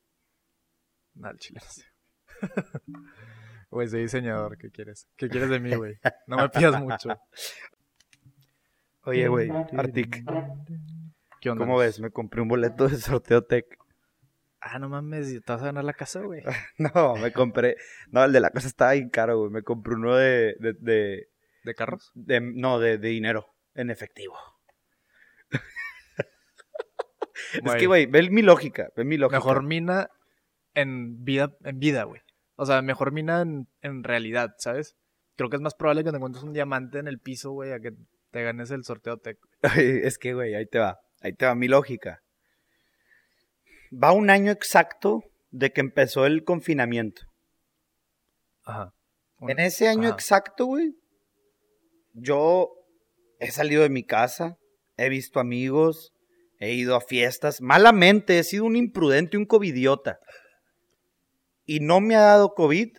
No, 1.14 1.28
al 1.28 1.38
chile 1.38 1.60
no 1.64 1.70
sé. 1.70 1.84
Güey, 3.70 3.88
soy 3.90 4.02
diseñador, 4.02 4.58
¿qué 4.58 4.72
quieres? 4.72 5.08
¿Qué 5.18 5.30
quieres 5.30 5.50
de 5.50 5.60
mí, 5.60 5.76
güey? 5.76 6.00
No 6.26 6.38
me 6.38 6.50
pidas 6.50 6.82
mucho. 6.82 7.10
Oye, 9.04 9.28
güey, 9.28 9.52
Artic, 9.78 10.24
¿Qué 11.42 11.50
onda? 11.52 11.64
¿cómo 11.66 11.78
ves? 11.78 12.00
Me 12.00 12.10
compré 12.10 12.42
un 12.42 12.48
boleto 12.48 12.88
de 12.88 12.96
sorteo 12.98 13.44
Tech. 13.44 13.66
Ah, 14.62 14.80
no 14.80 14.90
mames, 14.90 15.30
te 15.32 15.52
vas 15.52 15.62
a 15.62 15.66
ganar 15.66 15.84
la 15.84 15.94
casa, 15.94 16.22
güey. 16.22 16.42
No, 16.80 17.18
me 17.18 17.32
compré. 17.32 17.76
No, 18.10 18.24
el 18.24 18.32
de 18.32 18.40
la 18.40 18.50
casa 18.50 18.68
estaba 18.68 18.94
bien 18.94 19.10
caro, 19.10 19.38
güey. 19.38 19.52
Me 19.52 19.62
compré 19.62 19.94
uno 19.94 20.16
de. 20.16 20.56
de, 20.60 20.74
de, 20.74 21.30
¿De 21.64 21.76
carros? 21.76 22.12
de- 22.16 22.42
no, 22.42 22.80
de, 22.80 22.98
de 22.98 23.10
dinero. 23.10 23.54
En 23.76 23.92
efectivo. 23.92 24.36
Es 27.54 27.76
que, 27.76 27.88
güey, 27.88 28.06
ve 28.06 28.30
mi 28.30 28.42
lógica. 28.42 28.90
Ve 28.96 29.04
mi 29.04 29.18
lógica. 29.18 29.38
Mejor 29.38 29.64
mina 29.64 30.10
en 30.74 31.24
vida, 31.24 31.56
en 31.64 31.80
vida, 31.80 32.04
güey. 32.04 32.22
O 32.56 32.66
sea, 32.66 32.82
mejor 32.82 33.12
mina 33.12 33.42
en, 33.42 33.68
en 33.82 34.04
realidad, 34.04 34.56
¿sabes? 34.58 34.96
Creo 35.36 35.50
que 35.50 35.56
es 35.56 35.62
más 35.62 35.76
probable 35.76 36.04
que 36.04 36.10
te 36.12 36.18
encuentres 36.18 36.44
un 36.44 36.54
diamante 36.54 37.00
en 37.00 37.08
el 37.08 37.20
piso, 37.20 37.52
güey, 37.52 37.72
a 37.72 37.80
que 37.80 37.92
te 38.32 38.44
ganes 38.44 38.72
el 38.72 38.84
sorteo 38.84 39.18
tech. 39.18 39.38
Es 39.76 40.18
que, 40.18 40.34
güey, 40.34 40.56
ahí 40.56 40.66
te 40.66 40.80
va. 40.80 41.00
Ahí 41.22 41.34
te 41.34 41.46
va 41.46 41.56
mi 41.56 41.68
lógica. 41.68 42.22
Va 43.92 44.12
un 44.12 44.30
año 44.30 44.52
exacto 44.52 45.24
de 45.52 45.72
que 45.72 45.82
empezó 45.82 46.26
el 46.26 46.44
confinamiento. 46.44 47.24
Ajá. 48.64 48.94
En 49.42 49.60
ese 49.60 49.88
año 49.88 50.10
Ajá. 50.10 50.16
exacto, 50.16 50.66
güey, 50.66 50.96
yo 52.14 52.72
he 53.40 53.52
salido 53.52 53.84
de 53.84 53.90
mi 53.90 54.04
casa, 54.04 54.58
he 54.98 55.10
visto 55.10 55.40
amigos, 55.40 56.12
he 56.60 56.74
ido 56.74 56.96
a 56.96 57.02
fiestas. 57.02 57.62
Malamente 57.62 58.40
he 58.40 58.44
sido 58.44 58.66
un 58.66 58.76
imprudente, 58.76 59.38
un 59.38 59.46
covidiota. 59.46 60.20
Y 61.66 61.80
no 61.80 62.00
me 62.00 62.16
ha 62.16 62.22
dado 62.22 62.54
COVID 62.54 62.98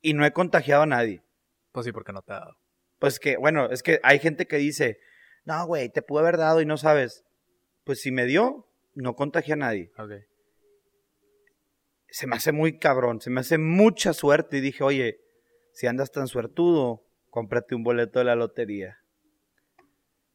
y 0.00 0.14
no 0.14 0.24
he 0.24 0.32
contagiado 0.32 0.82
a 0.82 0.86
nadie. 0.86 1.22
Pues 1.72 1.86
sí, 1.86 1.92
porque 1.92 2.12
no 2.12 2.22
te 2.22 2.32
ha 2.32 2.40
dado. 2.40 2.56
Pues 2.98 3.18
que, 3.18 3.36
bueno, 3.36 3.70
es 3.70 3.82
que 3.82 4.00
hay 4.02 4.18
gente 4.18 4.46
que 4.46 4.56
dice, 4.56 4.98
no, 5.44 5.66
güey, 5.66 5.88
te 5.90 6.02
pude 6.02 6.20
haber 6.20 6.36
dado 6.36 6.60
y 6.60 6.66
no 6.66 6.76
sabes. 6.76 7.24
Pues 7.84 8.00
si 8.00 8.10
me 8.10 8.24
dio, 8.24 8.66
no 8.94 9.14
contagié 9.14 9.54
a 9.54 9.56
nadie. 9.56 9.90
Ok. 9.98 10.12
se 12.08 12.26
me 12.28 12.36
hace 12.36 12.52
muy 12.52 12.78
cabrón, 12.78 13.20
se 13.20 13.30
me 13.30 13.40
hace 13.40 13.58
mucha 13.58 14.12
suerte. 14.12 14.58
Y 14.58 14.60
dije, 14.60 14.84
oye, 14.84 15.20
si 15.72 15.86
andas 15.86 16.12
tan 16.12 16.28
suertudo, 16.28 17.04
cómprate 17.30 17.74
un 17.74 17.82
boleto 17.82 18.20
de 18.20 18.24
la 18.24 18.36
lotería. 18.36 19.03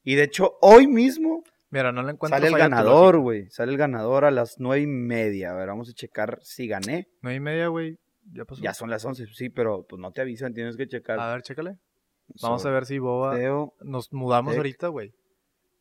Y 0.03 0.15
de 0.15 0.23
hecho, 0.23 0.57
hoy 0.61 0.87
mismo 0.87 1.43
Mira, 1.71 1.91
no 1.91 2.01
le 2.01 2.11
encuentro 2.11 2.37
sale 2.37 2.47
el 2.47 2.57
ganador, 2.57 3.19
güey. 3.19 3.49
Sale 3.51 3.71
el 3.71 3.77
ganador 3.77 4.25
a 4.25 4.31
las 4.31 4.59
nueve 4.59 4.81
y 4.81 4.87
media. 4.87 5.51
A 5.51 5.53
ver, 5.53 5.67
vamos 5.67 5.89
a 5.89 5.93
checar 5.93 6.39
si 6.41 6.67
gané. 6.67 7.07
Nueve 7.21 7.37
y 7.37 7.39
media, 7.39 7.67
güey. 7.67 7.99
Ya 8.31 8.45
pasó. 8.45 8.61
Ya 8.61 8.73
son 8.73 8.89
las 8.89 9.05
once, 9.05 9.27
sí, 9.27 9.49
pero 9.49 9.85
pues 9.87 9.99
no 9.99 10.11
te 10.11 10.21
avisan, 10.21 10.53
tienes 10.53 10.75
que 10.77 10.87
checar. 10.87 11.19
A 11.19 11.31
ver, 11.31 11.43
chécale. 11.43 11.77
Vamos 12.41 12.65
a 12.65 12.71
ver 12.71 12.85
si 12.85 12.99
Boba... 12.99 13.37
Nos 13.81 14.11
mudamos 14.13 14.55
ahorita, 14.55 14.87
güey. 14.87 15.13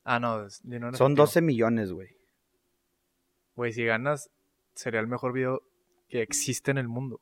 Ah, 0.04 0.18
no. 0.18 0.42
en 0.42 0.48
Son 0.48 1.12
efectivo. 1.12 1.16
12 1.16 1.42
millones, 1.42 1.92
güey. 1.92 2.08
Güey, 3.54 3.72
si 3.72 3.84
ganas, 3.84 4.30
sería 4.74 5.00
el 5.00 5.08
mejor 5.08 5.32
video 5.32 5.62
que 6.08 6.22
existe 6.22 6.70
en 6.70 6.78
el 6.78 6.88
mundo. 6.88 7.20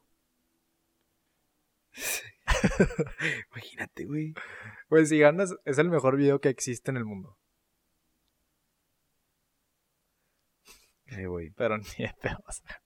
Imagínate, 3.52 4.04
güey. 4.04 4.34
Güey, 4.88 5.06
si 5.06 5.18
ganas, 5.18 5.54
es 5.64 5.78
el 5.78 5.90
mejor 5.90 6.16
video 6.16 6.40
que 6.40 6.48
existe 6.48 6.90
en 6.90 6.96
el 6.96 7.04
mundo. 7.04 7.36
Eh, 11.06 11.26
güey. 11.26 11.50
Pero 11.50 11.78
ni 11.98 12.04
de 12.04 12.12
pedo 12.20 12.38
vas 12.44 12.62
a. 12.66 12.80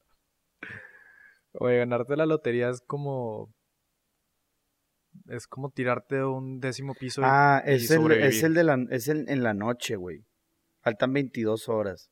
Güey, 1.52 1.78
ganarte 1.78 2.16
la 2.16 2.26
lotería 2.26 2.70
es 2.70 2.80
como... 2.80 3.52
Es 5.26 5.48
como 5.48 5.70
tirarte 5.70 6.16
de 6.16 6.24
un 6.24 6.60
décimo 6.60 6.94
piso 6.94 7.22
Ah, 7.24 7.62
y 7.66 7.72
es 7.72 7.90
el, 7.90 8.12
es 8.12 8.42
el 8.44 8.54
de 8.54 8.62
la, 8.62 8.78
es 8.90 9.08
el 9.08 9.28
en 9.28 9.42
la 9.42 9.54
noche, 9.54 9.96
güey. 9.96 10.24
Faltan 10.82 11.12
22 11.12 11.68
horas. 11.68 12.10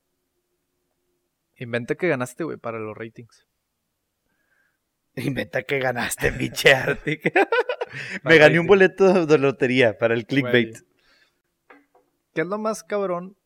Inventa 1.55 1.95
que 1.95 2.09
ganaste, 2.09 2.43
güey, 2.43 2.57
para 2.57 2.81
los 2.81 2.97
ratings. 2.97 3.48
Inventa 5.25 5.63
que 5.63 5.79
ganaste, 5.79 6.33
pinche 6.39 6.75
Arctic. 6.75 7.33
Me 8.25 8.39
gané 8.39 8.61
un 8.61 8.67
boleto 8.67 9.27
de 9.27 9.39
lotería 9.39 9.97
para 9.99 10.15
el 10.15 10.27
clickbait. 10.27 10.71
Güey. 10.71 10.83
¿Qué 12.35 12.43
es 12.43 12.47
lo 12.47 12.59
más 12.59 12.85
cabrón 12.85 13.37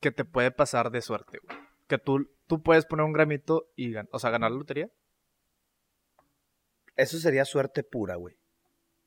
que 0.00 0.10
te 0.10 0.24
puede 0.24 0.50
pasar 0.50 0.90
de 0.90 1.02
suerte, 1.02 1.38
güey? 1.42 1.58
Que 1.88 1.98
tú, 1.98 2.30
tú 2.46 2.62
puedes 2.62 2.86
poner 2.86 3.04
un 3.04 3.12
gramito 3.12 3.68
y 3.76 3.94
o 3.96 4.18
sea, 4.18 4.30
ganar 4.30 4.50
la 4.50 4.58
lotería. 4.58 4.88
Eso 6.96 7.18
sería 7.18 7.44
suerte 7.44 7.82
pura, 7.82 8.16
güey. 8.16 8.36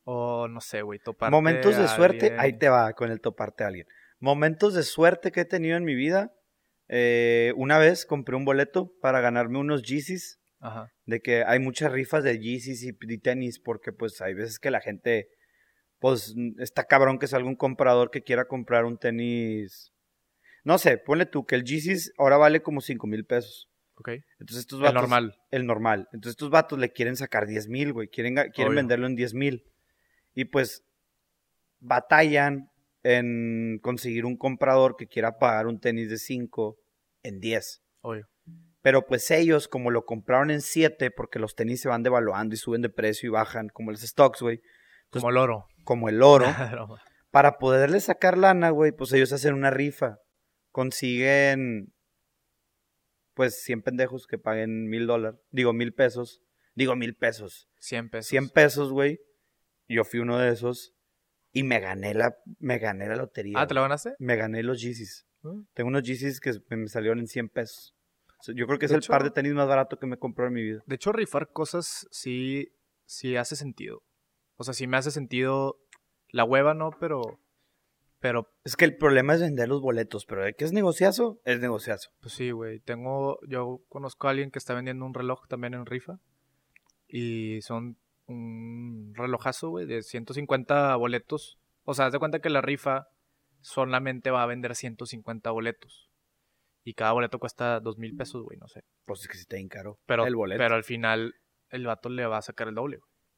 O 0.03 0.47
no 0.47 0.61
sé, 0.61 0.81
güey, 0.81 0.99
toparte 0.99 1.31
Momentos 1.31 1.75
de 1.77 1.83
a 1.83 1.87
suerte, 1.87 2.25
alguien. 2.27 2.39
ahí 2.39 2.57
te 2.57 2.69
va 2.69 2.93
con 2.93 3.11
el 3.11 3.21
toparte 3.21 3.63
a 3.63 3.67
alguien. 3.67 3.87
Momentos 4.19 4.73
de 4.73 4.83
suerte 4.83 5.31
que 5.31 5.41
he 5.41 5.45
tenido 5.45 5.77
en 5.77 5.83
mi 5.85 5.95
vida. 5.95 6.33
eh, 6.87 7.53
una 7.55 7.77
vez 7.77 8.05
compré 8.05 8.35
un 8.35 8.45
boleto 8.45 8.91
para 9.01 9.21
ganarme 9.21 9.59
unos 9.59 9.83
Yeezys. 9.83 10.38
Ajá. 10.60 10.91
De 11.05 11.22
que 11.22 11.43
hay 11.43 11.60
muchas 11.60 11.91
rifas 11.91 12.24
de 12.24 12.39
Yeezys 12.39 12.84
y, 12.84 12.97
y 12.99 13.18
tenis. 13.18 13.60
Porque 13.60 13.91
pues 13.91 14.22
hay 14.22 14.34
veces 14.34 14.60
que 14.60 14.72
la 14.72 14.82
gente. 14.82 15.30
Pues 15.99 16.34
está 16.60 16.86
cabrón 16.86 17.20
que 17.20 17.28
salga 17.28 17.47
un 17.47 17.55
comprador 17.55 18.10
que 18.10 18.24
quiera 18.24 18.45
comprar 18.45 18.86
un 18.86 18.97
tenis. 18.97 19.91
No 20.64 20.78
sé, 20.78 20.97
ponle 20.97 21.26
tú 21.26 21.45
que 21.45 21.55
el 21.55 21.64
Yeezys 21.64 22.14
ahora 22.18 22.38
vale 22.38 22.62
como 22.62 22.82
5 22.82 23.07
mil 23.07 23.26
pesos. 23.26 23.70
Ok. 23.95 24.10
Entonces 24.39 24.60
estos 24.60 24.80
El 24.80 24.86
vatos, 24.86 25.01
normal. 25.01 25.36
El 25.51 25.66
normal. 25.66 26.07
Entonces 26.14 26.32
estos 26.32 26.49
vatos 26.49 26.80
le 26.80 26.91
quieren 26.91 27.16
sacar 27.18 27.47
10 27.47 27.68
mil, 27.68 27.91
güey. 27.91 28.07
Quieren, 28.07 28.36
quieren 28.36 28.72
Obvio. 28.72 28.76
venderlo 28.76 29.07
en 29.07 29.16
10 29.16 29.34
mil. 29.34 29.66
Y 30.36 30.45
pues 30.45 30.84
batallan 31.80 32.70
en 33.03 33.80
conseguir 33.82 34.26
un 34.26 34.38
comprador 34.38 34.95
que 34.97 35.07
quiera 35.07 35.38
pagar 35.38 35.68
un 35.68 35.80
tenis 35.80 36.10
de 36.10 36.18
5 36.18 36.78
en 37.24 37.39
10. 37.39 37.82
Obvio. 38.01 38.30
Pero 38.89 39.05
pues 39.05 39.29
ellos, 39.29 39.67
como 39.67 39.91
lo 39.91 40.03
compraron 40.03 40.49
en 40.49 40.61
7, 40.61 41.11
porque 41.11 41.37
los 41.37 41.53
tenis 41.53 41.79
se 41.79 41.89
van 41.89 42.01
devaluando 42.01 42.55
y 42.55 42.57
suben 42.57 42.81
de 42.81 42.89
precio 42.89 43.27
y 43.27 43.29
bajan, 43.29 43.69
como 43.69 43.91
los 43.91 44.01
stocks, 44.01 44.41
güey, 44.41 44.61
Pues- 45.11 45.21
Como 45.21 45.29
el 45.29 45.37
oro. 45.37 45.67
como 45.83 46.09
el 46.09 46.23
oro, 46.23 46.45
para 47.29 47.59
poderle 47.59 47.99
sacar 47.99 48.35
lana, 48.35 48.71
güey, 48.71 48.91
pues 48.91 49.13
ellos 49.13 49.31
hacen 49.31 49.53
una 49.53 49.69
rifa. 49.69 50.17
Consiguen, 50.71 51.93
pues, 53.35 53.61
100 53.61 53.83
pendejos 53.83 54.25
que 54.25 54.39
paguen 54.39 54.87
mil 54.89 55.05
dólares, 55.05 55.39
digo, 55.51 55.71
mil 55.71 55.93
pesos, 55.93 56.41
digo, 56.73 56.95
mil 56.95 57.15
pesos. 57.15 57.69
100 57.79 58.09
pesos. 58.09 58.27
100 58.29 58.49
pesos, 58.49 58.91
güey. 58.91 59.19
Yo 59.87 60.03
fui 60.03 60.19
uno 60.19 60.39
de 60.39 60.49
esos 60.49 60.95
y 61.51 61.61
me 61.61 61.79
gané 61.79 62.15
la, 62.15 62.35
me 62.57 62.79
gané 62.79 63.07
la 63.07 63.17
lotería. 63.17 63.53
Ah, 63.59 63.67
¿te 63.67 63.75
güey. 63.75 63.83
ganaste? 63.83 64.15
Me 64.17 64.35
gané 64.35 64.63
los 64.63 64.81
Yeezys. 64.81 65.27
Mm. 65.43 65.61
Tengo 65.75 65.89
unos 65.89 66.01
Yeezys 66.01 66.39
que 66.39 66.53
me 66.75 66.87
salieron 66.87 67.19
en 67.19 67.27
100 67.27 67.49
pesos. 67.49 67.95
Yo 68.47 68.65
creo 68.65 68.79
que 68.79 68.85
es 68.85 68.91
De 68.91 68.97
el 68.97 69.03
par 69.03 69.23
de 69.23 69.31
tenis 69.31 69.53
más 69.53 69.67
barato 69.67 69.97
que 69.97 70.07
me 70.07 70.15
he 70.15 70.19
comprado 70.19 70.47
en 70.47 70.53
mi 70.53 70.63
vida. 70.63 70.83
De 70.85 70.95
hecho, 70.95 71.11
rifar 71.11 71.51
cosas 71.51 72.07
sí, 72.11 72.71
sí 73.05 73.35
hace 73.35 73.55
sentido. 73.55 74.03
O 74.55 74.63
sea, 74.63 74.73
sí 74.73 74.87
me 74.87 74.97
hace 74.97 75.11
sentido. 75.11 75.79
La 76.29 76.43
hueva 76.43 76.73
no, 76.73 76.91
pero. 76.99 77.39
Pero, 78.19 78.51
Es 78.65 78.75
que 78.75 78.83
el 78.83 78.97
problema 78.97 79.33
es 79.33 79.41
vender 79.41 79.69
los 79.69 79.81
boletos, 79.81 80.25
pero 80.25 80.43
de 80.43 80.53
que 80.53 80.65
es 80.65 80.73
negociazo, 80.73 81.39
es 81.45 81.61
negociazo. 81.61 82.11
pues 82.19 82.33
sí, 82.33 82.51
güey. 82.51 82.79
Tengo. 82.81 83.39
Yo 83.47 83.81
conozco 83.87 84.27
a 84.27 84.31
alguien 84.31 84.51
que 84.51 84.59
está 84.59 84.73
vendiendo 84.73 85.05
un 85.05 85.13
reloj 85.13 85.47
también 85.47 85.73
en 85.73 85.85
rifa. 85.85 86.19
Y 87.07 87.61
son 87.61 87.97
un 88.27 89.13
relojazo, 89.15 89.69
güey, 89.69 89.85
de 89.85 90.01
150 90.03 90.95
boletos. 90.97 91.57
O 91.83 91.93
sea, 91.93 92.07
haz 92.07 92.13
de 92.13 92.19
cuenta 92.19 92.39
que 92.39 92.49
la 92.49 92.61
rifa 92.61 93.07
solamente 93.61 94.31
va 94.31 94.43
a 94.43 94.47
vender 94.47 94.75
150 94.75 95.49
boletos. 95.51 96.09
Y 96.89 96.95
cada 96.95 97.11
boleto 97.11 97.37
cuesta 97.37 97.79
dos 97.79 97.99
mil 97.99 98.15
pesos, 98.15 98.41
güey, 98.43 98.57
no 98.57 98.67
sé. 98.67 98.81
Pues 99.05 99.21
es 99.21 99.27
que 99.27 99.35
sí 99.35 99.41
está 99.41 99.57
bien 99.57 99.67
caro. 99.69 99.99
Pero, 100.07 100.25
el 100.25 100.35
boleto. 100.35 100.57
pero 100.57 100.73
al 100.73 100.83
final 100.83 101.35
el 101.69 101.85
vato 101.85 102.09
le 102.09 102.25
va 102.25 102.37
a 102.37 102.41
sacar 102.41 102.67
el 102.67 102.73
doble, 102.73 102.97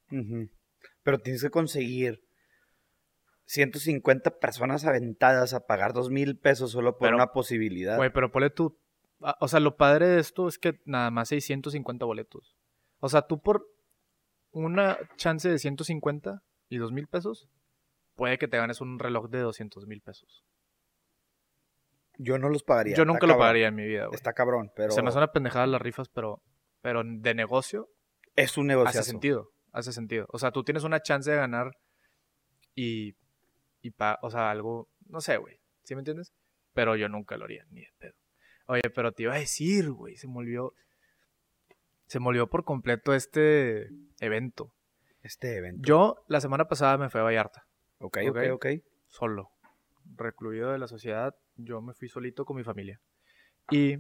güey. 0.10 0.50
Pero 1.04 1.20
tienes 1.20 1.42
que 1.42 1.50
conseguir 1.50 2.24
150 3.46 4.40
personas 4.40 4.86
aventadas 4.86 5.54
a 5.54 5.66
pagar 5.66 5.92
dos 5.92 6.10
mil 6.10 6.38
pesos 6.38 6.72
solo 6.72 6.94
por 6.98 7.08
Pero- 7.08 7.18
una 7.18 7.34
posibilidad. 7.34 7.98
Güey, 7.98 8.12
pero 8.14 8.32
ponle 8.32 8.52
tú. 8.52 8.78
O 9.42 9.48
sea, 9.50 9.60
lo 9.60 9.76
padre 9.76 10.08
de 10.08 10.20
esto 10.22 10.48
es 10.48 10.58
que 10.58 10.80
nada 10.86 11.12
más 11.12 11.30
hay 11.34 11.42
150 11.42 12.06
boletos. 12.06 12.56
O 13.00 13.10
sea, 13.10 13.24
tú 13.24 13.42
por 13.42 13.68
una 14.52 14.98
chance 15.18 15.50
de 15.50 15.60
150 15.60 16.42
y 16.70 16.78
2 16.78 16.94
mil 16.94 17.08
pesos, 17.08 17.50
puede 18.16 18.38
que 18.38 18.48
te 18.48 18.56
ganes 18.58 18.80
un 18.80 18.98
reloj 18.98 19.30
de 19.30 19.40
200 19.40 19.86
mil 19.88 20.00
pesos. 20.02 20.46
Yo 22.24 22.38
no 22.38 22.50
los 22.50 22.64
pagaría. 22.64 22.96
Yo 22.96 23.06
nunca 23.06 23.20
lo 23.26 23.34
cabrón. 23.34 23.40
pagaría 23.40 23.68
en 23.68 23.76
mi 23.76 23.86
vida, 23.86 24.06
güey. 24.06 24.16
Está 24.16 24.34
cabrón, 24.34 24.72
pero 24.76 24.92
Se 24.92 25.02
me 25.02 25.12
suena 25.12 25.32
pendejada 25.32 25.66
las 25.68 25.82
rifas, 25.82 26.10
pero, 26.10 26.42
pero 26.82 27.02
de 27.06 27.34
negocio 27.34 27.90
es 28.36 28.58
un 28.58 28.68
negocio. 28.68 28.90
hace 28.90 29.04
sentido. 29.04 29.52
Hace 29.72 29.94
sentido. 29.94 30.26
O 30.30 30.38
sea, 30.40 30.52
tú 30.52 30.64
tienes 30.64 30.84
una 30.84 31.02
chance 31.02 31.32
de 31.32 31.38
ganar 31.38 31.72
y. 32.76 33.16
y 33.82 33.92
pa- 33.92 34.20
o 34.22 34.30
sea, 34.30 34.52
algo. 34.52 34.90
No 35.08 35.22
sé, 35.22 35.38
güey. 35.38 35.60
¿Sí 35.84 35.96
me 35.96 36.02
entiendes? 36.02 36.34
Pero 36.74 36.96
yo 36.96 37.10
nunca 37.10 37.38
lo 37.38 37.46
haría, 37.46 37.66
ni 37.70 37.82
de 37.82 37.90
pedo. 37.98 38.14
Oye, 38.68 38.82
pero 38.94 39.12
te 39.14 39.24
iba 39.24 39.34
a 39.34 39.40
decir, 39.40 39.92
güey. 39.92 40.16
Se 40.18 40.28
me 40.28 40.38
olvidó. 40.38 40.74
Se 42.08 42.20
me 42.20 42.28
olvidó 42.28 42.48
por 42.50 42.64
completo 42.66 43.14
este 43.14 43.88
evento. 44.20 44.74
Este 45.22 45.56
evento. 45.58 45.82
Yo 45.86 46.16
la 46.28 46.42
semana 46.42 46.66
pasada 46.68 46.98
me 46.98 47.10
fui 47.10 47.20
a 47.22 47.24
Vallarta, 47.24 47.66
Ok, 48.00 48.18
ok, 48.30 48.38
Ok. 48.38 48.54
ok. 48.54 48.66
solo, 49.08 49.52
recluido 50.16 50.72
de 50.72 50.80
la 50.80 50.88
sociedad. 50.88 51.36
Yo 51.56 51.82
me 51.82 51.94
fui 51.94 52.08
solito 52.10 52.46
con 52.46 52.58
mi 52.58 52.64
familia. 52.64 53.00
Y 53.70 53.98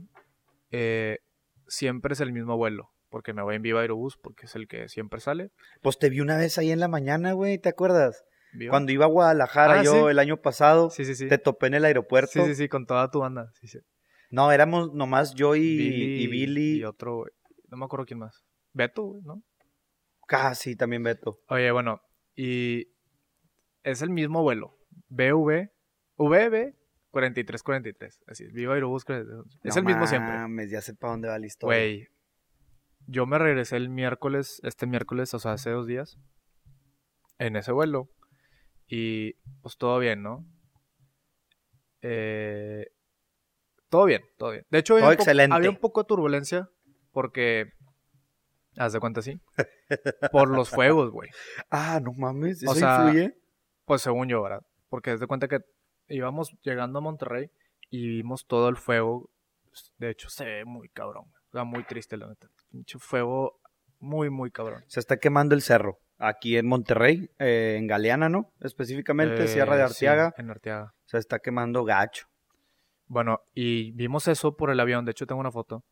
eh, 0.72 1.20
siempre 1.68 2.14
es 2.14 2.20
el 2.22 2.32
mismo 2.34 2.58
vuelo, 2.58 2.91
porque 3.10 3.34
me 3.34 3.41
voy 3.41 3.56
en 3.56 3.62
Viva 3.62 3.82
Aerobús, 3.82 4.18
porque 4.18 4.45
es 4.45 4.56
el 4.56 4.68
que 4.68 4.88
siempre 4.89 5.20
sale. 5.20 5.52
Pues 5.82 5.97
te 5.99 6.10
vi 6.10 6.20
una 6.22 6.38
vez 6.38 6.58
ahí 6.58 6.72
en 6.72 6.80
la 6.80 6.88
mañana, 6.88 7.34
güey, 7.34 7.58
¿te 7.60 7.70
acuerdas? 7.70 8.24
Viva. 8.54 8.72
Cuando 8.72 8.91
iba 8.91 9.06
a 9.06 9.10
Guadalajara 9.10 9.80
Ah, 9.80 9.84
yo 9.84 9.93
sí. 9.93 10.12
el 10.12 10.20
año 10.20 10.41
pasado, 10.41 10.89
Sí, 10.89 11.06
sí, 11.06 11.16
sí. 11.16 11.28
te 11.28 11.38
topé 11.38 11.68
en 11.68 11.76
el 11.76 11.86
aeropuerto. 11.86 12.32
Sí, 12.34 12.41
sí, 12.45 12.56
sí, 12.56 12.68
con 12.68 12.86
toda 12.86 13.10
tu 13.10 13.20
banda. 13.20 13.52
Sí, 13.60 13.68
sí. 13.68 13.80
No, 14.30 14.52
éramos 14.52 14.93
nomás 14.93 15.36
yo 15.36 15.56
y 15.56 15.62
y 15.62 16.28
Billy. 16.28 16.80
Y 16.80 16.84
otro, 16.84 17.18
güey. 17.18 17.32
No 17.70 17.78
me 17.78 17.86
acuerdo 17.86 18.06
quién 18.06 18.20
más. 18.20 18.43
Beto, 18.74 19.04
güey, 19.04 19.22
¿no? 19.24 19.41
Casi 20.28 20.76
también 20.76 21.04
Beto. 21.04 21.39
Oye, 21.47 21.72
bueno, 21.72 22.02
y 22.36 22.88
es 23.84 24.02
el 24.02 24.10
mismo 24.10 24.41
vuelo. 24.41 24.78
BV, 25.10 25.70
VB 26.18 26.74
4343. 27.12 28.24
Así 28.28 28.43
es, 28.45 28.53
Viva 28.53 28.74
Aerobús 28.74 29.05
43. 29.05 29.59
Es 29.64 29.76
No 29.76 29.80
el 29.80 29.86
mismo 29.86 30.07
siempre. 30.07 30.34
mames, 30.34 30.70
ya 30.72 30.82
sé 30.82 30.93
para 30.95 31.12
dónde 31.12 31.28
va 31.30 31.38
la 31.39 31.45
historia. 31.45 31.78
Güey, 31.78 32.07
yo 33.07 33.26
me 33.26 33.38
regresé 33.38 33.78
el 33.78 33.89
miércoles, 33.89 34.59
este 34.64 34.88
miércoles, 34.88 35.34
o 35.34 35.39
sea, 35.39 35.53
hace 35.53 35.70
dos 35.72 35.88
días, 35.88 36.18
en 37.39 37.55
ese 37.55 37.72
vuelo. 37.72 38.09
Y 38.88 39.34
pues 39.62 39.78
todo 39.78 39.99
bien, 39.99 40.22
¿no? 40.24 40.45
Eh, 42.01 42.88
todo 43.89 44.05
bien, 44.05 44.22
todo 44.38 44.51
bien. 44.51 44.66
De 44.70 44.80
hecho, 44.80 44.93
había, 44.93 45.03
Todo 45.03 45.09
un 45.12 45.16
poco- 45.18 45.24
excelente. 45.24 45.55
había 45.55 45.70
un 45.70 45.78
poco 45.78 46.01
de 46.03 46.07
turbulencia 46.07 46.70
porque, 47.12 47.72
haz 48.78 48.93
de 48.93 48.99
cuenta, 48.99 49.22
sí, 49.22 49.39
por 50.32 50.49
los 50.49 50.70
fuegos, 51.05 51.12
güey. 51.12 51.30
Ah, 51.70 51.99
no 52.01 52.14
mames, 52.14 52.62
O 52.68 52.72
eso 52.72 52.76
sea, 52.76 53.03
influye. 53.05 53.38
Pues 53.86 54.01
según 54.01 54.30
yo, 54.30 54.41
¿verdad? 54.41 54.62
Porque 54.89 55.12
haz 55.12 55.20
de 55.20 55.28
cuenta 55.28 55.47
que 55.47 55.59
íbamos 56.12 56.55
llegando 56.62 56.99
a 56.99 57.01
Monterrey 57.01 57.49
y 57.89 58.07
vimos 58.07 58.45
todo 58.45 58.70
el 58.70 58.78
fuego. 58.78 59.30
De 59.97 60.09
hecho, 60.09 60.30
se 60.30 60.45
ve 60.45 60.66
muy 60.66 60.89
cabrón. 60.89 61.26
O 61.49 61.51
sea, 61.53 61.64
muy 61.64 61.84
triste, 61.84 62.18
la 62.18 62.28
neta. 62.28 62.49
Pinche 62.72 62.99
fuego 62.99 63.59
muy, 63.99 64.30
muy 64.30 64.51
cabrón. 64.51 64.84
Se 64.88 64.99
está 64.99 65.18
quemando 65.18 65.55
el 65.55 65.62
cerro. 65.62 65.99
Aquí 66.18 66.55
en 66.57 66.68
Monterrey, 66.68 67.30
eh, 67.39 67.76
en 67.80 67.88
Galeana, 67.88 68.30
¿no? 68.30 68.51
Específicamente, 68.59 69.43
Eh, 69.43 69.47
Sierra 69.47 69.76
de 69.76 69.88
sí, 69.88 70.05
Arteaga. 70.05 70.34
en 70.38 70.49
Arteaga. 70.51 70.93
Se 71.05 71.18
está 71.18 71.39
quemando 71.39 71.84
gacho. 71.84 72.28
Bueno, 73.07 73.41
y 73.53 73.91
vimos 73.93 74.28
eso 74.28 74.55
por 74.55 74.70
el 74.72 74.80
avión. 74.80 75.03
De 75.05 75.12
hecho, 75.12 75.26
tengo 75.26 75.41
una 75.41 75.51
foto. 75.51 75.84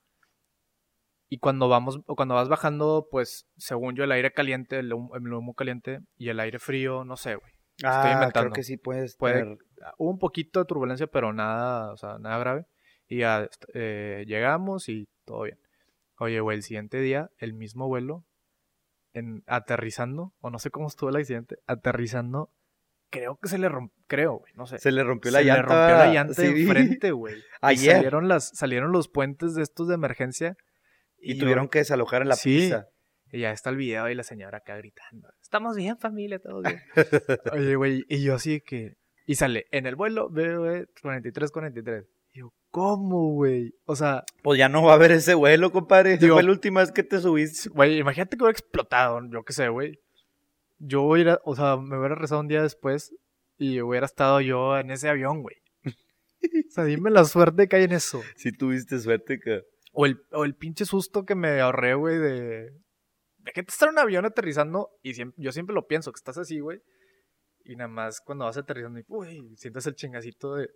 Y 1.30 1.38
cuando 1.40 1.68
vamos, 1.70 2.00
o 2.08 2.16
cuando 2.16 2.36
vas 2.36 2.50
bajando, 2.50 3.08
pues, 3.12 3.48
según 3.58 3.96
yo, 3.96 4.04
el 4.04 4.12
aire 4.12 4.32
caliente, 4.32 4.80
el 4.80 4.94
humo, 4.94 5.16
el 5.16 5.32
humo 5.34 5.54
caliente 5.54 6.00
y 6.18 6.30
el 6.30 6.40
aire 6.40 6.58
frío, 6.60 7.04
no 7.06 7.18
sé, 7.18 7.36
güey. 7.36 7.52
Ah, 7.84 8.02
creo 8.04 8.14
inventando. 8.16 8.52
que 8.54 8.64
sí 8.64 8.78
puedes 8.78 9.16
Puede- 9.16 9.42
tener- 9.44 9.58
hubo 9.98 10.10
un 10.10 10.20
poquito 10.20 10.60
de 10.60 10.66
turbulencia, 10.66 11.08
pero 11.08 11.34
nada, 11.34 11.92
o 11.92 11.98
sea, 11.98 12.18
nada 12.20 12.38
grave. 12.40 12.66
Y 13.08 13.20
ya 13.20 13.50
eh, 13.74 14.24
llegamos 14.28 14.90
y 14.90 15.08
todo 15.26 15.44
bien. 15.44 15.60
Oye, 16.20 16.40
güey, 16.42 16.58
el 16.58 16.64
siguiente 16.64 17.00
día, 17.00 17.32
el 17.38 17.54
mismo 17.54 17.88
vuelo, 17.88 18.26
en, 19.14 19.44
aterrizando, 19.48 20.34
o 20.40 20.50
no 20.50 20.60
sé 20.60 20.70
cómo 20.70 20.88
estuvo 20.88 21.10
el 21.10 21.16
accidente, 21.16 21.58
aterrizando, 21.66 22.52
creo 23.10 23.38
que 23.38 23.50
se 23.50 23.58
le 23.58 23.70
rompió, 23.70 24.04
creo, 24.08 24.34
güey, 24.34 24.54
no 24.56 24.66
sé. 24.68 24.78
Se 24.80 24.92
le 24.92 25.04
rompió 25.04 25.32
la 25.32 25.40
se 25.40 25.46
llanta. 25.46 25.62
le 25.62 25.68
rompió 25.68 25.98
la 25.98 26.14
llanta 26.14 26.34
sí, 26.34 26.54
vi. 26.54 26.64
enfrente, 26.64 27.12
güey. 27.12 27.36
Ayer. 27.62 27.96
salieron, 27.96 28.28
las, 28.28 28.50
salieron 28.50 28.92
los 28.92 29.08
puentes 29.08 29.56
de 29.56 29.64
estos 29.64 29.88
de 29.88 29.96
emergencia. 29.96 30.58
Y, 31.18 31.38
tuvieron 31.38 31.68
que 31.68 31.80
desalojar 31.80 32.22
en 32.22 32.30
la 32.30 32.36
Sí. 32.36 32.58
pista. 32.60 32.88
y 33.32 33.42
ya 33.42 33.52
está 33.52 33.70
el 33.70 33.76
video 33.76 34.10
y 34.10 34.16
la 34.16 34.24
señora 34.24 34.60
acá 34.60 34.78
gritando. 34.78 35.30
Estamos 35.42 35.76
bien, 35.76 35.98
familia, 35.98 36.38
estamos 36.38 36.64
bien. 36.64 36.82
Oye, 37.54 37.76
güey, 37.76 38.06
y 38.08 38.24
yo 38.24 38.36
así 38.36 38.62
que... 38.62 38.96
Y 39.30 39.36
sale, 39.36 39.68
en 39.70 39.86
el 39.86 39.96
vuelo, 39.96 40.28
BB 40.30 40.88
4343. 41.04 42.06
Y 42.34 42.40
yo, 42.40 42.52
¿cómo, 42.72 43.34
güey? 43.34 43.76
O 43.86 43.96
sea, 43.96 44.24
Pues 44.42 44.58
ya 44.58 44.70
no 44.70 44.82
va 44.84 44.94
a 44.94 44.96
haber 44.96 45.12
ese 45.12 45.36
vuelo, 45.36 45.72
compadre. 45.72 46.18
Digo- 46.18 46.34
fue 46.36 46.44
la 46.44 46.50
última 46.52 46.80
vez 46.80 46.92
que 46.92 47.04
te 47.04 47.20
subiste. 47.20 47.70
güey, 47.70 48.00
imagínate 48.00 48.36
que 48.38 48.44
hubiera 48.44 48.58
explotado, 48.58 49.22
yo 49.32 49.44
qué 49.44 49.54
sé, 49.54 49.70
güey. 49.70 50.00
Yo 50.80 51.04
hubiera, 51.04 51.40
o 51.44 51.56
sea, 51.56 51.78
me 51.78 51.98
hubiera 52.00 52.16
rezado 52.16 52.42
un 52.42 52.48
día 52.48 52.64
después 52.64 53.14
y 53.58 53.82
hubiera 53.82 54.06
estado 54.08 54.42
yo 54.42 54.78
en 54.80 54.90
ese 54.90 55.10
avión, 55.10 55.42
güey. 55.44 55.58
O 55.94 56.72
sea, 56.72 56.86
dime 56.86 57.12
la 57.12 57.26
suerte 57.26 57.68
que 57.68 57.76
hay 57.76 57.84
en 57.84 57.92
eso. 57.92 58.22
Sí 58.36 58.52
tuviste 58.52 58.98
suerte 59.00 59.40
que... 59.40 59.62
O 59.92 60.06
el, 60.08 60.22
o 60.32 60.44
el 60.46 60.56
pinche 60.56 60.86
susto 60.86 61.26
que 61.26 61.36
me 61.36 61.60
ahorré, 61.62 61.94
güey, 61.96 62.18
de... 62.18 62.72
De 63.40 63.52
que 63.54 63.62
te 63.64 63.70
está 63.72 63.86
en 63.86 63.92
un 63.92 64.00
avión 64.00 64.26
aterrizando 64.26 64.90
y 65.04 65.14
siem- 65.14 65.34
yo 65.38 65.52
siempre 65.52 65.74
lo 65.76 65.86
pienso, 65.88 66.12
que 66.12 66.18
estás 66.18 66.38
así, 66.38 66.60
güey. 66.60 66.80
Y 67.70 67.76
nada 67.76 67.88
más 67.88 68.20
cuando 68.20 68.46
vas 68.46 68.58
aterrizando 68.58 69.00
y, 69.00 69.06
uy, 69.08 69.54
sientes 69.56 69.86
el 69.86 69.94
chingacito 69.94 70.56
de... 70.56 70.70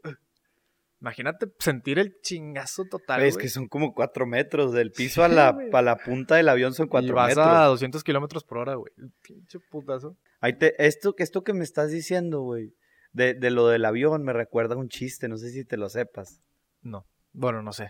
Imagínate 1.01 1.47
sentir 1.59 1.97
el 1.99 2.21
chingazo 2.21 2.85
total, 2.85 3.23
es 3.23 3.33
güey. 3.33 3.43
que 3.45 3.49
son 3.49 3.67
como 3.67 3.93
cuatro 3.93 4.25
metros. 4.25 4.71
Del 4.71 4.91
piso 4.91 5.23
a, 5.23 5.27
la, 5.27 5.49
a 5.73 5.81
la 5.81 5.97
punta 5.97 6.35
del 6.35 6.47
avión 6.47 6.73
son 6.73 6.85
y 6.85 6.89
cuatro 6.89 7.15
vas 7.15 7.29
metros. 7.29 7.45
a 7.47 7.65
200 7.65 8.03
kilómetros 8.03 8.43
por 8.45 8.59
hora, 8.59 8.75
güey. 8.75 8.93
Pinche 9.21 9.59
putazo. 9.59 10.15
Ahí 10.39 10.53
te, 10.53 10.75
esto, 10.85 11.13
esto 11.17 11.43
que 11.43 11.53
me 11.53 11.63
estás 11.65 11.91
diciendo, 11.91 12.41
güey, 12.41 12.73
de, 13.11 13.33
de 13.33 13.49
lo 13.51 13.67
del 13.67 13.83
avión, 13.83 14.23
me 14.23 14.31
recuerda 14.31 14.75
a 14.75 14.77
un 14.77 14.87
chiste. 14.87 15.27
No 15.27 15.35
sé 15.37 15.49
si 15.49 15.65
te 15.65 15.75
lo 15.75 15.89
sepas. 15.89 16.39
No. 16.83 17.05
Bueno, 17.33 17.61
no 17.63 17.73
sé. 17.73 17.89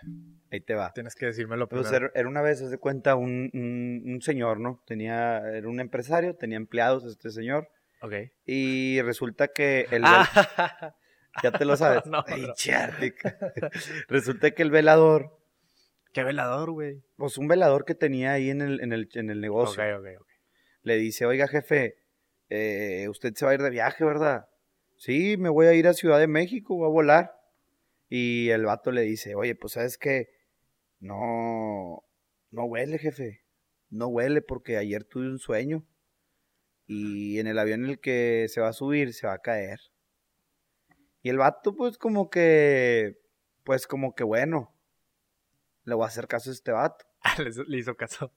Ahí 0.52 0.62
te 0.62 0.74
va. 0.74 0.92
Tienes 0.94 1.14
que 1.14 1.26
decírmelo 1.28 1.68
Pues 1.68 1.84
primero. 1.90 2.06
era, 2.08 2.20
era 2.22 2.30
una 2.30 2.42
vez, 2.42 2.68
de 2.68 2.78
cuenta, 2.80 3.16
un, 3.16 3.52
un, 3.54 4.02
un 4.12 4.22
señor, 4.22 4.60
¿no? 4.60 4.82
Tenía, 4.88 5.38
era 5.50 5.68
un 5.68 5.80
empresario, 5.82 6.36
tenía 6.36 6.58
empleados 6.58 7.04
este 7.04 7.30
señor. 7.30 7.68
Ok. 8.04 8.14
Y 8.46 9.02
resulta 9.02 9.48
que 9.48 9.88
el... 9.92 10.04
Ah, 10.06 10.96
Ya 11.42 11.52
te 11.52 11.66
lo 11.66 11.76
sabes. 11.76 12.04
No, 12.06 12.24
Ay, 12.28 12.42
no. 12.44 12.54
Resulta 14.08 14.52
que 14.52 14.62
el 14.62 14.70
velador, 14.70 15.40
qué 16.12 16.24
velador, 16.24 16.72
güey. 16.72 17.02
pues 17.16 17.40
un 17.40 17.48
velador 17.48 17.86
que 17.86 17.96
tenía 17.96 18.34
ahí 18.34 18.52
en 18.52 18.62
el, 18.62 18.82
en 18.82 18.94
el, 18.94 19.10
en 19.16 19.32
el 19.32 19.42
negocio, 19.42 19.82
Ok, 19.84 20.00
ok, 20.00 20.22
ok. 20.22 20.28
le 20.84 20.98
dice, 20.98 21.26
oiga 21.26 21.48
jefe, 21.48 21.96
eh, 22.50 23.08
usted 23.10 23.34
se 23.34 23.46
va 23.46 23.52
a 23.52 23.56
ir 23.56 23.62
de 23.64 23.72
viaje, 23.72 24.06
¿verdad? 24.06 24.46
Sí, 24.98 25.38
me 25.38 25.50
voy 25.50 25.66
a 25.66 25.74
ir 25.74 25.88
a 25.88 25.94
Ciudad 25.94 26.20
de 26.20 26.28
México, 26.28 26.76
voy 26.76 26.86
a 26.86 26.92
volar. 26.92 27.32
Y 28.10 28.50
el 28.50 28.66
vato 28.66 28.92
le 28.92 29.02
dice, 29.02 29.34
oye, 29.34 29.56
pues 29.56 29.74
sabes 29.74 29.98
que 29.98 30.28
no, 31.00 32.04
no 32.52 32.66
huele, 32.66 33.00
jefe. 33.00 33.42
No 33.90 34.08
huele 34.08 34.42
porque 34.44 34.78
ayer 34.78 35.04
tuve 35.04 35.28
un 35.30 35.40
sueño. 35.40 35.84
Y 36.96 37.40
en 37.40 37.48
el 37.48 37.58
avión 37.58 37.84
en 37.86 37.92
el 37.92 38.00
que 38.00 38.48
se 38.50 38.62
va 38.62 38.70
a 38.70 38.74
subir 38.74 39.14
se 39.14 39.28
va 39.28 39.34
a 39.34 39.42
caer. 39.42 39.80
Y 41.22 41.30
el 41.30 41.38
vato, 41.38 41.76
pues 41.76 41.98
como 41.98 42.30
que, 42.30 43.18
pues 43.64 43.88
como 43.88 44.14
que 44.14 44.24
bueno, 44.24 44.76
le 45.86 45.96
voy 45.96 46.04
a 46.04 46.08
hacer 46.08 46.28
caso 46.28 46.50
a 46.50 46.54
este 46.54 46.72
vato. 46.72 47.06
Ah, 47.26 47.38
le, 47.42 47.78
hizo 47.78 47.96
caso. 47.96 48.34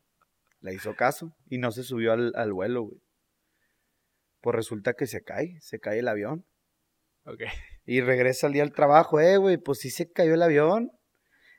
Le 0.60 0.72
hizo 0.72 0.94
caso 0.94 1.36
y 1.48 1.58
no 1.58 1.72
se 1.72 1.82
subió 1.82 2.12
al, 2.12 2.32
al 2.36 2.52
vuelo, 2.52 2.82
güey. 2.82 3.02
Pues 4.40 4.54
resulta 4.54 4.94
que 4.94 5.08
se 5.08 5.24
cae, 5.24 5.60
se 5.60 5.80
cae 5.80 5.98
el 5.98 6.08
avión. 6.08 6.46
Ok. 7.24 7.42
Y 7.88 8.00
regresa 8.00 8.48
al 8.48 8.52
día 8.52 8.64
al 8.64 8.72
trabajo, 8.72 9.20
eh, 9.20 9.36
güey, 9.36 9.58
pues 9.58 9.78
sí 9.78 9.90
se 9.90 10.10
cayó 10.10 10.34
el 10.34 10.42
avión. 10.42 10.90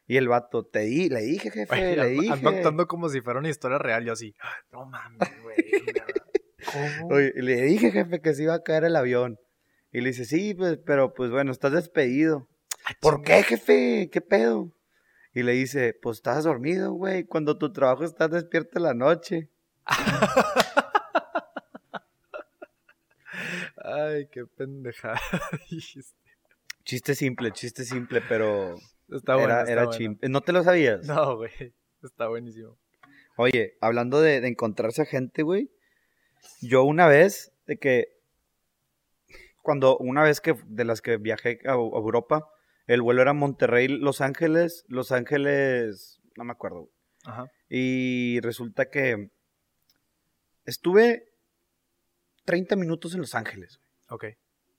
Y 0.07 0.17
el 0.17 0.27
vato, 0.27 0.65
te 0.65 0.79
di, 0.79 1.09
le 1.09 1.21
dije, 1.21 1.51
jefe, 1.51 1.95
le 1.95 2.05
dije. 2.07 2.31
ando 2.33 2.49
actuando 2.49 2.87
como 2.87 3.07
si 3.09 3.21
fuera 3.21 3.39
una 3.39 3.49
historia 3.49 3.77
real. 3.77 4.05
Yo 4.05 4.13
así, 4.13 4.35
"Ah, 4.41 4.55
no 4.71 4.85
mames, 4.85 5.41
güey. 5.41 5.55
nada". 6.75 6.97
¿Cómo? 6.99 7.15
Oye, 7.15 7.33
le 7.35 7.61
dije, 7.61 7.91
jefe, 7.91 8.21
que 8.21 8.33
se 8.33 8.43
iba 8.43 8.53
a 8.53 8.63
caer 8.63 8.83
el 8.83 8.95
avión. 8.95 9.39
Y 9.91 10.01
le 10.01 10.09
dice, 10.09 10.25
sí, 10.25 10.53
pues, 10.53 10.77
pero 10.85 11.13
pues 11.13 11.31
bueno, 11.31 11.51
estás 11.51 11.71
despedido. 11.71 12.47
Ah, 12.85 12.91
¿Por 12.99 13.21
qué, 13.21 13.43
jefe? 13.43 14.09
¿Qué 14.11 14.21
pedo? 14.21 14.71
Y 15.33 15.43
le 15.43 15.53
dice, 15.53 15.93
pues 16.01 16.17
estás 16.17 16.43
dormido, 16.43 16.93
güey. 16.93 17.23
Cuando 17.23 17.57
tu 17.57 17.71
trabajo 17.71 18.03
estás 18.03 18.31
despierto 18.31 18.79
en 18.79 18.83
la 18.83 18.93
noche. 18.93 19.49
Ay, 23.77 24.27
qué 24.31 24.45
pendejada. 24.45 25.19
Chiste 26.83 27.15
simple, 27.15 27.51
chiste 27.51 27.83
simple, 27.83 28.21
pero 28.29 28.75
está 29.09 29.35
bueno. 29.35 29.53
era, 29.53 29.63
está 29.63 29.85
bueno. 29.85 30.17
¿No 30.29 30.41
te 30.41 30.53
lo 30.53 30.63
sabías? 30.63 31.05
No, 31.05 31.35
güey. 31.35 31.51
Está 32.01 32.29
buenísimo. 32.29 32.77
Oye, 33.35 33.77
hablando 33.81 34.21
de, 34.21 34.39
de 34.39 34.47
encontrarse 34.47 35.01
a 35.01 35.05
gente, 35.05 35.43
güey. 35.43 35.69
Yo 36.61 36.83
una 36.83 37.07
vez, 37.07 37.51
de 37.65 37.77
que. 37.77 38.17
Cuando, 39.61 39.97
una 39.97 40.23
vez 40.23 40.39
que 40.39 40.55
de 40.65 40.85
las 40.85 41.01
que 41.01 41.17
viajé 41.17 41.59
a, 41.65 41.71
a 41.71 41.75
Europa, 41.75 42.47
el 42.85 43.01
vuelo 43.01 43.21
era 43.21 43.33
Monterrey, 43.33 43.89
Los 43.89 44.21
Ángeles, 44.21 44.85
Los 44.87 45.11
Ángeles, 45.11 46.21
no 46.37 46.45
me 46.45 46.53
acuerdo. 46.53 46.89
Ajá. 47.25 47.51
Y 47.69 48.39
resulta 48.39 48.89
que 48.89 49.29
estuve 50.65 51.33
30 52.45 52.77
minutos 52.77 53.13
en 53.13 53.21
Los 53.21 53.35
Ángeles. 53.35 53.81
Ok. 54.09 54.25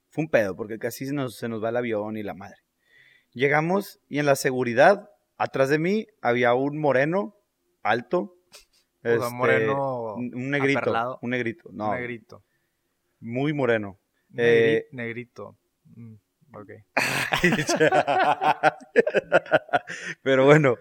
Fue 0.09 0.25
un 0.25 0.31
pedo, 0.31 0.57
porque 0.57 0.79
casi 0.79 1.07
se 1.07 1.13
nos, 1.13 1.37
se 1.37 1.49
nos 1.49 1.63
va 1.63 1.69
el 1.69 1.77
avión 1.77 2.17
y 2.17 2.23
la 2.23 2.33
madre. 2.33 2.57
Llegamos 3.33 4.01
y 4.09 4.19
en 4.19 4.27
la 4.27 4.37
seguridad, 4.37 5.11
atrás 5.37 5.69
de 5.69 5.79
mí, 5.79 6.07
había 6.23 6.55
un 6.55 6.79
moreno 6.79 7.37
alto, 7.83 8.38
sea, 9.03 9.15
Este, 9.15 9.31
moreno 9.35 10.15
Un 10.15 10.51
negrito. 10.51 10.79
aperlado. 10.81 11.19
Un 11.23 11.31
negrito. 11.31 11.69
No, 11.73 11.95
Negrito. 11.95 12.45
muy 13.21 13.53
moreno. 13.53 13.99
Negri- 14.31 14.45
Eh, 14.45 14.87
negrito. 14.93 15.59
Mm, 15.85 16.15
ok. 16.55 16.71
Pero 20.23 20.45
bueno, 20.45 20.77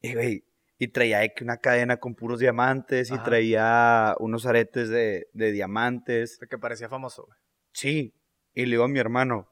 y, 0.00 0.14
güey, 0.14 0.44
y 0.78 0.88
traía 0.88 1.20
una 1.40 1.56
cadena 1.58 1.96
con 1.98 2.14
puros 2.14 2.40
diamantes 2.40 3.10
y 3.10 3.18
traía 3.18 4.14
unos 4.18 4.46
aretes 4.46 4.88
de, 4.88 5.28
de 5.32 5.52
diamantes. 5.52 6.38
Que 6.50 6.58
parecía 6.58 6.88
famoso, 6.88 7.24
güey. 7.26 7.38
Sí. 7.72 8.14
Y 8.52 8.66
le 8.66 8.72
digo 8.72 8.84
a 8.84 8.88
mi 8.88 8.98
hermano, 8.98 9.48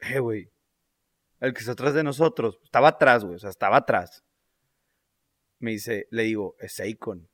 eh, 0.00 0.18
güey, 0.18 0.50
el 1.40 1.52
que 1.52 1.60
está 1.60 1.72
atrás 1.72 1.94
de 1.94 2.02
nosotros, 2.02 2.58
estaba 2.64 2.88
atrás, 2.88 3.22
güey, 3.24 3.36
o 3.36 3.38
sea, 3.38 3.50
estaba 3.50 3.76
atrás. 3.76 4.24
Me 5.58 5.72
dice, 5.72 6.06
le 6.10 6.24
digo, 6.24 6.56
es 6.58 6.80
Akon. 6.80 7.28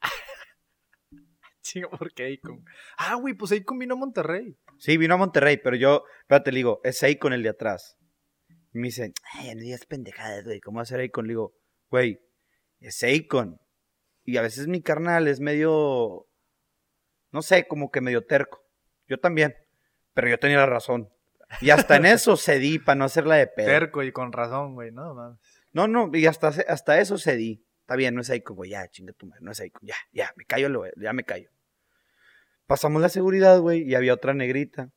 Chinga, 1.62 1.88
¿por 1.90 2.12
qué 2.12 2.34
Akon? 2.34 2.64
Ah, 2.96 3.16
güey, 3.16 3.34
pues 3.34 3.52
Akon 3.52 3.78
vino 3.78 3.94
a 3.94 3.98
Monterrey. 3.98 4.56
Sí, 4.78 4.96
vino 4.96 5.14
a 5.14 5.18
Monterrey, 5.18 5.58
pero 5.58 5.76
yo, 5.76 6.04
espérate, 6.22 6.52
le 6.52 6.58
digo, 6.58 6.80
es 6.84 7.02
Akon 7.02 7.32
el 7.32 7.42
de 7.42 7.50
atrás. 7.50 7.96
Y 8.72 8.78
me 8.78 8.88
dice, 8.88 9.12
ay, 9.32 9.54
no 9.54 9.60
digas 9.60 9.86
pendejadas, 9.86 10.44
güey, 10.44 10.60
¿cómo 10.60 10.76
va 10.76 10.82
a 10.82 10.86
ser 10.86 11.00
Akon? 11.00 11.26
Le 11.26 11.32
digo, 11.32 11.54
güey, 11.90 12.20
es 12.80 13.02
Akon. 13.04 13.60
Y 14.24 14.38
a 14.38 14.42
veces 14.42 14.66
mi 14.66 14.82
carnal 14.82 15.28
es 15.28 15.40
medio, 15.40 16.26
no 17.30 17.42
sé, 17.42 17.66
como 17.66 17.90
que 17.90 18.00
medio 18.00 18.24
terco. 18.24 18.64
Yo 19.06 19.18
también, 19.18 19.54
pero 20.14 20.28
yo 20.28 20.38
tenía 20.38 20.56
la 20.56 20.66
razón. 20.66 21.10
Y 21.60 21.70
hasta 21.70 21.96
en 21.96 22.06
eso 22.06 22.36
cedí 22.36 22.78
para 22.78 22.96
no 22.96 23.04
hacerla 23.04 23.36
de 23.36 23.46
pedo. 23.46 23.66
Terco 23.66 24.02
y 24.02 24.12
con 24.12 24.32
razón, 24.32 24.74
güey, 24.74 24.90
no 24.90 25.14
mames. 25.14 25.53
No, 25.74 25.86
no, 25.86 26.08
y 26.14 26.24
hasta, 26.26 26.48
hasta 26.48 26.98
eso 27.00 27.18
cedí. 27.18 27.62
Está 27.82 27.96
bien, 27.96 28.14
no 28.14 28.22
es 28.22 28.30
Akon, 28.30 28.56
güey, 28.56 28.70
ya, 28.70 28.88
chinga 28.88 29.12
tu 29.12 29.26
madre, 29.26 29.42
no 29.44 29.52
es 29.52 29.60
Akon, 29.60 29.82
ya, 29.82 29.96
ya, 30.12 30.32
me 30.36 30.46
callo, 30.46 30.70
lo- 30.70 30.84
ya 30.96 31.12
me 31.12 31.24
callo. 31.24 31.50
Pasamos 32.66 33.02
la 33.02 33.10
seguridad, 33.10 33.60
güey, 33.60 33.82
y 33.82 33.94
había 33.94 34.14
otra 34.14 34.32
negrita. 34.32 34.88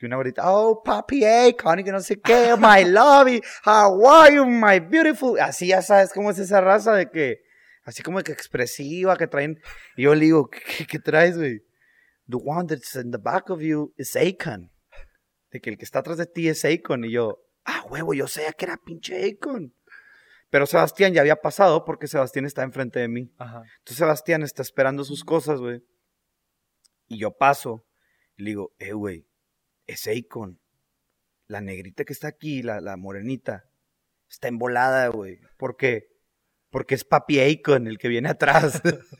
Y 0.00 0.06
una 0.06 0.16
güerita, 0.16 0.50
oh, 0.50 0.82
papi 0.82 1.24
Akon, 1.24 1.80
y 1.80 1.84
que 1.84 1.92
no 1.92 2.00
sé 2.00 2.18
qué, 2.20 2.54
my 2.58 2.84
lovey, 2.90 3.40
how 3.66 4.08
are 4.08 4.34
you, 4.34 4.46
my 4.46 4.80
beautiful. 4.80 5.38
Así 5.38 5.66
ya 5.68 5.82
sabes 5.82 6.12
cómo 6.12 6.30
es 6.30 6.38
esa 6.38 6.60
raza 6.60 6.94
de 6.94 7.10
que, 7.10 7.36
así 7.84 8.02
como 8.02 8.20
que 8.22 8.32
expresiva, 8.32 9.16
que 9.16 9.26
traen. 9.28 9.60
Y 9.96 10.02
yo 10.04 10.14
le 10.14 10.24
digo, 10.24 10.48
¿qué, 10.48 10.60
qué- 10.78 10.86
qué 10.86 10.98
traes, 10.98 11.36
güey? 11.36 11.60
The 12.28 12.38
one 12.42 12.66
that's 12.68 12.94
in 12.96 13.10
the 13.10 13.18
back 13.18 13.50
of 13.50 13.60
you 13.60 13.92
is 13.96 14.16
Akon. 14.16 14.70
De 15.50 15.60
que 15.60 15.70
el 15.70 15.76
que 15.76 15.84
está 15.84 15.98
atrás 15.98 16.16
de 16.18 16.26
ti 16.26 16.48
es 16.48 16.64
Akon. 16.64 17.04
Y 17.04 17.12
yo, 17.12 17.38
ah, 17.64 17.84
huevo, 17.88 18.14
yo 18.14 18.26
sé 18.28 18.52
que 18.56 18.64
era 18.64 18.76
pinche 18.76 19.30
Akon. 19.30 19.74
Pero 20.50 20.66
Sebastián 20.66 21.14
ya 21.14 21.22
había 21.22 21.36
pasado 21.36 21.84
porque 21.84 22.06
Sebastián 22.06 22.44
está 22.44 22.62
enfrente 22.62 23.00
de 23.00 23.08
mí. 23.08 23.32
Ajá. 23.38 23.62
Entonces 23.78 23.96
Sebastián 23.96 24.42
está 24.42 24.60
esperando 24.60 25.04
sus 25.04 25.24
cosas, 25.24 25.60
güey. 25.60 25.82
Y 27.08 27.18
yo 27.18 27.30
paso 27.32 27.86
y 28.36 28.42
le 28.42 28.50
digo, 28.50 28.74
eh, 28.78 28.92
güey, 28.92 29.26
es 29.86 30.06
Akon. 30.06 30.60
La 31.46 31.60
negrita 31.60 32.04
que 32.04 32.12
está 32.12 32.28
aquí, 32.28 32.62
la, 32.62 32.80
la 32.80 32.96
morenita, 32.96 33.64
está 34.28 34.48
embolada, 34.48 35.08
güey. 35.08 35.40
¿Por 35.56 35.76
qué? 35.76 36.08
Porque 36.70 36.94
es 36.94 37.04
papi 37.04 37.40
Akon 37.40 37.86
el 37.86 37.98
que 37.98 38.08
viene 38.08 38.28
atrás. 38.28 38.82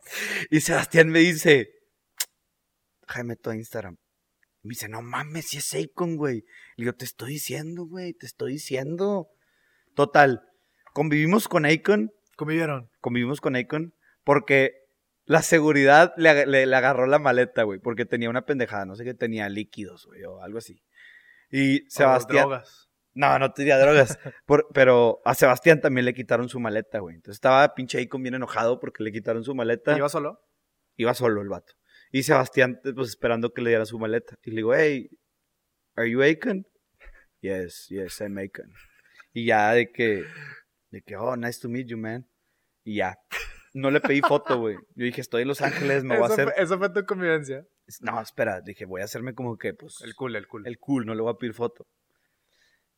y 0.50 0.60
Sebastián 0.60 1.08
me 1.08 1.18
dice, 1.20 1.70
déjame 3.06 3.36
tu 3.36 3.52
Instagram. 3.52 3.96
Me 4.62 4.70
dice, 4.70 4.88
no 4.88 5.02
mames, 5.02 5.46
si 5.48 5.58
es 5.58 5.74
Akon, 5.74 6.16
güey. 6.16 6.44
Le 6.76 6.84
digo, 6.84 6.92
te 6.94 7.04
estoy 7.04 7.32
diciendo, 7.34 7.84
güey, 7.86 8.12
te 8.14 8.26
estoy 8.26 8.52
diciendo. 8.54 9.28
Total, 9.94 10.42
convivimos 10.92 11.48
con 11.48 11.64
Akon, 11.66 12.12
¿Convivieron? 12.36 12.90
convivimos 13.00 13.40
con 13.40 13.56
Akon, 13.56 13.94
porque 14.24 14.72
la 15.24 15.42
seguridad 15.42 16.12
le, 16.16 16.30
ag- 16.30 16.46
le- 16.46 16.66
le 16.66 16.76
agarró 16.76 17.06
la 17.06 17.18
maleta, 17.18 17.62
güey, 17.64 17.78
porque 17.80 18.04
tenía 18.06 18.30
una 18.30 18.46
pendejada, 18.46 18.84
no 18.86 18.94
sé 18.96 19.04
qué 19.04 19.14
tenía, 19.14 19.48
líquidos, 19.48 20.06
güey, 20.06 20.24
o 20.24 20.42
algo 20.42 20.58
así. 20.58 20.82
Y 21.50 21.82
¿O 21.82 21.90
Sebastián... 21.90 22.42
drogas? 22.42 22.88
No, 23.14 23.38
no 23.38 23.52
tenía 23.52 23.78
drogas. 23.78 24.18
Por- 24.46 24.68
pero 24.72 25.20
a 25.24 25.34
Sebastián 25.34 25.80
también 25.80 26.04
le 26.04 26.14
quitaron 26.14 26.48
su 26.48 26.60
maleta, 26.60 27.00
güey. 27.00 27.16
Entonces 27.16 27.36
estaba 27.38 27.74
pinche 27.74 28.00
Akon 28.00 28.22
bien 28.22 28.34
enojado 28.34 28.78
porque 28.78 29.02
le 29.02 29.10
quitaron 29.12 29.42
su 29.44 29.54
maleta. 29.54 29.96
¿Iba 29.96 30.08
solo? 30.08 30.40
Iba 30.96 31.14
solo 31.14 31.42
el 31.42 31.48
vato. 31.48 31.72
Y 32.12 32.22
Sebastián, 32.22 32.80
pues 32.94 33.08
esperando 33.10 33.52
que 33.52 33.62
le 33.62 33.70
diera 33.70 33.84
su 33.84 33.98
maleta. 33.98 34.34
Y 34.42 34.50
le 34.50 34.56
digo, 34.56 34.74
hey, 34.74 35.08
¿are 35.96 36.10
you 36.10 36.22
Akon? 36.22 36.66
Yes, 37.40 37.86
yes, 37.88 38.20
I'm 38.20 38.38
Akon. 38.38 38.72
Y 39.32 39.46
ya 39.46 39.72
de 39.72 39.90
que, 39.92 40.24
de 40.90 41.02
que, 41.02 41.16
oh, 41.16 41.36
nice 41.36 41.60
to 41.60 41.68
meet 41.68 41.86
you, 41.88 41.98
man. 41.98 42.26
Y 42.84 42.96
ya. 42.96 43.16
No 43.74 43.90
le 43.90 44.00
pedí 44.00 44.20
foto, 44.22 44.58
güey. 44.58 44.76
Yo 44.94 45.04
dije, 45.04 45.20
estoy 45.20 45.42
en 45.42 45.48
Los 45.48 45.60
Ángeles, 45.60 46.02
me 46.02 46.16
voy 46.18 46.24
a 46.28 46.32
hacer. 46.32 46.46
fue- 46.52 46.62
Eso 46.62 46.78
fue 46.78 46.88
tu 46.90 47.04
convivencia. 47.04 47.64
No, 48.00 48.20
espera, 48.20 48.60
dije, 48.62 48.86
voy 48.86 49.02
a 49.02 49.04
hacerme 49.04 49.34
como 49.34 49.56
que, 49.58 49.74
pues, 49.74 50.00
El 50.02 50.14
cool, 50.14 50.34
el 50.36 50.46
cool. 50.48 50.66
el 50.66 50.78
cool, 50.78 51.04
no 51.06 51.14
le 51.14 51.20
voy 51.22 51.32
a 51.32 51.36
pedir 51.36 51.54
foto. 51.54 51.86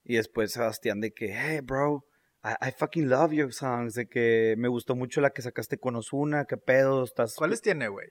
Y 0.04 0.16
después 0.16 0.52
Sebastián 0.52 1.00
de 1.00 1.10
que, 1.12 1.34
hey, 1.36 1.60
bro, 1.62 2.04
I, 2.42 2.68
I 2.68 2.72
fucking 2.76 3.08
love 3.10 3.32
your 3.32 3.52
songs. 3.52 3.94
De 3.94 4.06
que 4.08 4.54
me 4.56 4.68
gustó 4.68 4.94
mucho 4.94 5.20
la 5.20 5.30
que 5.30 5.42
sacaste 5.42 5.76
con 5.78 5.96
Osuna, 5.96 6.44
qué 6.48 6.56
pedo, 6.56 7.04
estás. 7.04 7.34
¿Cuáles 7.34 7.60
tiene, 7.60 7.88
güey? 7.88 8.08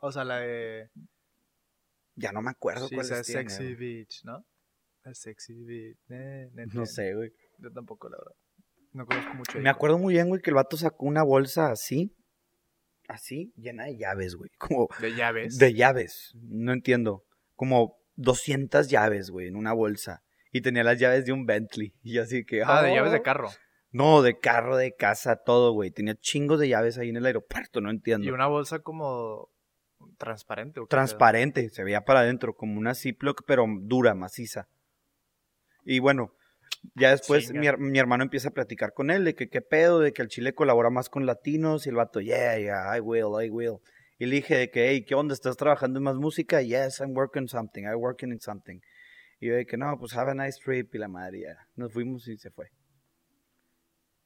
O 0.00 0.12
sea, 0.12 0.24
la 0.24 0.38
de... 0.40 0.88
Ya 2.14 2.32
no 2.32 2.42
me 2.42 2.50
acuerdo 2.50 2.88
Sí, 2.88 2.96
esa 2.96 3.22
tiene, 3.22 3.48
Sexy 3.48 3.62
güey. 3.62 3.74
Beach, 3.76 4.20
¿no? 4.24 4.44
La 5.04 5.14
Sexy 5.14 5.54
Beach. 5.64 5.96
No 6.74 6.84
sé, 6.86 7.14
güey. 7.14 7.30
Yo 7.58 7.70
tampoco, 7.72 8.08
la 8.08 8.16
verdad. 8.18 8.34
No 8.92 9.06
conozco 9.06 9.34
mucho. 9.34 9.58
Me 9.60 9.70
acuerdo 9.70 9.98
muy 9.98 10.14
bien, 10.14 10.28
güey, 10.28 10.40
que 10.40 10.50
el 10.50 10.54
vato 10.56 10.76
sacó 10.76 11.06
una 11.06 11.22
bolsa 11.22 11.70
así, 11.70 12.16
así, 13.06 13.52
llena 13.56 13.84
de 13.84 13.96
llaves, 13.98 14.34
güey. 14.34 14.50
Como 14.58 14.88
De 15.00 15.14
llaves. 15.14 15.58
de 15.58 15.74
llaves, 15.74 16.32
no 16.34 16.72
entiendo. 16.72 17.24
Como 17.54 17.96
200 18.16 18.88
llaves, 18.88 19.30
güey, 19.30 19.46
en 19.48 19.56
una 19.56 19.72
bolsa. 19.72 20.22
Y 20.50 20.62
tenía 20.62 20.82
las 20.82 20.98
llaves 20.98 21.24
de 21.26 21.32
un 21.32 21.44
Bentley. 21.46 21.92
Y 22.02 22.18
así 22.18 22.44
que. 22.44 22.62
Ah, 22.64 22.82
de 22.82 22.90
"Oh". 22.92 22.94
llaves 22.96 23.12
de 23.12 23.22
carro. 23.22 23.50
No, 23.90 24.22
de 24.22 24.38
carro, 24.38 24.76
de 24.76 24.94
casa, 24.94 25.36
todo, 25.36 25.72
güey. 25.72 25.90
Tenía 25.90 26.14
chingos 26.16 26.58
de 26.58 26.68
llaves 26.68 26.98
ahí 26.98 27.10
en 27.10 27.16
el 27.16 27.26
aeropuerto, 27.26 27.80
no 27.80 27.90
entiendo. 27.90 28.26
Y 28.26 28.30
una 28.30 28.46
bolsa 28.46 28.80
como 28.80 29.50
transparente. 30.18 30.80
¿o 30.80 30.84
qué 30.84 30.90
Transparente, 30.90 31.68
se 31.70 31.84
veía 31.84 32.04
para 32.04 32.20
adentro, 32.20 32.54
como 32.54 32.78
una 32.78 32.94
Ziploc, 32.94 33.44
pero 33.46 33.64
dura, 33.80 34.14
maciza. 34.14 34.68
Y 35.84 36.00
bueno, 36.00 36.34
ya 36.94 37.10
después 37.10 37.52
mi, 37.52 37.68
mi 37.78 37.98
hermano 37.98 38.24
empieza 38.24 38.48
a 38.48 38.52
platicar 38.52 38.92
con 38.92 39.10
él 39.10 39.24
de 39.24 39.34
que 39.34 39.48
qué 39.48 39.62
pedo, 39.62 40.00
de 40.00 40.12
que 40.12 40.22
el 40.22 40.28
Chile 40.28 40.54
colabora 40.54 40.90
más 40.90 41.08
con 41.08 41.24
latinos. 41.24 41.86
Y 41.86 41.88
el 41.88 41.96
vato, 41.96 42.20
yeah, 42.20 42.58
yeah, 42.58 42.96
I 42.96 43.00
will, 43.00 43.42
I 43.42 43.48
will. 43.48 43.78
Y 44.18 44.26
le 44.26 44.36
dije 44.36 44.56
de 44.56 44.70
que, 44.70 44.88
hey, 44.88 45.04
¿qué 45.04 45.14
onda? 45.14 45.32
¿Estás 45.32 45.56
trabajando 45.56 45.98
en 45.98 46.04
más 46.04 46.16
música? 46.16 46.60
Yes, 46.60 47.00
I'm 47.00 47.16
working 47.16 47.48
something, 47.48 47.84
I'm 47.84 48.00
working 48.00 48.32
in 48.32 48.40
something. 48.40 48.80
Y 49.40 49.46
yo 49.46 49.54
de 49.54 49.64
que, 49.64 49.76
no, 49.76 49.96
pues 49.98 50.16
have 50.16 50.32
a 50.32 50.34
nice 50.34 50.58
trip 50.62 50.92
y 50.94 50.98
la 50.98 51.08
madre, 51.08 51.40
ya. 51.42 51.68
Nos 51.76 51.92
fuimos 51.92 52.26
y 52.26 52.36
se 52.36 52.50
fue. 52.50 52.72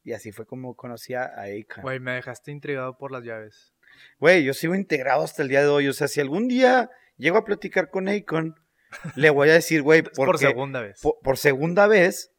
Y 0.03 0.12
así 0.12 0.32
fue 0.32 0.47
como 0.47 0.74
conocí 0.74 1.14
a 1.14 1.24
a 1.24 1.45
Akon. 1.45 1.82
Güey, 1.82 2.01
me 2.01 2.12
dejaste 2.12 2.51
intrigado 2.51 2.97
por 2.97 3.12
las 3.12 3.22
llaves. 3.22 3.72
Güey, 4.18 4.45
yo 4.45 4.55
sigo 4.55 4.74
integrado 4.74 5.22
hasta 5.24 5.43
el 5.43 5.49
día 5.49 5.61
de 5.62 5.68
hoy. 5.68 5.88
O 5.88 5.93
sea, 5.93 6.09
si 6.09 6.20
algún 6.20 6.49
día 6.49 6.90
llego 7.16 7.36
a 7.38 7.45
platicar 7.45 7.90
con 7.90 8.09
Akon, 8.09 8.55
le 9.16 9.30
voy 9.30 9.49
a 9.51 9.55
decir, 9.55 9.82
güey, 9.82 10.03
por 10.16 10.26
porque 10.26 10.47
segunda 10.47 10.80
vez. 10.80 11.01
por, 11.01 11.18
por 11.22 11.38
segunda 11.38 11.86
vez, 11.86 12.32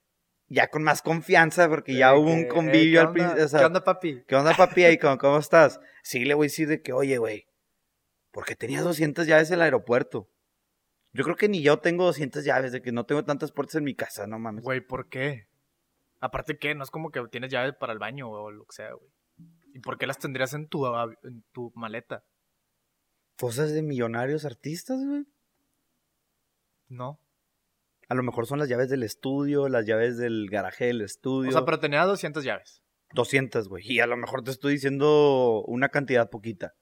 ya 0.47 0.67
con 0.69 0.83
más 0.83 1.01
confianza, 1.01 1.67
porque 1.69 1.95
ya 1.95 2.13
hubo 2.15 2.31
un 2.31 2.43
que, 2.43 2.47
convivio 2.49 2.99
"Ey, 3.01 3.05
al 3.07 3.11
principio. 3.13 3.47
sea, 3.47 3.59
¿Qué 3.59 3.65
onda, 3.65 3.83
papi? 3.83 4.23
¿Qué 4.27 4.35
onda, 4.35 4.53
papi 4.55 4.85
Akon? 4.85 5.17
¿Cómo 5.17 5.37
estás? 5.39 5.79
Sí, 6.03 6.25
le 6.25 6.33
voy 6.33 6.45
a 6.45 6.49
decir 6.49 6.67
de 6.67 6.81
que, 6.81 6.93
oye, 6.93 7.17
güey, 7.17 7.47
¿por 8.31 8.45
qué 8.45 8.55
tenías 8.55 8.83
200 8.83 9.25
llaves 9.27 9.49
en 9.49 9.55
el 9.55 9.61
aeropuerto? 9.63 10.29
Yo 11.15 11.23
creo 11.23 11.35
que 11.35 11.47
ni 11.47 11.61
yo 11.61 11.77
tengo 11.79 12.05
200 12.05 12.43
llaves, 12.43 12.71
de 12.71 12.81
que 12.81 12.91
no 12.91 13.05
tengo 13.05 13.23
tantas 13.23 13.51
puertas 13.51 13.75
en 13.75 13.83
mi 13.83 13.93
casa, 13.95 14.25
no 14.25 14.39
mames. 14.39 14.63
Güey, 14.63 14.81
¿por 14.81 15.09
qué? 15.09 15.47
Aparte, 16.19 16.57
¿qué? 16.57 16.73
No 16.73 16.83
es 16.83 16.89
como 16.89 17.11
que 17.11 17.21
tienes 17.29 17.51
llaves 17.51 17.73
para 17.79 17.93
el 17.93 17.99
baño 17.99 18.29
o 18.31 18.49
lo 18.49 18.65
que 18.65 18.73
sea, 18.75 18.93
güey. 18.93 19.11
¿Y 19.73 19.79
por 19.79 19.97
qué 19.97 20.07
las 20.07 20.19
tendrías 20.19 20.53
en 20.53 20.67
tu, 20.67 20.85
av- 20.85 21.17
en 21.23 21.43
tu 21.51 21.71
maleta? 21.75 22.23
Cosas 23.37 23.73
de 23.73 23.81
millonarios 23.81 24.45
artistas, 24.45 25.03
güey. 25.03 25.25
No. 26.87 27.19
A 28.09 28.15
lo 28.15 28.23
mejor 28.23 28.45
son 28.45 28.59
las 28.59 28.69
llaves 28.69 28.89
del 28.89 29.03
estudio, 29.03 29.67
las 29.69 29.85
llaves 29.85 30.17
del 30.17 30.47
garaje 30.49 30.85
del 30.85 31.01
estudio. 31.01 31.49
O 31.49 31.53
sea, 31.53 31.65
pero 31.65 31.79
tenía 31.79 32.05
200 32.05 32.43
llaves. 32.43 32.83
200, 33.13 33.67
güey. 33.69 33.83
Y 33.91 33.99
a 33.99 34.07
lo 34.07 34.17
mejor 34.17 34.43
te 34.43 34.51
estoy 34.51 34.73
diciendo 34.73 35.63
una 35.67 35.89
cantidad 35.89 36.29
poquita. 36.29 36.75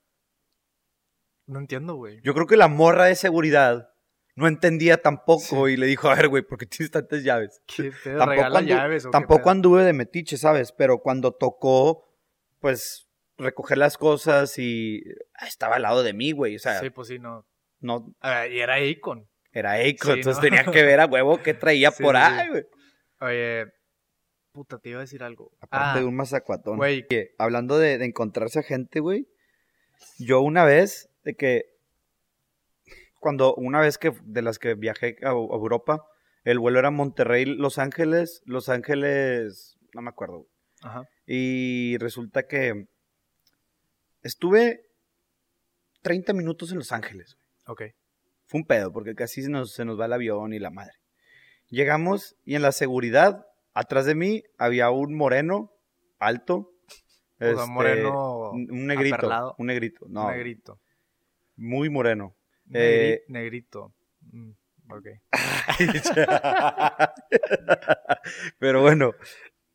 No 1.48 1.60
entiendo, 1.60 1.96
güey. 1.96 2.20
Yo 2.24 2.34
creo 2.34 2.48
que 2.48 2.58
la 2.58 2.68
morra 2.68 3.06
de 3.06 3.16
seguridad 3.16 3.90
no 4.36 4.48
entendía 4.48 5.02
tampoco 5.02 5.68
y 5.70 5.78
le 5.78 5.86
dijo, 5.86 6.10
a 6.10 6.16
ver, 6.16 6.28
güey, 6.30 6.44
¿por 6.44 6.58
qué 6.58 6.66
tienes 6.66 6.92
tantas 6.92 7.24
llaves? 7.24 7.62
¿Qué 7.68 7.92
pedo? 8.04 8.18
Tampoco, 8.20 8.30
¿Regala 8.32 8.60
andu- 8.62 8.68
llaves 8.68 9.06
o 9.06 9.10
qué 9.10 9.12
tampoco 9.12 9.42
pedo? 9.44 9.52
anduve 9.52 9.84
de 9.84 9.94
metiche, 9.94 10.38
¿sabes? 10.38 10.72
Pero 10.72 11.00
cuando 11.02 11.34
tocó, 11.34 12.11
pues, 12.62 13.08
recoger 13.38 13.78
las 13.78 13.98
cosas 13.98 14.58
y 14.58 15.04
ah, 15.36 15.48
estaba 15.48 15.76
al 15.76 15.82
lado 15.82 16.04
de 16.04 16.14
mí, 16.14 16.32
güey. 16.32 16.56
O 16.56 16.60
sea, 16.60 16.80
Sí, 16.80 16.90
pues 16.90 17.08
sí, 17.10 17.20
no. 17.20 17.46
no 17.80 18.14
Ah, 18.22 18.48
y 18.48 18.60
era 18.60 18.76
Akon. 18.76 19.28
era 19.52 19.82
Sí, 19.82 19.90
entonces 19.90 20.36
¿no? 20.36 20.42
tenía 20.42 20.64
que 20.64 20.84
ver 20.84 21.00
a 21.02 21.06
huevo 21.08 21.42
qué 21.42 21.54
traía 21.54 21.92
Sí, 21.92 22.04
por 22.04 22.16
ahí, 22.16 22.48
güey. 22.50 22.64
Oye, 23.20 23.66
Puta, 24.54 24.80
te 24.80 24.90
iba 24.90 25.00
a 25.00 25.02
decir 25.02 25.24
algo. 25.24 25.52
Aparte 25.62 25.98
Ah, 25.98 26.00
de 26.00 26.06
un 26.06 26.16
mazacuatón. 26.16 26.78
Güey, 26.78 27.06
hablando 27.38 27.78
de, 27.80 27.98
de 27.98 28.06
encontrarse 28.06 28.60
a 28.60 28.64
gente, 28.64 29.00
güey. 29.00 29.28
Yo 30.20 30.42
una 30.42 30.66
vez, 30.66 31.10
de 31.24 31.36
que. 31.36 31.66
Cuando, 33.20 33.54
una 33.56 33.80
vez 33.80 33.98
que 33.98 34.12
de 34.24 34.42
las 34.42 34.58
que 34.60 34.74
viajé 34.74 35.16
a, 35.24 35.30
a 35.30 35.32
Europa, 35.32 36.06
el 36.44 36.60
vuelo 36.60 36.80
era 36.80 36.90
Monterrey, 36.92 37.46
Los 37.46 37.78
Ángeles, 37.78 38.42
Los 38.46 38.68
Ángeles, 38.68 39.78
no 39.94 40.02
me 40.02 40.10
acuerdo. 40.10 40.38
güey. 40.40 40.48
Ajá. 40.82 41.04
Y 41.34 41.98
resulta 42.00 42.44
que 42.46 42.88
estuve 44.22 44.82
30 46.02 46.34
minutos 46.34 46.72
en 46.74 46.78
Los 46.80 46.92
Ángeles. 46.92 47.38
Ok. 47.68 47.84
Fue 48.48 48.60
un 48.60 48.66
pedo, 48.66 48.92
porque 48.92 49.16
casi 49.16 49.42
se 49.42 49.50
nos, 49.50 49.72
se 49.74 49.86
nos 49.86 49.98
va 49.98 50.08
el 50.08 50.14
avión 50.14 50.54
y 50.54 50.60
la 50.60 50.72
madre. 50.72 50.92
Llegamos 51.70 52.36
y 52.44 52.56
en 52.56 52.62
la 52.64 52.74
seguridad, 52.74 53.46
atrás 53.74 54.06
de 54.06 54.16
mí, 54.16 54.44
había 54.58 54.90
un 54.90 55.16
moreno 55.16 55.72
alto. 56.20 56.68
O 57.40 57.44
sea, 57.44 57.52
este, 57.54 57.72
moreno 57.72 58.52
un 58.52 58.70
un 58.72 58.86
negrito. 58.88 59.16
aperlado. 59.16 59.56
Un 59.58 59.66
negrito, 59.68 60.06
no. 60.10 60.30
Negrito. 60.30 60.80
Muy 61.56 61.90
moreno. 61.90 62.36
Negri- 62.68 62.76
Eh, 63.14 63.24
Negrito. 63.30 63.94
Mm, 64.32 64.52
ok. 64.92 65.08
Pero 68.60 68.82
bueno, 68.82 69.14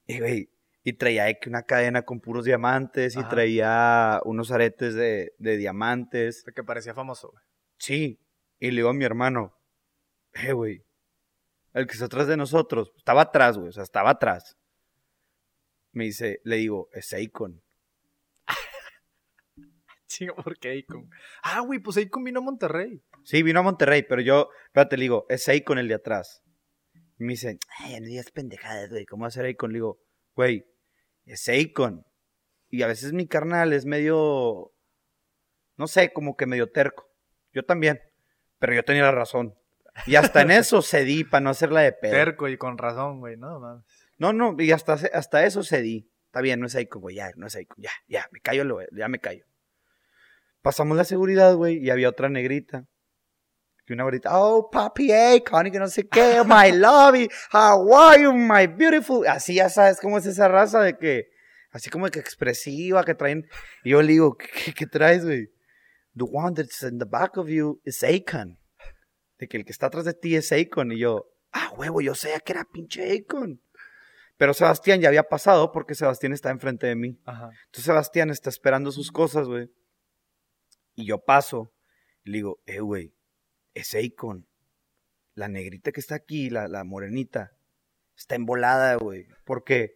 y, 0.06 0.20
güey, 0.20 0.48
y 0.88 0.92
traía 0.92 1.26
una 1.48 1.64
cadena 1.64 2.02
con 2.02 2.20
puros 2.20 2.44
diamantes 2.44 3.16
y 3.16 3.24
traía 3.24 4.20
unos 4.24 4.52
aretes 4.52 4.94
de, 4.94 5.34
de 5.36 5.56
diamantes. 5.56 6.44
Que 6.54 6.62
parecía 6.62 6.94
famoso, 6.94 7.32
güey. 7.32 7.42
Sí. 7.76 8.20
Y 8.60 8.70
le 8.70 8.76
digo 8.76 8.90
a 8.90 8.94
mi 8.94 9.04
hermano, 9.04 9.58
eh, 10.34 10.52
güey, 10.52 10.84
el 11.72 11.88
que 11.88 11.94
está 11.94 12.04
atrás 12.04 12.28
de 12.28 12.36
nosotros, 12.36 12.92
estaba 12.96 13.22
atrás, 13.22 13.58
güey, 13.58 13.70
o 13.70 13.72
sea, 13.72 13.82
estaba 13.82 14.10
atrás. 14.10 14.56
Me 15.90 16.04
dice, 16.04 16.40
le 16.44 16.54
digo, 16.54 16.88
es 16.92 17.12
Akon. 17.12 17.60
Chinga, 20.06 20.36
¿por 20.36 20.56
qué 20.56 20.84
Akon? 20.88 21.10
Ah, 21.42 21.62
güey, 21.62 21.80
pues 21.80 21.96
Akon 21.96 22.22
vino 22.22 22.38
a 22.38 22.44
Monterrey. 22.44 23.02
Sí, 23.24 23.42
vino 23.42 23.58
a 23.58 23.64
Monterrey, 23.64 24.04
pero 24.08 24.22
yo, 24.22 24.50
espérate, 24.66 24.96
le 24.98 25.02
digo, 25.02 25.26
es 25.28 25.48
Akon 25.48 25.78
el 25.78 25.88
de 25.88 25.94
atrás. 25.94 26.44
Y 27.18 27.24
me 27.24 27.32
dice, 27.32 27.58
ay, 27.80 27.98
no 28.00 28.06
digas 28.06 28.30
pendejadas, 28.30 28.90
güey, 28.90 29.04
¿cómo 29.04 29.22
va 29.22 29.28
a 29.28 29.32
ser 29.32 29.46
Akon? 29.46 29.72
Le 29.72 29.78
digo, 29.78 29.98
güey, 30.36 30.64
es 31.26 31.48
Akon. 31.48 32.06
Y 32.70 32.82
a 32.82 32.86
veces 32.86 33.12
mi 33.12 33.26
carnal 33.26 33.72
es 33.72 33.84
medio, 33.86 34.72
no 35.76 35.86
sé, 35.86 36.12
como 36.12 36.36
que 36.36 36.46
medio 36.46 36.70
terco. 36.70 37.08
Yo 37.52 37.64
también, 37.64 38.00
pero 38.58 38.74
yo 38.74 38.84
tenía 38.84 39.02
la 39.04 39.12
razón. 39.12 39.54
Y 40.06 40.16
hasta 40.16 40.42
en 40.42 40.50
eso 40.50 40.82
cedí 40.82 41.24
para 41.24 41.40
no 41.42 41.50
hacerla 41.50 41.80
de 41.82 41.92
pedo. 41.92 42.12
Terco 42.12 42.48
y 42.48 42.56
con 42.58 42.76
razón, 42.78 43.20
güey. 43.20 43.36
No, 43.36 43.60
mames. 43.60 43.84
No, 44.18 44.32
no, 44.32 44.56
y 44.58 44.72
hasta, 44.72 44.94
hasta 44.94 45.44
eso 45.44 45.62
cedí. 45.62 46.10
Está 46.26 46.40
bien, 46.40 46.60
no 46.60 46.66
es 46.66 46.74
Icon, 46.74 47.00
güey, 47.00 47.16
ya, 47.16 47.30
no 47.36 47.46
es 47.46 47.54
Icon, 47.54 47.76
ya, 47.80 47.90
ya, 48.08 48.28
me 48.30 48.40
callo, 48.40 48.64
lo- 48.64 48.80
ya 48.90 49.08
me 49.08 49.18
callo. 49.20 49.44
Pasamos 50.60 50.96
la 50.96 51.04
seguridad, 51.04 51.54
güey, 51.54 51.78
y 51.78 51.90
había 51.90 52.08
otra 52.08 52.28
negrita. 52.28 52.86
Y 53.88 53.92
una 53.92 54.02
güerita, 54.02 54.30
oh, 54.40 54.68
papi 54.70 55.12
Icon, 55.12 55.68
y 55.68 55.70
que 55.70 55.78
no 55.78 55.86
sé 55.88 56.08
qué, 56.08 56.42
my 56.44 56.72
love, 56.76 57.28
how 57.52 57.94
are 57.94 58.20
you, 58.22 58.32
my 58.32 58.66
beautiful. 58.66 59.26
Así 59.28 59.54
ya 59.54 59.68
sabes 59.68 60.00
cómo 60.00 60.18
es 60.18 60.26
esa 60.26 60.48
raza 60.48 60.80
de 60.82 60.96
que, 60.98 61.26
así 61.70 61.88
como 61.90 62.08
que 62.08 62.18
expresiva, 62.18 63.04
que 63.04 63.14
traen. 63.14 63.46
Y 63.84 63.90
yo 63.90 64.02
le 64.02 64.08
digo, 64.12 64.36
¿qué, 64.36 64.48
qué- 64.48 64.72
qué 64.74 64.86
traes, 64.86 65.24
güey? 65.24 65.46
The 66.16 66.24
one 66.32 66.54
that's 66.54 66.82
in 66.82 66.98
the 66.98 67.04
back 67.04 67.36
of 67.36 67.48
you 67.48 67.80
is 67.84 68.02
Akon. 68.02 68.58
De 69.38 69.46
que 69.48 69.56
el 69.58 69.64
que 69.64 69.70
está 69.72 69.86
atrás 69.86 70.04
de 70.04 70.14
ti 70.14 70.34
es 70.34 70.50
Akon. 70.50 70.90
Y 70.92 70.98
yo, 70.98 71.26
ah, 71.52 71.70
huevo, 71.76 72.00
yo 72.00 72.14
sé 72.14 72.30
que 72.44 72.52
era 72.52 72.64
pinche 72.64 73.12
Akon. 73.18 73.60
Pero 74.38 74.52
Sebastián 74.52 75.00
ya 75.00 75.08
había 75.08 75.22
pasado 75.22 75.70
porque 75.72 75.94
Sebastián 75.94 76.32
está 76.32 76.50
enfrente 76.50 76.86
de 76.86 76.96
mí. 76.96 77.18
Ajá. 77.24 77.50
Entonces 77.66 77.84
Sebastián 77.84 78.30
está 78.30 78.50
esperando 78.50 78.90
sus 78.92 79.12
cosas, 79.12 79.46
güey. 79.46 79.70
Y 80.94 81.06
yo 81.06 81.18
paso 81.22 81.72
y 82.24 82.30
le 82.30 82.36
digo, 82.38 82.58
eh, 82.66 82.80
güey, 82.80 83.12
es 83.76 83.94
Akon. 83.94 84.48
La 85.34 85.48
negrita 85.48 85.92
que 85.92 86.00
está 86.00 86.14
aquí, 86.14 86.50
la, 86.50 86.66
la 86.66 86.82
morenita, 86.82 87.52
está 88.16 88.34
embolada, 88.34 88.96
güey. 88.96 89.28
¿Por 89.44 89.64
qué? 89.64 89.94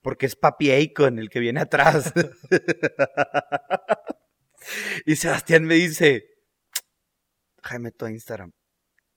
Porque 0.00 0.26
es 0.26 0.36
papi 0.36 0.72
Akon 0.72 1.18
el 1.18 1.28
que 1.28 1.40
viene 1.40 1.60
atrás. 1.60 2.12
y 5.06 5.16
Sebastián 5.16 5.64
me 5.64 5.74
dice, 5.74 6.24
Jaime, 7.62 7.92
tu 7.92 8.06
Instagram. 8.06 8.52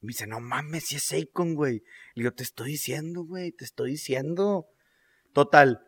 Me 0.01 0.09
dice, 0.09 0.27
no 0.27 0.41
mames, 0.41 0.87
si 0.87 0.97
es 0.97 1.13
Akon, 1.13 1.55
güey. 1.55 1.81
Le 2.13 2.23
digo, 2.23 2.33
te 2.33 2.43
estoy 2.43 2.71
diciendo, 2.71 3.23
güey, 3.23 3.53
te 3.53 3.63
estoy 3.63 3.91
diciendo. 3.91 4.67
Total, 5.31 5.79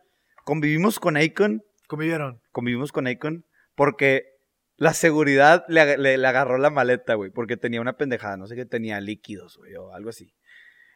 convivimos 0.44 0.98
con 0.98 1.18
Akon, 1.18 1.62
¿Convivieron? 1.86 2.42
convivimos 2.50 2.90
con 2.90 3.06
Akon, 3.06 3.46
porque 3.76 4.35
la 4.76 4.92
seguridad 4.94 5.64
le, 5.68 5.80
ag- 5.80 5.96
le- 5.98 6.18
le 6.18 6.26
agarró 6.26 6.58
la 6.58 6.70
maleta, 6.70 7.14
güey, 7.14 7.30
porque 7.30 7.56
tenía 7.56 7.80
una 7.80 7.96
pendejada, 7.96 8.36
no 8.36 8.46
sé 8.46 8.56
qué 8.56 8.66
tenía, 8.66 9.00
líquidos, 9.00 9.56
güey, 9.56 9.74
o 9.76 9.92
algo 9.92 10.10
así. 10.10 10.34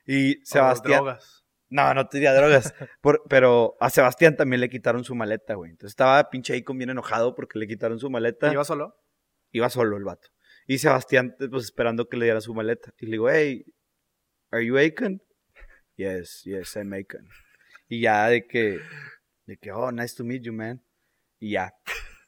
Y 0.07 0.39
¿O 0.39 0.45
Sebastián... 0.45 0.99
drogas? 0.99 1.45
No, 1.69 1.95
no 1.95 2.09
tenía 2.09 2.35
drogas. 2.35 2.75
Por- 3.01 3.23
pero 3.29 3.77
a 3.81 3.91
Sebastián 3.91 4.37
también 4.37 4.61
le 4.61 4.69
quitaron 4.69 5.05
su 5.05 5.15
maleta, 5.15 5.55
güey. 5.55 5.71
Entonces 5.71 5.93
estaba 5.93 6.29
pinche 6.31 6.57
Akon 6.57 6.77
bien 6.79 6.91
enojado 6.91 7.35
porque 7.35 7.59
le 7.59 7.67
quitaron 7.69 7.99
su 7.99 8.11
maleta. 8.11 8.53
¿Iba 8.53 8.65
solo? 8.65 8.97
Iba 9.53 9.71
solo 9.71 9.97
el 9.97 10.05
vato. 10.05 10.29
Y 10.67 10.79
Sebastián, 10.79 11.37
pues 11.51 11.65
esperando 11.65 12.09
que 12.09 12.17
le 12.17 12.25
diera 12.27 12.41
su 12.41 12.55
maleta. 12.55 12.93
Y 12.99 13.07
le 13.07 13.13
digo, 13.13 13.31
hey, 13.31 13.65
¿are 14.51 14.65
you 14.67 14.79
Akon? 14.79 15.23
Yes, 15.97 16.43
yes, 16.45 16.77
I'm 16.77 16.93
Akon. 16.93 17.29
Y 17.89 18.01
ya 18.03 18.27
de 18.29 18.47
que, 18.47 18.81
de 19.47 19.57
que, 19.57 19.71
oh, 19.73 19.91
nice 19.93 20.17
to 20.17 20.25
meet 20.25 20.43
you, 20.43 20.53
man. 20.53 20.83
Y 21.39 21.53
ya. 21.53 21.73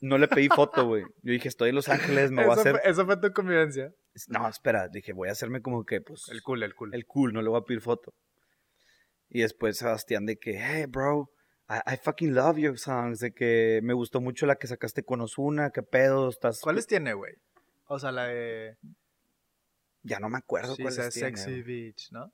No 0.02 0.18
le 0.18 0.26
pedí 0.26 0.48
foto, 0.48 0.84
güey. 0.84 1.04
Yo 1.22 1.32
dije, 1.32 1.46
estoy 1.48 1.68
en 1.68 1.76
Los 1.76 1.88
Ángeles, 1.88 2.32
me 2.32 2.42
voy 2.44 2.50
a 2.50 2.60
hacer. 2.60 2.72
fue- 2.80 2.90
Eso 2.90 3.06
fue 3.06 3.16
tu 3.18 3.32
convivencia. 3.32 3.94
No, 4.26 4.48
espera, 4.48 4.88
dije, 4.88 5.12
voy 5.12 5.28
a 5.28 5.32
hacerme 5.32 5.62
como 5.62 5.84
que, 5.84 6.00
pues, 6.00 6.28
El 6.28 6.42
cool, 6.42 6.62
el 6.64 6.74
cool. 6.74 6.92
el 6.92 7.06
cool, 7.06 7.32
no 7.32 7.40
le 7.40 7.48
voy 7.48 7.60
a 7.60 7.64
pedir 7.64 7.80
foto. 7.80 8.12
Y 9.28 9.42
después 9.42 9.78
Sebastián 9.78 10.26
de 10.26 10.36
que, 10.38 10.58
hey, 10.60 10.86
bro, 10.88 11.30
I, 11.70 11.94
I 11.94 11.96
fucking 12.02 12.34
love 12.34 12.58
your 12.58 12.78
songs. 12.78 13.20
De 13.20 13.32
que 13.32 13.80
me 13.84 13.94
gustó 13.94 14.20
mucho 14.20 14.44
la 14.44 14.56
que 14.56 14.66
sacaste 14.66 15.04
con 15.04 15.20
Osuna, 15.20 15.70
qué 15.70 15.82
pedo, 15.84 16.28
estás. 16.28 16.60
¿Cuáles 16.60 16.86
tiene, 16.88 17.14
güey? 17.14 17.34
O 17.86 17.98
sea, 18.00 18.10
la 18.10 18.26
de... 18.26 18.76
Ya 20.02 20.18
no 20.18 20.28
me 20.28 20.38
acuerdo 20.38 20.74
Sí, 20.74 20.82
esa 20.82 21.08
tiene, 21.10 21.36
Sexy. 21.36 21.62
Beach, 21.62 22.10
¿no? 22.10 22.32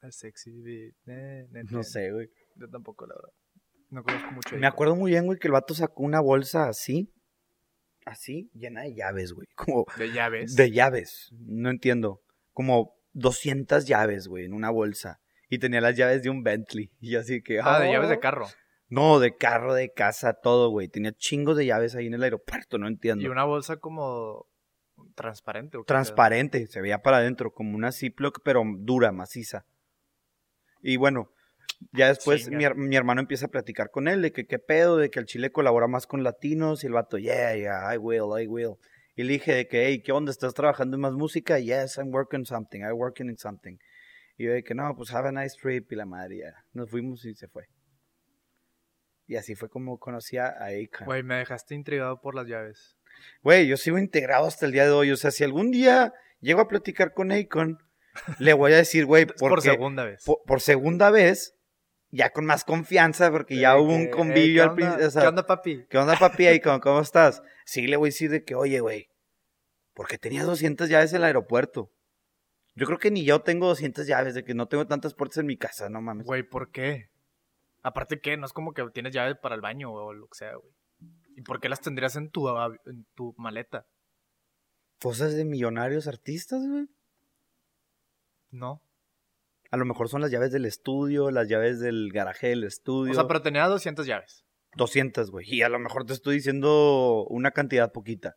Es 0.00 0.16
Sexy 0.16 0.50
Beach. 0.62 0.94
Ne, 1.04 1.46
ne, 1.48 1.64
No 1.64 1.82
sé, 1.82 2.10
güey. 2.10 2.30
Yo 2.56 2.68
tampoco, 2.70 3.06
la 3.06 3.14
verdad. 3.14 3.32
No 3.92 4.02
conozco 4.02 4.30
mucho. 4.32 4.56
Me 4.56 4.66
acuerdo 4.66 4.96
muy 4.96 5.10
bien, 5.10 5.26
güey, 5.26 5.38
que 5.38 5.48
el 5.48 5.52
vato 5.52 5.74
sacó 5.74 6.02
una 6.02 6.20
bolsa 6.20 6.66
así, 6.66 7.12
así, 8.06 8.50
llena 8.54 8.82
de 8.82 8.94
llaves, 8.94 9.32
güey. 9.34 9.46
Como 9.54 9.84
De 9.98 10.10
llaves. 10.12 10.56
de 10.56 10.70
llaves, 10.70 11.28
no 11.38 11.68
entiendo. 11.70 12.22
Como 12.54 12.94
200 13.12 13.86
llaves, 13.86 14.28
güey, 14.28 14.46
en 14.46 14.54
una 14.54 14.70
bolsa. 14.70 15.20
Y 15.50 15.58
tenía 15.58 15.82
las 15.82 15.94
llaves 15.96 16.22
de 16.22 16.30
un 16.30 16.42
Bentley. 16.42 16.90
Y 17.00 17.16
así 17.16 17.42
que. 17.42 17.60
Ah, 17.62 17.78
de 17.80 17.92
llaves 17.92 18.08
de 18.08 18.16
"Oh". 18.16 18.20
carro. 18.20 18.46
No, 18.88 19.18
de 19.20 19.36
carro, 19.36 19.74
de 19.74 19.90
casa, 19.92 20.34
todo, 20.34 20.70
güey. 20.70 20.88
Tenía 20.88 21.12
chingos 21.12 21.56
de 21.56 21.66
llaves 21.66 21.94
ahí 21.94 22.06
en 22.06 22.14
el 22.14 22.22
aeropuerto, 22.22 22.76
no 22.78 22.88
entiendo. 22.88 23.22
Y 23.24 23.28
una 23.28 23.44
bolsa 23.44 23.76
como 23.76 24.46
transparente. 25.14 25.76
¿o 25.78 25.84
Transparente, 25.84 26.66
se 26.66 26.80
veía 26.80 26.98
para 27.02 27.18
adentro, 27.18 27.52
como 27.52 27.74
una 27.76 27.92
Ziploc, 27.92 28.40
pero 28.42 28.62
dura, 28.78 29.12
maciza. 29.12 29.64
Y 30.82 30.96
bueno, 30.96 31.30
ya 31.92 32.08
después 32.08 32.44
Chinga. 32.44 32.74
mi, 32.74 32.88
mi 32.88 32.96
hermano 32.96 33.20
empieza 33.20 33.46
a 33.46 33.50
platicar 33.50 33.90
con 33.90 34.08
él 34.08 34.22
de 34.22 34.32
que 34.32 34.46
qué 34.46 34.58
pedo, 34.58 34.96
de 34.96 35.10
que 35.10 35.18
el 35.20 35.26
Chile 35.26 35.50
colabora 35.50 35.88
más 35.88 36.06
con 36.06 36.22
latinos. 36.22 36.84
Y 36.84 36.86
el 36.86 36.92
vato, 36.92 37.18
yeah, 37.18 37.54
yeah, 37.56 37.94
I 37.94 37.98
will, 37.98 38.40
I 38.40 38.46
will. 38.46 38.76
Y 39.14 39.24
le 39.24 39.34
dije 39.34 39.54
de 39.54 39.68
que, 39.68 39.86
hey, 39.86 40.02
¿qué 40.02 40.12
onda? 40.12 40.30
¿Estás 40.30 40.54
trabajando 40.54 40.96
en 40.96 41.02
más 41.02 41.12
música? 41.12 41.58
Yes, 41.58 41.98
I'm 41.98 42.12
working 42.12 42.40
on 42.40 42.46
something, 42.46 42.80
I'm 42.80 42.94
working 42.94 43.28
in 43.28 43.36
something. 43.36 43.76
Y 44.38 44.44
yo 44.44 44.52
de 44.52 44.62
que, 44.62 44.74
no, 44.74 44.94
pues 44.96 45.12
have 45.12 45.28
a 45.28 45.32
nice 45.32 45.56
trip 45.60 45.92
y 45.92 45.96
la 45.96 46.06
madre, 46.06 46.38
ya. 46.38 46.64
Nos 46.72 46.90
fuimos 46.90 47.24
y 47.24 47.34
se 47.34 47.48
fue. 47.48 47.68
Y 49.26 49.36
así 49.36 49.54
fue 49.54 49.68
como 49.68 49.98
conocí 49.98 50.38
a 50.38 50.46
a 50.48 50.66
Akon. 50.68 51.06
Güey, 51.06 51.22
me 51.22 51.36
dejaste 51.36 51.74
intrigado 51.74 52.20
por 52.20 52.34
las 52.34 52.46
llaves. 52.46 52.96
Güey, 53.42 53.66
yo 53.66 53.76
sigo 53.76 53.98
integrado 53.98 54.46
hasta 54.46 54.66
el 54.66 54.72
día 54.72 54.84
de 54.84 54.90
hoy. 54.90 55.10
O 55.10 55.16
sea, 55.16 55.30
si 55.30 55.44
algún 55.44 55.70
día 55.70 56.12
llego 56.40 56.60
a 56.60 56.68
platicar 56.68 57.12
con 57.12 57.32
Akon, 57.32 57.78
le 58.38 58.52
voy 58.52 58.72
a 58.72 58.76
decir, 58.76 59.04
güey, 59.04 59.26
por 59.38 59.62
segunda 59.62 60.04
vez. 60.04 60.24
por, 60.24 60.42
por 60.46 60.60
segunda 60.60 61.10
vez, 61.10 61.54
ya 62.12 62.30
con 62.30 62.44
más 62.46 62.62
confianza, 62.64 63.30
porque 63.32 63.56
ya 63.56 63.74
De 63.74 63.80
hubo 63.80 63.94
un 63.94 64.04
que, 64.04 64.10
convivio 64.10 64.62
"Eh, 64.62 64.64
al 64.64 64.70
¿qué 64.70 64.74
principio. 64.76 65.06
o 65.08 65.10
sea, 65.10 65.22
¿Qué 65.22 65.28
onda, 65.28 65.46
papi? 65.46 65.86
¿Qué 65.88 65.98
onda, 65.98 66.16
papi 66.16 66.46
Akon? 66.46 66.78
¿Cómo 66.78 67.00
estás? 67.00 67.42
Sí, 67.64 67.86
le 67.88 67.96
voy 67.96 68.06
a 68.06 68.10
decir 68.10 68.30
de 68.30 68.44
que, 68.44 68.54
oye, 68.54 68.78
güey, 68.80 69.08
porque 69.94 70.18
tenías 70.18 70.46
200 70.46 70.88
llaves 70.88 71.10
en 71.12 71.16
el 71.18 71.24
aeropuerto. 71.24 71.90
Yo 72.74 72.86
creo 72.86 72.98
que 72.98 73.10
ni 73.10 73.24
yo 73.24 73.40
tengo 73.42 73.66
200 73.66 74.06
llaves, 74.06 74.34
de 74.34 74.44
que 74.44 74.54
no 74.54 74.68
tengo 74.68 74.86
tantas 74.86 75.14
puertas 75.14 75.38
en 75.38 75.46
mi 75.46 75.56
casa, 75.56 75.88
no 75.88 76.00
mames. 76.00 76.26
Güey, 76.26 76.42
¿por 76.42 76.70
qué? 76.70 77.10
Aparte, 77.82 78.20
¿qué? 78.20 78.36
No 78.36 78.46
es 78.46 78.52
como 78.52 78.72
que 78.72 78.82
tienes 78.94 79.12
llaves 79.12 79.36
para 79.42 79.54
el 79.54 79.60
baño 79.60 79.92
o 79.92 80.12
lo 80.12 80.28
que 80.28 80.38
sea, 80.38 80.54
güey. 80.54 80.72
¿Y 81.36 81.42
por 81.42 81.60
qué 81.60 81.68
las 81.68 81.80
tendrías 81.80 82.14
en 82.16 82.30
tu, 82.30 82.48
en 82.86 83.06
tu 83.14 83.34
maleta? 83.38 83.86
Cosas 85.00 85.34
de 85.34 85.44
millonarios 85.44 86.06
artistas, 86.06 86.62
güey. 86.66 86.86
No. 88.50 88.82
A 89.72 89.76
lo 89.76 89.84
mejor 89.84 90.08
son 90.08 90.20
las 90.20 90.30
llaves 90.30 90.52
del 90.52 90.64
estudio, 90.66 91.30
las 91.30 91.48
llaves 91.48 91.80
del 91.80 92.10
garaje 92.12 92.48
del 92.48 92.62
estudio. 92.64 93.10
O 93.12 93.14
sea, 93.14 93.26
pero 93.26 93.42
tenía 93.42 93.66
200 93.66 94.06
llaves. 94.06 94.44
200, 94.76 95.30
güey. 95.30 95.46
Y 95.52 95.62
a 95.62 95.68
lo 95.68 95.78
mejor 95.78 96.04
te 96.06 96.12
estoy 96.12 96.36
diciendo 96.36 97.26
una 97.28 97.50
cantidad 97.50 97.90
poquita. 97.90 98.36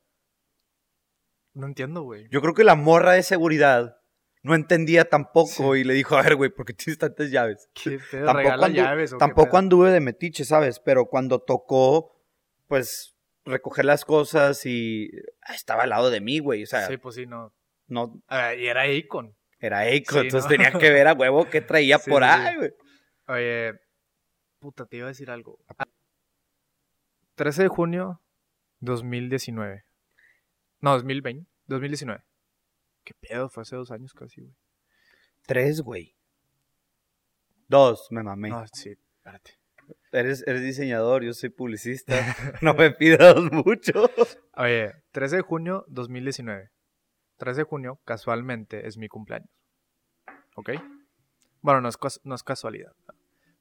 No 1.54 1.68
entiendo, 1.68 2.02
güey. 2.04 2.28
Yo 2.32 2.42
creo 2.42 2.54
que 2.54 2.64
la 2.64 2.76
morra 2.76 3.14
de 3.14 3.24
seguridad 3.24 3.98
no 4.44 4.56
entendía 4.56 5.06
tampoco 5.06 5.76
y 5.76 5.84
le 5.84 5.94
dijo, 5.94 6.16
a 6.18 6.22
ver, 6.24 6.36
güey, 6.36 6.50
¿por 6.50 6.66
qué 6.66 6.74
tienes 6.74 6.98
tantas 7.00 7.32
llaves? 7.32 7.70
¿Qué 7.84 8.00
pedo? 8.12 8.26
Tampoco, 8.26 8.38
¿Regala 8.38 8.68
andu- 8.68 8.74
llaves 8.76 9.14
o 9.14 9.18
tampoco 9.18 9.58
anduve 9.58 9.92
de 9.92 10.00
metiche, 10.02 10.46
¿sabes? 10.46 10.80
Pero 10.80 11.06
cuando 11.06 11.40
tocó, 11.40 12.22
pues, 12.68 13.16
recoger 13.46 13.86
las 13.86 14.06
cosas 14.06 14.66
y 14.66 15.10
estaba 15.54 15.84
al 15.84 15.90
lado 15.90 16.10
de 16.10 16.22
mí, 16.22 16.40
güey. 16.40 16.64
O 16.64 16.68
sea, 16.68 16.88
Sí, 16.88 16.98
pues 16.98 17.16
sí, 17.16 17.26
no. 17.26 17.54
no 17.88 18.22
ver, 18.30 18.60
y 18.60 18.68
era 18.68 18.88
Icon. 18.88 19.36
Era 19.66 19.88
Eiko, 19.88 20.14
Sí, 20.14 20.20
entonces 20.20 20.44
¿no? 20.44 20.50
tenía 20.50 20.72
que 20.72 20.92
ver 20.92 21.08
a 21.08 21.14
huevo 21.14 21.50
qué 21.50 21.62
traía 21.62 21.98
Sí, 22.00 22.10
por 22.10 22.24
ahí, 22.24 22.56
güey. 22.56 22.72
Oye, 23.28 23.74
puta, 24.60 24.86
te 24.86 24.98
iba 24.98 25.08
a 25.08 25.10
decir 25.10 25.30
algo. 25.32 25.60
13 27.36 27.64
de 27.64 27.68
junio 27.68 28.22
2019. 28.80 29.84
No, 30.82 30.92
2020. 30.94 31.50
2019. 31.68 32.24
¿Qué 33.04 33.14
pedo? 33.20 33.50
Fue 33.50 33.62
hace 33.62 33.76
dos 33.76 33.92
años 33.92 34.14
casi, 34.14 34.42
güey. 34.42 34.56
Tres, 35.46 35.82
güey. 35.82 36.16
Dos, 37.68 38.08
me 38.12 38.24
mamé. 38.24 38.50
No, 38.50 38.66
sí, 38.72 38.96
espérate. 39.18 39.60
Eres, 40.12 40.44
eres 40.48 40.64
diseñador, 40.64 41.24
yo 41.24 41.34
soy 41.34 41.50
publicista. 41.50 42.14
no 42.62 42.74
me 42.74 42.92
pidas 42.92 43.36
mucho. 43.52 44.10
Oye, 44.56 44.94
13 45.12 45.38
de 45.38 45.42
junio 45.42 45.86
2019. 45.88 46.72
13 47.38 47.62
de 47.62 47.64
junio, 47.66 48.00
casualmente, 48.06 48.88
es 48.88 48.98
mi 48.98 49.08
cumpleaños. 49.08 49.50
¿Ok? 50.56 50.72
Bueno, 51.62 51.82
no 51.82 51.90
es, 51.90 51.98
no 52.24 52.36
es 52.36 52.44
casualidad. 52.44 52.94
¿no? 53.08 53.14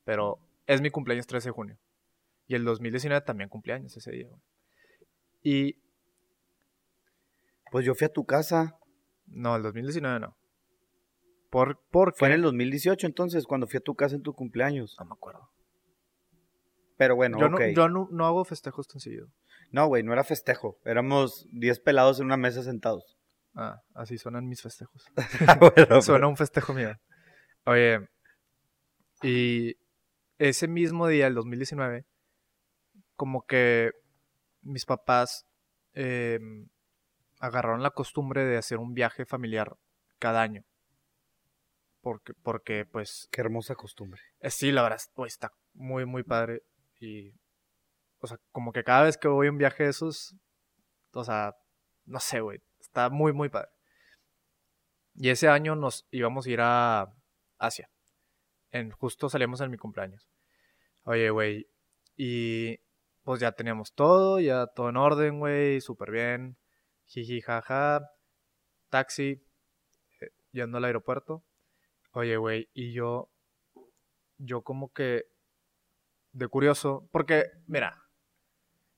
Pero 0.04 0.38
es 0.66 0.80
mi 0.80 0.90
cumpleaños 0.90 1.26
13 1.26 1.48
de 1.48 1.52
junio. 1.52 1.78
Y 2.46 2.54
el 2.54 2.64
2019 2.64 3.24
también 3.24 3.48
cumpleaños 3.48 3.96
ese 3.96 4.10
día. 4.10 4.28
Y 5.42 5.76
Pues 7.70 7.84
yo 7.84 7.94
fui 7.94 8.06
a 8.06 8.12
tu 8.12 8.24
casa. 8.24 8.78
no, 9.26 9.56
el 9.56 9.62
2019 9.62 10.20
no. 10.20 10.36
Por, 11.50 11.80
porque... 11.90 12.18
Fue 12.18 12.28
en 12.28 12.34
el 12.34 12.42
2018 12.42 13.06
entonces, 13.06 13.46
cuando 13.46 13.66
fui 13.66 13.78
a 13.78 13.80
tu 13.80 13.94
casa 13.94 14.14
en 14.14 14.22
tu 14.22 14.34
cumpleaños. 14.34 14.96
No 14.98 15.06
me 15.06 15.12
acuerdo. 15.12 15.48
Pero 16.96 17.16
bueno, 17.16 17.38
yo 17.40 17.46
ok. 17.46 17.52
no, 17.52 17.68
yo 17.72 17.88
no, 17.88 18.08
no 18.10 18.26
hago 18.26 18.44
festejos 18.44 18.86
tan 18.86 19.00
seguido. 19.00 19.28
No, 19.70 19.86
güey, 19.86 20.02
no 20.02 20.12
era 20.12 20.22
festejo. 20.22 20.78
Éramos 20.84 21.46
10 21.52 21.80
pelados 21.80 22.20
en 22.20 22.26
una 22.26 22.36
mesa 22.36 22.62
sentados. 22.62 23.16
Ah, 23.54 23.80
así 23.94 24.18
suenan 24.18 24.48
mis 24.48 24.62
festejos. 24.62 25.06
Bueno, 25.60 26.02
Suena 26.02 26.26
un 26.26 26.36
festejo 26.36 26.74
mío. 26.74 26.96
Oye, 27.66 28.08
y 29.22 29.76
ese 30.38 30.68
mismo 30.68 31.06
día, 31.06 31.26
el 31.28 31.34
2019, 31.34 32.04
como 33.16 33.46
que 33.46 33.92
mis 34.62 34.84
papás 34.84 35.46
eh, 35.94 36.40
agarraron 37.38 37.82
la 37.82 37.90
costumbre 37.90 38.44
de 38.44 38.56
hacer 38.56 38.78
un 38.78 38.92
viaje 38.94 39.24
familiar 39.24 39.76
cada 40.18 40.42
año. 40.42 40.64
Porque, 42.00 42.34
porque 42.34 42.84
pues, 42.84 43.28
Qué 43.30 43.40
hermosa 43.40 43.74
costumbre. 43.76 44.20
eh, 44.40 44.50
sí, 44.50 44.72
la 44.72 44.82
verdad, 44.82 45.00
pues, 45.14 45.32
está 45.34 45.52
muy, 45.72 46.04
muy 46.04 46.22
padre. 46.22 46.62
Y, 47.00 47.32
o 48.18 48.26
sea, 48.26 48.38
como 48.52 48.72
que 48.72 48.84
cada 48.84 49.04
vez 49.04 49.16
que 49.16 49.28
voy 49.28 49.46
a 49.46 49.50
un 49.50 49.58
viaje 49.58 49.84
de 49.84 49.90
esos, 49.90 50.34
o 51.12 51.24
sea, 51.24 51.54
no 52.04 52.20
sé, 52.20 52.40
güey, 52.40 52.60
está 52.94 53.10
muy, 53.10 53.32
muy 53.32 53.48
padre. 53.48 53.70
Y 55.16 55.30
ese 55.30 55.48
año 55.48 55.74
nos 55.74 56.06
íbamos 56.12 56.46
a 56.46 56.50
ir 56.50 56.60
a 56.60 57.12
Asia. 57.58 57.90
En, 58.70 58.92
justo 58.92 59.28
salimos 59.28 59.60
en 59.60 59.70
mi 59.70 59.76
cumpleaños. 59.76 60.30
Oye, 61.02 61.30
güey, 61.30 61.68
y 62.16 62.78
pues 63.24 63.40
ya 63.40 63.50
teníamos 63.52 63.94
todo, 63.94 64.38
ya 64.38 64.68
todo 64.68 64.90
en 64.90 64.96
orden, 64.96 65.40
güey, 65.40 65.80
súper 65.80 66.12
bien. 66.12 66.56
Jiji, 67.06 67.40
jaja. 67.40 68.08
Taxi, 68.90 69.44
eh, 70.20 70.30
yendo 70.52 70.78
al 70.78 70.84
aeropuerto. 70.84 71.44
Oye, 72.12 72.36
güey, 72.36 72.68
y 72.74 72.92
yo, 72.92 73.28
yo 74.38 74.62
como 74.62 74.92
que, 74.92 75.24
de 76.30 76.46
curioso, 76.46 77.08
porque, 77.10 77.50
mira, 77.66 78.04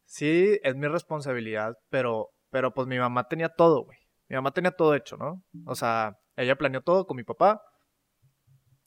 sí, 0.04 0.60
es 0.62 0.76
mi 0.76 0.86
responsabilidad, 0.86 1.78
pero, 1.88 2.35
pero 2.50 2.72
pues 2.74 2.86
mi 2.88 2.98
mamá 2.98 3.28
tenía 3.28 3.48
todo, 3.48 3.84
güey. 3.84 3.98
Mi 4.28 4.36
mamá 4.36 4.52
tenía 4.52 4.70
todo 4.72 4.94
hecho, 4.94 5.16
¿no? 5.16 5.42
O 5.66 5.74
sea, 5.74 6.18
ella 6.36 6.56
planeó 6.56 6.80
todo 6.82 7.06
con 7.06 7.16
mi 7.16 7.22
papá. 7.24 7.62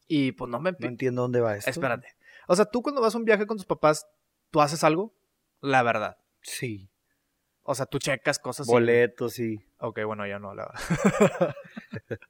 Y 0.07 0.31
pues 0.33 0.49
no 0.49 0.59
me... 0.59 0.71
No 0.77 0.87
entiendo 0.87 1.21
dónde 1.21 1.39
va 1.39 1.55
esto. 1.55 1.69
Espérate. 1.69 2.07
O 2.47 2.55
sea, 2.55 2.65
tú 2.65 2.81
cuando 2.81 3.01
vas 3.01 3.13
a 3.13 3.17
un 3.17 3.25
viaje 3.25 3.45
con 3.45 3.57
tus 3.57 3.65
papás, 3.65 4.07
¿tú 4.49 4.59
haces 4.61 4.83
algo? 4.83 5.13
La 5.61 5.83
verdad. 5.83 6.17
Sí. 6.41 6.89
O 7.63 7.75
sea, 7.75 7.85
tú 7.85 7.99
checas 7.99 8.39
cosas. 8.39 8.67
y- 8.67 8.71
Boletos, 8.71 9.33
sí. 9.33 9.63
Ok, 9.77 9.99
bueno, 10.05 10.25
ya 10.25 10.39
no, 10.39 10.53
la 10.55 10.65
verdad. 10.67 11.55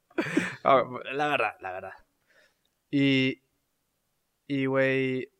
Ah, 0.64 0.82
la 1.12 1.28
verdad, 1.28 1.56
la 1.60 1.72
verdad. 1.72 1.92
Y, 2.90 3.42
y, 4.46 4.66
güey, 4.66 5.32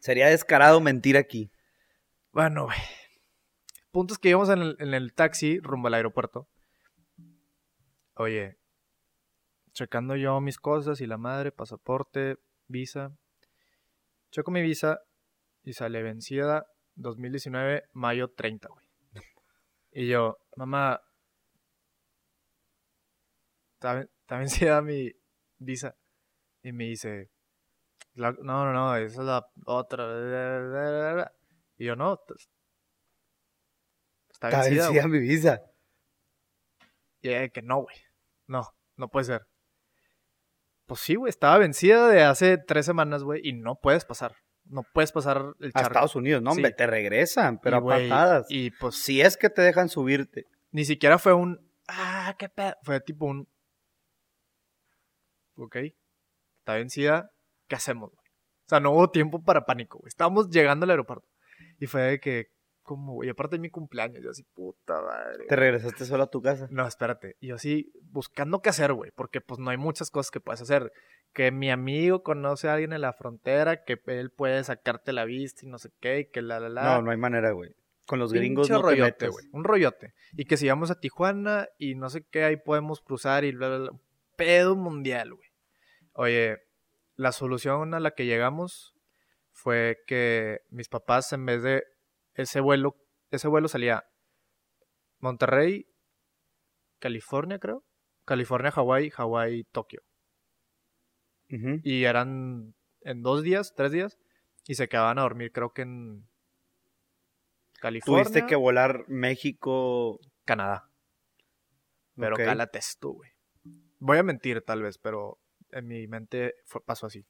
Sería 0.00 0.28
descarado 0.28 0.80
mentir 0.80 1.16
aquí. 1.18 1.50
bueno, 2.32 2.64
güey. 2.64 2.78
Puntos 3.94 4.18
que 4.18 4.28
íbamos 4.30 4.48
en 4.48 4.92
el, 4.92 5.14
taxi 5.14 5.60
rumbo 5.60 5.86
al 5.86 5.94
aeropuerto. 5.94 6.48
Oye, 8.14 8.58
checando 9.72 10.16
yo 10.16 10.40
mis 10.40 10.58
cosas 10.58 11.00
y 11.00 11.06
la 11.06 11.16
madre, 11.16 11.52
pasaporte, 11.52 12.38
visa. 12.66 13.16
Checo 14.32 14.50
mi 14.50 14.62
visa 14.62 14.98
y 15.62 15.74
sale 15.74 16.02
vencida 16.02 16.66
2019, 16.96 17.84
mayo 17.92 18.32
30, 18.32 18.66
güey. 18.68 18.84
Y 19.92 20.08
yo, 20.08 20.38
mamá, 20.56 21.00
está, 23.74 23.94
ven- 23.94 24.10
está 24.22 24.38
vencida 24.38 24.82
mi 24.82 25.12
visa. 25.58 25.94
Y 26.64 26.72
me 26.72 26.82
dice, 26.86 27.30
"La- 28.14 28.32
no, 28.32 28.64
no, 28.64 28.72
no, 28.72 28.96
esa 28.96 29.20
es 29.20 29.24
la 29.26 29.46
otra. 29.66 31.32
Y 31.78 31.84
yo, 31.84 31.94
no, 31.94 32.18
está 34.48 34.48
Está 34.48 34.60
vencida. 34.62 34.84
vencida 34.84 35.02
güey". 35.08 35.20
mi 35.20 35.26
visa. 35.28 35.62
Y 37.22 37.50
que 37.50 37.62
no, 37.62 37.82
güey. 37.82 37.96
No, 38.46 38.68
no 38.96 39.08
puede 39.08 39.24
ser. 39.26 39.46
Pues 40.86 41.00
sí, 41.00 41.14
güey, 41.14 41.30
estaba 41.30 41.56
vencida 41.58 42.08
de 42.08 42.22
hace 42.24 42.58
tres 42.58 42.84
semanas, 42.84 43.22
güey, 43.22 43.40
y 43.42 43.54
no 43.54 43.76
puedes 43.76 44.04
pasar. 44.04 44.36
No 44.66 44.82
puedes 44.92 45.12
pasar 45.12 45.54
el 45.60 45.68
A 45.68 45.72
charco. 45.72 45.88
Estados 45.88 46.16
Unidos, 46.16 46.42
no, 46.42 46.50
hombre, 46.50 46.68
Sí. 46.70 46.76
te 46.76 46.86
regresan, 46.86 47.58
pero 47.60 47.76
Y, 47.76 47.80
a 47.80 48.08
patadas. 48.10 48.46
Y 48.50 48.70
pues 48.72 48.96
Si 48.96 49.20
es 49.22 49.36
que 49.36 49.48
te 49.50 49.62
dejan 49.62 49.88
subirte. 49.88 50.46
ni 50.70 50.84
siquiera 50.84 51.18
fue 51.18 51.32
un. 51.32 51.70
Ah, 51.88 52.34
qué 52.38 52.48
pedo. 52.48 52.74
Fue 52.82 53.00
tipo 53.00 53.26
un. 53.26 53.48
Ok. 55.56 55.76
Está 56.60 56.74
vencida. 56.74 57.30
¿Qué 57.68 57.76
hacemos, 57.76 58.10
güey? 58.10 58.24
O 58.66 58.68
sea, 58.68 58.80
no 58.80 58.92
hubo 58.92 59.10
tiempo 59.10 59.42
para 59.42 59.64
pánico, 59.66 59.98
güey. 59.98 60.08
Estábamos 60.08 60.48
llegando 60.50 60.84
al 60.84 60.90
aeropuerto. 60.90 61.26
Y 61.78 61.86
fue 61.86 62.02
de 62.02 62.20
que. 62.20 62.46
¿Cómo, 62.84 63.14
güey? 63.14 63.30
Aparte 63.30 63.56
de 63.56 63.60
mi 63.60 63.70
cumpleaños. 63.70 64.22
Yo 64.22 64.30
así, 64.30 64.42
puta 64.42 65.00
madre. 65.00 65.46
Te 65.48 65.56
regresaste 65.56 66.04
solo 66.04 66.24
a 66.24 66.30
tu 66.30 66.42
casa. 66.42 66.68
No, 66.70 66.86
espérate. 66.86 67.36
Yo 67.40 67.56
así, 67.56 67.90
buscando 68.02 68.60
qué 68.60 68.68
hacer, 68.68 68.92
güey. 68.92 69.10
Porque 69.10 69.40
pues 69.40 69.58
no 69.58 69.70
hay 69.70 69.78
muchas 69.78 70.10
cosas 70.10 70.30
que 70.30 70.38
puedes 70.38 70.60
hacer. 70.60 70.92
Que 71.32 71.50
mi 71.50 71.70
amigo 71.70 72.22
conoce 72.22 72.68
a 72.68 72.74
alguien 72.74 72.92
en 72.92 73.00
la 73.00 73.14
frontera, 73.14 73.84
que 73.84 73.98
él 74.06 74.30
puede 74.30 74.62
sacarte 74.62 75.12
la 75.12 75.24
vista 75.24 75.64
y 75.64 75.68
no 75.68 75.78
sé 75.78 75.90
qué, 75.98 76.20
y 76.20 76.24
que 76.26 76.42
la 76.42 76.60
la 76.60 76.68
la. 76.68 76.82
No, 76.84 77.02
no 77.02 77.10
hay 77.10 77.16
manera, 77.16 77.52
güey. 77.52 77.74
Con 78.06 78.18
los 78.18 78.32
gringos 78.34 78.68
no 78.68 78.76
te 78.76 78.82
rollote, 78.82 79.02
metes. 79.02 79.30
güey. 79.30 79.46
Un 79.52 79.64
rollote. 79.64 80.12
Y 80.34 80.44
que 80.44 80.58
si 80.58 80.68
vamos 80.68 80.90
a 80.90 81.00
Tijuana 81.00 81.68
y 81.78 81.94
no 81.94 82.10
sé 82.10 82.22
qué, 82.30 82.44
ahí 82.44 82.56
podemos 82.58 83.00
cruzar 83.00 83.44
y 83.44 83.52
bla, 83.52 83.68
bla, 83.68 83.78
bla. 83.78 83.90
Pedo 84.36 84.76
mundial, 84.76 85.32
güey. 85.34 85.48
Oye, 86.12 86.58
la 87.16 87.32
solución 87.32 87.94
a 87.94 88.00
la 88.00 88.10
que 88.10 88.26
llegamos 88.26 88.94
fue 89.52 90.02
que 90.06 90.60
mis 90.68 90.88
papás, 90.88 91.32
en 91.32 91.46
vez 91.46 91.62
de 91.62 91.84
ese 92.34 92.60
vuelo, 92.60 92.96
ese 93.30 93.48
vuelo 93.48 93.68
salía 93.68 94.04
Monterrey, 95.18 95.86
California, 96.98 97.58
creo. 97.58 97.84
California, 98.24 98.70
Hawái, 98.70 99.10
Hawái, 99.10 99.64
Tokio. 99.64 100.02
Y 101.84 102.04
eran 102.04 102.74
en 103.02 103.22
dos 103.22 103.42
días, 103.42 103.74
tres 103.76 103.92
días. 103.92 104.18
Y 104.66 104.74
se 104.74 104.88
quedaban 104.88 105.18
a 105.18 105.22
dormir, 105.22 105.52
creo 105.52 105.72
que 105.72 105.82
en 105.82 106.26
California. 107.80 108.24
Tuviste 108.24 108.46
que 108.46 108.56
volar 108.56 109.04
México. 109.08 110.18
Canadá. 110.44 110.90
Pero 112.16 112.34
ok. 112.34 112.44
cálates 112.44 112.98
tú, 112.98 113.14
güey. 113.14 113.30
Voy 113.98 114.18
a 114.18 114.22
mentir 114.22 114.62
tal 114.62 114.82
vez, 114.82 114.98
pero 114.98 115.38
en 115.70 115.86
mi 115.86 116.06
mente 116.06 116.54
fue, 116.64 116.82
pasó 116.84 117.06
así. 117.06 117.26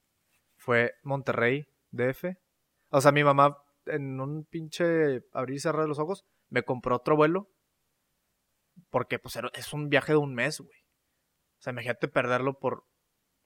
Fue 0.57 0.95
Monterrey, 1.03 1.67
DF. 1.91 2.37
O 2.91 3.01
sea, 3.01 3.13
mi 3.13 3.25
mamá 3.25 3.64
en 3.87 4.21
un 4.21 4.45
pinche 4.45 5.25
abrir 5.33 5.57
y 5.57 5.61
cerrar 5.61 5.87
los 5.89 5.99
ojos 5.99 6.25
me 6.49 6.63
compró 6.63 6.97
otro 6.97 7.17
vuelo. 7.17 7.51
Porque 8.91 9.19
pues 9.19 9.39
es 9.55 9.73
un 9.73 9.89
viaje 9.89 10.13
de 10.13 10.19
un 10.19 10.35
mes, 10.35 10.61
güey. 10.61 10.79
O 11.59 11.63
sea, 11.65 11.73
imagínate 11.73 12.09
perderlo 12.09 12.59
por 12.59 12.85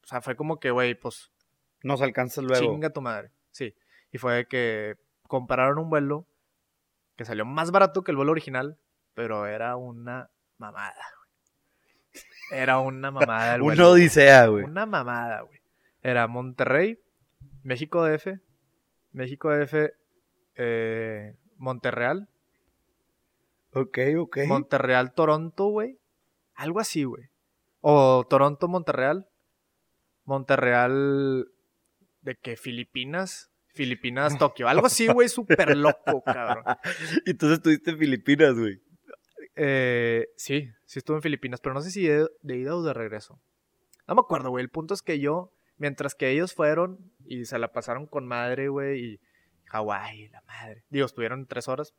sea, 0.09 0.23
fue 0.23 0.37
como 0.37 0.59
que, 0.59 0.71
güey, 0.71 0.95
pues 0.95 1.31
Nos 1.83 2.03
alcanzas 2.03 2.43
luego. 2.45 2.61
chinga 2.73 2.91
tu 2.91 3.01
madre. 3.03 3.31
Sí. 3.51 3.75
Y 4.11 4.19
fue 4.19 4.47
que 4.49 4.97
compraron 5.27 5.79
un 5.79 5.91
vuelo 5.91 6.27
que 7.17 7.25
salió 7.25 7.45
más 7.45 7.71
barato 7.71 8.03
que 8.03 8.11
el 8.11 8.17
vuelo 8.17 8.33
original, 8.33 8.79
pero 9.15 9.47
era 9.47 9.77
una 9.77 10.31
mamada, 10.57 10.95
güey. 10.95 12.61
Era 12.61 12.79
una 12.81 13.11
mamada 13.11 13.55
el 13.57 13.63
Una 13.63 13.75
vuelo. 13.75 13.91
güey. 13.91 14.03
odisea, 14.03 14.47
güey. 14.47 14.65
Una 14.65 14.87
mamada, 14.87 15.43
güey. 15.43 15.61
Era 16.03 16.27
Monterrey, 16.27 16.99
México 17.65 18.05
DF, 18.07 18.39
México 19.13 19.51
DF, 19.55 19.75
eh, 20.59 21.35
Monterreal, 21.57 22.29
Ok, 23.73 23.99
ok. 24.19 24.39
Monterreal, 24.47 25.13
Toronto, 25.13 25.67
güey. 25.67 25.99
Algo 26.55 26.81
así, 26.81 27.05
güey. 27.05 27.25
O 27.81 28.27
Toronto, 28.29 28.69
Monterreal. 28.69 29.29
De 32.23 32.35
que 32.37 32.57
Filipinas. 32.57 33.51
Filipinas, 33.69 34.37
Tokio. 34.39 34.69
Algo 34.69 34.87
así, 34.87 35.07
güey, 35.07 35.29
súper 35.29 35.77
loco, 35.77 36.23
cabrón. 36.25 36.65
y 37.27 37.31
entonces 37.31 37.59
estuviste 37.59 37.91
en 37.91 37.99
Filipinas, 37.99 38.55
güey. 38.55 38.81
Eh, 39.55 40.29
sí, 40.37 40.71
sí 40.85 40.99
estuve 40.99 41.17
en 41.19 41.23
Filipinas, 41.23 41.61
pero 41.61 41.75
no 41.75 41.81
sé 41.81 41.91
si 41.91 42.07
de, 42.07 42.29
de 42.43 42.57
ida 42.57 42.75
o 42.75 42.83
de 42.83 42.95
regreso. 42.95 43.41
No 44.07 44.15
me 44.15 44.21
acuerdo, 44.21 44.51
güey. 44.51 44.63
El 44.63 44.71
punto 44.71 44.95
es 44.95 45.03
que 45.03 45.21
yo, 45.21 45.53
mientras 45.77 46.15
que 46.15 46.31
ellos 46.31 46.55
fueron 46.55 47.13
y 47.25 47.45
se 47.45 47.59
la 47.59 47.73
pasaron 47.73 48.07
con 48.07 48.27
madre, 48.27 48.69
güey, 48.69 49.05
y 49.05 49.21
Hawái, 49.69 50.29
la 50.29 50.43
madre. 50.43 50.85
Digo, 50.91 51.07
estuvieron 51.07 51.47
tres 51.47 51.69
horas. 51.69 51.95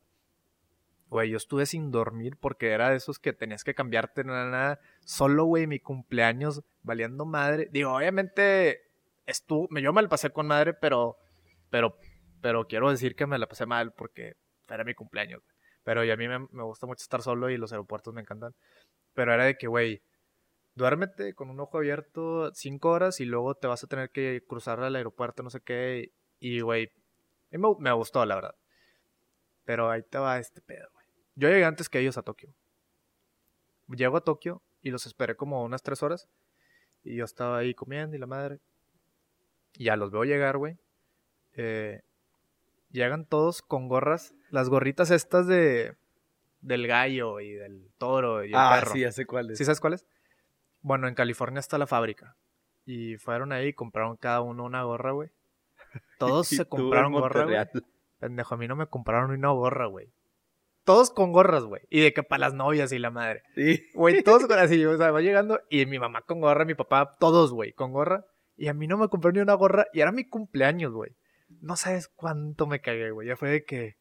Güey, 1.08 1.30
yo 1.30 1.36
estuve 1.36 1.66
sin 1.66 1.90
dormir 1.90 2.36
porque 2.36 2.70
era 2.70 2.90
de 2.90 2.96
esos 2.96 3.18
que 3.18 3.32
tenías 3.32 3.64
que 3.64 3.74
cambiarte 3.74 4.22
nada, 4.22 4.48
nada. 4.48 4.80
Solo, 5.04 5.44
güey, 5.44 5.66
mi 5.66 5.80
cumpleaños 5.80 6.62
valiendo 6.82 7.24
madre. 7.24 7.68
Digo, 7.72 7.92
obviamente, 7.92 8.82
estuvo, 9.26 9.68
yo 9.78 9.92
me 9.92 10.02
la 10.02 10.08
pasé 10.08 10.30
con 10.30 10.46
madre, 10.46 10.74
pero, 10.74 11.16
pero, 11.68 11.96
pero 12.40 12.66
quiero 12.66 12.90
decir 12.90 13.16
que 13.16 13.26
me 13.26 13.38
la 13.38 13.48
pasé 13.48 13.66
mal 13.66 13.92
porque 13.92 14.36
era 14.68 14.84
mi 14.84 14.94
cumpleaños. 14.94 15.42
Pero 15.82 16.04
y 16.04 16.10
a 16.10 16.16
mí 16.16 16.28
me, 16.28 16.38
me 16.38 16.62
gusta 16.62 16.86
mucho 16.86 17.02
estar 17.02 17.22
solo 17.22 17.50
y 17.50 17.56
los 17.56 17.72
aeropuertos 17.72 18.14
me 18.14 18.20
encantan. 18.20 18.54
Pero 19.14 19.34
era 19.34 19.44
de 19.44 19.56
que, 19.56 19.66
güey, 19.66 20.02
duérmete 20.74 21.34
con 21.34 21.50
un 21.50 21.58
ojo 21.58 21.78
abierto 21.78 22.52
cinco 22.54 22.90
horas 22.90 23.20
y 23.20 23.24
luego 23.24 23.54
te 23.54 23.66
vas 23.66 23.82
a 23.82 23.86
tener 23.86 24.10
que 24.10 24.44
cruzar 24.46 24.80
al 24.80 24.94
aeropuerto, 24.94 25.42
no 25.42 25.50
sé 25.50 25.60
qué. 25.60 26.12
Y, 26.38 26.60
güey, 26.60 26.92
me, 27.58 27.68
me 27.78 27.92
gustó, 27.92 28.24
la 28.24 28.34
verdad. 28.36 28.54
Pero 29.64 29.90
ahí 29.90 30.02
te 30.02 30.18
va 30.18 30.38
este 30.38 30.60
pedo, 30.60 30.88
güey. 30.94 31.06
Yo 31.36 31.48
llegué 31.48 31.64
antes 31.64 31.88
que 31.88 31.98
ellos 32.00 32.18
a 32.18 32.22
Tokio. 32.22 32.52
Llego 33.88 34.16
a 34.16 34.24
Tokio 34.24 34.62
y 34.82 34.90
los 34.90 35.06
esperé 35.06 35.36
como 35.36 35.62
unas 35.64 35.82
tres 35.82 36.02
horas. 36.02 36.28
Y 37.02 37.16
yo 37.16 37.24
estaba 37.24 37.58
ahí 37.58 37.74
comiendo 37.74 38.16
y 38.16 38.18
la 38.18 38.26
madre. 38.26 38.60
Y 39.74 39.84
ya 39.84 39.96
los 39.96 40.10
veo 40.10 40.24
llegar, 40.24 40.58
güey. 40.58 40.78
Eh, 41.54 42.02
llegan 42.90 43.24
todos 43.26 43.62
con 43.62 43.88
gorras. 43.88 44.34
Las 44.50 44.68
gorritas 44.68 45.10
estas 45.10 45.46
de 45.46 45.96
del 46.60 46.86
gallo 46.86 47.40
y 47.40 47.52
del 47.54 47.90
toro 47.96 48.44
y 48.44 48.48
el 48.48 48.54
Ah, 48.54 48.76
perro. 48.78 48.92
sí, 48.92 49.00
ya 49.00 49.12
sé 49.12 49.24
cuál 49.24 49.50
es. 49.50 49.56
¿Sí 49.58 49.64
sabes 49.64 49.80
cuáles? 49.80 50.06
Bueno, 50.82 51.08
en 51.08 51.14
California 51.14 51.58
está 51.60 51.78
la 51.78 51.86
fábrica. 51.86 52.36
Y 52.84 53.16
fueron 53.16 53.52
ahí 53.52 53.68
y 53.68 53.72
compraron 53.72 54.16
cada 54.16 54.40
uno 54.42 54.64
una 54.64 54.82
gorra, 54.82 55.12
güey. 55.12 55.30
Todos 56.18 56.48
se 56.48 56.64
compraron 56.66 57.12
gorra, 57.12 57.44
güey. 57.44 57.56
Pendejo, 58.18 58.54
a 58.54 58.58
mí 58.58 58.68
no 58.68 58.76
me 58.76 58.86
compraron 58.86 59.30
una 59.30 59.48
gorra, 59.50 59.86
güey. 59.86 60.12
Todos 60.84 61.10
con 61.10 61.32
gorras, 61.32 61.64
güey. 61.64 61.82
Y 61.90 62.00
de 62.00 62.12
que 62.12 62.22
para 62.22 62.40
las 62.40 62.54
novias 62.54 62.90
y 62.92 62.98
la 62.98 63.10
madre. 63.10 63.42
Sí. 63.54 63.82
Güey, 63.94 64.22
todos 64.22 64.46
con 64.46 64.58
así, 64.58 64.84
o 64.84 64.96
sea, 64.96 65.10
va 65.10 65.20
llegando 65.20 65.60
y 65.70 65.86
mi 65.86 65.98
mamá 65.98 66.22
con 66.22 66.40
gorra, 66.40 66.64
mi 66.64 66.74
papá, 66.74 67.16
todos, 67.18 67.52
güey, 67.52 67.72
con 67.72 67.92
gorra. 67.92 68.24
Y 68.56 68.68
a 68.68 68.74
mí 68.74 68.86
no 68.86 68.98
me 68.98 69.08
compró 69.08 69.32
ni 69.32 69.40
una 69.40 69.54
gorra 69.54 69.86
y 69.92 70.00
era 70.00 70.12
mi 70.12 70.24
cumpleaños, 70.28 70.92
güey. 70.92 71.12
No 71.60 71.76
sabes 71.76 72.08
cuánto 72.08 72.66
me 72.66 72.80
cagué, 72.80 73.10
güey. 73.10 73.28
Ya 73.28 73.36
fue 73.36 73.50
de 73.50 73.64
que, 73.64 73.96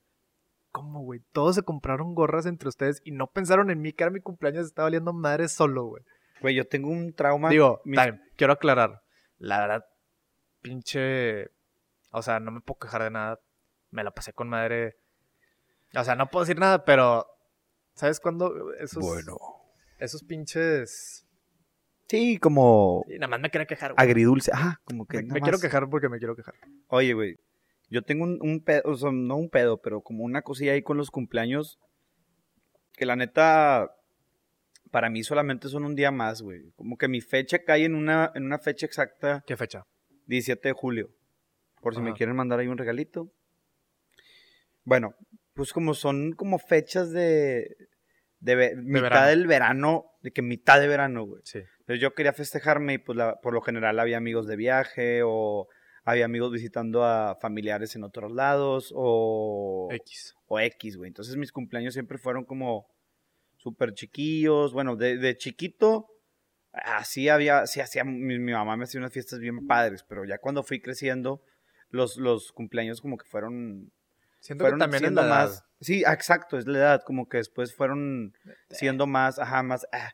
¿cómo, 0.71 1.01
güey? 1.01 1.21
Todos 1.31 1.55
se 1.55 1.63
compraron 1.63 2.13
gorras 2.15 2.45
entre 2.45 2.69
ustedes 2.69 3.01
y 3.05 3.11
no 3.11 3.27
pensaron 3.27 3.71
en 3.71 3.81
mí 3.81 3.93
que 3.93 4.03
era 4.03 4.11
mi 4.11 4.19
cumpleaños, 4.21 4.65
estaba 4.65 4.87
valiendo 4.87 5.13
madre 5.13 5.47
solo, 5.47 5.85
güey. 5.85 6.03
Güey, 6.41 6.55
yo 6.55 6.67
tengo 6.67 6.89
un 6.89 7.13
trauma. 7.13 7.49
Digo, 7.49 7.81
mis- 7.85 7.99
time, 7.99 8.21
quiero 8.35 8.53
aclarar. 8.53 9.01
La 9.37 9.59
verdad, 9.59 9.85
pinche. 10.61 11.49
O 12.11 12.21
sea, 12.21 12.39
no 12.39 12.51
me 12.51 12.61
puedo 12.61 12.79
quejar 12.79 13.03
de 13.03 13.11
nada. 13.11 13.39
Me 13.91 14.03
la 14.03 14.11
pasé 14.11 14.33
con 14.33 14.49
madre. 14.49 14.97
O 15.95 16.03
sea, 16.03 16.15
no 16.15 16.29
puedo 16.29 16.45
decir 16.45 16.59
nada, 16.59 16.83
pero. 16.85 17.25
¿Sabes 17.95 18.19
cuándo? 18.19 18.73
Esos, 18.75 19.03
esos 19.99 20.23
pinches. 20.23 21.25
Sí, 22.07 22.37
como 22.39 23.03
Y 23.07 23.15
nada 23.19 23.27
más 23.27 23.39
me 23.39 23.51
quería 23.51 23.67
quejar, 23.67 23.93
güey. 23.93 24.03
agridulce. 24.03 24.51
Ah, 24.53 24.79
como 24.83 25.05
que 25.05 25.17
Me, 25.17 25.23
nada 25.23 25.33
me 25.35 25.41
quiero 25.41 25.59
quejar 25.59 25.89
porque 25.89 26.09
me 26.09 26.17
quiero 26.17 26.35
quejar. 26.35 26.55
Oye, 26.87 27.13
güey, 27.13 27.35
yo 27.89 28.01
tengo 28.01 28.23
un, 28.23 28.39
un 28.41 28.63
pedo, 28.63 28.81
o 28.85 28.95
sea, 28.95 29.11
no 29.11 29.35
un 29.35 29.49
pedo, 29.49 29.79
pero 29.79 30.01
como 30.01 30.23
una 30.23 30.41
cosilla 30.41 30.71
ahí 30.71 30.81
con 30.81 30.97
los 30.97 31.11
cumpleaños, 31.11 31.77
que 32.93 33.05
la 33.05 33.15
neta, 33.15 33.91
para 34.89 35.09
mí 35.11 35.23
solamente 35.23 35.67
son 35.67 35.85
un 35.85 35.95
día 35.95 36.09
más, 36.09 36.41
güey. 36.41 36.71
Como 36.75 36.97
que 36.97 37.07
mi 37.07 37.21
fecha 37.21 37.59
cae 37.63 37.85
en 37.85 37.93
una, 37.93 38.31
en 38.33 38.43
una 38.45 38.57
fecha 38.57 38.87
exacta, 38.87 39.43
¿Qué 39.45 39.55
fecha? 39.55 39.83
17 40.25 40.69
de 40.69 40.73
julio, 40.73 41.09
por 41.81 41.95
si 41.95 42.01
me 42.01 42.13
quieren 42.13 42.35
mandar 42.35 42.59
ahí 42.59 42.67
un 42.67 42.77
regalito. 42.77 43.31
Bueno, 44.83 45.13
pues 45.53 45.73
como 45.73 45.93
son 45.93 46.33
como 46.33 46.57
fechas 46.59 47.11
de, 47.11 47.67
de, 48.39 48.75
mitad 48.77 49.01
verano. 49.03 49.27
del 49.27 49.47
verano, 49.47 50.05
de 50.21 50.31
que 50.31 50.41
mitad 50.41 50.79
de 50.79 50.87
verano, 50.87 51.25
güey. 51.25 51.41
Sí. 51.45 51.59
Entonces 51.79 52.01
yo 52.01 52.13
quería 52.13 52.33
festejarme 52.33 52.93
y 52.93 52.97
pues 52.97 53.17
la- 53.17 53.35
por 53.41 53.53
lo 53.53 53.61
general 53.61 53.99
había 53.99 54.17
amigos 54.17 54.47
de 54.47 54.55
viaje 54.55 55.21
o 55.23 55.67
había 56.05 56.25
amigos 56.25 56.51
visitando 56.51 57.03
a 57.03 57.35
familiares 57.41 57.95
en 57.95 58.03
otros 58.03 58.31
lados 58.31 58.91
o, 58.95 59.89
X. 59.91 60.33
o 60.47 60.59
X, 60.59 60.97
güey. 60.97 61.09
Entonces 61.09 61.35
mis 61.35 61.51
cumpleaños 61.51 61.93
siempre 61.93 62.17
fueron 62.17 62.45
como 62.45 62.87
súper 63.57 63.93
chiquillos. 63.93 64.73
Bueno, 64.73 64.95
de, 64.95 65.17
de 65.17 65.37
chiquito 65.37 66.07
así 66.71 67.29
había, 67.29 67.65
sí 67.67 67.81
hacía, 67.81 68.03
mi, 68.03 68.39
mi 68.39 68.51
mamá 68.53 68.77
me 68.77 68.85
hacía 68.85 68.99
unas 68.99 69.11
fiestas 69.11 69.39
bien 69.39 69.67
padres, 69.67 70.03
pero 70.07 70.23
ya 70.25 70.37
cuando 70.37 70.63
fui 70.63 70.79
creciendo 70.79 71.41
los, 71.89 72.17
los 72.17 72.51
cumpleaños 72.51 73.01
como 73.01 73.17
que 73.17 73.25
fueron, 73.25 73.91
Siento 74.39 74.63
fueron 74.63 74.79
que 74.79 74.83
también 74.83 75.03
es 75.03 75.07
siendo 75.07 75.21
la 75.21 75.27
más... 75.29 75.49
edad. 75.51 75.63
Sí, 75.81 76.03
exacto, 76.05 76.57
es 76.57 76.67
la 76.67 76.77
edad, 76.79 77.01
como 77.05 77.27
que 77.29 77.37
después 77.37 77.73
fueron 77.73 78.33
siendo 78.69 79.07
más, 79.07 79.39
ajá, 79.39 79.63
más... 79.63 79.85
ah. 79.91 80.11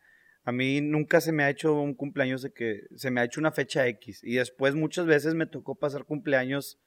A 0.47 0.51
mí 0.51 0.79
nunca 0.79 1.21
se 1.21 1.31
me 1.31 1.43
ha 1.43 1.49
hecho 1.49 1.73
un 1.73 1.95
cumpleaños 1.95 2.43
de 2.43 2.53
que 2.53 2.81
se 2.95 3.09
me 3.09 3.19
ha 3.19 3.23
hecho 3.23 3.39
una 3.39 3.51
fecha 3.51 3.87
X. 3.87 4.19
Y 4.23 4.35
después 4.35 4.75
muchas 4.75 5.07
veces 5.07 5.33
me 5.33 5.47
tocó 5.47 5.73
pasar 5.73 6.05
cumpleaños, 6.05 6.77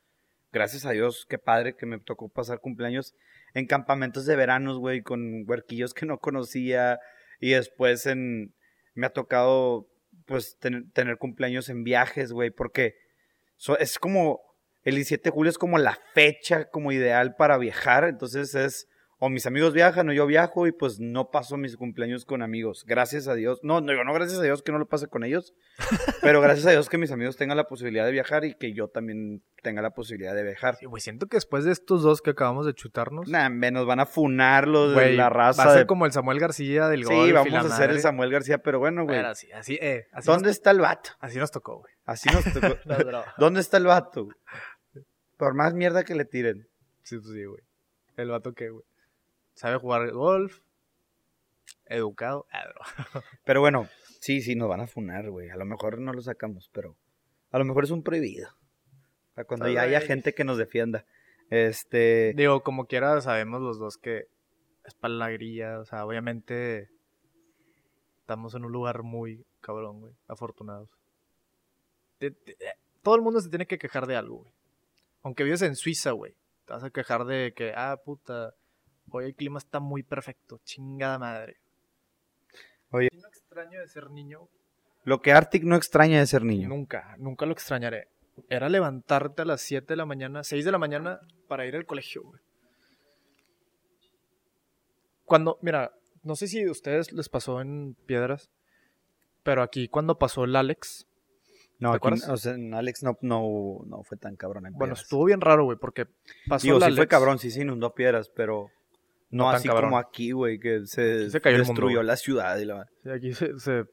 gracias 0.53 0.85
a 0.87 0.93
Dios, 0.93 1.27
qué 1.29 1.39
padre 1.39 1.75
que 1.75 1.85
me 1.85 1.99
tocó 1.99 2.29
pasar 2.29 2.61
cumpleaños 2.61 3.15
en 3.55 3.67
campamentos 3.67 4.27
de 4.27 4.37
veranos, 4.37 4.79
güey, 4.79 5.03
con 5.03 5.43
huerquillos 5.49 5.93
que 5.93 6.07
no 6.07 6.19
conocía. 6.19 7.01
Y 7.41 7.51
después 7.51 8.07
en, 8.07 8.55
me 8.95 9.07
ha 9.09 9.11
tocado, 9.11 9.89
pues, 10.27 10.57
tener, 10.61 10.85
tener 10.93 11.19
cumpleaños 11.19 11.69
en 11.69 11.83
viajes, 11.83 12.31
güey, 12.31 12.51
porque 12.53 12.95
so- 13.57 13.79
es 13.79 13.99
como, 13.99 14.41
el 14.83 14.95
17 14.95 15.25
de 15.25 15.31
julio 15.31 15.51
es 15.51 15.59
como 15.59 15.79
la 15.79 15.99
fecha 16.15 16.71
como 16.71 16.93
ideal 16.93 17.35
para 17.37 17.59
viajar. 17.59 18.05
Entonces 18.05 18.55
es 18.55 18.89
o 19.21 19.29
mis 19.29 19.47
amigos 19.47 19.73
viajan 19.75 20.09
o 20.09 20.13
yo 20.13 20.27
viajo 20.27 20.67
y 20.69 20.73
pues 20.73 21.01
no 21.01 21.31
paso 21.31 21.57
mis 21.57 21.77
cumpleaños 21.77 22.25
con 22.25 22.41
amigos. 22.43 22.85
Gracias 22.87 23.27
a 23.27 23.35
Dios. 23.35 23.59
No, 23.65 23.81
no 23.81 23.93
no 24.05 24.13
gracias 24.13 24.39
a 24.39 24.43
Dios 24.43 24.63
que 24.63 24.71
no 24.71 24.79
lo 24.79 24.87
pase 24.87 25.09
con 25.09 25.25
ellos, 25.25 25.55
pero 26.23 26.41
gracias 26.41 26.67
a 26.67 26.71
Dios 26.71 26.89
que 26.89 26.99
mis 26.99 27.11
amigos 27.11 27.37
tengan 27.37 27.57
la 27.57 27.65
posibilidad 27.65 28.05
de 28.07 28.13
viajar 28.13 28.45
y 28.45 28.55
que 28.55 28.73
yo 28.73 28.89
también 28.89 29.43
tenga 29.63 29.83
la 29.83 29.91
posibilidad 29.91 30.35
de 30.37 30.45
viajar. 30.45 30.77
Sí, 30.77 30.87
güey, 30.87 31.01
siento 31.01 31.27
que 31.27 31.37
después 31.37 31.65
de 31.65 31.73
estos 31.73 32.03
dos 32.03 32.23
que 32.23 32.31
acabamos 32.31 32.65
de 32.65 32.75
chutarnos, 32.75 33.29
Nah, 33.29 33.49
me 33.49 33.71
nos 33.73 33.87
van 33.87 33.99
a 33.99 34.07
funar 34.07 34.69
los 34.69 34.91
de 34.91 34.95
güey, 34.95 35.17
la 35.17 35.29
raza. 35.31 35.65
va 35.65 35.71
a 35.71 35.73
ser 35.73 35.83
de- 35.83 35.87
como 35.89 36.07
el 36.07 36.13
Samuel 36.13 36.39
García 36.39 36.89
del 36.89 37.05
Sí, 37.05 37.13
golf 37.13 37.29
y 37.29 37.33
vamos 37.33 37.53
la 37.53 37.61
a 37.61 37.65
hacer 37.65 37.91
el. 37.91 38.01
Samuel 38.01 38.31
García, 38.31 38.59
pero 38.59 38.79
bueno, 38.79 39.03
güey. 39.05 39.17
Pero 39.17 39.29
así, 39.31 39.51
así, 39.51 39.79
eh, 39.83 40.07
así 40.13 40.27
¿Dónde 40.31 40.51
está 40.51 40.71
el 40.71 40.79
vato? 40.81 41.11
así 41.19 41.39
nos 41.39 41.51
tocó, 41.51 41.79
güey. 41.79 41.93
Así 42.05 42.29
nos 42.33 42.45
tocó. 42.53 42.69
¿Dónde 43.39 43.61
está 43.61 43.79
el 43.79 43.85
vato? 43.87 44.29
Por 45.37 45.55
más 45.55 45.75
mierda 45.75 46.05
que 46.05 46.15
le 46.15 46.25
tiren. 46.25 46.69
Sí, 47.03 47.17
pues 47.19 47.33
sí, 47.33 47.45
güey. 47.45 47.63
El 48.17 48.29
vato 48.31 48.53
que, 48.53 48.71
güey. 48.71 48.85
Sabe 49.59 49.77
jugar 49.79 50.09
golf. 50.13 50.61
Educado. 51.87 52.47
Ah. 52.53 52.63
Pero 53.45 53.61
bueno, 53.61 53.89
sí, 54.21 54.41
sí, 54.41 54.55
nos 54.55 54.69
van 54.69 54.83
a 54.83 54.87
funar, 54.87 55.29
güey. 55.31 55.51
A 55.51 55.57
lo 55.57 55.65
mejor 55.65 55.99
no 55.99 56.13
lo 56.13 56.23
sacamos, 56.23 56.71
pero 56.73 56.97
a 57.51 57.59
lo 57.59 57.65
mejor 57.65 57.83
es 57.83 57.91
un 57.91 58.05
prohibido. 58.05 58.51
Para 59.35 59.47
cuando 59.47 59.65
Pues, 59.65 59.75
ya 59.75 59.83
haya 59.83 60.01
gente 60.01 60.33
que 60.33 60.45
nos 60.45 60.59
defienda. 60.59 61.07
Este. 61.51 62.35
Digo, 62.37 62.63
como 62.63 62.87
quiera, 62.87 63.21
sabemos 63.21 63.61
los 63.61 63.81
dos 63.81 63.99
que 63.99 64.29
es 64.85 64.95
para 64.95 65.15
la 65.15 65.29
grilla. 65.31 65.81
O 65.81 65.85
sea, 65.85 66.07
obviamente 66.07 66.89
estamos 68.21 68.55
en 68.55 68.65
un 68.65 68.71
lugar 68.71 69.03
muy 69.03 69.45
cabrón, 69.61 69.99
güey. 70.03 70.15
Afortunados. 70.29 70.89
Eh, 72.21 72.33
todo 73.03 73.17
el 73.17 73.23
mundo 73.23 73.41
se 73.41 73.49
tiene 73.49 73.67
que 73.67 73.79
quejar 73.79 74.07
de 74.07 74.15
algo, 74.15 74.37
güey. 74.37 74.53
Aunque 75.23 75.43
vives 75.43 75.63
en 75.63 75.75
Suiza, 75.75 76.13
güey. 76.13 76.37
Te 76.65 76.75
vas 76.75 76.85
a 76.85 76.91
quejar 76.91 77.25
de 77.25 77.55
que, 77.57 77.73
ah, 77.75 78.01
puta, 78.05 78.55
hoy 79.11 79.25
el 79.27 79.35
clima 79.35 79.59
está 79.59 79.81
muy 79.81 80.03
perfecto. 80.03 80.61
Chingada 80.65 81.19
madre. 81.19 81.57
Oye. 82.91 83.09
No 83.13 83.29
extraño 83.29 83.81
de 83.81 83.89
ser 83.89 84.11
niño. 84.11 84.49
Lo 85.05 85.21
que 85.23 85.33
Arctic 85.33 85.63
no 85.65 85.77
extraña 85.77 86.19
de 86.21 86.27
ser 86.27 86.45
niño. 86.45 86.69
Nunca, 86.69 87.15
nunca 87.19 87.47
lo 87.47 87.53
extrañaré. 87.53 88.09
Era 88.49 88.69
levantarte 88.69 89.43
a 89.43 89.45
las 89.45 89.61
7 89.63 89.87
de 89.87 89.97
la 89.97 90.07
mañana, 90.07 90.45
6 90.45 90.65
de 90.65 90.73
la 90.73 90.79
mañana 90.79 91.21
para 91.49 91.67
ir 91.67 91.75
al 91.77 91.87
colegio, 91.87 92.23
güey. 92.23 92.41
Cuando, 95.25 95.59
mira, 95.61 95.93
no 96.23 96.37
sé 96.37 96.47
si 96.47 96.63
a 96.63 96.71
ustedes 96.71 97.13
les 97.13 97.29
pasó 97.29 97.61
en 97.61 97.95
Piedras, 98.07 98.51
pero 99.43 99.63
aquí 99.63 99.89
cuando 99.89 100.19
pasó 100.19 100.45
el 100.45 100.57
Alex, 100.57 101.07
No, 101.79 101.91
¿Te 101.91 101.97
aquí, 101.97 102.09
acuerdas? 102.09 102.29
o 102.29 102.37
sea, 102.37 102.55
en 102.55 102.75
Alex 102.75 103.03
no, 103.03 103.19
no, 103.21 103.81
no 103.87 104.03
fue 104.05 104.17
tan 104.17 104.37
cabrón. 104.37 104.67
en 104.67 104.73
bueno, 104.75 104.95
estuvo 104.95 105.25
bien 105.25 105.41
raro, 105.41 105.65
güey, 105.65 105.79
porque 105.79 106.07
pasó 106.49 106.65
Digo, 106.65 106.77
el 106.79 106.83
sí 106.83 106.87
Alex. 106.87 106.97
fue 106.97 107.09
cabrón, 107.09 107.39
sí 107.39 107.51
se 107.51 107.63
inundó 107.63 107.95
piedras, 107.95 108.31
pero 108.31 108.71
no, 109.31 109.45
No 109.45 109.51
tan 109.51 109.57
así 109.57 109.69
cabrón. 109.69 109.91
como 109.91 109.99
aquí, 109.99 110.33
güey, 110.33 110.59
que 110.59 110.87
se, 110.87 111.23
Aquí 111.23 111.31
se 111.31 111.41
cayó 111.41 111.57
el 111.57 111.63
mundo, 111.63 111.73
destruyó 111.83 112.03
la 112.03 112.17
ciudad 112.17 112.57
y 112.59 112.65
la... 112.65 112.87
Sí, 113.03 113.11
aquí 113.11 113.33
se, 113.35 113.59
se, 113.59 113.85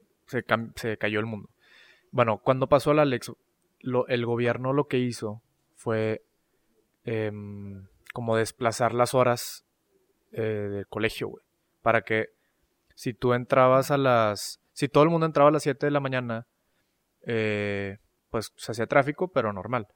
se 0.75 0.97
cayó 0.97 1.19
el 1.19 1.25
mundo. 1.25 1.49
Bueno, 2.11 2.37
cuando 2.37 2.67
pasó 2.67 2.91
el 2.91 2.99
Alex, 2.99 3.31
lo- 3.81 4.07
el 4.07 4.25
gobierno 4.25 4.71
lo 4.73 4.87
que 4.87 4.97
hizo 4.99 5.41
fue 5.75 6.23
em, 7.03 7.87
como 8.13 8.35
desplazar 8.37 8.93
las 8.93 9.13
horas 9.13 9.65
eh, 10.31 10.41
del 10.41 10.87
colegio, 10.87 11.27
güey. 11.27 11.43
Para 11.81 12.01
que 12.01 12.29
si 12.95 13.13
tú 13.13 13.33
entrabas 13.33 13.91
a 13.91 13.97
las... 13.97 14.59
Si 14.73 14.87
todo 14.89 15.03
el 15.03 15.09
mundo 15.09 15.25
entraba 15.25 15.49
a 15.49 15.53
las 15.53 15.63
7 15.63 15.85
de 15.85 15.91
la 15.91 15.99
mañana, 15.99 16.47
eh, 17.25 17.97
pues 18.29 18.51
se 18.55 18.71
hacía 18.71 18.87
tráfico, 18.87 19.27
pero 19.29 19.53
normal. 19.53 19.87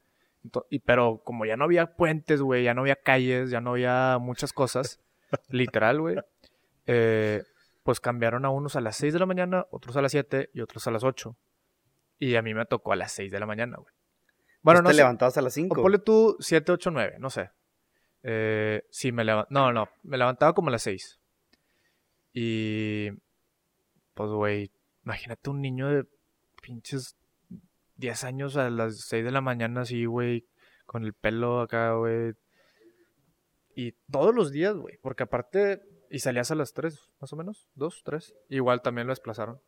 Y, 0.69 0.79
pero 0.79 1.21
como 1.25 1.45
ya 1.45 1.57
no 1.57 1.65
había 1.65 1.95
puentes, 1.97 2.41
güey, 2.41 2.63
ya 2.63 2.73
no 2.73 2.81
había 2.81 2.95
calles, 2.95 3.49
ya 3.49 3.59
no 3.59 3.71
había 3.71 4.17
muchas 4.21 4.53
cosas, 4.53 4.99
literal, 5.49 5.99
güey, 6.01 6.17
eh, 6.88 7.43
pues 7.84 7.99
cambiaron 7.99 8.45
a 8.45 8.49
unos 8.49 8.75
a 8.75 8.82
las 8.82 8.95
6 8.97 9.13
de 9.13 9.19
la 9.19 9.25
mañana, 9.25 9.65
otros 9.71 9.95
a 9.97 10.01
las 10.01 10.11
7 10.11 10.49
y 10.53 10.61
otros 10.61 10.86
a 10.88 10.91
las 10.91 11.03
8. 11.03 11.36
Y 12.19 12.36
a 12.36 12.41
mí 12.41 12.53
me 12.53 12.65
tocó 12.65 12.91
a 12.91 12.95
las 12.95 13.11
6 13.13 13.32
de 13.32 13.39
la 13.39 13.45
mañana, 13.45 13.77
güey. 13.77 13.93
Bueno, 14.61 14.80
Pues 14.80 14.84
no 14.84 14.89
te 14.89 14.93
sé. 14.95 14.97
levantabas 15.01 15.38
a 15.38 15.41
las 15.41 15.53
O 15.53 15.55
5. 15.55 15.82
ponle 15.82 15.99
tú 15.99 16.36
7, 16.39 16.71
8, 16.73 16.91
9, 16.91 17.15
no 17.19 17.30
sé. 17.30 17.49
Eh, 18.23 18.84
sí, 18.91 19.11
me 19.13 19.23
levantaba. 19.23 19.47
No, 19.51 19.71
no, 19.71 19.89
me 20.03 20.17
levantaba 20.17 20.53
como 20.53 20.67
a 20.67 20.71
las 20.71 20.82
6. 20.84 21.19
Y. 22.34 23.09
Pues, 24.13 24.30
güey, 24.32 24.71
imagínate 25.05 25.49
un 25.49 25.61
niño 25.61 25.88
de 25.88 26.05
pinches 26.61 27.15
10 27.95 28.23
años 28.25 28.57
a 28.57 28.69
las 28.69 28.99
6 29.07 29.23
de 29.23 29.32
la 29.32 29.39
mañana, 29.41 29.82
así, 29.82 30.03
güey, 30.05 30.45
con 30.86 31.05
el 31.05 31.13
pelo 31.13 31.61
acá, 31.61 31.93
güey. 31.93 32.34
Y 33.76 33.93
todos 34.11 34.34
los 34.36 34.51
días, 34.51 34.76
güey, 34.76 34.97
porque 35.01 35.24
aparte. 35.24 35.82
Y 36.11 36.20
salías 36.20 36.49
a 36.49 36.55
las 36.55 36.74
3, 36.74 36.99
más 37.22 37.32
o 37.34 37.36
menos, 37.36 37.67
2, 37.76 38.01
3. 38.03 38.34
Igual 38.49 38.82
también 38.82 39.05
lo 39.07 39.11
desplazaron. 39.11 39.59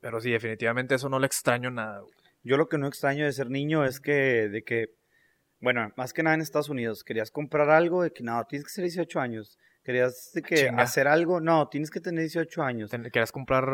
Pero 0.00 0.18
sí, 0.20 0.30
definitivamente 0.30 0.94
eso 0.94 1.08
no 1.10 1.18
le 1.18 1.26
extraño 1.26 1.70
nada, 1.70 2.00
güey. 2.00 2.14
Yo 2.42 2.56
lo 2.56 2.68
que 2.70 2.78
no 2.78 2.86
extraño 2.86 3.26
de 3.26 3.32
ser 3.32 3.50
niño 3.50 3.84
es 3.84 4.00
que, 4.00 4.48
de 4.48 4.62
que, 4.62 4.94
bueno, 5.60 5.92
más 5.98 6.14
que 6.14 6.22
nada 6.22 6.34
en 6.34 6.40
Estados 6.40 6.70
Unidos, 6.70 7.04
querías 7.04 7.30
comprar 7.30 7.68
algo 7.68 8.02
de 8.02 8.10
que 8.10 8.22
no, 8.22 8.42
tienes 8.46 8.64
que 8.64 8.72
ser 8.72 8.84
18 8.84 9.20
años. 9.20 9.58
Querías 9.84 10.30
de 10.32 10.40
que 10.40 10.56
Chinga. 10.56 10.82
hacer 10.82 11.06
algo, 11.06 11.40
no, 11.42 11.68
tienes 11.68 11.90
que 11.90 12.00
tener 12.00 12.20
18 12.20 12.62
años. 12.62 12.90
Ten- 12.90 13.02
¿Querías 13.04 13.30
comprar 13.32 13.68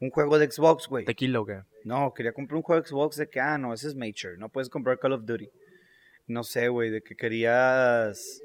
Un 0.00 0.10
juego 0.10 0.38
de 0.38 0.48
Xbox, 0.48 0.86
güey. 0.86 1.04
tequila 1.04 1.40
o 1.40 1.44
qué? 1.46 1.62
No, 1.84 2.14
quería 2.14 2.32
comprar 2.32 2.56
un 2.56 2.62
juego 2.62 2.80
de 2.80 2.88
Xbox 2.88 3.16
de 3.16 3.28
que, 3.28 3.40
ah, 3.40 3.58
no, 3.58 3.74
ese 3.74 3.88
es 3.88 3.96
Major, 3.96 4.38
no 4.38 4.48
puedes 4.48 4.68
comprar 4.70 5.00
Call 5.00 5.14
of 5.14 5.24
Duty. 5.24 5.50
No 6.28 6.44
sé, 6.44 6.68
güey, 6.68 6.90
de 6.90 7.02
que 7.02 7.16
querías 7.16 8.40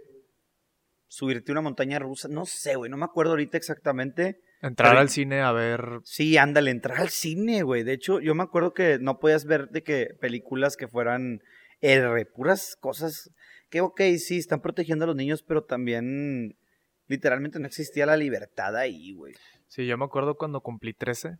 subirte 1.14 1.52
una 1.52 1.62
montaña 1.62 2.00
rusa, 2.00 2.28
no 2.28 2.44
sé, 2.48 2.76
güey, 2.76 2.90
no 2.90 2.98
me 2.98 3.06
acuerdo 3.06 3.34
ahorita 3.34 3.56
exactamente. 3.56 4.42
Entrar 4.64 4.90
Pero- 4.94 5.02
al 5.02 5.10
cine 5.10 5.42
a 5.42 5.52
ver. 5.52 6.00
Sí, 6.04 6.38
ándale, 6.38 6.72
entrar 6.72 7.00
al 7.02 7.10
cine, 7.10 7.62
güey. 7.62 7.84
De 7.84 7.94
hecho, 7.94 8.20
yo 8.20 8.34
me 8.34 8.42
acuerdo 8.42 8.74
que 8.74 8.98
no 9.00 9.20
podías 9.20 9.46
ver 9.46 9.70
de 9.70 9.84
que 9.84 10.08
películas 10.20 10.76
que 10.76 10.88
fueran 10.88 11.42
R, 11.82 12.26
puras 12.26 12.76
cosas 12.80 13.30
que, 13.70 13.82
ok, 13.82 14.02
sí, 14.18 14.40
están 14.40 14.62
protegiendo 14.62 15.04
a 15.06 15.08
los 15.08 15.16
niños, 15.16 15.44
pero 15.44 15.64
también 15.66 16.58
literalmente 17.06 17.60
no 17.60 17.68
existía 17.68 18.08
la 18.08 18.18
libertad 18.18 18.76
ahí, 18.76 19.14
güey. 19.14 19.36
Sí, 19.68 19.86
yo 19.86 20.00
me 20.00 20.06
acuerdo 20.06 20.36
cuando 20.36 20.62
cumplí 20.62 20.94
13 20.96 21.38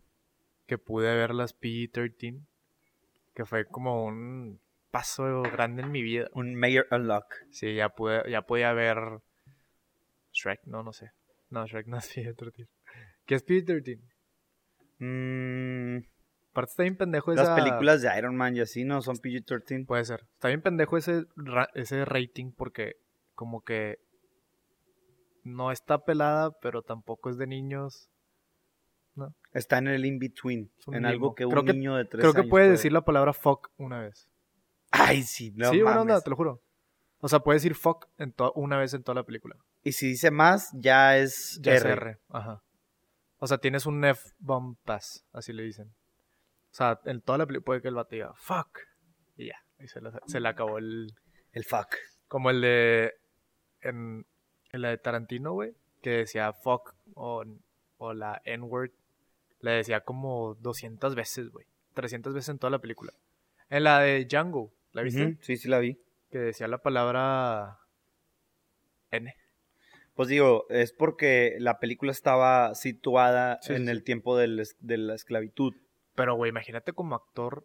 que 0.68 0.78
pude 0.78 1.12
ver 1.16 1.34
las 1.34 1.52
PG-13, 1.58 2.46
que 3.34 3.44
fue 3.44 3.64
como 3.64 4.04
un 4.04 4.60
paso 4.92 5.42
grande 5.42 5.82
en 5.82 5.90
mi 5.90 6.02
vida. 6.02 6.28
Un 6.32 6.54
Mayor 6.54 6.86
Unlock. 6.92 7.26
Sí, 7.50 7.74
ya 7.74 7.88
pude, 7.88 8.22
ya 8.30 8.42
podía 8.42 8.72
ver 8.72 8.98
Shrek, 10.34 10.60
no, 10.66 10.82
no 10.82 10.92
sé. 10.92 11.10
No, 11.50 11.66
Shrek 11.66 11.86
no 11.88 11.96
es 11.98 12.14
PG-13. 12.14 12.68
¿Qué 13.26 13.34
es 13.36 13.46
PG-13? 13.46 14.00
Mm, 14.98 16.04
Aparte 16.50 16.70
está 16.70 16.82
bien 16.84 16.96
pendejo 16.96 17.32
las 17.32 17.44
esa... 17.44 17.56
películas 17.56 18.00
de 18.02 18.16
Iron 18.16 18.36
Man 18.36 18.56
y 18.56 18.60
así, 18.60 18.84
¿no? 18.84 19.00
Son 19.02 19.16
PG-13. 19.16 19.86
Puede 19.86 20.04
ser. 20.04 20.20
Está 20.34 20.48
bien 20.48 20.62
pendejo 20.62 20.96
ese, 20.96 21.24
ra- 21.36 21.68
ese 21.74 22.04
rating 22.04 22.52
porque 22.52 22.96
como 23.34 23.62
que 23.62 23.98
no 25.42 25.72
está 25.72 26.04
pelada, 26.04 26.52
pero 26.60 26.82
tampoco 26.82 27.28
es 27.30 27.38
de 27.38 27.46
niños. 27.46 28.08
Está 29.52 29.78
en 29.78 29.88
el 29.88 30.04
in-between, 30.04 30.70
en 30.88 30.92
limbo. 30.94 31.08
algo 31.08 31.34
que 31.34 31.44
Creo 31.46 31.60
un 31.60 31.66
que- 31.66 31.72
niño 31.72 31.96
de 31.96 32.04
tres 32.04 32.20
Creo 32.22 32.32
que 32.34 32.40
años 32.40 32.50
puede 32.50 32.70
decir 32.70 32.92
la 32.92 33.04
palabra 33.04 33.32
fuck 33.32 33.70
una 33.76 34.00
vez. 34.00 34.28
Ay, 34.90 35.22
sí, 35.22 35.52
no 35.56 35.70
sí, 35.70 35.82
buena 35.82 36.00
onda, 36.02 36.20
te 36.20 36.30
lo 36.30 36.36
juro. 36.36 36.62
O 37.18 37.28
sea, 37.28 37.40
puede 37.40 37.56
decir 37.56 37.74
fuck 37.74 38.06
en 38.18 38.34
una 38.54 38.78
vez 38.78 38.94
en 38.94 39.02
toda 39.02 39.14
la 39.16 39.22
película. 39.24 39.56
Y 39.84 39.92
si 39.92 40.08
dice 40.08 40.30
más, 40.30 40.70
ya 40.72 41.18
es 41.18 41.60
Ya 41.62 41.74
es 41.74 41.84
R. 41.84 42.18
Ajá. 42.30 42.62
O 43.38 43.46
sea, 43.46 43.58
tienes 43.58 43.84
un 43.84 44.02
F-bomb 44.02 44.78
pass, 44.84 45.26
así 45.32 45.52
le 45.52 45.62
dicen. 45.62 45.88
O 45.88 46.74
sea, 46.74 46.98
en 47.04 47.20
toda 47.20 47.36
la 47.38 47.46
película 47.46 47.64
puede 47.66 47.82
que 47.82 47.88
el 47.88 47.94
vato 47.94 48.14
diga 48.14 48.32
fuck. 48.34 48.80
Y 49.36 49.48
ya. 49.48 49.58
Y 49.78 49.86
se 49.86 50.00
le, 50.00 50.10
se 50.26 50.40
le 50.40 50.48
acabó 50.48 50.78
el. 50.78 51.12
El 51.52 51.64
fuck. 51.64 51.94
Como 52.26 52.48
el 52.48 52.62
de. 52.62 53.12
En, 53.82 54.26
en 54.72 54.82
la 54.82 54.88
de 54.88 54.98
Tarantino, 54.98 55.52
güey. 55.52 55.76
Que 56.00 56.10
decía 56.10 56.52
fuck 56.54 56.94
o, 57.14 57.44
o 57.98 58.14
la 58.14 58.40
N-word. 58.44 58.92
Le 59.60 59.72
decía 59.72 60.00
como 60.00 60.54
200 60.60 61.14
veces, 61.14 61.50
güey. 61.50 61.66
300 61.92 62.32
veces 62.32 62.48
en 62.48 62.58
toda 62.58 62.70
la 62.70 62.80
película. 62.80 63.12
En 63.68 63.84
la 63.84 64.00
de 64.00 64.24
Django, 64.24 64.72
¿la 64.92 65.02
viste? 65.02 65.36
Sí, 65.42 65.56
sí 65.56 65.68
la 65.68 65.78
vi. 65.78 66.00
Que 66.30 66.38
decía 66.38 66.66
la 66.68 66.78
palabra 66.78 67.78
N. 69.10 69.34
Pues 70.14 70.28
digo, 70.28 70.64
es 70.68 70.92
porque 70.92 71.56
la 71.58 71.78
película 71.80 72.12
estaba 72.12 72.74
situada 72.74 73.58
Sí, 73.62 73.72
en 73.74 73.84
sí, 73.86 73.90
el 73.90 74.04
tiempo 74.04 74.36
del 74.36 74.62
de 74.78 74.96
la 74.96 75.14
esclavitud. 75.14 75.74
Pero, 76.14 76.36
güey, 76.36 76.50
imagínate 76.50 76.92
como 76.92 77.16
actor. 77.16 77.64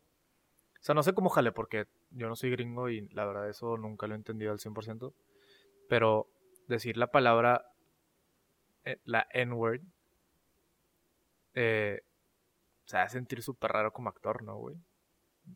O 0.79 0.81
sea, 0.83 0.95
no 0.95 1.03
sé 1.03 1.13
cómo 1.13 1.29
jale, 1.29 1.51
porque 1.51 1.85
yo 2.09 2.27
no 2.27 2.35
soy 2.35 2.49
gringo 2.51 2.89
y 2.89 3.07
la 3.09 3.25
verdad 3.25 3.49
eso 3.49 3.77
nunca 3.77 4.07
lo 4.07 4.13
he 4.13 4.17
entendido 4.17 4.51
al 4.51 4.59
100%. 4.59 5.13
Pero 5.89 6.27
decir 6.67 6.97
la 6.97 7.07
palabra, 7.07 7.63
eh, 8.85 8.97
la 9.03 9.27
N-word, 9.33 9.81
eh, 11.53 12.01
se 12.85 12.97
hace 12.97 13.17
sentir 13.17 13.41
súper 13.43 13.71
raro 13.71 13.91
como 13.91 14.09
actor, 14.09 14.43
¿no, 14.43 14.57
güey? 14.57 14.75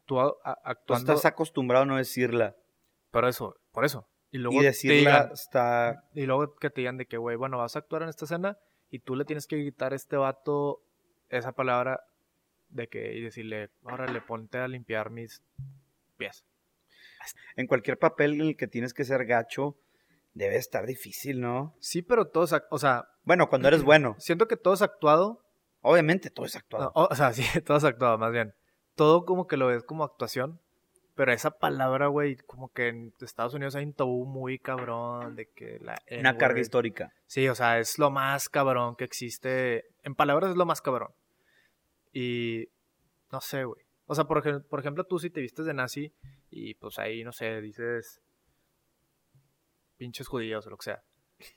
Tú 0.06 0.20
a- 0.20 0.34
Tú 0.34 0.50
actuando. 0.64 1.14
estás 1.14 1.26
acostumbrado 1.26 1.84
a 1.84 1.86
no 1.88 1.98
decirla. 1.98 2.56
Por 3.12 3.26
eso, 3.26 3.56
por 3.72 3.86
eso. 3.86 4.08
Y 4.34 4.40
luego, 4.40 4.58
Y 4.58 4.60
te 4.62 4.66
decirla 4.66 4.98
digan, 4.98 5.32
está... 5.32 6.04
y 6.14 6.26
luego 6.26 6.56
que 6.56 6.70
te 6.70 6.82
digan 6.82 6.98
de 6.98 7.06
que, 7.06 7.18
güey, 7.18 7.38
bueno, 7.38 7.58
vas 7.60 7.76
a 7.76 7.80
actuar 7.80 8.02
en 8.04 8.10
esta 8.10 8.26
escena 8.26 8.58
y 8.90 9.00
tú 9.00 9.16
le 9.16 9.24
tienes 9.26 9.48
que 9.48 9.58
gritar 9.58 9.94
a 9.94 9.96
este 9.96 10.18
vato 10.18 10.82
esa 11.30 11.52
palabra 11.54 12.02
de 12.70 12.88
que 12.88 13.14
y 13.14 13.22
decirle, 13.22 13.70
órale, 13.84 14.20
ponte 14.22 14.58
a 14.58 14.68
limpiar 14.68 15.10
mis 15.12 15.42
pies. 16.18 16.44
En 17.56 17.68
cualquier 17.68 17.98
papel 17.98 18.34
en 18.34 18.42
el 18.42 18.58
que 18.58 18.68
tienes 18.68 18.94
que 18.94 19.06
ser 19.06 19.26
gacho, 19.26 19.78
debe 20.34 20.56
estar 20.58 20.86
difícil, 20.86 21.40
¿no? 21.40 21.76
Sí, 21.80 22.02
pero 22.02 22.28
todo 22.28 22.44
es, 22.44 22.54
ac- 22.54 22.66
o 22.72 22.80
sea, 22.80 23.08
Bueno, 23.24 23.50
cuando 23.50 23.68
eres 23.68 23.84
bueno. 23.86 24.16
siento 24.20 24.48
que 24.48 24.58
todo 24.58 24.74
es 24.74 24.82
actuado, 24.82 25.40
Obviamente 25.86 26.30
todo 26.30 26.46
es 26.46 26.56
actuado. 26.56 26.92
o, 26.96 27.08
o 27.12 27.16
sea, 27.16 27.34
sí, 27.34 27.44
todo 27.62 27.78
es 27.78 27.84
actuado, 27.84 28.18
más 28.18 28.32
bien. 28.32 28.54
Todo 28.96 29.26
como 29.26 29.48
que 29.48 29.58
lo 29.58 29.68
ves 29.68 29.84
como 29.84 30.04
actuación, 30.04 30.60
pero 31.16 31.32
esa 31.32 31.52
palabra, 31.52 32.08
güey, 32.08 32.38
como 32.38 32.72
que 32.72 32.88
en 32.88 33.14
Estados 33.22 33.54
Unidos 33.54 33.76
hay 33.76 33.86
un 33.86 33.94
tabú 33.94 34.26
muy 34.26 34.58
cabrón 34.58 35.36
de 35.36 35.48
que 35.50 35.78
la 35.80 36.02
Una 36.20 36.38
carga 36.38 36.60
histórica. 36.60 37.14
Sí, 37.28 37.48
o 37.48 37.56
sea, 37.56 37.80
es 37.80 38.00
lo 38.00 38.10
más 38.10 38.50
cabrón 38.50 38.96
que 38.96 39.04
existe. 39.04 39.86
En 40.02 40.16
palabras 40.16 40.52
es 40.52 40.58
lo 40.58 40.66
más 40.66 40.82
cabrón. 40.82 41.12
Y 42.12 42.68
no 43.32 43.42
sé, 43.42 43.64
güey. 43.64 43.84
O 44.06 44.16
sea, 44.16 44.26
por 44.26 44.80
ejemplo, 44.80 45.04
tú 45.06 45.20
si 45.20 45.30
te 45.30 45.42
vistes 45.42 45.66
de 45.66 45.74
nazi 45.74 46.14
y 46.50 46.74
pues 46.76 47.00
ahí, 47.00 47.24
no 47.24 47.32
sé, 47.32 47.62
dices 47.62 48.22
pinches 49.98 50.28
judíos 50.28 50.66
o 50.68 50.70
lo 50.70 50.78
que 50.78 50.86
sea. 50.86 51.04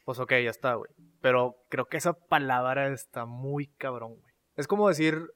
Pues 0.04 0.18
ok, 0.18 0.30
ya 0.30 0.50
está, 0.50 0.74
güey. 0.74 0.90
Pero 1.20 1.56
creo 1.68 1.86
que 1.86 1.96
esa 1.96 2.12
palabra 2.12 2.88
está 2.92 3.24
muy 3.24 3.68
cabrón, 3.68 4.16
güey. 4.20 4.32
Es 4.54 4.66
como 4.66 4.88
decir 4.88 5.32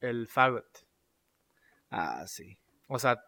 el 0.00 0.26
faggot. 0.26 0.86
Ah, 1.90 2.24
sí. 2.26 2.58
O 2.88 2.98
sea, 2.98 3.22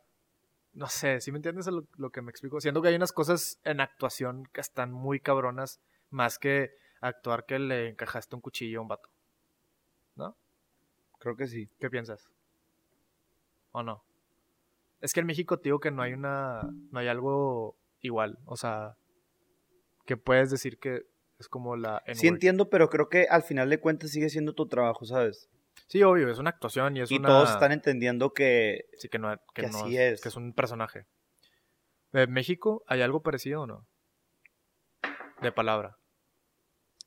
no 0.72 0.86
sé, 0.86 1.20
si 1.20 1.32
me 1.32 1.38
entiendes 1.38 1.66
lo, 1.66 1.86
lo 1.96 2.10
que 2.10 2.22
me 2.22 2.30
explico? 2.30 2.60
Siento 2.60 2.82
que 2.82 2.88
hay 2.88 2.94
unas 2.94 3.12
cosas 3.12 3.60
en 3.64 3.80
actuación 3.80 4.48
que 4.52 4.60
están 4.60 4.92
muy 4.92 5.20
cabronas, 5.20 5.80
más 6.10 6.38
que 6.38 6.70
actuar 7.00 7.46
que 7.46 7.58
le 7.58 7.88
encajaste 7.88 8.34
un 8.34 8.40
cuchillo 8.40 8.78
a 8.78 8.82
un 8.82 8.88
vato. 8.88 9.08
¿No? 10.16 10.36
Creo 11.18 11.36
que 11.36 11.46
sí. 11.46 11.68
¿Qué 11.78 11.90
piensas? 11.90 12.30
¿O 13.72 13.82
no? 13.82 14.04
Es 15.00 15.12
que 15.12 15.20
en 15.20 15.26
México 15.26 15.58
te 15.58 15.64
digo 15.64 15.80
que 15.80 15.90
no 15.90 16.02
hay 16.02 16.12
una. 16.12 16.62
No 16.90 16.98
hay 16.98 17.08
algo 17.08 17.76
igual. 18.00 18.38
O 18.46 18.56
sea. 18.56 18.96
Que 20.06 20.16
puedes 20.16 20.50
decir 20.50 20.78
que 20.78 21.06
es 21.38 21.48
como 21.48 21.76
la. 21.76 22.02
Sí 22.14 22.26
entiendo, 22.26 22.68
pero 22.70 22.88
creo 22.88 23.08
que 23.08 23.26
al 23.28 23.42
final 23.42 23.70
de 23.70 23.80
cuentas 23.80 24.10
sigue 24.10 24.28
siendo 24.28 24.54
tu 24.54 24.66
trabajo, 24.66 25.04
¿sabes? 25.04 25.48
Sí, 25.86 26.02
obvio, 26.02 26.28
es 26.30 26.38
una 26.38 26.50
actuación 26.50 26.96
y 26.96 27.00
es 27.00 27.10
y 27.10 27.16
una. 27.16 27.28
todos 27.28 27.50
están 27.50 27.72
entendiendo 27.72 28.32
que 28.32 28.86
Sí, 28.98 29.08
que 29.08 29.18
no, 29.18 29.34
que 29.54 29.62
que 29.62 29.68
no 29.68 29.78
así 29.84 29.96
es, 29.96 30.14
es. 30.14 30.20
Que 30.20 30.28
es 30.28 30.36
un 30.36 30.52
personaje. 30.52 31.06
¿En 32.12 32.32
México 32.32 32.82
hay 32.86 33.02
algo 33.02 33.22
parecido 33.22 33.62
o 33.62 33.66
no? 33.66 33.86
De 35.42 35.52
palabra. 35.52 35.96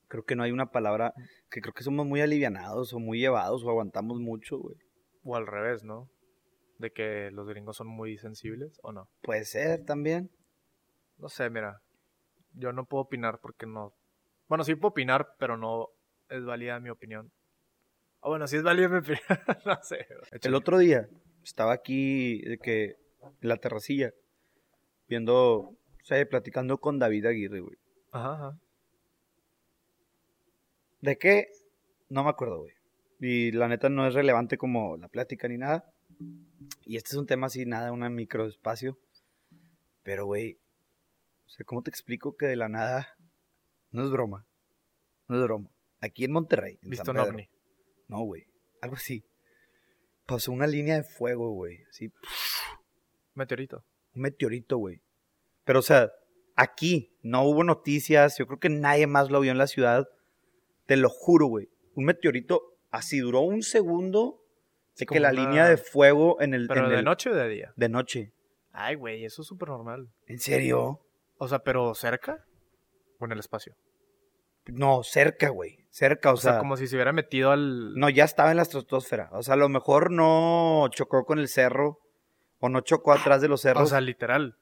creo 0.08 0.24
que 0.24 0.36
no 0.36 0.42
hay 0.42 0.52
una 0.52 0.66
palabra 0.70 1.12
que 1.50 1.60
creo 1.60 1.72
que 1.74 1.82
somos 1.84 2.06
muy 2.06 2.20
alivianados 2.20 2.92
o 2.92 2.98
muy 2.98 3.18
llevados 3.18 3.64
o 3.64 3.70
aguantamos 3.70 4.18
mucho, 4.20 4.58
güey. 4.58 4.76
O 5.24 5.36
al 5.36 5.46
revés, 5.46 5.84
¿no? 5.84 6.08
De 6.78 6.90
que 6.92 7.30
los 7.30 7.48
gringos 7.48 7.76
son 7.76 7.86
muy 7.88 8.18
sensibles 8.18 8.78
o 8.82 8.92
no. 8.92 9.08
Puede 9.22 9.44
ser 9.44 9.84
también. 9.84 10.30
No 11.18 11.28
sé, 11.28 11.48
mira. 11.50 11.80
Yo 12.54 12.72
no 12.72 12.84
puedo 12.86 13.02
opinar 13.04 13.38
porque 13.40 13.66
no. 13.66 13.94
Bueno, 14.48 14.64
sí 14.64 14.74
puedo 14.74 14.90
opinar, 14.90 15.34
pero 15.38 15.56
no 15.56 15.88
es 16.28 16.44
válida 16.44 16.80
mi 16.80 16.90
opinión. 16.90 17.32
Ah, 18.22 18.28
bueno, 18.28 18.46
sí 18.46 18.56
es 18.56 18.62
opinión. 18.98 19.18
no 19.66 19.78
sé. 19.82 20.06
El 20.42 20.54
otro 20.54 20.78
día 20.78 21.08
estaba 21.42 21.72
aquí 21.72 22.40
de 22.42 22.58
que 22.58 22.96
en 23.20 23.48
la 23.48 23.56
terracilla 23.56 24.12
viendo, 25.08 25.58
o 25.58 25.76
sea, 26.04 26.24
platicando 26.28 26.78
con 26.78 26.98
David 26.98 27.26
Aguirre, 27.26 27.60
güey. 27.60 27.76
Ajá, 28.12 28.34
ajá. 28.34 28.58
¿De 31.00 31.18
qué? 31.18 31.48
No 32.08 32.22
me 32.22 32.30
acuerdo, 32.30 32.60
güey. 32.60 32.74
Y 33.18 33.50
la 33.52 33.68
neta 33.68 33.88
no 33.88 34.06
es 34.06 34.14
relevante 34.14 34.56
como 34.56 34.96
la 34.96 35.08
plática 35.08 35.48
ni 35.48 35.58
nada. 35.58 35.92
Y 36.84 36.96
este 36.96 37.10
es 37.10 37.16
un 37.16 37.26
tema 37.26 37.48
así, 37.48 37.66
nada, 37.66 37.90
un 37.92 38.14
microespacio. 38.14 38.98
Pero, 40.04 40.26
güey, 40.26 40.58
o 41.46 41.48
sea, 41.48 41.64
¿cómo 41.64 41.82
te 41.82 41.90
explico 41.90 42.36
que 42.36 42.46
de 42.46 42.56
la 42.56 42.68
nada 42.68 43.16
no 43.90 44.04
es 44.04 44.10
broma? 44.10 44.46
No 45.28 45.36
es 45.36 45.42
broma. 45.42 45.70
Aquí 46.00 46.24
en 46.24 46.32
Monterrey, 46.32 46.78
en 46.82 46.90
¿Viste 46.90 47.04
San 47.04 47.16
un 47.16 47.22
Pedro. 47.22 47.34
ovni? 47.34 47.48
No, 48.08 48.20
güey. 48.24 48.44
Algo 48.80 48.96
así. 48.96 49.24
Pasó 50.26 50.52
una 50.52 50.66
línea 50.66 50.96
de 50.96 51.02
fuego, 51.02 51.50
güey. 51.52 51.82
Así, 51.88 52.10
Meteorito. 53.34 53.84
un 54.14 54.22
meteorito, 54.22 54.76
güey. 54.78 55.00
Pero, 55.64 55.78
o 55.78 55.82
sea, 55.82 56.10
aquí 56.54 57.16
no 57.22 57.44
hubo 57.44 57.64
noticias. 57.64 58.36
Yo 58.38 58.46
creo 58.46 58.58
que 58.58 58.68
nadie 58.68 59.06
más 59.06 59.30
lo 59.30 59.40
vio 59.40 59.52
en 59.52 59.58
la 59.58 59.66
ciudad. 59.66 60.06
Te 60.86 60.96
lo 60.96 61.08
juro, 61.08 61.46
güey. 61.46 61.68
Un 61.94 62.04
meteorito 62.04 62.62
así 62.90 63.18
duró 63.20 63.40
un 63.40 63.62
segundo 63.62 64.42
de 64.98 65.06
que 65.06 65.20
la 65.20 65.30
una- 65.30 65.40
línea 65.42 65.68
de 65.68 65.76
fuego 65.78 66.40
en 66.40 66.52
el. 66.54 66.66
¿Pero 66.68 66.84
en 66.84 66.90
de 66.90 66.98
el- 66.98 67.04
noche 67.04 67.30
o 67.30 67.34
de 67.34 67.48
día? 67.48 67.72
De 67.76 67.88
noche. 67.88 68.32
Ay, 68.72 68.96
güey, 68.96 69.24
eso 69.24 69.42
es 69.42 69.48
súper 69.48 69.68
normal. 69.68 70.10
¿En 70.26 70.38
serio? 70.38 71.00
O 71.38 71.48
sea, 71.48 71.60
pero 71.60 71.94
cerca 71.94 72.44
o 73.18 73.24
en 73.24 73.32
el 73.32 73.38
espacio. 73.38 73.74
No, 74.66 75.02
cerca, 75.02 75.48
güey. 75.48 75.78
Cerca, 75.94 76.30
o, 76.30 76.34
O, 76.34 76.36
sea, 76.38 76.52
sea. 76.52 76.58
como 76.58 76.78
si 76.78 76.88
se 76.88 76.96
hubiera 76.96 77.12
metido 77.12 77.50
al. 77.52 77.94
No, 77.94 78.08
ya 78.08 78.24
estaba 78.24 78.50
en 78.50 78.56
la 78.56 78.62
estratosfera. 78.62 79.28
O 79.32 79.42
sea, 79.42 79.54
a 79.54 79.56
lo 79.58 79.68
mejor 79.68 80.10
no 80.10 80.88
chocó 80.90 81.24
con 81.26 81.38
el 81.38 81.48
cerro. 81.48 82.00
O 82.60 82.68
no 82.70 82.80
chocó 82.80 83.12
atrás 83.12 83.42
de 83.42 83.48
los 83.48 83.60
cerros. 83.60 83.82
o 83.82 83.86
sea, 83.86 84.00
literal. 84.00 84.56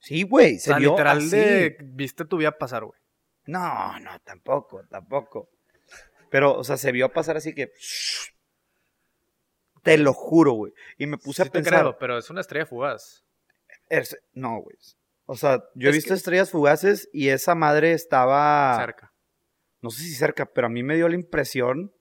sí, 0.00 0.24
güey. 0.24 0.56
O 0.56 0.58
Se 0.58 0.64
sea, 0.66 0.76
vio 0.76 0.90
literal 0.90 1.18
así. 1.18 1.30
de. 1.30 1.76
Viste 1.80 2.24
tu 2.26 2.36
vida 2.36 2.52
pasar, 2.58 2.84
güey. 2.84 2.98
No, 3.46 3.98
no, 4.00 4.10
tampoco, 4.24 4.82
tampoco. 4.90 5.48
Pero, 6.30 6.54
o 6.58 6.64
sea, 6.64 6.76
se 6.76 6.92
vio 6.92 7.10
pasar 7.12 7.36
así 7.38 7.54
que. 7.54 7.72
Te 9.82 9.98
lo 9.98 10.12
juro, 10.12 10.52
güey. 10.52 10.72
Y 10.98 11.06
me 11.06 11.16
puse 11.18 11.42
Sí 11.42 11.48
a 11.48 11.50
te 11.50 11.58
pensar. 11.62 11.80
creo, 11.80 11.98
pero 11.98 12.18
es 12.18 12.28
una 12.30 12.40
estrella 12.40 12.66
fugaz. 12.66 13.24
es- 13.88 14.16
no, 14.34 14.60
güey. 14.60 14.76
O 15.26 15.36
sea, 15.36 15.62
yo 15.74 15.88
he 15.88 15.92
visto 15.92 16.08
que- 16.08 16.14
estrellas 16.14 16.50
fugaces 16.50 17.08
y 17.12 17.28
esa 17.30 17.54
madre 17.54 17.92
estaba. 17.92 18.76
Cerca. 18.78 19.11
No 19.82 19.90
sé 19.90 20.02
si 20.04 20.14
cerca, 20.14 20.46
pero 20.46 20.68
a 20.68 20.70
mí 20.70 20.82
me 20.82 20.94
dio 20.96 21.08
la 21.08 21.16
impresión. 21.16 21.92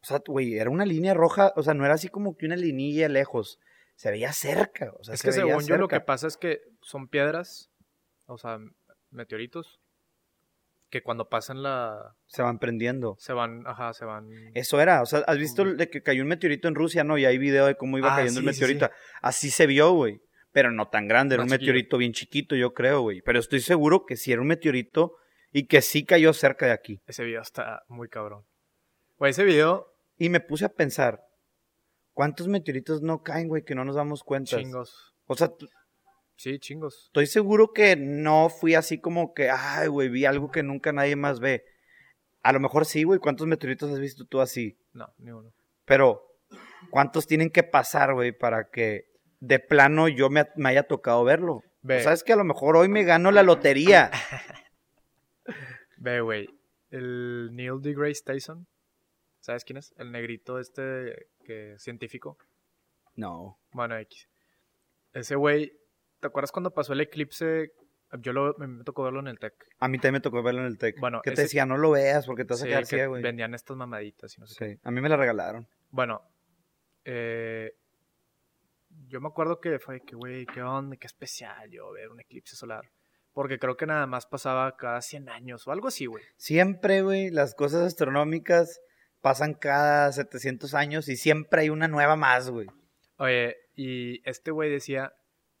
O 0.00 0.06
sea, 0.06 0.22
güey, 0.26 0.54
era 0.56 0.70
una 0.70 0.86
línea 0.86 1.12
roja. 1.12 1.52
O 1.56 1.62
sea, 1.62 1.74
no 1.74 1.84
era 1.84 1.94
así 1.94 2.08
como 2.08 2.36
que 2.36 2.46
una 2.46 2.56
linilla 2.56 3.08
lejos. 3.08 3.58
Se 3.96 4.10
veía 4.10 4.32
cerca. 4.32 4.92
O 4.98 5.04
sea, 5.04 5.14
es 5.14 5.20
se 5.20 5.28
que 5.28 5.36
veía 5.40 5.54
según 5.58 5.66
yo 5.66 5.76
lo 5.76 5.88
que 5.88 6.00
pasa 6.00 6.28
es 6.28 6.36
que 6.36 6.60
son 6.80 7.08
piedras, 7.08 7.68
o 8.26 8.38
sea, 8.38 8.58
meteoritos, 9.10 9.80
que 10.88 11.02
cuando 11.02 11.28
pasan 11.28 11.62
la... 11.64 12.14
Se 12.28 12.42
van 12.42 12.60
prendiendo. 12.60 13.16
se 13.18 13.32
van, 13.32 13.66
ajá, 13.66 13.92
se 13.92 14.04
van... 14.04 14.30
Eso 14.54 14.80
era, 14.80 15.02
o 15.02 15.06
sea, 15.06 15.18
¿has 15.26 15.36
visto 15.36 15.64
de 15.64 15.90
que 15.90 16.02
cayó 16.02 16.22
un 16.22 16.28
meteorito 16.28 16.68
en 16.68 16.76
Rusia? 16.76 17.02
No, 17.02 17.18
y 17.18 17.24
hay 17.24 17.38
video 17.38 17.66
de 17.66 17.74
cómo 17.76 17.98
iba 17.98 18.12
Ah, 18.12 18.18
cayendo 18.18 18.38
el 18.40 18.46
sí, 18.46 18.52
sí, 18.54 18.60
meteorito. 18.62 18.86
sí. 18.86 18.92
Así 19.20 19.50
se 19.50 19.66
vio, 19.66 19.92
güey. 19.92 20.22
Pero 20.52 20.70
no 20.70 20.88
tan 20.88 21.08
grande, 21.08 21.34
era 21.34 21.42
Más 21.44 21.52
un 21.52 21.58
meteorito 21.58 21.98
bien 21.98 22.12
chiquito, 22.12 22.54
yo 22.54 22.72
creo, 22.72 23.00
güey. 23.02 23.20
Pero 23.22 23.38
estoy 23.40 23.60
seguro 23.60 24.06
que 24.06 24.16
sí 24.16 24.32
era 24.32 24.40
un 24.40 24.46
meteorito 24.48 25.16
y 25.52 25.66
que 25.66 25.82
sí 25.82 26.04
cayó 26.04 26.32
cerca 26.32 26.66
de 26.66 26.72
aquí. 26.72 27.00
Ese 27.06 27.24
video 27.24 27.42
está 27.42 27.82
muy 27.88 28.08
cabrón. 28.08 28.44
Güey, 29.18 29.30
ese 29.30 29.44
video, 29.44 29.94
Y 30.20 30.28
me 30.30 30.40
puse 30.40 30.64
a 30.64 30.68
pensar, 30.68 31.22
¿cuántos 32.12 32.48
meteoritos 32.48 33.02
no 33.02 33.22
caen, 33.22 33.48
güey, 33.48 33.62
que 33.64 33.74
no 33.74 33.84
nos 33.84 33.94
damos 33.96 34.24
cuenta? 34.24 34.56
chingos. 34.56 35.14
O 35.26 35.36
sea, 35.36 35.52
Sí, 36.36 36.58
chingos. 36.58 37.04
estoy 37.06 37.26
seguro 37.26 37.72
que 37.72 37.96
no 37.96 38.48
fui 38.48 38.74
así 38.74 39.00
como 39.00 39.34
que, 39.34 39.50
ay, 39.50 39.88
güey, 39.88 40.08
vi 40.08 40.24
algo 40.24 40.50
que 40.50 40.62
nunca 40.62 40.92
nadie 40.92 41.16
más 41.16 41.40
ve. 41.40 41.64
A 42.42 42.52
lo 42.52 42.60
mejor 42.60 42.84
sí, 42.86 43.02
güey, 43.02 43.18
¿cuántos 43.18 43.46
meteoritos 43.46 43.90
has 43.92 43.98
visto 44.00 44.24
tú 44.24 44.40
así? 44.40 44.78
No, 44.92 45.08
ni 45.18 45.30
uno. 45.32 45.52
Pero, 45.84 46.22
¿cuántos 46.90 47.26
tienen 47.26 47.50
que 47.50 47.62
pasar, 47.64 48.14
güey, 48.14 48.32
para 48.32 48.68
que 48.70 49.06
de 49.40 49.58
plano 49.58 50.08
yo 50.08 50.30
me, 50.30 50.46
me 50.56 50.68
haya 50.68 50.84
tocado 50.84 51.24
verlo? 51.24 51.62
Ve. 51.82 51.98
O 51.98 52.02
sabes 52.02 52.22
que 52.22 52.32
a 52.32 52.36
lo 52.36 52.44
mejor 52.44 52.76
hoy 52.76 52.88
me 52.88 53.02
gano 53.04 53.30
la 53.32 53.42
lotería. 53.42 54.10
Ve, 55.98 56.20
güey, 56.20 56.48
el 56.90 57.50
Neil 57.52 57.80
deGrasse 57.80 58.22
Tyson, 58.24 58.66
¿sabes 59.40 59.64
quién 59.64 59.78
es? 59.78 59.92
El 59.96 60.12
negrito 60.12 60.58
este 60.58 61.28
que 61.44 61.74
científico. 61.78 62.38
No. 63.14 63.58
Bueno, 63.72 63.96
X. 63.98 64.28
Ese 65.12 65.34
güey, 65.34 65.72
¿te 66.20 66.28
acuerdas 66.28 66.52
cuando 66.52 66.72
pasó 66.72 66.92
el 66.92 67.00
eclipse? 67.00 67.72
Yo 68.20 68.32
lo, 68.32 68.54
me, 68.58 68.84
tocó 68.84 69.02
verlo 69.02 69.20
en 69.20 69.26
el 69.26 69.38
TEC. 69.38 69.52
A 69.80 69.88
mí 69.88 69.98
también 69.98 70.14
me 70.14 70.20
tocó 70.20 70.42
verlo 70.42 70.60
en 70.60 70.66
el 70.66 70.78
TEC. 70.78 70.98
Bueno, 71.00 71.20
que 71.22 71.32
te 71.32 71.42
decía, 71.42 71.66
no 71.66 71.76
lo 71.76 71.90
veas 71.90 72.26
porque 72.26 72.44
te 72.44 72.54
vas 72.54 72.62
a 72.62 72.64
Sí, 72.64 72.68
quedar 72.68 72.82
que 72.84 72.86
ciego, 72.86 73.10
güey. 73.10 73.22
vendían 73.22 73.54
estas 73.54 73.76
mamaditas 73.76 74.38
y 74.38 74.40
no 74.40 74.46
sé 74.46 74.54
qué. 74.58 74.74
Sí, 74.74 74.80
a 74.82 74.90
mí 74.90 75.00
me 75.00 75.08
la 75.08 75.16
regalaron. 75.16 75.66
Bueno, 75.90 76.22
eh, 77.04 77.74
yo 79.08 79.20
me 79.20 79.28
acuerdo 79.28 79.60
que 79.60 79.78
fue 79.78 80.00
que, 80.00 80.14
güey, 80.14 80.46
qué 80.46 80.62
onda, 80.62 80.96
qué 80.96 81.06
especial 81.06 81.68
yo 81.70 81.90
ver 81.92 82.08
un 82.08 82.20
eclipse 82.20 82.56
solar. 82.56 82.88
Porque 83.38 83.60
creo 83.60 83.76
que 83.76 83.86
nada 83.86 84.08
más 84.08 84.26
pasaba 84.26 84.76
cada 84.76 85.00
100 85.00 85.28
años 85.28 85.68
o 85.68 85.70
algo 85.70 85.86
así, 85.86 86.06
güey. 86.06 86.24
Siempre, 86.38 87.02
güey, 87.02 87.30
las 87.30 87.54
cosas 87.54 87.86
astronómicas 87.86 88.80
pasan 89.20 89.54
cada 89.54 90.10
700 90.10 90.74
años 90.74 91.08
y 91.08 91.16
siempre 91.16 91.60
hay 91.60 91.70
una 91.70 91.86
nueva 91.86 92.16
más, 92.16 92.50
güey. 92.50 92.66
Oye, 93.16 93.54
y 93.76 94.28
este 94.28 94.50
güey 94.50 94.68
decía 94.68 95.12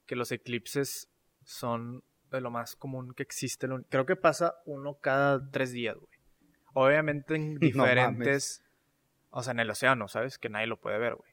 que 0.06 0.16
los 0.16 0.32
eclipses 0.32 1.08
son 1.44 2.02
de 2.32 2.40
lo 2.40 2.50
más 2.50 2.74
común 2.74 3.14
que 3.14 3.22
existe. 3.22 3.68
Creo 3.90 4.06
que 4.06 4.16
pasa 4.16 4.56
uno 4.66 4.98
cada 5.00 5.48
tres 5.52 5.70
días, 5.70 5.94
güey. 5.94 6.18
Obviamente 6.74 7.36
en 7.36 7.54
No 7.60 7.60
diferentes... 7.60 8.60
o 9.30 9.40
sea, 9.44 9.52
en 9.52 9.60
el 9.60 9.70
océano, 9.70 10.08
¿sabes? 10.08 10.36
Que 10.36 10.48
nadie 10.48 10.66
lo 10.66 10.80
puede 10.80 10.98
ver, 10.98 11.14
güey. 11.14 11.30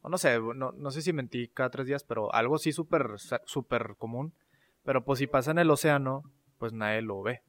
O 0.00 0.08
no 0.08 0.18
sé, 0.18 0.40
no, 0.40 0.72
no 0.72 0.90
sé 0.90 1.00
si 1.00 1.12
mentí 1.12 1.46
cada 1.46 1.70
tres 1.70 1.86
días, 1.86 2.02
pero 2.02 2.34
algo 2.34 2.58
sí 2.58 2.72
súper 2.72 3.20
súper 3.44 3.94
común. 3.96 4.34
Pero 4.84 5.04
pues 5.04 5.18
si 5.18 5.26
pasa 5.26 5.50
en 5.52 5.58
el 5.58 5.70
océano, 5.70 6.22
pues 6.58 6.72
nadie 6.72 7.02
lo 7.02 7.22
ve. 7.22 7.42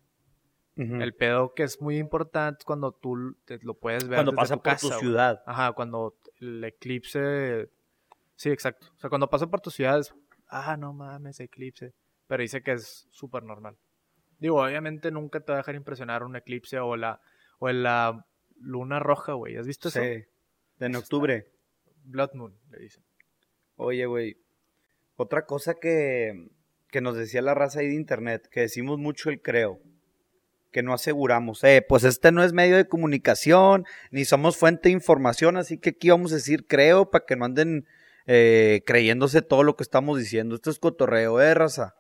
Ujú. 0.76 0.96
El 0.96 1.14
pedo 1.14 1.54
que 1.54 1.64
es 1.64 1.82
muy 1.82 1.98
importante 1.98 2.60
es 2.62 2.66
cuando 2.66 2.92
tú 2.94 3.36
te 3.46 3.60
lo 3.62 3.76
puedes 3.76 4.08
ver 4.08 4.18
Cuando 4.18 4.32
desde 4.32 4.42
pasa 4.42 4.56
tu 4.56 4.62
por 4.62 4.72
casa, 4.72 4.82
tu 4.82 4.88
güey. 4.90 5.00
ciudad. 5.00 5.44
Ajá, 5.46 5.74
cuando 5.74 6.16
el 6.40 6.64
eclipse. 6.64 7.70
Sí, 8.36 8.50
exacto. 8.50 8.88
O 8.96 9.00
sea, 9.00 9.10
cuando 9.10 9.30
pasa 9.30 9.48
por 9.48 9.62
tu 9.62 9.70
ciudad 9.70 10.00
es. 10.00 10.14
Ah, 10.48 10.76
no 10.78 10.94
mames, 10.94 11.40
eclipse. 11.40 11.94
Pero 12.28 12.42
dice 12.42 12.62
que 12.64 12.74
es 12.74 13.08
súper 13.12 13.44
normal. 13.44 13.78
Digo, 14.40 14.62
obviamente 14.64 15.12
nunca 15.12 15.40
te 15.40 15.52
va 15.52 15.58
a 15.58 15.62
dejar 15.62 15.76
impresionar 15.76 16.24
un 16.24 16.36
eclipse 16.36 16.80
o 16.80 16.96
la. 16.96 17.22
O 17.60 17.70
la 17.70 18.26
luna 18.60 19.00
roja, 19.00 19.34
güey. 19.34 19.56
¿Has 19.58 19.68
visto 19.68 19.90
Sí. 19.90 20.00
eso? 20.00 20.28
De 20.80 20.86
en 20.88 20.96
octubre. 20.96 21.52
Blood 22.04 22.32
Moon, 22.34 22.58
le 22.72 22.80
dicen. 22.80 23.04
Oye, 23.76 24.06
güey. 24.06 24.38
Otra 25.16 25.46
cosa 25.46 25.76
que, 25.76 26.50
que 26.94 27.02
nos 27.02 27.18
decía 27.18 27.42
la 27.42 27.56
raza 27.56 27.80
ahí 27.80 27.88
de 27.88 27.96
internet, 27.96 28.48
que 28.52 28.62
decimos 28.62 29.00
mucho 29.00 29.32
el 29.32 29.42
creo. 29.42 29.80
Que 30.72 30.84
no 30.84 30.94
aseguramos. 30.94 31.64
Eh, 31.64 31.84
pues 31.88 32.04
este 32.04 32.32
no 32.32 32.44
es 32.44 32.54
medio 32.54 32.78
de 32.78 32.88
comunicación, 32.88 33.86
ni 34.12 34.26
somos 34.26 34.58
fuente 34.58 34.90
de 34.90 34.94
información, 34.94 35.58
así 35.58 35.80
que 35.80 35.90
aquí 35.90 36.12
vamos 36.12 36.32
a 36.32 36.36
decir 36.36 36.68
creo 36.68 37.10
para 37.10 37.26
que 37.26 37.36
no 37.36 37.46
anden 37.46 37.88
eh, 38.28 38.84
creyéndose 38.86 39.42
todo 39.42 39.64
lo 39.64 39.76
que 39.76 39.82
estamos 39.82 40.20
diciendo. 40.20 40.54
Esto 40.54 40.70
es 40.70 40.78
cotorreo, 40.78 41.42
eh, 41.42 41.56
raza. 41.56 41.96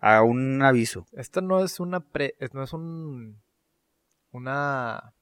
A 0.00 0.22
un 0.22 0.62
aviso. 0.62 1.06
Esto 1.12 1.40
no 1.40 1.64
es 1.64 1.80
una 1.80 2.00
pre. 2.00 2.34
No 2.52 2.62
es 2.62 2.74
un. 2.74 3.40
Una. 4.32 5.14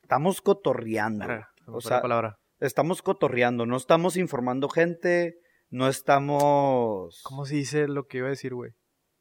estamos 0.00 0.40
cotorreando. 0.40 1.26
O 1.66 1.82
sea, 1.82 2.00
palabra. 2.00 2.38
estamos 2.58 3.02
cotorreando, 3.02 3.66
no 3.66 3.76
estamos 3.76 4.16
informando 4.16 4.70
gente, 4.70 5.42
no 5.70 5.88
estamos... 5.88 7.20
¿Cómo 7.24 7.44
se 7.44 7.56
dice 7.56 7.88
lo 7.88 8.06
que 8.06 8.18
iba 8.18 8.26
a 8.26 8.30
decir, 8.30 8.54
güey? 8.54 8.72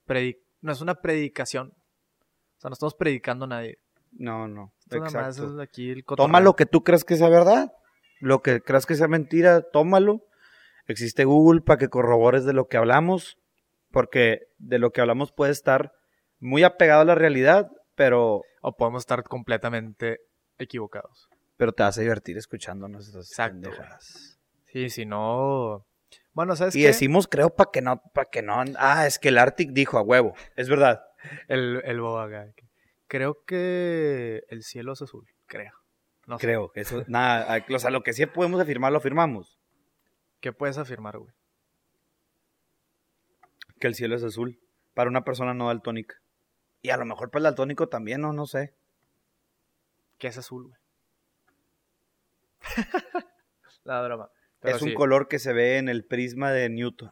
Predi- 0.08 0.40
no 0.62 0.72
es 0.72 0.82
una 0.82 0.96
predicación. 0.96 1.70
O 1.70 2.60
sea, 2.60 2.70
no 2.70 2.74
estamos 2.74 2.96
predicando 2.96 3.46
a 3.46 3.50
nadie. 3.50 3.78
No, 4.12 4.48
no, 4.48 4.74
Esto 4.80 5.00
nada 5.00 5.12
más 5.12 5.38
exacto. 5.38 5.54
es 5.56 5.60
aquí 5.68 5.92
el 5.92 6.04
Toma 6.06 6.40
lo 6.40 6.56
que 6.56 6.66
tú 6.66 6.84
creas 6.84 7.04
que 7.04 7.18
sea 7.18 7.30
verdad, 7.30 7.72
lo 8.20 8.42
que 8.42 8.62
creas 8.62 8.86
que 8.86 8.96
sea 8.96 9.08
mentira, 9.08 9.62
tómalo. 9.62 10.22
Existe 10.88 11.26
Google 11.26 11.62
para 11.62 11.78
que 11.78 11.90
corrobores 11.90 12.46
de 12.46 12.54
lo 12.54 12.68
que 12.68 12.78
hablamos, 12.78 13.38
porque 13.92 14.48
de 14.58 14.80
lo 14.80 14.92
que 14.92 15.02
hablamos 15.02 15.32
puede 15.34 15.52
estar 15.52 15.92
muy 16.40 16.64
apegado 16.64 17.02
a 17.02 17.06
la 17.06 17.16
realidad, 17.16 17.70
pero, 17.96 18.42
O 18.62 18.76
podemos 18.78 19.02
estar 19.04 19.24
completamente 19.24 20.20
equivocados. 20.58 21.28
pero 21.58 21.74
te 21.74 21.84
vas 21.84 21.98
a 21.98 22.02
divertir 22.02 22.38
escuchándonos 22.38 23.08
esas 23.08 23.30
Exacto. 23.30 23.70
Sí, 24.66 24.90
si 24.90 25.06
no... 25.06 25.86
Bueno, 26.38 26.56
¿sabes 26.56 26.76
Y 26.76 26.82
qué? 26.82 26.88
decimos 26.90 27.28
creo 27.28 27.50
para 27.50 27.72
que 27.72 27.82
no, 27.82 28.00
para 28.14 28.30
que 28.30 28.44
no, 28.44 28.64
ah, 28.78 29.08
es 29.08 29.18
que 29.18 29.30
el 29.30 29.40
Arctic 29.40 29.72
dijo 29.72 29.98
a 29.98 30.04
huevo, 30.04 30.36
es 30.56 30.70
verdad. 30.70 31.04
El, 31.48 31.82
el 31.84 32.00
boba. 32.00 32.30
Creo 33.08 33.44
que 33.44 34.44
el 34.50 34.62
cielo 34.62 34.94
es 34.94 35.02
azul. 35.02 35.28
Creo. 35.48 35.74
No 36.28 36.38
sé. 36.38 36.46
Creo, 36.46 36.72
eso, 36.76 37.04
nada, 37.08 37.66
o 37.68 37.80
sea, 37.80 37.90
lo 37.90 38.04
que 38.04 38.14
sí 38.14 38.24
podemos 38.28 38.62
afirmar, 38.62 38.92
lo 38.92 39.00
afirmamos, 39.00 39.58
¿Qué 40.40 40.54
puedes 40.54 40.78
afirmar, 40.78 41.18
güey? 41.18 41.34
que 43.80 43.88
el 43.88 43.96
cielo 43.96 44.16
es 44.16 44.24
azul, 44.24 44.60
para 44.94 45.10
una 45.10 45.24
persona 45.24 45.56
no 45.56 45.70
daltónica. 45.70 46.22
Y 46.84 46.92
a 46.92 46.98
lo 46.98 47.06
mejor 47.06 47.32
para 47.32 47.40
el 47.40 47.44
daltónico 47.46 47.90
también, 47.90 48.22
no, 48.22 48.32
no 48.32 48.46
sé. 48.46 48.76
¿Qué 50.20 50.28
es 50.28 50.38
azul, 50.38 50.68
güey? 50.68 50.80
La 53.84 54.04
broma. 54.04 54.30
Pero 54.68 54.78
es 54.78 54.84
un 54.84 54.94
color 54.94 55.28
que 55.28 55.40
se 55.40 55.54
ve 55.54 55.78
en 55.78 55.90
el 55.90 56.06
prisma 56.06 56.52
de 56.52 56.70
Newton. 56.70 57.12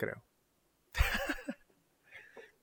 creo. 0.00 0.24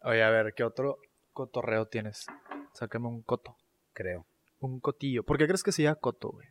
Oye, 0.01 0.23
a 0.23 0.29
ver, 0.31 0.53
¿qué 0.55 0.63
otro 0.63 0.97
cotorreo 1.33 1.87
tienes? 1.87 2.25
Sácame 2.73 3.07
un 3.07 3.21
coto. 3.21 3.55
Creo. 3.93 4.25
Un 4.59 4.79
cotillo. 4.79 5.23
¿Por 5.23 5.37
qué 5.37 5.45
crees 5.45 5.61
que 5.61 5.71
se 5.71 5.83
llama 5.83 5.97
coto, 5.97 6.29
güey? 6.29 6.47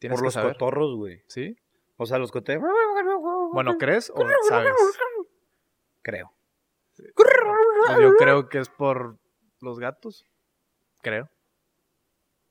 Por 0.00 0.22
los 0.22 0.34
saber. 0.34 0.54
cotorros, 0.54 0.96
güey. 0.96 1.22
¿Sí? 1.28 1.56
O 1.96 2.06
sea, 2.06 2.18
los 2.18 2.32
cotorros. 2.32 2.62
Bueno, 3.52 3.78
¿crees 3.78 4.10
o 4.10 4.26
sabes? 4.48 4.74
Creo. 6.02 6.32
Yo 8.00 8.14
creo 8.16 8.48
que 8.48 8.58
es 8.58 8.68
por 8.68 9.18
los 9.60 9.78
gatos. 9.78 10.24
Creo. 11.02 11.30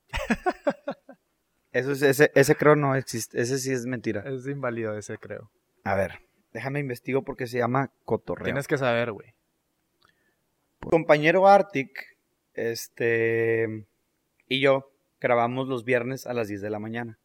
Eso 1.76 1.92
es, 1.92 2.00
ese, 2.00 2.32
ese 2.34 2.54
creo 2.54 2.74
no 2.74 2.94
existe. 2.94 3.38
Ese 3.38 3.58
sí 3.58 3.70
es 3.70 3.84
mentira. 3.84 4.22
Es 4.22 4.46
inválido 4.46 4.96
ese, 4.96 5.18
creo. 5.18 5.50
A 5.84 5.94
ver, 5.94 6.20
déjame 6.54 6.80
investigo 6.80 7.22
porque 7.22 7.46
se 7.46 7.58
llama 7.58 7.92
cotorreo. 8.06 8.44
Tienes 8.44 8.66
que 8.66 8.78
saber, 8.78 9.12
güey. 9.12 9.34
compañero 10.80 11.46
Arctic, 11.46 12.16
este, 12.54 13.84
y 14.48 14.60
yo 14.60 14.90
grabamos 15.20 15.68
los 15.68 15.84
viernes 15.84 16.26
a 16.26 16.32
las 16.32 16.48
10 16.48 16.62
de 16.62 16.70
la 16.70 16.78
mañana. 16.78 17.18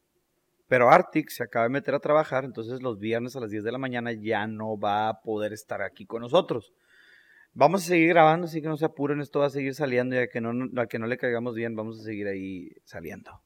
Pero 0.67 0.89
Arctic 0.89 1.29
se 1.29 1.43
acaba 1.43 1.63
de 1.63 1.69
meter 1.69 1.95
a 1.95 1.99
trabajar, 1.99 2.43
entonces 2.43 2.81
los 2.81 2.99
viernes 2.99 3.37
a 3.37 3.39
las 3.39 3.51
10 3.51 3.63
de 3.63 3.71
la 3.71 3.77
mañana 3.77 4.11
ya 4.11 4.47
no 4.47 4.77
va 4.77 5.07
a 5.07 5.21
poder 5.21 5.53
estar 5.53 5.81
aquí 5.81 6.05
con 6.05 6.23
nosotros. 6.23 6.73
Vamos 7.53 7.83
a 7.83 7.87
seguir 7.87 8.09
grabando, 8.09 8.47
así 8.47 8.61
que 8.61 8.67
no 8.67 8.75
se 8.75 8.85
apuren, 8.85 9.21
esto 9.21 9.39
va 9.39 9.45
a 9.45 9.49
seguir 9.49 9.75
saliendo 9.75 10.15
y 10.15 10.19
a 10.19 10.27
que 10.27 10.41
no, 10.41 10.81
a 10.81 10.87
que 10.87 10.99
no 10.99 11.07
le 11.07 11.17
caigamos 11.17 11.55
bien, 11.55 11.73
vamos 11.75 12.01
a 12.01 12.03
seguir 12.03 12.27
ahí 12.27 12.69
saliendo. 12.83 13.41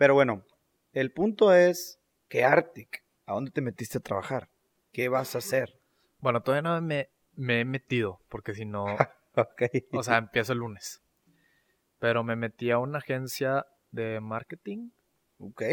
Pero 0.00 0.14
bueno, 0.14 0.46
el 0.94 1.12
punto 1.12 1.54
es 1.54 2.00
que 2.30 2.42
Arctic, 2.42 3.04
¿a 3.26 3.34
dónde 3.34 3.50
te 3.50 3.60
metiste 3.60 3.98
a 3.98 4.00
trabajar? 4.00 4.48
¿Qué 4.92 5.10
vas 5.10 5.34
a 5.34 5.38
hacer? 5.40 5.78
Bueno, 6.20 6.42
todavía 6.42 6.62
no 6.70 6.80
me, 6.80 7.10
me 7.34 7.60
he 7.60 7.64
metido, 7.66 8.18
porque 8.30 8.54
si 8.54 8.64
no, 8.64 8.86
o 9.92 10.02
sea, 10.02 10.16
empiezo 10.16 10.54
el 10.54 10.60
lunes. 10.60 11.02
Pero 11.98 12.24
me 12.24 12.34
metí 12.34 12.70
a 12.70 12.78
una 12.78 12.96
agencia 12.96 13.66
de 13.90 14.20
marketing, 14.22 14.88
ok. 15.36 15.64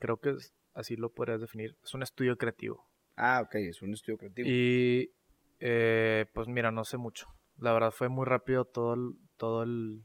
creo 0.00 0.16
que 0.18 0.30
es- 0.30 0.52
así 0.74 0.96
lo 0.96 1.12
podrías 1.12 1.40
definir. 1.40 1.78
Es 1.84 1.94
un 1.94 2.02
estudio 2.02 2.36
creativo. 2.36 2.88
Ah, 3.14 3.40
ok, 3.40 3.54
es 3.54 3.82
un 3.82 3.94
estudio 3.94 4.18
creativo. 4.18 4.48
Y 4.48 5.12
eh, 5.60 6.26
pues 6.34 6.48
mira, 6.48 6.72
no 6.72 6.84
sé 6.84 6.96
mucho. 6.96 7.28
La 7.56 7.72
verdad 7.72 7.92
fue 7.92 8.08
muy 8.08 8.24
rápido 8.26 8.64
todo 8.64 8.94
el, 8.94 9.12
todo 9.36 9.62
el, 9.62 10.02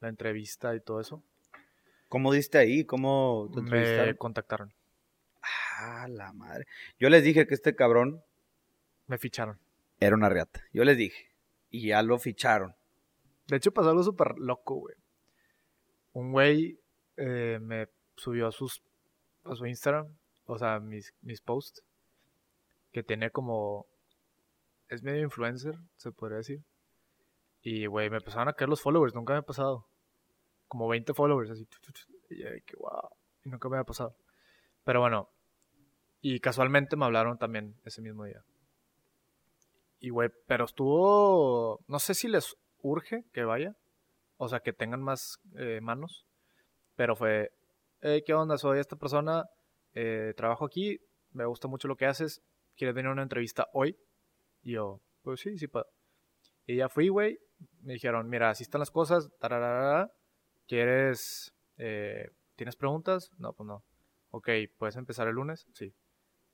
la 0.00 0.10
entrevista 0.10 0.76
y 0.76 0.82
todo 0.82 1.00
eso. 1.00 1.24
¿Cómo 2.14 2.32
diste 2.32 2.58
ahí? 2.58 2.84
¿Cómo 2.84 3.50
te 3.52 3.60
Me 3.60 4.16
contactaron, 4.16 4.72
Ah, 5.80 6.06
la 6.08 6.32
madre. 6.32 6.64
Yo 6.96 7.08
les 7.08 7.24
dije 7.24 7.44
que 7.44 7.54
este 7.54 7.74
cabrón 7.74 8.22
me 9.08 9.18
ficharon. 9.18 9.58
era 9.98 10.14
una 10.14 10.28
reata. 10.28 10.62
Yo 10.72 10.84
les 10.84 10.96
dije. 10.96 11.32
Y 11.70 11.88
ya 11.88 12.02
lo 12.02 12.20
ficharon. 12.20 12.76
De 13.48 13.56
hecho 13.56 13.72
pasó 13.72 13.88
algo 13.88 14.04
súper 14.04 14.38
loco, 14.38 14.76
güey. 14.76 14.94
Un 16.12 16.30
güey 16.30 16.78
eh, 17.16 17.58
me 17.60 17.88
subió 18.14 18.46
a, 18.46 18.52
sus, 18.52 18.80
a 19.42 19.56
su 19.56 19.66
Instagram, 19.66 20.06
o 20.46 20.56
sea, 20.56 20.78
mis, 20.78 21.12
mis 21.20 21.40
posts, 21.40 21.82
que 22.92 23.02
tiene 23.02 23.30
como... 23.30 23.86
Es 24.88 25.02
medio 25.02 25.22
influencer, 25.22 25.74
se 25.96 26.12
podría 26.12 26.38
decir. 26.38 26.62
Y, 27.60 27.86
güey, 27.86 28.08
me 28.08 28.18
empezaron 28.18 28.46
a 28.46 28.52
caer 28.52 28.68
los 28.68 28.80
followers, 28.82 29.16
nunca 29.16 29.32
me 29.32 29.40
ha 29.40 29.42
pasado. 29.42 29.88
Como 30.68 30.88
20 30.88 31.14
followers, 31.14 31.50
así. 31.50 31.66
Y 32.30 32.42
que, 32.62 32.76
wow. 32.76 33.08
Y 33.44 33.48
nunca 33.50 33.68
me 33.68 33.76
había 33.76 33.84
pasado. 33.84 34.16
Pero 34.84 35.00
bueno. 35.00 35.28
Y 36.20 36.40
casualmente 36.40 36.96
me 36.96 37.04
hablaron 37.04 37.36
también 37.38 37.74
ese 37.84 38.00
mismo 38.00 38.24
día. 38.24 38.42
Y, 40.00 40.10
güey, 40.10 40.30
pero 40.46 40.64
estuvo... 40.64 41.80
No 41.86 41.98
sé 41.98 42.14
si 42.14 42.28
les 42.28 42.56
urge 42.82 43.24
que 43.32 43.44
vaya. 43.44 43.76
O 44.36 44.48
sea, 44.48 44.60
que 44.60 44.72
tengan 44.72 45.02
más 45.02 45.38
eh, 45.56 45.80
manos. 45.82 46.26
Pero 46.96 47.14
fue... 47.16 47.50
"Hey, 48.00 48.22
¿Qué 48.26 48.34
onda? 48.34 48.58
Soy 48.58 48.78
esta 48.78 48.96
persona. 48.96 49.44
eh, 49.94 50.32
trabajo 50.36 50.64
aquí. 50.64 50.98
Me 51.32 51.44
gusta 51.46 51.68
mucho 51.68 51.88
lo 51.88 51.96
que 51.96 52.06
haces. 52.06 52.42
¿Quieres 52.76 52.94
venir 52.94 53.08
a 53.10 53.12
una 53.12 53.22
entrevista 53.22 53.68
hoy? 53.72 53.96
Y 54.62 54.72
yo, 54.72 55.00
pues 55.22 55.40
sí, 55.40 55.56
sí 55.58 55.68
puedo. 55.68 55.86
Y 56.66 56.76
ya 56.76 56.88
fui, 56.88 57.08
güey. 57.08 57.38
Me 57.82 57.92
dijeron, 57.94 58.28
mira, 58.28 58.50
así 58.50 58.62
están 58.64 58.78
las 58.80 58.90
cosas. 58.90 59.28
tararara, 59.38 60.10
¿Quieres... 60.66 61.52
eh, 61.78 62.30
¿Tienes 62.56 62.76
preguntas? 62.76 63.30
No, 63.38 63.52
pues 63.52 63.66
no. 63.66 63.82
Ok, 64.30 64.48
¿puedes 64.78 64.96
empezar 64.96 65.28
el 65.28 65.34
lunes? 65.34 65.66
Sí. 65.74 65.92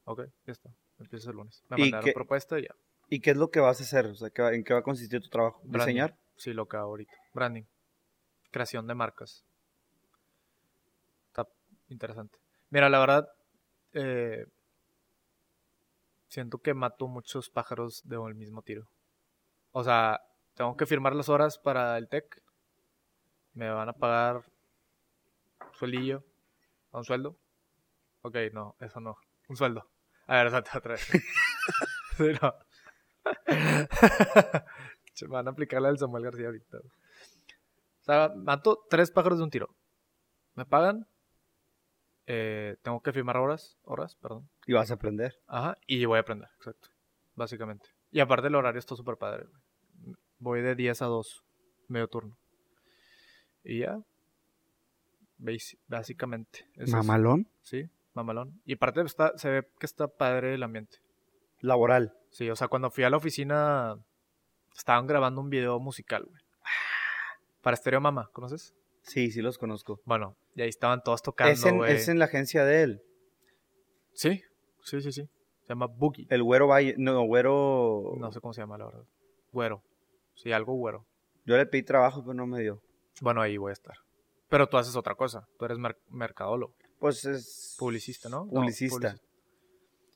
Ok, 0.04 0.22
ya 0.46 0.52
está. 0.52 0.70
Empiezas 0.98 1.28
el 1.28 1.36
lunes. 1.36 1.62
Me 1.68 1.76
¿Y 1.78 1.80
mandaron 1.82 2.04
qué- 2.04 2.12
propuesta 2.12 2.58
y 2.58 2.62
ya. 2.62 2.74
¿Y 3.08 3.20
qué 3.20 3.30
es 3.32 3.36
lo 3.36 3.50
que 3.50 3.60
vas 3.60 3.80
a 3.80 3.84
hacer? 3.84 4.06
O 4.06 4.14
sea, 4.14 4.30
¿qué 4.30 4.42
va- 4.42 4.54
¿en 4.54 4.64
qué 4.64 4.72
va 4.72 4.80
a 4.80 4.82
consistir 4.84 5.20
tu 5.20 5.28
trabajo? 5.28 5.60
Branding. 5.64 5.78
¿Diseñar? 5.94 6.16
Sí, 6.36 6.52
lo 6.52 6.66
que 6.68 6.76
hago 6.76 6.88
ahorita. 6.90 7.12
Branding. 7.34 7.64
Creación 8.50 8.86
de 8.86 8.94
marcas. 8.94 9.44
Está 11.28 11.46
interesante. 11.88 12.38
Mira, 12.70 12.88
la 12.88 12.98
verdad, 13.00 13.28
eh, 13.92 14.46
siento 16.28 16.58
que 16.58 16.74
mato 16.74 17.08
muchos 17.08 17.50
pájaros 17.50 18.02
de 18.04 18.16
un 18.18 18.36
mismo 18.36 18.62
tiro. 18.62 18.88
O 19.72 19.82
sea, 19.84 20.20
tengo 20.54 20.76
que 20.76 20.86
firmar 20.86 21.14
las 21.14 21.28
horas 21.28 21.58
para 21.58 21.96
el 21.98 22.08
TEC. 22.08 22.42
Me 23.54 23.68
van 23.70 23.88
a 23.88 23.92
pagar 23.92 24.42
sueldillo. 25.72 26.24
¿Un 26.92 27.04
sueldo? 27.04 27.36
Ok, 28.22 28.36
no, 28.52 28.76
eso 28.80 29.00
no. 29.00 29.16
Un 29.48 29.56
sueldo. 29.56 29.88
A 30.26 30.36
ver, 30.36 30.50
salte 30.50 30.70
otra 30.76 30.92
vez. 30.92 31.08
Sí, 32.16 32.32
no. 32.42 32.54
Se 35.14 35.26
me 35.26 35.32
van 35.32 35.48
a 35.48 35.50
aplicar 35.52 35.80
la 35.80 35.88
del 35.88 35.98
Samuel 35.98 36.24
García 36.24 36.46
ahorita. 36.46 36.78
O 36.78 38.02
sea, 38.02 38.32
mato 38.36 38.84
tres 38.90 39.10
pájaros 39.10 39.38
de 39.38 39.44
un 39.44 39.50
tiro. 39.50 39.74
Me 40.54 40.66
pagan. 40.66 41.06
eh, 42.26 42.76
tengo 42.82 43.00
que 43.02 43.12
firmar 43.12 43.36
horas, 43.38 43.78
horas, 43.84 44.16
perdón. 44.16 44.48
Y 44.66 44.72
vas 44.74 44.90
a 44.90 44.94
aprender. 44.94 45.40
Ajá, 45.46 45.76
y 45.86 46.04
voy 46.04 46.18
a 46.18 46.20
aprender, 46.20 46.48
exacto. 46.56 46.88
Básicamente. 47.34 47.88
Y 48.10 48.20
aparte 48.20 48.48
el 48.48 48.54
horario 48.54 48.78
está 48.78 48.94
súper 48.96 49.16
padre. 49.16 49.46
güey. 49.46 50.14
Voy 50.38 50.60
de 50.62 50.74
10 50.74 51.02
a 51.02 51.06
2, 51.06 51.44
medio 51.88 52.08
turno. 52.08 52.36
Y 53.64 53.80
ya. 53.80 54.00
Basi- 55.38 55.78
Básicamente. 55.88 56.66
es. 56.76 56.90
Mamalón. 56.90 57.48
Sí, 57.62 57.88
mamalón. 58.14 58.60
Y 58.64 58.74
aparte 58.74 59.00
está, 59.02 59.36
se 59.38 59.48
ve 59.50 59.68
que 59.78 59.86
está 59.86 60.08
padre 60.08 60.54
el 60.54 60.62
ambiente. 60.62 60.98
Laboral. 61.60 62.14
Sí, 62.30 62.48
o 62.50 62.56
sea, 62.56 62.68
cuando 62.68 62.90
fui 62.90 63.04
a 63.04 63.10
la 63.10 63.16
oficina 63.16 63.98
estaban 64.76 65.06
grabando 65.06 65.40
un 65.40 65.50
video 65.50 65.78
musical, 65.80 66.24
güey. 66.24 66.40
Para 67.62 67.76
Stereo 67.76 68.00
Mama, 68.00 68.30
¿conoces? 68.32 68.74
Sí, 69.02 69.30
sí 69.30 69.42
los 69.42 69.58
conozco. 69.58 70.00
Bueno, 70.04 70.36
y 70.54 70.62
ahí 70.62 70.68
estaban 70.68 71.02
todos 71.02 71.18
Es 71.18 71.22
tocando, 71.22 71.68
en, 71.68 71.76
güey. 71.78 71.92
es 71.94 72.08
en 72.08 72.18
la 72.18 72.26
agencia 72.26 72.64
de 72.64 72.82
él. 72.82 73.02
Sí, 74.12 74.42
sí, 74.84 75.00
sí, 75.02 75.12
sí. 75.12 75.28
Se 75.62 75.68
llama 75.68 75.86
Boogie. 75.86 76.26
El 76.30 76.42
güero 76.42 76.66
Valle. 76.68 76.94
No, 76.98 77.22
güero. 77.24 78.14
No 78.18 78.32
sé 78.32 78.40
cómo 78.40 78.52
se 78.54 78.60
llama, 78.62 78.78
la 78.78 78.86
verdad. 78.86 79.04
Güero. 79.52 79.82
Sí, 80.34 80.52
algo 80.52 80.74
güero. 80.74 81.04
Yo 81.44 81.56
le 81.56 81.66
pedí 81.66 81.82
trabajo, 81.82 82.22
pero 82.22 82.34
no 82.34 82.46
me 82.46 82.60
dio. 82.60 82.80
Bueno, 83.20 83.40
ahí 83.42 83.56
voy 83.56 83.70
a 83.70 83.74
estar. 83.74 83.96
Pero 84.48 84.68
tú 84.68 84.76
haces 84.78 84.96
otra 84.96 85.14
cosa. 85.14 85.46
Tú 85.58 85.64
eres 85.64 85.78
mer- 85.78 85.98
mercadólogo. 86.08 86.74
Pues 86.98 87.24
es... 87.24 87.76
Publicista, 87.78 88.28
¿no? 88.28 88.44
No, 88.46 88.50
Publicista. 88.62 89.14
publici- 89.14 89.20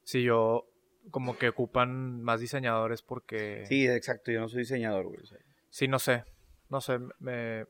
Sí, 0.02 0.22
yo 0.22 0.66
como 1.10 1.36
que 1.38 1.48
ocupan 1.50 2.22
más 2.22 2.40
diseñadores 2.40 3.02
porque... 3.02 3.64
Sí, 3.68 3.86
exacto. 3.86 4.30
Yo 4.32 4.40
no 4.40 4.48
soy 4.48 4.60
diseñador, 4.60 5.06
güey. 5.06 5.20
Sí, 5.70 5.86
no 5.88 5.98
sé. 5.98 6.24
No 6.68 6.80
sé, 6.80 6.98
me... 7.20 7.66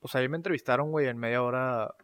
Pues 0.00 0.14
ahí 0.14 0.28
me 0.28 0.36
entrevistaron, 0.36 0.90
güey, 0.90 1.06
en 1.08 1.18
media 1.18 1.42
hora. 1.42 1.94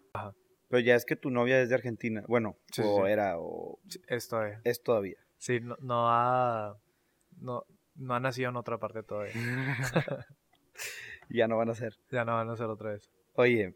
Pero 0.68 0.80
ya 0.80 0.94
es 0.94 1.04
que 1.04 1.16
tu 1.16 1.30
novia 1.30 1.60
es 1.60 1.68
de 1.68 1.74
Argentina. 1.74 2.22
Bueno, 2.28 2.56
Sí, 2.72 2.82
o 2.84 3.04
sí. 3.06 3.12
era, 3.12 3.38
o 3.38 3.78
Esto 4.08 4.42
es. 4.44 4.58
es 4.64 4.82
todavía. 4.82 5.16
Sí, 5.38 5.60
no, 5.60 5.76
no 5.80 6.08
ha... 6.10 6.76
No, 7.38 7.64
no 7.96 8.14
ha 8.14 8.20
nacido 8.20 8.50
en 8.50 8.56
otra 8.56 8.78
parte 8.78 9.02
todavía. 9.02 9.32
ya 11.32 11.48
no 11.48 11.56
van 11.56 11.70
a 11.70 11.74
ser. 11.74 11.98
ya 12.10 12.24
no 12.24 12.34
van 12.34 12.48
a 12.50 12.56
ser 12.56 12.66
otra 12.66 12.90
vez. 12.90 13.10
Oye, 13.34 13.74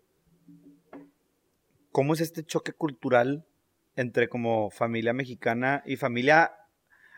¿cómo 1.91 2.15
es 2.15 2.21
este 2.21 2.45
choque 2.45 2.73
cultural 2.73 3.47
entre 3.97 4.29
como 4.29 4.71
familia 4.71 5.13
mexicana 5.15 5.83
y 5.87 5.97
familia, 5.97 6.53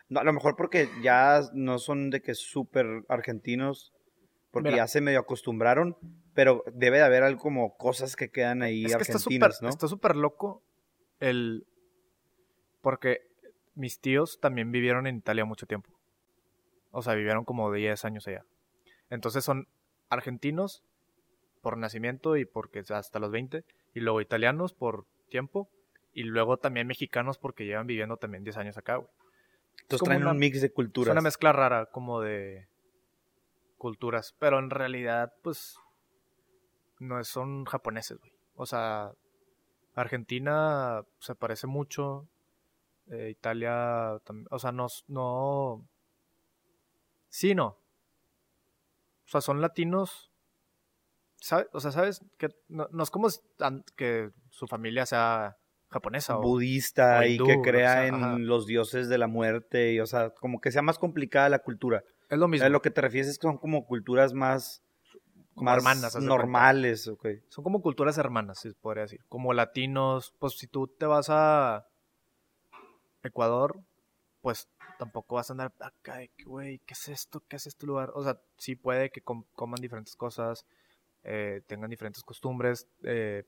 no, 0.07 0.21
a 0.21 0.23
lo 0.23 0.33
mejor 0.33 0.55
porque 0.55 0.89
ya 1.03 1.41
no 1.53 1.77
son 1.77 2.09
de 2.09 2.21
que 2.21 2.33
súper 2.33 3.03
argentinos, 3.09 3.93
porque 4.51 4.69
Mira. 4.69 4.83
ya 4.83 4.87
se 4.87 5.01
medio 5.01 5.19
acostumbraron, 5.19 5.97
pero 6.33 6.63
debe 6.73 6.97
de 6.97 7.03
haber 7.03 7.23
algo 7.23 7.41
como 7.41 7.75
cosas 7.77 8.15
que 8.15 8.29
quedan 8.29 8.63
ahí 8.63 8.85
Es 8.85 8.95
que 8.95 9.03
está 9.03 9.19
¿no? 9.61 9.69
está 9.69 9.87
súper 9.87 10.15
loco 10.15 10.63
el... 11.19 11.67
Porque 12.81 13.27
mis 13.75 13.99
tíos 13.99 14.39
también 14.39 14.71
vivieron 14.71 15.05
en 15.05 15.17
Italia 15.17 15.43
mucho 15.43 15.65
tiempo. 15.65 15.91
O 16.91 17.01
sea, 17.01 17.13
vivieron 17.13 17.43
como 17.43 17.71
10 17.71 18.05
años 18.05 18.25
allá. 18.27 18.45
Entonces 19.09 19.43
son 19.43 19.67
argentinos 20.09 20.83
por 21.61 21.77
nacimiento 21.77 22.37
y 22.37 22.45
porque 22.45 22.83
hasta 22.89 23.19
los 23.19 23.31
20. 23.31 23.63
Y 23.93 23.99
luego 24.01 24.21
italianos 24.21 24.73
por 24.73 25.05
tiempo. 25.29 25.69
Y 26.13 26.23
luego 26.23 26.57
también 26.57 26.87
mexicanos 26.87 27.37
porque 27.37 27.65
llevan 27.65 27.87
viviendo 27.87 28.17
también 28.17 28.43
10 28.43 28.57
años 28.57 28.77
acá, 28.77 28.95
güey. 28.97 29.09
Entonces 29.81 30.05
traen 30.05 30.21
una- 30.23 30.31
un 30.31 30.37
mix 30.39 30.59
de 30.61 30.67
Es 30.67 30.73
culturas. 30.73 31.11
una 31.11 31.21
mezcla 31.21 31.51
rara 31.53 31.85
como 31.87 32.19
de 32.21 32.67
culturas. 33.77 34.35
Pero 34.39 34.59
en 34.59 34.69
realidad, 34.69 35.33
pues, 35.43 35.77
no 36.99 37.19
es- 37.19 37.27
son 37.27 37.65
japoneses, 37.65 38.17
güey. 38.19 38.31
O 38.55 38.65
sea, 38.65 39.13
Argentina 39.95 41.03
se 41.19 41.35
parece 41.35 41.67
mucho. 41.67 42.27
eh, 43.11 43.29
Italia, 43.31 44.19
tam- 44.23 44.45
o 44.51 44.59
sea, 44.59 44.71
no, 44.71 44.85
no... 45.07 45.83
Sí, 47.29 47.55
no. 47.55 47.75
O 49.29 49.31
sea, 49.31 49.41
son 49.41 49.61
latinos. 49.61 50.31
¿Sabes? 51.37 51.67
O 51.71 51.79
sea, 51.79 51.91
¿sabes? 51.91 52.19
Que 52.39 52.49
no, 52.67 52.87
no 52.91 53.03
es 53.03 53.11
como 53.11 53.27
que 53.95 54.31
su 54.49 54.65
familia 54.65 55.05
sea 55.05 55.55
japonesa 55.89 56.37
o... 56.37 56.41
budista 56.41 57.19
o 57.19 57.23
y 57.23 57.37
que 57.37 57.57
o 57.57 57.61
crea 57.61 57.93
sea, 57.93 58.07
en 58.07 58.15
ajá. 58.15 58.37
los 58.39 58.65
dioses 58.65 59.07
de 59.07 59.17
la 59.17 59.27
muerte 59.27 59.93
y 59.93 59.99
o 59.99 60.05
sea 60.05 60.29
como 60.31 60.61
que 60.61 60.71
sea 60.71 60.81
más 60.83 60.99
complicada 60.99 61.49
la 61.49 61.59
cultura 61.59 62.03
Es 62.29 62.37
lo 62.37 62.47
mismo. 62.47 62.65
a 62.65 62.69
lo 62.69 62.81
que 62.81 62.91
te 62.91 63.01
refieres 63.01 63.27
es 63.27 63.39
que 63.39 63.47
son 63.47 63.57
como 63.57 63.85
culturas 63.85 64.33
más 64.33 64.83
Como 65.55 65.65
más 65.65 65.77
hermanas, 65.77 66.15
normales. 66.17 67.03
Son 67.49 67.63
como 67.63 67.81
culturas 67.81 68.17
hermanas, 68.17 68.59
se 68.59 68.73
podría 68.73 69.03
decir. 69.03 69.21
Como 69.29 69.53
latinos, 69.53 70.33
pues 70.39 70.53
si 70.57 70.67
tú 70.67 70.87
te 70.87 71.05
vas 71.05 71.27
a 71.29 71.87
Ecuador, 73.23 73.79
pues 74.41 74.69
tampoco 74.99 75.35
vas 75.35 75.49
a 75.49 75.53
andar 75.53 75.71
acá 75.79 76.17
de 76.17 76.27
que, 76.27 76.43
güey, 76.43 76.79
¿qué 76.79 76.93
es 76.93 77.07
esto? 77.07 77.41
¿Qué 77.47 77.55
es 77.55 77.65
este 77.65 77.87
lugar? 77.87 78.11
O 78.15 78.21
sea, 78.21 78.37
sí 78.57 78.75
puede 78.75 79.09
que 79.09 79.21
com- 79.21 79.45
coman 79.55 79.79
diferentes 79.81 80.17
cosas, 80.17 80.65
eh, 81.23 81.61
tengan 81.67 81.89
diferentes 81.89 82.21
costumbres, 82.21 82.85
eh, 83.03 83.45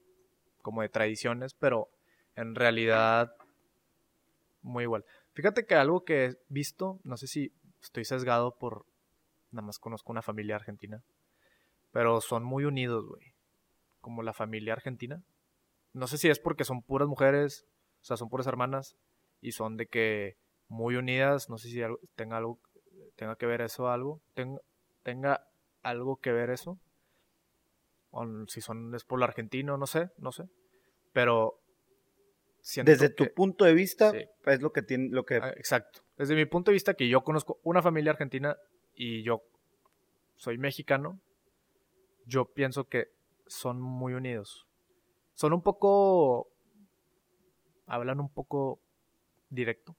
como 0.61 0.81
de 0.81 0.87
tradiciones, 0.87 1.53
pero 1.53 1.89
en 2.37 2.55
realidad 2.55 3.35
muy 4.61 4.85
igual. 4.85 5.03
Fíjate 5.33 5.65
que 5.65 5.75
algo 5.75 6.05
que 6.05 6.25
he 6.25 6.37
visto, 6.47 6.99
no 7.03 7.17
sé 7.17 7.27
si 7.27 7.51
estoy 7.81 8.05
sesgado 8.05 8.55
por, 8.55 8.85
nada 9.51 9.67
más 9.67 9.77
conozco 9.77 10.13
una 10.13 10.21
familia 10.21 10.55
argentina, 10.55 11.03
pero 11.91 12.21
son 12.21 12.45
muy 12.45 12.63
unidos, 12.63 13.07
güey. 13.07 13.33
Como 13.99 14.23
la 14.23 14.31
familia 14.33 14.71
argentina. 14.73 15.21
No 15.91 16.07
sé 16.07 16.17
si 16.17 16.29
es 16.29 16.39
porque 16.39 16.63
son 16.63 16.81
puras 16.81 17.09
mujeres, 17.09 17.65
o 18.01 18.05
sea, 18.05 18.15
son 18.15 18.29
puras 18.29 18.47
hermanas 18.47 18.95
y 19.41 19.51
son 19.51 19.75
de 19.75 19.87
que 19.87 20.37
muy 20.71 20.95
unidas, 20.95 21.49
no 21.49 21.57
sé 21.57 21.67
si 21.69 21.81
algo- 21.81 21.99
tenga 22.15 22.37
algo 22.37 22.57
tenga 23.17 23.35
que 23.35 23.45
ver 23.45 23.61
eso 23.61 23.89
algo, 23.89 24.21
tenga, 24.33 24.59
tenga 25.03 25.45
algo 25.83 26.17
que 26.17 26.31
ver 26.31 26.49
eso. 26.49 26.79
O 28.09 28.25
si 28.47 28.61
son 28.61 28.95
es 28.95 29.03
por 29.03 29.19
lo 29.19 29.25
argentino, 29.25 29.77
no 29.77 29.85
sé, 29.85 30.09
no 30.17 30.31
sé. 30.31 30.45
Pero 31.13 31.59
desde 32.83 33.09
tu 33.09 33.33
punto 33.33 33.65
de 33.65 33.73
vista 33.73 34.11
Sí. 34.11 34.25
es 34.45 34.61
lo 34.61 34.71
que 34.71 34.81
tiene 34.81 35.09
lo 35.09 35.25
que 35.25 35.35
Ah, 35.35 35.49
Exacto. 35.57 36.01
Desde 36.17 36.35
mi 36.35 36.45
punto 36.45 36.71
de 36.71 36.73
vista, 36.73 36.93
que 36.93 37.09
yo 37.09 37.21
conozco 37.23 37.59
una 37.63 37.81
familia 37.81 38.11
argentina 38.11 38.55
y 38.93 39.23
yo 39.23 39.41
soy 40.37 40.57
mexicano, 40.57 41.19
yo 42.25 42.45
pienso 42.45 42.85
que 42.85 43.07
son 43.47 43.81
muy 43.81 44.13
unidos. 44.13 44.67
Son 45.33 45.51
un 45.53 45.61
poco. 45.61 46.47
Hablan 47.87 48.19
un 48.19 48.29
poco 48.29 48.79
directo. 49.49 49.95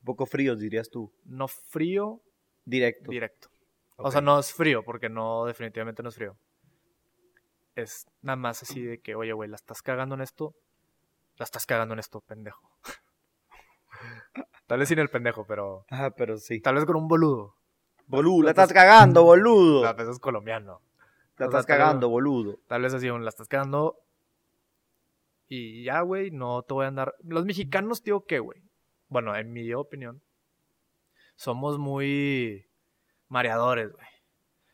Un 0.00 0.04
poco 0.04 0.26
fríos 0.26 0.58
dirías 0.58 0.90
tú 0.90 1.12
No 1.24 1.48
frío, 1.48 2.20
directo 2.64 3.10
directo. 3.10 3.48
O 3.96 4.10
sea, 4.12 4.20
no 4.20 4.38
es 4.38 4.52
frío, 4.52 4.84
porque 4.84 5.08
no, 5.08 5.44
definitivamente 5.44 6.02
no 6.04 6.08
es 6.10 6.14
frío. 6.14 6.36
Es 7.74 8.06
nada 8.22 8.36
más 8.36 8.62
así 8.62 8.80
de 8.82 9.00
que, 9.00 9.14
oye, 9.16 9.32
güey, 9.32 9.48
la 9.50 9.56
estás 9.56 9.82
cagando 9.82 10.14
en 10.14 10.20
esto. 10.20 10.54
La 11.36 11.44
estás 11.44 11.66
cagando 11.66 11.94
en 11.94 12.00
esto, 12.00 12.20
pendejo. 12.20 12.70
Tal 14.66 14.78
vez 14.78 14.88
sin 14.88 14.98
el 14.98 15.08
pendejo, 15.08 15.46
pero. 15.46 15.84
ah 15.90 16.10
pero 16.16 16.36
sí 16.38 16.60
Tal 16.60 16.74
vez 16.76 16.84
con 16.84 16.96
un 16.96 17.08
boludo. 17.08 17.54
boludo 18.06 18.42
la 18.42 18.44
la 18.46 18.50
estás 18.50 18.70
estás- 18.70 18.84
cagando 18.84 19.24
boludo 19.24 19.82
La 19.82 19.88
la 19.88 19.92
vez 19.94 20.08
es 20.08 20.18
colombiano. 20.18 20.80
estás 21.32 21.48
o 21.48 21.50
sea, 21.50 21.60
tal 21.62 21.66
cagando 21.66 22.08
boludo 22.08 22.58
Tal 22.66 22.82
vez 22.82 22.94
así, 22.94 23.08
un, 23.10 23.24
la 23.24 23.30
estás 23.30 23.48
cagando. 23.48 23.98
Y 25.48 25.84
ya, 25.84 26.02
güey, 26.02 26.30
no 26.30 26.62
te 26.62 26.74
voy 26.74 26.84
a 26.84 26.88
andar. 26.88 27.14
Los 27.24 27.46
mexicanos, 27.46 28.02
tío, 28.02 28.24
¿qué, 28.26 28.38
güey? 28.38 28.62
Bueno, 29.08 29.34
en 29.36 29.52
mi 29.52 29.72
opinión, 29.72 30.22
somos 31.34 31.78
muy 31.78 32.68
mareadores, 33.28 33.92
güey. 33.92 34.06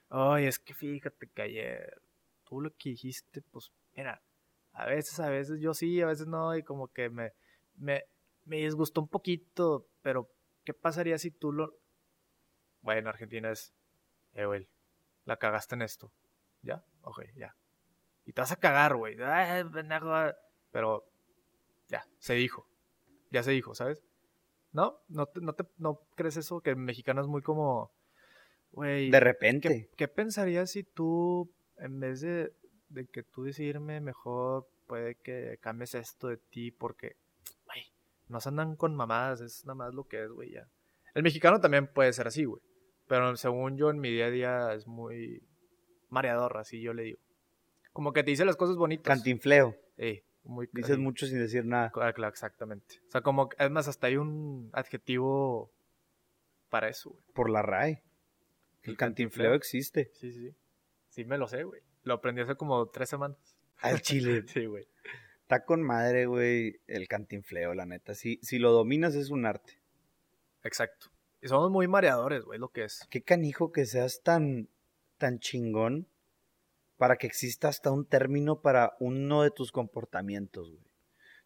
Ay, 0.09 0.47
es 0.47 0.59
que 0.59 0.75
fíjate 0.75 1.29
que 1.29 1.43
ayer 1.43 2.03
tú 2.45 2.61
lo 2.61 2.71
que 2.71 2.91
dijiste, 2.91 3.43
pues, 3.43 3.73
mira, 3.97 4.23
a 4.73 4.87
veces, 4.87 5.19
a 5.21 5.29
veces 5.29 5.61
yo 5.61 5.75
sí, 5.75 6.01
a 6.01 6.07
veces 6.07 6.27
no, 6.27 6.57
y 6.57 6.63
como 6.63 6.89
que 6.89 7.11
me, 7.11 7.33
me, 7.77 8.05
me 8.45 8.57
disgustó 8.57 9.01
un 9.01 9.09
poquito, 9.09 9.87
pero 10.03 10.31
¿qué 10.65 10.75
pasaría 10.75 11.19
si 11.19 11.31
tú 11.31 11.53
lo. 11.53 11.77
Bueno, 12.81 13.11
Argentina 13.11 13.51
es, 13.51 13.73
eh, 14.35 14.47
güey, 14.47 14.69
la 15.25 15.37
cagaste 15.37 15.75
en 15.75 15.83
esto. 15.83 16.13
¿Ya? 16.63 16.85
Ok, 17.03 17.23
ya. 17.37 17.55
Y 18.25 18.33
te 18.33 18.41
vas 18.41 18.53
a 18.53 18.57
cagar, 18.57 18.97
güey. 18.97 19.17
Pero 20.71 21.05
ya, 21.89 22.07
se 22.19 22.35
dijo. 22.35 22.67
Ya 23.31 23.43
se 23.43 23.51
dijo, 23.51 23.75
¿sabes? 23.75 24.03
¿No? 24.75 24.99
¿No, 25.09 25.25
te- 25.27 25.41
no, 25.41 25.55
te, 25.55 25.65
no 25.79 26.01
crees 26.17 26.37
eso? 26.37 26.61
Que 26.61 26.71
el 26.71 26.77
mexicano 26.77 27.23
es 27.23 27.27
muy 27.27 27.41
como... 27.41 27.91
Güey, 28.73 29.09
de 29.11 29.21
repente 29.21 29.69
¿qué, 29.69 29.91
qué 29.97 30.09
pensarías 30.09 30.69
si 30.73 30.83
tú, 30.83 31.49
en 31.79 32.01
vez 32.01 32.21
de, 32.21 32.53
de 32.89 33.07
que 33.07 33.23
tú 33.23 33.45
decidirme 33.45 34.01
mejor, 34.01 34.67
puede 34.89 35.15
que 35.15 35.59
cambies 35.61 35.95
esto 35.95 36.27
de 36.27 36.39
ti? 36.39 36.73
Porque, 36.73 37.15
güey, 37.67 37.85
no 38.27 38.41
se 38.41 38.49
andan 38.49 38.75
con 38.75 38.97
mamadas, 38.97 39.41
es 39.41 39.65
nada 39.65 39.77
más 39.77 39.95
lo 39.95 40.05
que 40.09 40.25
es, 40.25 40.29
güey, 40.29 40.51
ya. 40.51 40.67
El 41.15 41.23
mexicano 41.23 41.61
también 41.61 41.87
puede 41.87 42.13
ser 42.13 42.27
así, 42.27 42.45
güey. 42.45 42.61
Pero 43.07 43.37
según 43.37 43.77
yo, 43.77 43.91
en 43.91 44.01
mi 44.01 44.11
día 44.11 44.27
a 44.27 44.31
día 44.31 44.73
es 44.75 44.89
muy 44.89 45.41
mareador, 46.09 46.57
así 46.57 46.81
yo 46.81 46.93
le 46.95 47.05
digo. 47.05 47.19
Como 47.93 48.13
que 48.13 48.25
te 48.25 48.33
dice 48.33 48.45
las 48.45 48.57
cosas 48.57 48.75
bonitas. 48.75 49.05
cantinfleo 49.17 49.77
Eh, 49.99 50.25
muy 50.45 50.69
dices 50.73 50.99
mucho 50.99 51.27
sin 51.27 51.39
decir 51.39 51.65
nada 51.65 51.91
claro, 51.91 52.29
exactamente. 52.29 53.01
O 53.09 53.11
sea, 53.11 53.23
como, 53.23 53.49
es 53.59 53.71
más, 53.71 53.89
hasta 53.89 54.07
hay 54.07 54.17
un 54.17 54.71
adjetivo 54.73 55.73
para 56.69 56.89
eso, 56.89 57.11
güey. 57.11 57.23
por 57.35 57.51
la 57.51 57.63
RAE 57.63 58.03
el 58.83 58.91
El 58.91 58.97
cantinfleo 58.97 58.97
cantinfleo. 58.97 59.55
existe 59.55 60.11
Sí, 60.15 60.33
sí, 60.33 60.51
sí. 60.51 60.57
Sí 61.09 61.25
me 61.25 61.39
lo 61.39 61.47
sé, 61.47 61.63
güey. 61.63 61.81
Lo 62.03 62.15
aprendí 62.15 62.43
hace 62.43 62.57
como 62.57 62.87
tres 62.89 63.09
semanas. 63.09 63.39
al 63.79 64.01
chile 64.03 64.45
Sí, 64.49 64.67
güey. 64.67 64.87
Está 65.43 65.65
con 65.65 65.83
madre, 65.83 66.27
güey, 66.27 66.81
el 66.87 67.07
cantinfleo, 67.07 67.75
la 67.75 67.87
neta. 67.87 68.15
Si, 68.15 68.39
si 68.43 68.59
lo 68.59 68.73
dominas 68.73 69.15
es 69.15 69.31
un 69.31 69.47
arte. 69.47 69.79
Exacto. 70.63 71.11
Y 71.41 71.49
somos 71.49 71.71
muy 71.71 71.87
mareadores, 71.87 72.45
güey, 72.45 72.59
lo 72.59 72.69
que 72.69 72.85
es. 72.85 73.07
Qué 73.11 73.23
canijo 73.23 73.71
que 73.71 73.85
seas 73.85 74.23
tan, 74.23 74.69
tan 75.19 75.39
chingón 75.39 76.09
para 76.97 77.17
que 77.17 77.27
exista 77.27 77.69
hasta 77.69 77.91
un 77.91 78.07
término 78.07 78.61
para 78.61 78.93
uno 79.01 79.43
de 79.43 79.51
tus 79.51 79.73
comportamientos, 79.73 80.71
güey. 80.71 80.85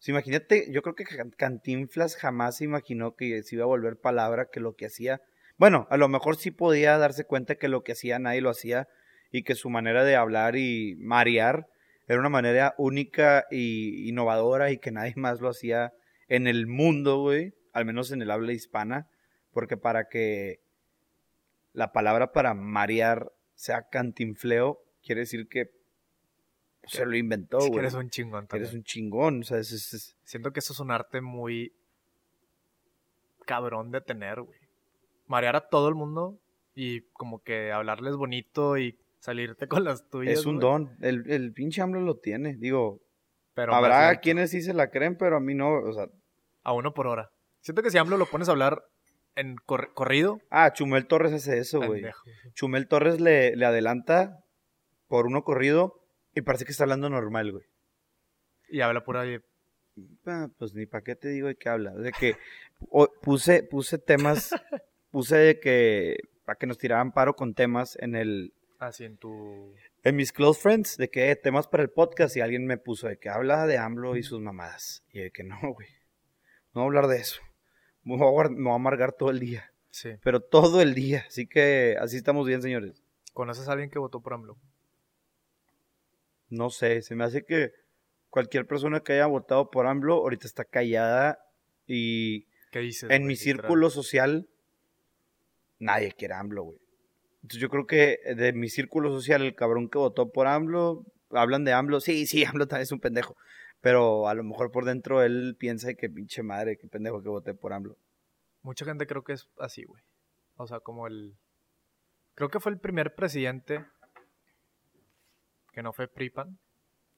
Imagínate, 0.07 0.71
yo 0.71 0.83
creo 0.83 0.95
que 0.95 1.05
Can- 1.05 1.35
Cantinflas 1.37 2.17
jamás 2.17 2.59
se 2.59 2.65
imaginó 2.65 3.17
que 3.17 3.43
se 3.43 3.57
iba 3.57 3.65
a 3.65 3.69
volver 3.69 3.99
palabra, 3.99 4.49
que 4.53 4.61
lo 4.61 4.75
que 4.75 4.87
hacía... 4.87 5.21
Bueno, 5.57 5.89
a 5.91 5.97
lo 5.97 6.09
mejor 6.09 6.37
sí 6.37 6.53
podía 6.53 6.97
darse 6.99 7.25
cuenta 7.25 7.57
que 7.57 7.67
lo 7.67 7.83
que 7.83 7.93
hacía 7.93 8.21
nadie 8.21 8.41
lo 8.41 8.51
hacía, 8.51 8.87
y 9.31 9.43
que 9.43 9.55
su 9.55 9.71
manera 9.71 10.05
de 10.05 10.17
hablar 10.17 10.57
y 10.57 10.97
marear 10.99 11.67
era 12.07 12.21
una 12.21 12.29
manera 12.29 12.75
única 12.79 13.47
y 13.51 14.09
innovadora 14.09 14.71
y 14.71 14.79
que 14.79 14.91
nadie 14.91 15.13
más 15.17 15.41
lo 15.41 15.51
hacía 15.51 15.93
en 16.29 16.47
el 16.47 16.67
mundo, 16.67 17.21
güey, 17.21 17.55
al 17.73 17.85
menos 17.85 18.11
en 18.13 18.23
el 18.23 18.31
habla 18.31 18.53
hispana, 18.53 19.09
porque 19.53 19.77
para 19.77 20.09
que 20.09 20.61
la 21.73 21.93
palabra 21.93 22.33
para 22.33 22.55
marear 22.55 23.31
sea 23.55 23.89
cantinfleo, 23.91 24.81
quiere 25.09 25.21
decir 25.23 25.49
que 25.49 25.71
se 26.85 27.05
lo 27.07 27.17
inventó, 27.17 27.57
Es 27.59 27.65
güey. 27.65 27.73
que 27.73 27.79
eres 27.81 27.95
un 27.95 28.11
chingón 28.11 28.47
Que 28.47 28.57
eres 28.59 28.69
también. 28.69 28.81
un 28.81 28.85
chingón, 28.85 29.41
o 29.41 29.43
sea, 29.45 29.59
es- 29.59 29.73
es- 29.73 29.95
es- 29.95 30.17
Siento 30.25 30.53
que 30.53 30.61
eso 30.61 30.75
es 30.75 30.81
un 30.81 30.91
arte 30.91 31.23
muy 31.23 31.73
cabrón 33.47 33.91
de 33.91 34.01
tener, 34.01 34.41
güey. 34.43 34.59
Marear 35.27 35.57
a 35.57 35.69
todo 35.69 35.89
el 35.89 35.95
mundo 35.95 36.39
y 36.75 37.01
como 37.13 37.43
que 37.43 37.73
hablarles 37.73 38.17
bonito 38.17 38.77
y 38.79 38.99
salirte 39.21 39.67
con 39.67 39.85
las 39.85 40.09
tuyas. 40.09 40.39
es 40.39 40.47
un 40.47 40.59
don. 40.59 40.97
El, 41.01 41.31
el 41.31 41.53
pinche 41.53 41.81
AMLO 41.83 42.01
lo 42.01 42.17
tiene. 42.17 42.57
Digo, 42.57 43.01
Pero 43.55 43.75
habrá 43.75 44.21
quienes 44.21 44.51
sí 44.51 44.63
se 44.63 44.75
la 44.75 44.91
creen, 44.91 45.17
pero 45.17 45.37
a 45.37 45.41
mí 45.41 45.55
no. 45.55 45.73
O 45.81 45.93
sea, 45.93 46.09
A 46.65 46.73
uno 46.73 46.93
por 46.95 47.07
hora. 47.07 47.31
Siento 47.61 47.83
que 47.83 47.91
si 47.91 47.99
AMLO 47.99 48.17
lo 48.19 48.27
pones 48.27 48.49
a 48.49 48.53
hablar 48.53 48.83
en 49.35 49.57
cor- 49.57 49.93
corrido, 49.95 50.41
ah, 50.51 50.73
Chumel 50.73 51.07
Torres 51.07 51.33
hace 51.33 51.59
eso, 51.59 51.81
güey. 51.81 52.05
Chumel 52.55 52.89
Torres 52.89 53.21
le, 53.21 53.57
le 53.57 53.65
adelanta 53.67 54.39
por 55.09 55.27
uno 55.27 55.43
corrido 55.45 56.01
y 56.35 56.43
parece 56.43 56.65
que 56.65 56.73
está 56.73 56.85
hablando 56.85 57.09
normal, 57.11 57.53
güey. 57.53 57.65
Y 58.69 58.81
habla 58.83 59.03
pura 59.05 59.23
de- 59.23 59.43
Ah, 60.27 60.49
pues 60.59 60.75
ni 60.75 60.87
para 60.87 61.03
qué 61.03 61.17
te 61.17 61.29
digo 61.29 61.49
de 61.49 61.57
qué 61.57 61.69
habla. 61.69 61.93
De 61.93 62.13
que 62.13 62.37
o- 62.91 63.09
puse, 63.23 63.63
puse 63.65 63.99
temas, 63.99 64.51
puse 65.11 65.37
de 65.37 65.59
que 65.61 66.19
para 66.45 66.57
que 66.59 66.67
nos 66.67 66.79
tiraran 66.79 67.13
paro 67.13 67.35
con 67.35 67.55
temas 67.55 67.97
en 68.01 68.15
el 68.15 68.53
así 68.79 69.05
en 69.05 69.17
tu... 69.19 69.75
en 70.05 70.15
mis 70.17 70.31
close 70.33 70.61
friends, 70.61 70.97
de 70.97 71.11
que 71.11 71.31
eh, 71.31 71.37
temas 71.37 71.67
para 71.67 71.83
el 71.83 71.91
podcast 71.91 72.37
y 72.37 72.41
alguien 72.41 72.65
me 72.65 72.79
puso 72.79 73.09
de 73.09 73.19
que 73.19 73.29
habla 73.29 73.67
de 73.67 73.77
AMLO 73.79 74.17
y 74.17 74.23
sus 74.23 74.41
mamadas. 74.41 75.03
Y 75.11 75.19
de 75.21 75.31
que 75.33 75.43
no, 75.43 75.57
güey. 75.75 75.89
No 76.75 76.83
voy 76.83 76.85
a 76.85 76.87
hablar 76.87 77.07
de 77.09 77.17
eso. 77.21 77.41
Me 78.05 78.17
voy 78.17 78.27
a, 78.29 78.31
guard- 78.31 78.55
me 78.57 78.63
voy 78.65 78.73
a 78.73 78.77
amargar 78.77 79.13
todo 79.15 79.31
el 79.31 79.41
día. 79.41 79.73
Sí. 79.91 80.11
Pero 80.23 80.41
todo 80.41 80.81
el 80.81 80.95
día. 80.95 81.25
Así 81.27 81.49
que 81.49 81.97
así 82.01 82.17
estamos 82.19 82.47
bien, 82.47 82.63
señores. 82.63 83.03
¿Conoces 83.33 83.69
a 83.69 83.73
alguien 83.73 83.91
que 83.91 83.99
votó 83.99 84.21
por 84.21 84.35
AMLO? 84.35 84.57
No 86.51 86.71
sé, 86.71 87.03
se 87.03 87.15
me 87.15 87.25
hace 87.25 87.45
que 87.45 87.73
cualquier 88.31 88.67
persona 88.67 89.01
que 89.01 89.15
haya 89.15 89.27
votado 89.27 89.71
por 89.71 89.87
AMLO 89.87 90.15
ahorita 90.15 90.47
está 90.47 90.65
callada 90.65 91.39
y 91.87 92.47
¿Qué 92.71 92.81
dices? 92.81 93.11
en 93.11 93.23
güey, 93.23 93.29
mi 93.29 93.37
círculo 93.37 93.91
social 93.91 94.49
nadie 95.79 96.13
quiere 96.13 96.35
AMLO, 96.35 96.65
güey. 96.65 96.79
Entonces 97.43 97.61
yo 97.61 97.69
creo 97.69 97.87
que 97.87 98.19
de 98.35 98.53
mi 98.53 98.69
círculo 98.69 99.11
social 99.11 99.43
el 99.43 99.55
cabrón 99.55 99.89
que 99.89 99.99
votó 99.99 100.31
por 100.31 100.47
AMLO, 100.47 101.05
hablan 101.31 101.65
de 101.65 101.73
AMLO, 101.73 102.01
sí, 102.01 102.27
sí, 102.27 102.45
AMLO 102.45 102.67
también 102.67 102.83
es 102.83 102.93
un 102.93 103.01
pendejo, 103.01 103.37
pero 103.81 104.29
a 104.29 104.35
lo 104.35 104.45
mejor 104.45 104.71
por 104.71 104.85
dentro 104.85 105.23
él 105.23 105.57
piensa 105.59 105.95
que 105.95 106.11
pinche 106.11 106.43
madre, 106.43 106.77
qué 106.77 106.89
pendejo 106.89 107.23
que 107.23 107.29
voté 107.29 107.55
por 107.55 107.73
AMLO. 107.73 107.97
Mucha 108.63 108.85
gente 108.85 109.07
creo 109.07 109.23
que 109.23 109.35
es 109.35 109.49
así, 109.59 109.85
güey. 109.85 110.03
O 110.57 110.67
sea, 110.67 110.81
como 110.81 111.07
el... 111.07 111.37
Creo 112.35 112.51
que 112.51 112.61
fue 112.61 112.73
el 112.73 112.79
primer 112.79 113.15
presidente 113.15 113.85
que 115.79 115.83
no 115.85 115.93
fue 115.93 116.09
PRIPAN. 116.09 116.59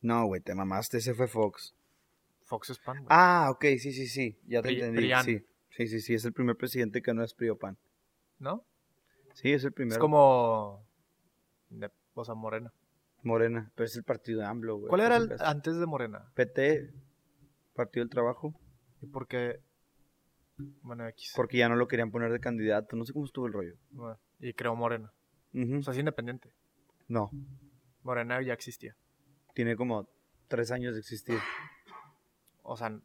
No, 0.02 0.26
güey, 0.26 0.42
te 0.42 0.54
mamaste, 0.54 0.98
ese 0.98 1.14
fue 1.14 1.26
Fox. 1.26 1.74
Fox 2.44 2.68
es 2.68 2.78
PAN, 2.78 2.98
güey. 2.98 3.06
Ah, 3.08 3.48
ok, 3.50 3.64
sí, 3.78 3.90
sí, 3.90 4.06
sí, 4.06 4.38
ya 4.46 4.60
te 4.60 4.68
Pri- 4.68 4.74
entendí. 4.80 4.96
Prian. 4.98 5.24
Sí, 5.24 5.46
sí, 5.70 5.86
sí, 5.86 6.00
sí, 6.00 6.12
es 6.12 6.26
el 6.26 6.34
primer 6.34 6.56
presidente 6.56 7.00
que 7.00 7.14
no 7.14 7.24
es 7.24 7.32
PRIOPAN. 7.32 7.78
¿No? 8.38 8.62
Sí, 9.32 9.50
es 9.50 9.64
el 9.64 9.72
primero. 9.72 9.94
Es 9.94 9.98
como... 9.98 10.84
de- 11.70 11.90
o 12.12 12.22
sea, 12.22 12.34
Morena. 12.34 12.70
Morena, 13.22 13.72
pero 13.74 13.86
es 13.86 13.96
el 13.96 14.04
partido 14.04 14.40
de 14.40 14.46
AMLO, 14.46 14.76
güey. 14.76 14.88
¿Cuál 14.90 15.00
era 15.00 15.16
el 15.16 15.34
antes 15.40 15.78
de 15.78 15.86
Morena? 15.86 16.30
PT, 16.34 16.92
Partido 17.74 18.04
del 18.04 18.10
Trabajo, 18.10 18.54
¿Y 19.00 19.06
por 19.06 19.26
qué? 19.26 19.60
Bueno, 20.82 21.06
X. 21.08 21.32
porque 21.34 21.56
ya 21.56 21.70
no 21.70 21.76
lo 21.76 21.88
querían 21.88 22.10
poner 22.10 22.30
de 22.30 22.40
candidato, 22.40 22.94
no 22.94 23.06
sé 23.06 23.14
cómo 23.14 23.24
estuvo 23.24 23.46
el 23.46 23.54
rollo. 23.54 23.74
Bueno, 23.92 24.18
y 24.38 24.52
creó 24.52 24.76
Morena. 24.76 25.10
O 25.54 25.82
sea, 25.82 25.94
es 25.94 25.98
independiente. 25.98 26.52
No, 27.08 27.30
Morena 28.02 28.40
ya 28.42 28.52
existía. 28.52 28.96
tiene 29.54 29.76
como 29.76 30.08
tres 30.48 30.70
años 30.70 30.94
de 30.94 31.00
existir. 31.00 31.38
O 32.62 32.76
sea, 32.76 32.98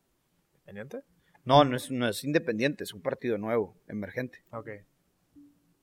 ¿independiente? 0.66 1.04
No, 1.44 1.64
no 1.64 1.76
es, 1.76 1.92
no 1.92 2.08
es 2.08 2.24
independiente, 2.24 2.84
es 2.84 2.94
un 2.94 3.02
partido 3.02 3.38
nuevo, 3.38 3.78
emergente. 3.88 4.44
Ok. 4.52 4.70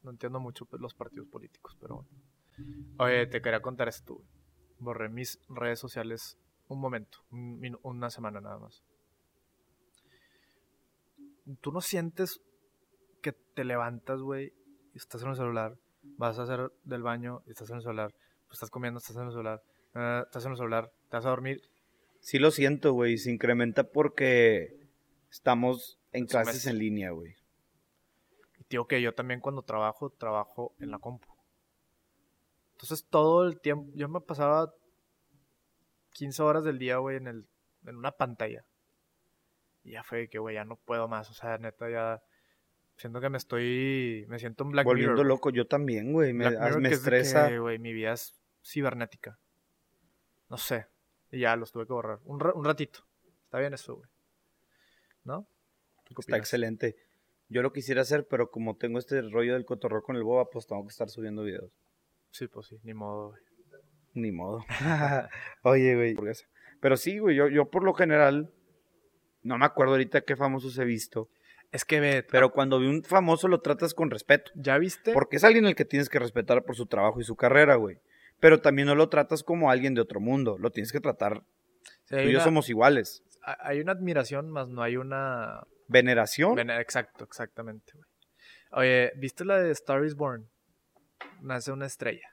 No 0.03 0.11
entiendo 0.11 0.41
mucho 0.41 0.67
pues, 0.67 0.81
los 0.83 0.95
partidos 0.95 1.29
políticos, 1.29 1.77
pero 1.81 1.97
bueno. 1.97 2.09
Oye, 2.99 3.27
te 3.27 3.41
quería 3.41 3.63
contar 3.63 3.89
esto. 3.89 4.23
Borré 4.79 5.09
mis 5.09 5.41
redes 5.49 5.79
sociales 5.79 6.37
un 6.69 6.81
momento, 6.81 7.19
un 7.31 7.79
una 7.83 8.11
semana 8.11 8.41
nada 8.41 8.59
más. 8.59 8.83
¿Tú 11.61 11.71
no 11.73 11.81
sientes 11.81 12.41
que 13.21 13.33
te 13.33 13.65
levantas, 13.65 14.21
güey, 14.21 14.53
y 14.95 14.99
estás 14.99 15.23
en 15.23 15.31
el 15.31 15.37
celular, 15.37 15.77
vas 16.03 16.39
a 16.39 16.43
hacer 16.43 16.73
del 16.85 17.03
baño 17.03 17.43
y 17.47 17.51
estás 17.51 17.71
en 17.71 17.77
el 17.77 17.83
celular, 17.83 18.15
pues 18.53 18.59
estás 18.59 18.71
comiendo, 18.71 18.99
estás 18.99 19.17
en 19.17 19.23
el 19.23 19.31
celular, 19.31 19.63
eh, 19.95 20.23
estás 20.27 20.45
en 20.45 20.51
el 20.51 20.59
celular, 20.59 20.93
te 21.09 21.17
vas 21.17 21.25
a 21.25 21.31
dormir? 21.31 21.63
Sí 22.21 22.39
lo 22.39 22.51
siento, 22.51 22.93
güey, 22.93 23.17
se 23.17 23.31
incrementa 23.31 23.85
porque 23.85 24.77
estamos 25.31 25.99
en 26.13 26.25
En 26.25 26.27
clases 26.27 26.61
semestre. 26.61 26.71
en 26.73 26.79
línea, 26.79 27.11
güey. 27.13 27.35
Y 28.59 28.65
digo 28.69 28.87
que 28.87 29.01
yo 29.01 29.15
también 29.15 29.41
cuando 29.41 29.63
trabajo, 29.63 30.11
trabajo 30.11 30.75
en 30.81 30.91
la 30.91 30.99
compu. 30.99 31.29
Entonces 32.73 33.07
todo 33.09 33.47
el 33.47 33.59
tiempo, 33.59 33.91
yo 33.95 34.07
me 34.11 34.21
pasaba 34.21 34.75
15 36.13 36.43
horas 36.43 36.63
del 36.63 36.79
día, 36.79 36.99
güey, 36.99 37.17
en, 37.17 37.29
el, 37.29 37.47
en 37.87 37.97
una 37.97 38.13
pantalla. 38.13 38.67
Y 39.83 39.93
ya 39.93 40.03
fue 40.03 40.29
que, 40.29 40.39
güey, 40.39 40.57
ya 40.57 40.67
no 40.67 40.77
puedo 40.77 41.09
más. 41.09 41.31
O 41.31 41.33
sea, 41.33 41.57
neta, 41.57 41.89
ya 41.89 42.23
siento 42.97 43.19
que 43.19 43.31
me 43.31 43.39
estoy, 43.39 44.27
me 44.29 44.39
siento 44.39 44.65
un 44.65 44.73
Black 44.73 44.85
Volviendo 44.85 45.23
Mirror. 45.23 45.27
loco, 45.27 45.49
yo 45.49 45.67
también, 45.67 46.13
güey, 46.13 46.35
me, 46.35 46.49
es 46.49 46.93
estresa. 46.93 47.49
que, 47.49 47.59
güey, 47.59 47.79
mi 47.79 47.95
vida 47.95 48.13
es 48.13 48.42
cibernética. 48.63 49.39
No 50.49 50.57
sé. 50.59 50.87
Y 51.31 51.41
ya 51.41 51.57
los 51.57 51.73
tuve 51.73 51.87
que 51.87 51.93
borrar. 51.93 52.21
Un, 52.25 52.41
ra- 52.41 52.53
un 52.55 52.65
ratito. 52.65 53.01
Está 53.45 53.59
bien 53.59 53.73
eso, 53.75 53.97
güey. 53.97 54.09
¿No? 55.25 55.47
¿Tú 56.05 56.15
qué 56.15 56.21
Está 56.21 56.37
excelente. 56.37 56.97
Yo 57.49 57.63
lo 57.63 57.73
quisiera 57.73 58.03
hacer, 58.03 58.27
pero 58.27 58.51
como 58.51 58.77
tengo 58.77 58.99
este 58.99 59.21
rollo 59.23 59.55
del 59.55 59.65
cotorreo 59.65 60.03
con 60.03 60.17
el 60.17 60.23
boba, 60.25 60.49
pues 60.51 60.67
tengo 60.67 60.83
que 60.83 60.91
estar 60.91 61.09
subiendo 61.09 61.43
videos. 61.43 61.71
Sí, 62.31 62.49
pues 62.49 62.67
sí, 62.67 62.79
ni 62.83 62.95
modo, 62.95 63.31
güey. 63.31 63.43
Ni 64.15 64.33
modo. 64.33 64.65
Oye, 65.63 65.95
güey. 65.95 66.17
Pero 66.81 66.97
sí, 66.97 67.19
güey, 67.19 67.37
yo, 67.37 67.49
yo 67.49 67.71
por 67.71 67.85
lo 67.85 67.95
general, 67.95 68.53
no 69.43 69.59
me 69.59 69.65
acuerdo 69.67 69.93
ahorita 69.93 70.23
qué 70.23 70.35
famosos 70.37 70.77
he 70.79 70.85
visto, 70.85 71.29
Es 71.71 71.85
que 71.85 72.01
ve, 72.01 72.23
pero 72.23 72.53
cuando 72.53 72.79
vi 72.79 72.87
un 72.87 73.03
famoso 73.05 73.49
lo 73.49 73.61
tratas 73.61 73.95
con 73.95 74.11
respeto. 74.11 74.51
¿ya 74.55 74.77
viste? 74.79 75.13
Porque 75.13 75.37
es 75.37 75.45
alguien 75.45 75.65
al 75.67 75.75
que 75.75 75.85
tienes 75.85 76.09
que 76.09 76.19
respetar 76.19 76.65
por 76.65 76.75
su 76.77 76.87
trabajo 76.87 77.21
y 77.21 77.25
su 77.25 77.37
carrera, 77.37 77.77
güey. 77.77 77.99
Pero 78.43 78.61
también 78.61 78.89
no 78.89 78.97
lo 78.97 79.09
tratas 79.09 79.45
como 79.45 79.71
alguien 79.71 79.95
de 79.95 80.01
otro 80.01 80.19
mundo. 80.19 80.59
Lo 80.59 80.71
tienes 80.73 80.91
que 80.91 80.99
tratar. 80.99 81.45
Sí, 82.07 82.17
Tú 82.17 82.23
y 82.23 82.25
yo 82.25 82.39
una- 82.39 82.41
somos 82.45 82.69
iguales. 82.69 83.23
hay 83.45 83.79
una 83.81 83.93
admiración, 83.93 84.51
más 84.51 84.69
no 84.69 84.83
hay 84.83 84.97
una... 84.97 85.63
Veneración. 85.87 86.57
Ven- 86.57 86.71
Exacto, 86.71 87.23
exactamente, 87.25 87.93
güey. 87.95 88.05
Oye, 88.73 89.13
¿viste 89.17 89.45
la 89.45 89.59
de 89.59 89.71
Star 89.71 90.05
is 90.05 90.17
Born? 90.17 90.49
Nace 91.41 91.71
una 91.71 91.87
estrella. 91.87 92.29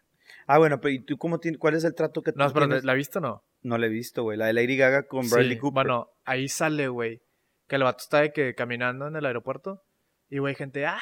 ah, 0.48 0.58
bueno, 0.58 0.82
pero 0.82 0.94
¿y 0.96 1.00
tú 1.00 1.18
cómo 1.20 1.40
tienes, 1.40 1.60
cuál 1.60 1.76
es 1.76 1.84
el 1.84 1.94
trato 1.94 2.24
que 2.24 2.32
tú 2.32 2.40
No, 2.40 2.52
pero 2.54 2.66
tienes? 2.66 2.86
¿la 2.86 2.94
viste 2.96 3.20
o 3.20 3.22
no? 3.22 3.44
No 3.62 3.78
la 3.78 3.86
he 3.86 3.90
visto, 3.90 4.24
güey. 4.24 4.36
La 4.38 4.48
de 4.48 4.54
Lady 4.54 4.78
Gaga 4.78 5.04
con 5.04 5.30
Bradley 5.30 5.54
Sí, 5.54 5.60
Cooper. 5.60 5.74
Bueno, 5.86 6.10
ahí 6.26 6.48
sale, 6.50 6.88
güey, 6.88 7.22
que 7.68 7.76
el 7.76 7.84
vato 7.84 8.00
está 8.02 8.22
de 8.22 8.32
que 8.34 8.56
caminando 8.56 9.06
en 9.08 9.16
el 9.16 9.26
aeropuerto 9.28 9.84
y, 10.30 10.40
güey, 10.40 10.56
gente, 10.56 10.86
¡ah, 10.88 10.98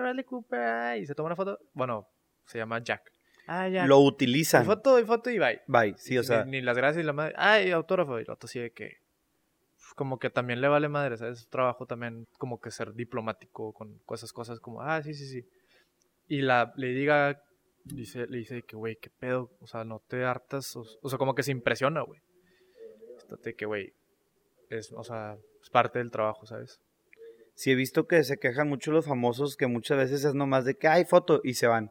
Bradley 0.00 0.24
Cooper! 0.24 0.60
ay", 0.60 1.00
Y 1.02 1.06
se 1.06 1.14
toma 1.14 1.26
una 1.26 1.36
foto. 1.36 1.58
Bueno, 1.74 2.08
se 2.46 2.56
llama 2.58 2.78
Jack. 2.82 3.12
Ah. 3.46 3.68
Lo 3.68 4.02
Y 4.02 4.06
utilizan. 4.08 4.64
foto, 4.64 4.98
y 4.98 5.04
foto 5.04 5.30
y 5.30 5.38
bye. 5.38 5.62
Bye. 5.66 5.94
Sí, 5.98 6.18
o 6.18 6.22
sea, 6.22 6.44
Ni, 6.44 6.60
las 6.60 6.76
gracias 6.76 7.02
y 7.02 7.06
la 7.06 7.12
madre. 7.12 7.34
Ay, 7.36 7.70
autógrafo. 7.70 8.18
Y 8.18 8.20
el 8.22 8.26
vato 8.26 8.46
así 8.46 8.58
de 8.58 8.70
que. 8.72 8.98
Como 9.94 10.18
que 10.18 10.28
también 10.28 10.60
le 10.60 10.68
vale 10.68 10.88
madre, 10.88 11.16
¿sabes? 11.16 11.40
Su 11.40 11.48
trabajo 11.48 11.86
también, 11.86 12.26
como 12.38 12.60
que 12.60 12.70
ser 12.70 12.92
diplomático 12.92 13.72
con 13.72 13.98
esas 14.12 14.30
cosas, 14.32 14.60
como, 14.60 14.82
ah, 14.82 15.02
sí, 15.02 15.14
sí, 15.14 15.26
sí. 15.26 15.48
Y 16.28 16.42
la 16.42 16.72
le 16.76 16.88
diga, 16.88 17.42
dice, 17.84 18.26
le 18.26 18.38
dice 18.38 18.62
que, 18.62 18.76
güey, 18.76 18.96
qué 19.00 19.08
pedo, 19.08 19.56
o 19.60 19.66
sea, 19.66 19.84
no 19.84 20.02
te 20.06 20.22
hartas, 20.24 20.76
o, 20.76 20.84
o 21.00 21.08
sea, 21.08 21.18
como 21.18 21.34
que 21.34 21.42
se 21.42 21.52
impresiona, 21.52 22.02
güey. 22.02 22.20
Estate 23.16 23.54
que, 23.54 23.64
güey, 23.64 23.94
es, 24.68 24.92
o 24.92 25.02
sea, 25.02 25.38
es 25.62 25.70
parte 25.70 25.98
del 25.98 26.10
trabajo, 26.10 26.44
¿sabes? 26.44 26.78
sí 27.56 27.70
he 27.70 27.74
visto 27.74 28.06
que 28.06 28.22
se 28.22 28.38
quejan 28.38 28.68
mucho 28.68 28.92
los 28.92 29.06
famosos 29.06 29.56
que 29.56 29.66
muchas 29.66 29.96
veces 29.96 30.24
es 30.24 30.34
nomás 30.34 30.64
de 30.64 30.76
que 30.76 30.88
hay 30.88 31.04
foto 31.04 31.40
y 31.42 31.54
se 31.54 31.66
van. 31.66 31.90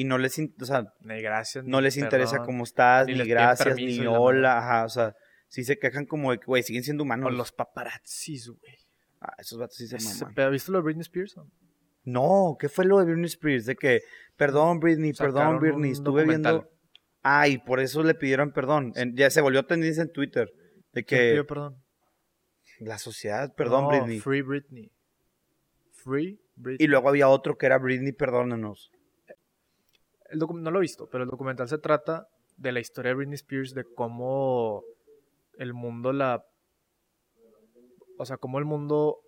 Y 0.00 0.04
no 0.04 0.18
les, 0.18 0.38
in- 0.38 0.54
o 0.60 0.64
sea, 0.64 0.92
Ni 1.00 1.20
gracias. 1.22 1.64
no 1.64 1.78
ni 1.78 1.84
les 1.84 1.96
interesa 1.96 2.38
cómo 2.44 2.64
estás, 2.64 3.06
ni 3.08 3.14
gracias, 3.26 3.68
permiso 3.68 4.00
ni 4.02 4.06
hola, 4.06 4.58
ajá, 4.58 4.84
o 4.84 4.88
sea, 4.88 5.16
sí 5.48 5.64
se 5.64 5.78
quejan 5.78 6.06
como 6.06 6.30
de 6.30 6.38
que, 6.38 6.46
güey, 6.46 6.62
siguen 6.62 6.84
siendo 6.84 7.02
humanos. 7.02 7.26
O 7.26 7.30
los 7.30 7.52
paparazzis, 7.52 8.48
güey. 8.48 8.76
Ah, 9.20 9.34
esos 9.38 9.58
vatos 9.58 9.76
sí 9.76 9.88
se 9.88 9.98
maman. 9.98 10.34
pedo, 10.34 10.50
¿Viste 10.50 10.70
lo 10.70 10.78
de 10.78 10.84
Britney 10.84 11.02
Spears? 11.02 11.34
No, 12.04 12.56
¿qué 12.60 12.68
fue 12.68 12.84
lo 12.84 12.98
de 12.98 13.06
Britney 13.06 13.26
Spears? 13.26 13.66
De 13.66 13.74
que, 13.76 14.02
perdón 14.36 14.78
Britney, 14.80 15.12
Sacaron 15.14 15.58
perdón 15.58 15.58
Britney, 15.58 15.90
estuve 15.90 16.24
viendo. 16.24 16.70
Ah, 17.22 17.48
y 17.48 17.58
por 17.58 17.80
eso 17.80 18.02
le 18.04 18.14
pidieron 18.14 18.52
perdón. 18.52 18.92
En- 18.94 19.16
ya 19.16 19.28
se 19.30 19.40
volvió 19.40 19.66
tendencia 19.66 20.02
en 20.02 20.12
Twitter. 20.12 20.52
De 20.92 21.04
¿Quién 21.04 21.20
que 21.20 21.28
pidió 21.30 21.46
perdón? 21.46 21.82
la 22.78 22.98
sociedad, 22.98 23.52
perdón, 23.56 23.84
No, 23.84 23.88
Britney. 23.90 24.20
Free 24.20 24.42
Britney. 24.42 24.92
Free 25.92 26.40
Britney. 26.54 26.84
Y 26.84 26.88
luego 26.88 27.08
había 27.08 27.28
otro 27.28 27.58
que 27.58 27.66
era 27.66 27.78
Britney, 27.78 28.12
perdónanos. 28.12 28.92
El 30.28 30.38
no 30.38 30.70
lo 30.70 30.78
he 30.78 30.82
visto, 30.82 31.08
pero 31.10 31.24
el 31.24 31.30
documental 31.30 31.68
se 31.68 31.78
trata 31.78 32.28
de 32.56 32.72
la 32.72 32.80
historia 32.80 33.10
de 33.10 33.16
Britney 33.16 33.34
Spears, 33.34 33.74
de 33.74 33.84
cómo 33.84 34.82
el 35.58 35.74
mundo 35.74 36.12
la... 36.12 36.44
O 38.18 38.24
sea, 38.24 38.36
cómo 38.36 38.58
el 38.58 38.64
mundo 38.64 39.20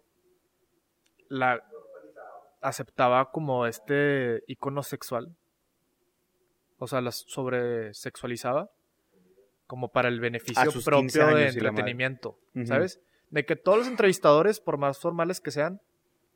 la 1.28 1.62
aceptaba 2.60 3.30
como 3.30 3.66
este 3.66 4.42
icono 4.46 4.82
sexual. 4.82 5.34
O 6.78 6.86
sea, 6.86 7.00
la 7.00 7.12
sobresexualizaba 7.12 8.70
como 9.66 9.92
para 9.92 10.08
el 10.08 10.18
beneficio 10.18 10.72
propio 10.84 11.00
15 11.02 11.24
de 11.24 11.48
entretenimiento. 11.48 12.38
¿sabes? 12.64 13.00
De 13.30 13.44
que 13.44 13.54
todos 13.54 13.78
los 13.78 13.86
entrevistadores, 13.86 14.58
por 14.58 14.76
más 14.76 14.98
formales 14.98 15.40
que 15.40 15.52
sean, 15.52 15.80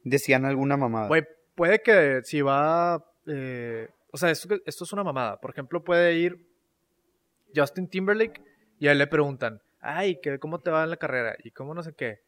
Decían 0.04 0.44
alguna 0.44 0.76
mamada. 0.76 1.08
Puede 1.54 1.82
que 1.82 2.20
si 2.24 2.42
va. 2.42 3.04
eh, 3.26 3.88
o 4.14 4.16
sea, 4.16 4.30
esto, 4.30 4.54
esto 4.64 4.84
es 4.84 4.92
una 4.92 5.02
mamada. 5.02 5.40
Por 5.40 5.50
ejemplo, 5.50 5.82
puede 5.82 6.14
ir 6.14 6.38
Justin 7.54 7.88
Timberlake 7.88 8.40
y 8.78 8.86
a 8.88 8.92
él 8.92 8.98
le 8.98 9.06
preguntan, 9.06 9.60
ay, 9.80 10.18
¿qué, 10.22 10.38
¿cómo 10.38 10.60
te 10.60 10.70
va 10.70 10.84
en 10.84 10.90
la 10.90 10.96
carrera? 10.96 11.36
Y 11.42 11.50
cómo 11.50 11.74
no 11.74 11.82
sé 11.82 11.94
qué. 11.94 12.20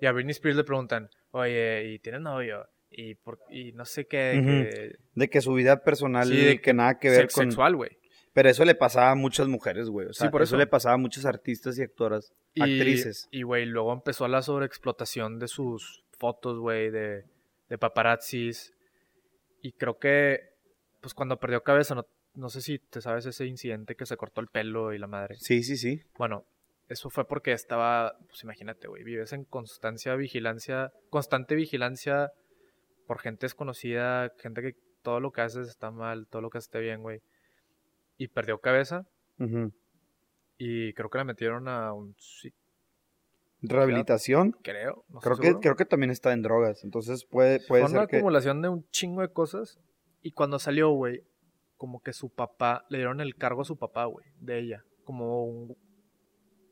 Y 0.00 0.06
a 0.06 0.12
Britney 0.12 0.32
Spears 0.32 0.56
le 0.56 0.64
preguntan, 0.64 1.08
oye, 1.30 1.84
¿y 1.92 1.98
tienes 1.98 2.20
novio? 2.20 2.66
Y, 2.90 3.14
por, 3.14 3.38
y 3.50 3.72
no 3.72 3.84
sé 3.84 4.06
qué. 4.06 4.40
Que- 4.44 4.96
De 5.14 5.30
que 5.30 5.40
su 5.40 5.52
vida 5.54 5.82
personal 5.82 6.28
Sí, 6.28 6.36
de 6.44 6.60
que 6.60 6.74
nada 6.74 6.98
que 6.98 7.08
ver 7.10 7.20
sex- 7.22 7.34
con... 7.34 7.44
sexual, 7.46 7.76
güey. 7.76 7.90
Pero 8.32 8.48
eso 8.48 8.64
le 8.64 8.74
pasaba 8.74 9.10
a 9.10 9.14
muchas 9.14 9.48
mujeres, 9.48 9.88
güey. 9.88 10.06
O 10.08 10.12
sea, 10.12 10.26
Sí, 10.28 10.30
por 10.30 10.42
eso. 10.42 10.50
eso. 10.54 10.58
le 10.58 10.66
pasaba 10.66 10.94
a 10.94 10.98
muchas 10.98 11.24
artistas 11.26 11.78
y 11.78 11.82
actoras, 11.82 12.32
Y- 12.54 12.62
actrices. 12.62 13.28
Y, 13.30 13.42
güey, 13.42 13.66
luego 13.66 13.92
empezó 13.92 14.28
la 14.28 14.42
sobreexplotación 14.42 15.38
de 15.38 15.48
sus 15.48 16.04
fotos, 16.18 16.58
güey, 16.58 16.90
de, 16.90 17.24
de 17.68 17.78
paparazzis. 17.78 18.72
Y 19.62 19.72
creo 19.72 19.98
que, 19.98 20.49
pues 21.00 21.14
cuando 21.14 21.38
perdió 21.38 21.62
cabeza, 21.62 21.94
no, 21.94 22.06
no 22.34 22.48
sé 22.48 22.60
si 22.60 22.78
te 22.78 23.00
sabes 23.00 23.26
ese 23.26 23.46
incidente 23.46 23.94
que 23.96 24.06
se 24.06 24.16
cortó 24.16 24.40
el 24.40 24.48
pelo 24.48 24.92
y 24.92 24.98
la 24.98 25.06
madre. 25.06 25.36
Sí, 25.38 25.62
sí, 25.62 25.76
sí. 25.76 26.02
Bueno, 26.18 26.44
eso 26.88 27.10
fue 27.10 27.26
porque 27.26 27.52
estaba, 27.52 28.16
pues 28.28 28.42
imagínate, 28.42 28.88
güey, 28.88 29.02
vives 29.04 29.32
en 29.32 29.44
constancia 29.44 30.14
vigilancia, 30.16 30.92
constante 31.08 31.54
vigilancia 31.54 32.30
por 33.06 33.18
gente 33.20 33.46
desconocida, 33.46 34.32
gente 34.38 34.62
que 34.62 34.74
todo 35.02 35.20
lo 35.20 35.32
que 35.32 35.40
haces 35.40 35.68
está 35.68 35.90
mal, 35.90 36.26
todo 36.28 36.42
lo 36.42 36.50
que 36.50 36.58
haces 36.58 36.70
bien, 36.80 37.02
güey. 37.02 37.20
Y 38.18 38.28
perdió 38.28 38.58
cabeza 38.58 39.06
Ujú. 39.38 39.72
y 40.58 40.92
creo 40.92 41.08
que 41.08 41.18
la 41.18 41.24
metieron 41.24 41.68
a 41.68 41.92
un 41.94 42.14
sí, 42.18 42.52
Rehabilitación. 43.62 44.52
creo, 44.62 45.04
no 45.08 45.20
Creo 45.20 45.36
que, 45.36 45.42
seguro. 45.48 45.60
creo 45.60 45.76
que 45.76 45.84
también 45.84 46.10
está 46.10 46.32
en 46.32 46.42
drogas. 46.42 46.82
Entonces 46.84 47.24
puede, 47.24 47.60
puede 47.60 47.82
Fue 47.82 47.90
una 47.90 48.00
ser 48.00 48.08
que... 48.08 48.16
acumulación 48.16 48.62
de 48.62 48.68
un 48.68 48.88
chingo 48.90 49.20
de 49.22 49.28
cosas. 49.32 49.78
Y 50.22 50.32
cuando 50.32 50.58
salió, 50.58 50.90
güey, 50.90 51.22
como 51.76 52.02
que 52.02 52.12
su 52.12 52.28
papá, 52.28 52.84
le 52.88 52.98
dieron 52.98 53.20
el 53.20 53.36
cargo 53.36 53.62
a 53.62 53.64
su 53.64 53.76
papá, 53.76 54.04
güey, 54.04 54.26
de 54.40 54.58
ella. 54.58 54.84
Como 55.04 55.44
un. 55.44 55.76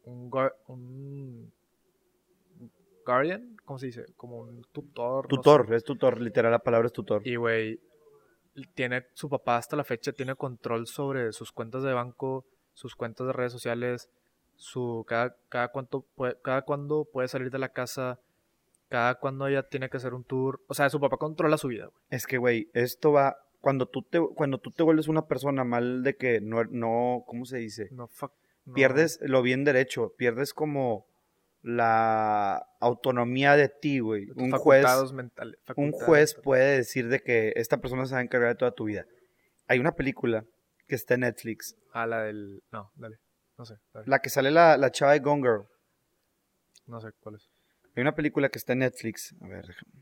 Un, 0.05 0.31
un 0.69 1.53
guardian, 3.05 3.57
¿cómo 3.65 3.79
se 3.79 3.87
dice? 3.87 4.07
Como 4.17 4.41
un 4.41 4.63
tutor. 4.73 5.25
no 5.25 5.31
sé. 5.31 5.37
Tutor, 5.37 5.75
es 5.75 5.85
tutor, 5.85 6.21
literal 6.21 6.53
la 6.53 6.59
palabra 6.59 6.87
es 6.87 6.93
tutor. 6.93 7.27
Y, 7.27 7.37
güey, 7.37 7.81
tiene 8.75 9.07
su 9.15 9.29
papá 9.29 9.57
hasta 9.57 9.77
la 9.77 9.85
fecha 9.85 10.13
tiene 10.13 10.35
control 10.35 10.87
sobre 10.87 11.33
sus 11.33 11.53
cuentas 11.53 11.83
de 11.83 11.93
banco, 11.93 12.45
sus 12.73 12.97
cuentas 12.97 13.27
de 13.27 13.33
redes 13.33 13.53
sociales, 13.53 14.11
su 14.57 15.05
cada 15.07 15.37
cada 15.49 15.69
cuánto 15.69 16.03
puede, 16.15 16.37
cada 16.43 16.63
cuándo 16.63 17.05
puede 17.05 17.29
salir 17.29 17.51
de 17.51 17.59
la 17.59 17.71
casa, 17.71 18.19
cada 18.89 19.17
cuándo 19.17 19.47
ella 19.47 19.63
tiene 19.69 19.89
que 19.91 19.97
hacer 19.99 20.15
un 20.15 20.25
tour, 20.25 20.61
o 20.67 20.75
sea, 20.75 20.89
su 20.91 21.01
papá 21.01 21.17
controla 21.17 21.59
su 21.59 21.69
vida, 21.69 21.87
güey. 21.87 22.03
Es 22.11 22.27
que, 22.27 22.39
güey, 22.39 22.69
esto 22.75 23.13
va... 23.13 23.37
Cuando 23.61 23.87
tú, 23.87 24.03
te, 24.03 24.21
cuando 24.21 24.59
tú 24.59 24.71
te 24.71 24.85
vuelves 24.85 25.09
una 25.09 25.27
persona 25.27 25.65
mal 25.65 26.05
de 26.05 26.17
que 26.17 26.41
no, 26.41 26.63
no 26.65 27.25
¿cómo 27.27 27.45
se 27.45 27.59
dice? 27.59 27.89
No, 27.91 28.07
fuck, 28.07 28.33
no. 28.65 28.75
Pierdes 28.75 29.19
lo 29.21 29.43
bien 29.43 29.65
derecho, 29.65 30.15
pierdes 30.17 30.55
como 30.55 31.07
la 31.63 32.67
autonomía 32.81 33.57
de 33.57 33.69
ti, 33.69 33.99
güey. 33.99 34.29
Un 34.37 34.53
juez, 34.53 34.85
mentales, 35.13 35.57
un 35.75 35.91
juez 35.91 36.31
mentales. 36.31 36.35
puede 36.45 36.77
decir 36.77 37.09
de 37.09 37.21
que 37.21 37.53
esta 37.57 37.79
persona 37.79 38.07
se 38.07 38.15
va 38.15 38.21
a 38.21 38.23
encargar 38.23 38.51
de 38.51 38.55
toda 38.55 38.71
tu 38.71 38.85
vida. 38.85 39.07
Hay 39.67 39.81
una 39.81 39.93
película 39.97 40.45
que 40.87 40.95
está 40.95 41.15
en 41.15 41.21
Netflix, 41.21 41.77
Ah, 41.93 42.07
la 42.07 42.23
del 42.23 42.63
no, 42.71 42.93
dale. 42.95 43.19
No 43.59 43.65
sé, 43.65 43.75
dale. 43.93 44.07
la 44.07 44.21
que 44.21 44.31
sale 44.31 44.53
la, 44.53 44.77
la 44.77 44.93
chava 44.93 45.13
de 45.13 45.19
Gone 45.19 45.43
Girl. 45.43 45.67
no 46.87 47.01
sé 47.01 47.09
cuál 47.21 47.35
es. 47.35 47.49
Hay 47.95 48.03
una 48.03 48.15
película 48.15 48.49
que 48.49 48.59
está 48.59 48.75
en 48.75 48.81
Netflix. 48.81 49.35
A 49.41 49.49
ver, 49.49 49.67
déjame. 49.67 49.93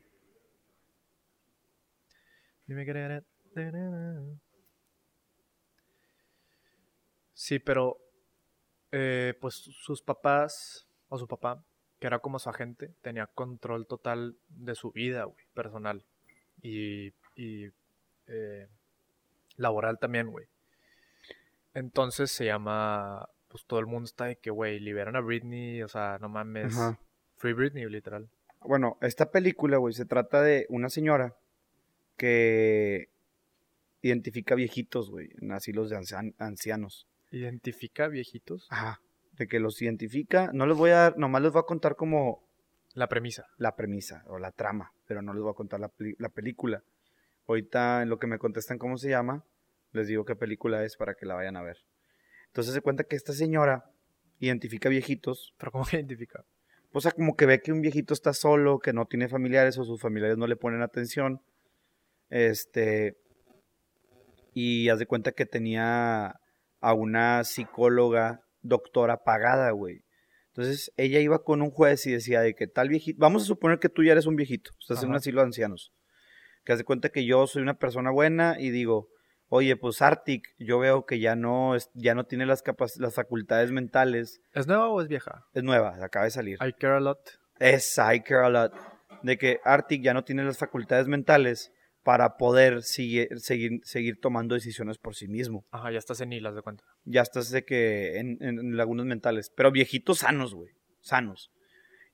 Dime 2.67 2.85
que 2.85 3.21
Sí, 7.33 7.59
pero 7.59 7.97
eh, 8.91 9.33
pues 9.39 9.55
sus 9.55 10.01
papás 10.01 10.87
o 11.07 11.17
su 11.17 11.27
papá, 11.27 11.63
que 11.99 12.07
era 12.07 12.19
como 12.19 12.39
su 12.39 12.49
agente, 12.49 12.93
tenía 13.01 13.27
control 13.27 13.87
total 13.87 14.37
de 14.49 14.75
su 14.75 14.91
vida, 14.91 15.23
güey, 15.23 15.45
personal 15.53 16.05
y, 16.61 17.13
y 17.35 17.71
eh, 18.27 18.67
laboral 19.55 19.97
también, 19.97 20.27
güey. 20.27 20.47
Entonces 21.73 22.31
se 22.31 22.45
llama, 22.45 23.29
pues 23.47 23.65
todo 23.65 23.79
el 23.79 23.85
mundo 23.85 24.05
está 24.05 24.25
de 24.25 24.37
que, 24.37 24.49
güey, 24.49 24.79
liberan 24.79 25.15
a 25.15 25.21
Britney, 25.21 25.83
o 25.83 25.87
sea, 25.87 26.17
no 26.19 26.27
mames, 26.27 26.77
Ajá. 26.77 26.99
Free 27.37 27.53
Britney, 27.53 27.85
literal. 27.89 28.29
Bueno, 28.61 28.97
esta 29.01 29.31
película, 29.31 29.77
güey, 29.77 29.93
se 29.93 30.05
trata 30.05 30.41
de 30.41 30.65
una 30.69 30.89
señora 30.89 31.35
que 32.17 33.09
identifica 34.01 34.55
viejitos, 34.55 35.09
güey, 35.09 35.29
en 35.41 35.51
asilos 35.51 35.89
de 35.89 35.97
ancian- 35.97 36.35
ancianos. 36.37 37.07
Identifica 37.31 38.07
viejitos. 38.07 38.67
Ajá. 38.69 39.01
De 39.33 39.47
que 39.47 39.59
los 39.59 39.81
identifica. 39.81 40.49
No 40.53 40.65
les 40.65 40.77
voy 40.77 40.91
a 40.91 40.95
dar, 40.95 41.17
nomás 41.17 41.41
les 41.41 41.51
voy 41.51 41.59
a 41.59 41.63
contar 41.63 41.95
como 41.95 42.43
La 42.93 43.07
premisa. 43.07 43.45
la 43.57 43.75
premisa 43.75 44.23
o 44.27 44.39
la 44.39 44.51
trama, 44.51 44.91
pero 45.05 45.21
no 45.21 45.33
les 45.33 45.43
voy 45.43 45.51
a 45.51 45.55
contar 45.55 45.79
la 45.79 46.29
película. 46.29 46.83
Ahorita 47.47 48.01
en 48.01 48.09
lo 48.09 48.17
que 48.17 48.27
me 48.27 48.39
contestan 48.39 48.77
cómo 48.77 48.97
se 48.97 49.09
llama, 49.09 49.45
les 49.91 50.07
digo 50.07 50.25
qué 50.25 50.35
película 50.35 50.83
es 50.83 50.97
para 50.97 51.13
que 51.13 51.25
la 51.25 51.35
vayan 51.35 51.55
a 51.55 51.61
ver. 51.61 51.77
Entonces 52.47 52.73
se 52.73 52.81
cuenta 52.81 53.03
que 53.03 53.15
esta 53.15 53.33
señora 53.33 53.85
identifica 54.39 54.89
viejitos, 54.89 55.53
Pero 55.57 55.71
¿cómo 55.71 55.85
que 55.85 55.97
identifica? 55.97 56.43
O 56.97 57.01
sea, 57.01 57.11
como 57.11 57.35
que 57.35 57.45
ve 57.45 57.61
que 57.61 57.71
un 57.71 57.81
viejito 57.81 58.13
está 58.13 58.33
solo, 58.33 58.79
que 58.79 58.91
no 58.91 59.05
tiene 59.05 59.27
familiares 59.27 59.77
o 59.77 59.83
sus 59.83 60.01
familiares 60.01 60.37
no 60.37 60.47
le 60.47 60.55
ponen 60.55 60.81
atención. 60.81 61.41
Este 62.29 63.17
y 64.53 64.89
haz 64.89 64.97
de 64.97 65.05
cuenta 65.05 65.31
que 65.31 65.45
tenía 65.45 66.39
a 66.81 66.93
una 66.93 67.43
psicóloga 67.43 68.41
doctora 68.63 69.23
pagada, 69.23 69.69
güey. 69.69 70.03
Entonces 70.47 70.91
ella 70.97 71.19
iba 71.19 71.43
con 71.43 71.61
un 71.61 71.69
juez 71.69 72.07
y 72.07 72.11
decía 72.11 72.41
de 72.41 72.55
que 72.55 72.65
tal 72.65 72.89
viejito, 72.89 73.19
vamos 73.19 73.43
a 73.43 73.45
suponer 73.45 73.77
que 73.77 73.89
tú 73.89 74.03
ya 74.03 74.13
eres 74.13 74.25
un 74.25 74.35
viejito, 74.35 74.71
estás 74.79 75.03
en 75.03 75.09
un 75.09 75.15
asilo 75.15 75.41
de 75.41 75.47
ancianos, 75.47 75.93
que 76.65 76.71
haz 76.71 76.79
de 76.79 76.83
cuenta 76.83 77.09
que 77.09 77.25
yo 77.25 77.45
soy 77.45 77.61
una 77.61 77.77
persona 77.77 78.09
buena 78.09 78.55
y 78.59 78.71
digo, 78.71 79.09
oye, 79.49 79.75
pues 79.75 80.01
Arctic, 80.01 80.43
yo 80.59 80.79
veo 80.79 81.05
que 81.05 81.19
ya 81.19 81.35
no, 81.35 81.75
ya 81.93 82.15
no 82.15 82.25
tiene 82.25 82.45
las, 82.45 82.63
las 82.97 83.13
facultades 83.15 83.71
mentales, 83.71 84.41
¿Es 84.53 84.67
nueva 84.67 84.89
o 84.89 85.01
es 85.01 85.07
vieja? 85.07 85.45
es 85.53 85.63
nueva, 85.63 86.03
acaba 86.03 86.25
de 86.25 86.31
salir. 86.31 86.57
I 86.65 86.73
care 86.73 86.95
a 86.95 86.99
lot. 86.99 87.19
Es 87.59 87.97
I 87.97 88.21
care 88.21 88.45
a 88.45 88.49
lot. 88.49 88.73
De 89.23 89.37
que 89.37 89.59
Arctic 89.63 90.03
ya 90.03 90.13
no 90.13 90.23
tiene 90.23 90.43
las 90.43 90.57
facultades 90.57 91.07
mentales 91.07 91.71
para 92.03 92.37
poder 92.37 92.83
sigue- 92.83 93.29
seguir, 93.37 93.81
seguir 93.83 94.19
tomando 94.21 94.55
decisiones 94.55 94.97
por 94.97 95.15
sí 95.15 95.27
mismo. 95.27 95.65
Ajá, 95.71 95.91
ya 95.91 95.97
estás 95.97 96.21
en 96.21 96.31
hilas 96.31 96.55
de 96.55 96.61
cuenta. 96.61 96.83
Ya 97.03 97.21
estás 97.21 97.49
de 97.49 97.65
que 97.65 98.17
en, 98.19 98.37
en- 98.41 98.59
en 98.59 98.77
lagunas 98.77 99.05
mentales. 99.05 99.51
Pero 99.55 99.71
viejitos 99.71 100.19
sanos, 100.19 100.53
güey. 100.53 100.71
Sanos. 101.01 101.51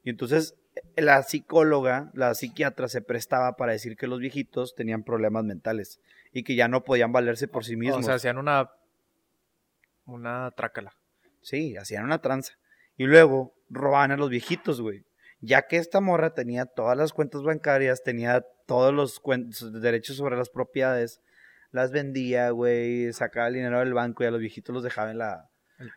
Y 0.04 0.10
entonces 0.10 0.56
la 0.96 1.22
psicóloga, 1.22 2.10
la 2.16 2.34
psiquiatra 2.34 2.88
se 2.88 3.02
prestaba 3.02 3.56
para 3.56 3.74
decir 3.74 3.96
que 3.96 4.08
los 4.08 4.20
viejitos 4.20 4.74
tenían 4.76 5.04
problemas 5.04 5.44
mentales 5.44 6.00
y 6.34 6.44
que 6.44 6.56
ya 6.56 6.68
no 6.68 6.84
podían 6.84 7.12
valerse 7.12 7.48
por 7.48 7.64
sí 7.64 7.76
mismos. 7.78 8.00
O 8.00 8.04
sea, 8.04 8.16
hacían 8.16 8.38
una. 8.38 8.70
Una 10.06 10.52
trácala. 10.52 10.94
Sí, 11.42 11.78
hacían 11.78 12.04
una 12.04 12.20
tranza. 12.20 12.54
Y 12.98 13.06
luego 13.06 13.54
robaban 13.70 14.12
a 14.12 14.18
los 14.18 14.30
viejitos, 14.30 14.82
güey. 14.82 15.06
Ya 15.40 15.64
que 15.64 15.78
esta 15.78 16.02
morra 16.02 16.34
tenía 16.34 16.66
todas 16.66 16.98
las 16.98 17.14
cuentas 17.14 17.44
bancarias, 17.44 18.04
tenía 18.04 18.46
todos 18.66 18.94
los 18.94 19.22
derechos 19.82 20.16
sobre 20.18 20.38
las 20.38 20.50
propiedades, 20.50 21.22
las 21.72 21.92
vendía, 21.92 22.50
güey, 22.52 23.12
sacaba 23.14 23.48
el 23.48 23.56
dinero 23.56 23.80
del 23.80 23.94
banco 23.94 24.24
y 24.24 24.28
a 24.28 24.32
los 24.32 24.40
viejitos 24.40 24.74
los 24.74 24.84
dejaba 24.84 25.12
en 25.12 25.18
la... 25.18 25.50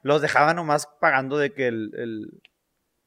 Los 0.02 0.20
dejaba 0.22 0.52
nomás 0.54 0.88
pagando 1.00 1.38
de 1.38 1.52
que 1.52 1.68
el, 1.68 1.90
el 1.96 2.40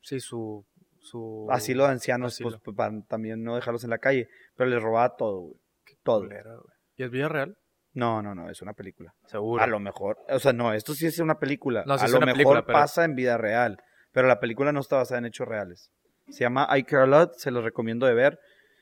Sí, 0.02 0.20
su. 0.20 0.66
su 1.02 1.48
asilo 1.52 1.86
de 1.86 1.92
ancianos, 1.92 2.34
asilo. 2.34 2.60
pues 2.64 2.76
para 2.76 3.02
también 3.08 3.44
no 3.44 3.56
dejarlos 3.56 3.84
en 3.84 3.90
la 3.90 3.98
calle, 3.98 4.30
pero 4.56 4.70
les 4.70 4.82
robaba 4.82 5.16
todo, 5.16 5.40
güey. 5.42 5.56
Todo. 6.04 6.20
culera, 6.22 6.56
güey. 6.56 6.79
¿Y 7.00 7.04
es 7.04 7.12
Villarreal? 7.12 7.58
No, 7.94 8.22
no, 8.22 8.36
no, 8.36 8.50
es 8.50 8.62
una 8.62 8.74
película. 8.74 9.14
Seguro. 9.26 9.64
A 9.64 9.68
lo 9.68 9.80
mejor, 9.80 10.18
o 10.28 10.38
sea, 10.40 10.52
no, 10.52 10.74
esto 10.74 10.94
sí 10.94 11.08
es 11.08 11.18
una 11.20 11.40
película. 11.40 11.84
No, 11.88 11.98
sí 11.98 12.04
a 12.04 12.06
es 12.08 12.12
lo 12.12 12.18
una 12.18 12.26
mejor 12.26 12.36
película, 12.38 12.66
pero- 12.66 12.78
pasa 12.78 13.06
en 13.06 13.16
vida 13.16 13.38
real, 13.38 13.82
pero 14.12 14.28
la 14.28 14.42
película 14.42 14.74
no 14.74 14.82
está 14.82 14.98
basada 14.98 15.20
en 15.20 15.26
hechos 15.26 15.48
reales. 15.48 15.90
Se 16.28 16.42
llama 16.42 16.68
I 16.78 16.84
Care 16.84 17.04
a 17.04 17.06
Lot, 17.08 17.36
se 17.38 17.52
los 17.52 17.64
recomiendo 17.64 18.06
de 18.06 18.14
ver. 18.14 18.38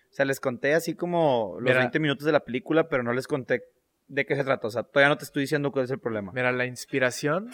O 0.10 0.14
sea, 0.14 0.26
les 0.26 0.40
conté 0.40 0.74
así 0.74 0.96
como 0.96 1.54
los 1.60 1.64
Mira. 1.64 1.78
20 1.78 2.00
minutos 2.00 2.26
de 2.26 2.32
la 2.32 2.40
película, 2.40 2.90
pero 2.90 3.04
no 3.04 3.14
les 3.14 3.28
conté 3.28 3.62
de 4.08 4.26
qué 4.26 4.36
se 4.36 4.44
trata. 4.44 4.66
O 4.68 4.72
sea, 4.72 4.82
todavía 4.82 5.10
no 5.10 5.18
te 5.20 5.26
estoy 5.26 5.44
diciendo 5.44 5.72
cuál 5.72 5.86
es 5.86 5.92
el 5.92 6.00
problema. 6.00 6.32
Mira, 6.34 6.52
la 6.52 6.66
inspiración 6.66 7.52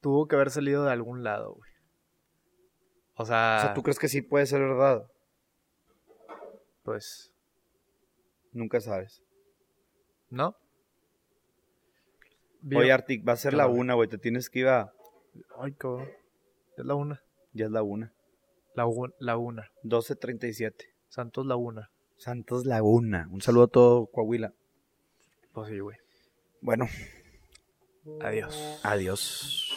tuvo 0.00 0.26
que 0.28 0.34
haber 0.36 0.48
salido 0.50 0.84
de 0.86 0.92
algún 0.92 1.22
lado, 1.24 1.52
güey. 1.56 1.70
O 3.16 3.26
sea, 3.26 3.56
O 3.58 3.62
sea, 3.66 3.74
¿tú 3.74 3.82
crees 3.82 3.98
que 3.98 4.08
sí 4.08 4.22
puede 4.22 4.46
ser 4.46 4.60
verdad? 4.60 5.04
pues, 6.84 7.30
Nunca 8.52 8.80
sabes. 8.80 9.22
¿No? 10.30 10.56
Oye, 12.74 12.92
Arctic, 12.92 13.26
va 13.26 13.32
a 13.32 13.36
ser 13.36 13.54
la 13.54 13.66
una, 13.66 13.94
güey. 13.94 14.08
Te 14.08 14.18
tienes 14.18 14.50
que 14.50 14.60
ir 14.60 14.68
a... 14.68 14.92
Ay, 15.58 15.72
cabrón. 15.72 16.08
Es 16.76 16.84
la 16.84 16.94
una. 16.94 17.22
Ya 17.52 17.66
es 17.66 17.70
la 17.70 17.82
una. 17.82 18.12
La, 18.74 18.86
la 19.18 19.36
una. 19.36 19.70
12.37. 19.84 20.74
Santos 21.08 21.46
Laguna. 21.46 21.90
Santos 22.16 22.66
Laguna. 22.66 23.28
Un 23.30 23.40
saludo 23.40 23.64
a 23.64 23.68
todo 23.68 24.06
Coahuila. 24.06 24.52
Pues 25.52 25.68
sí, 25.68 25.80
güey. 25.80 25.96
Bueno, 26.60 26.86
Adiós. 28.20 28.80
adiós. 28.82 29.69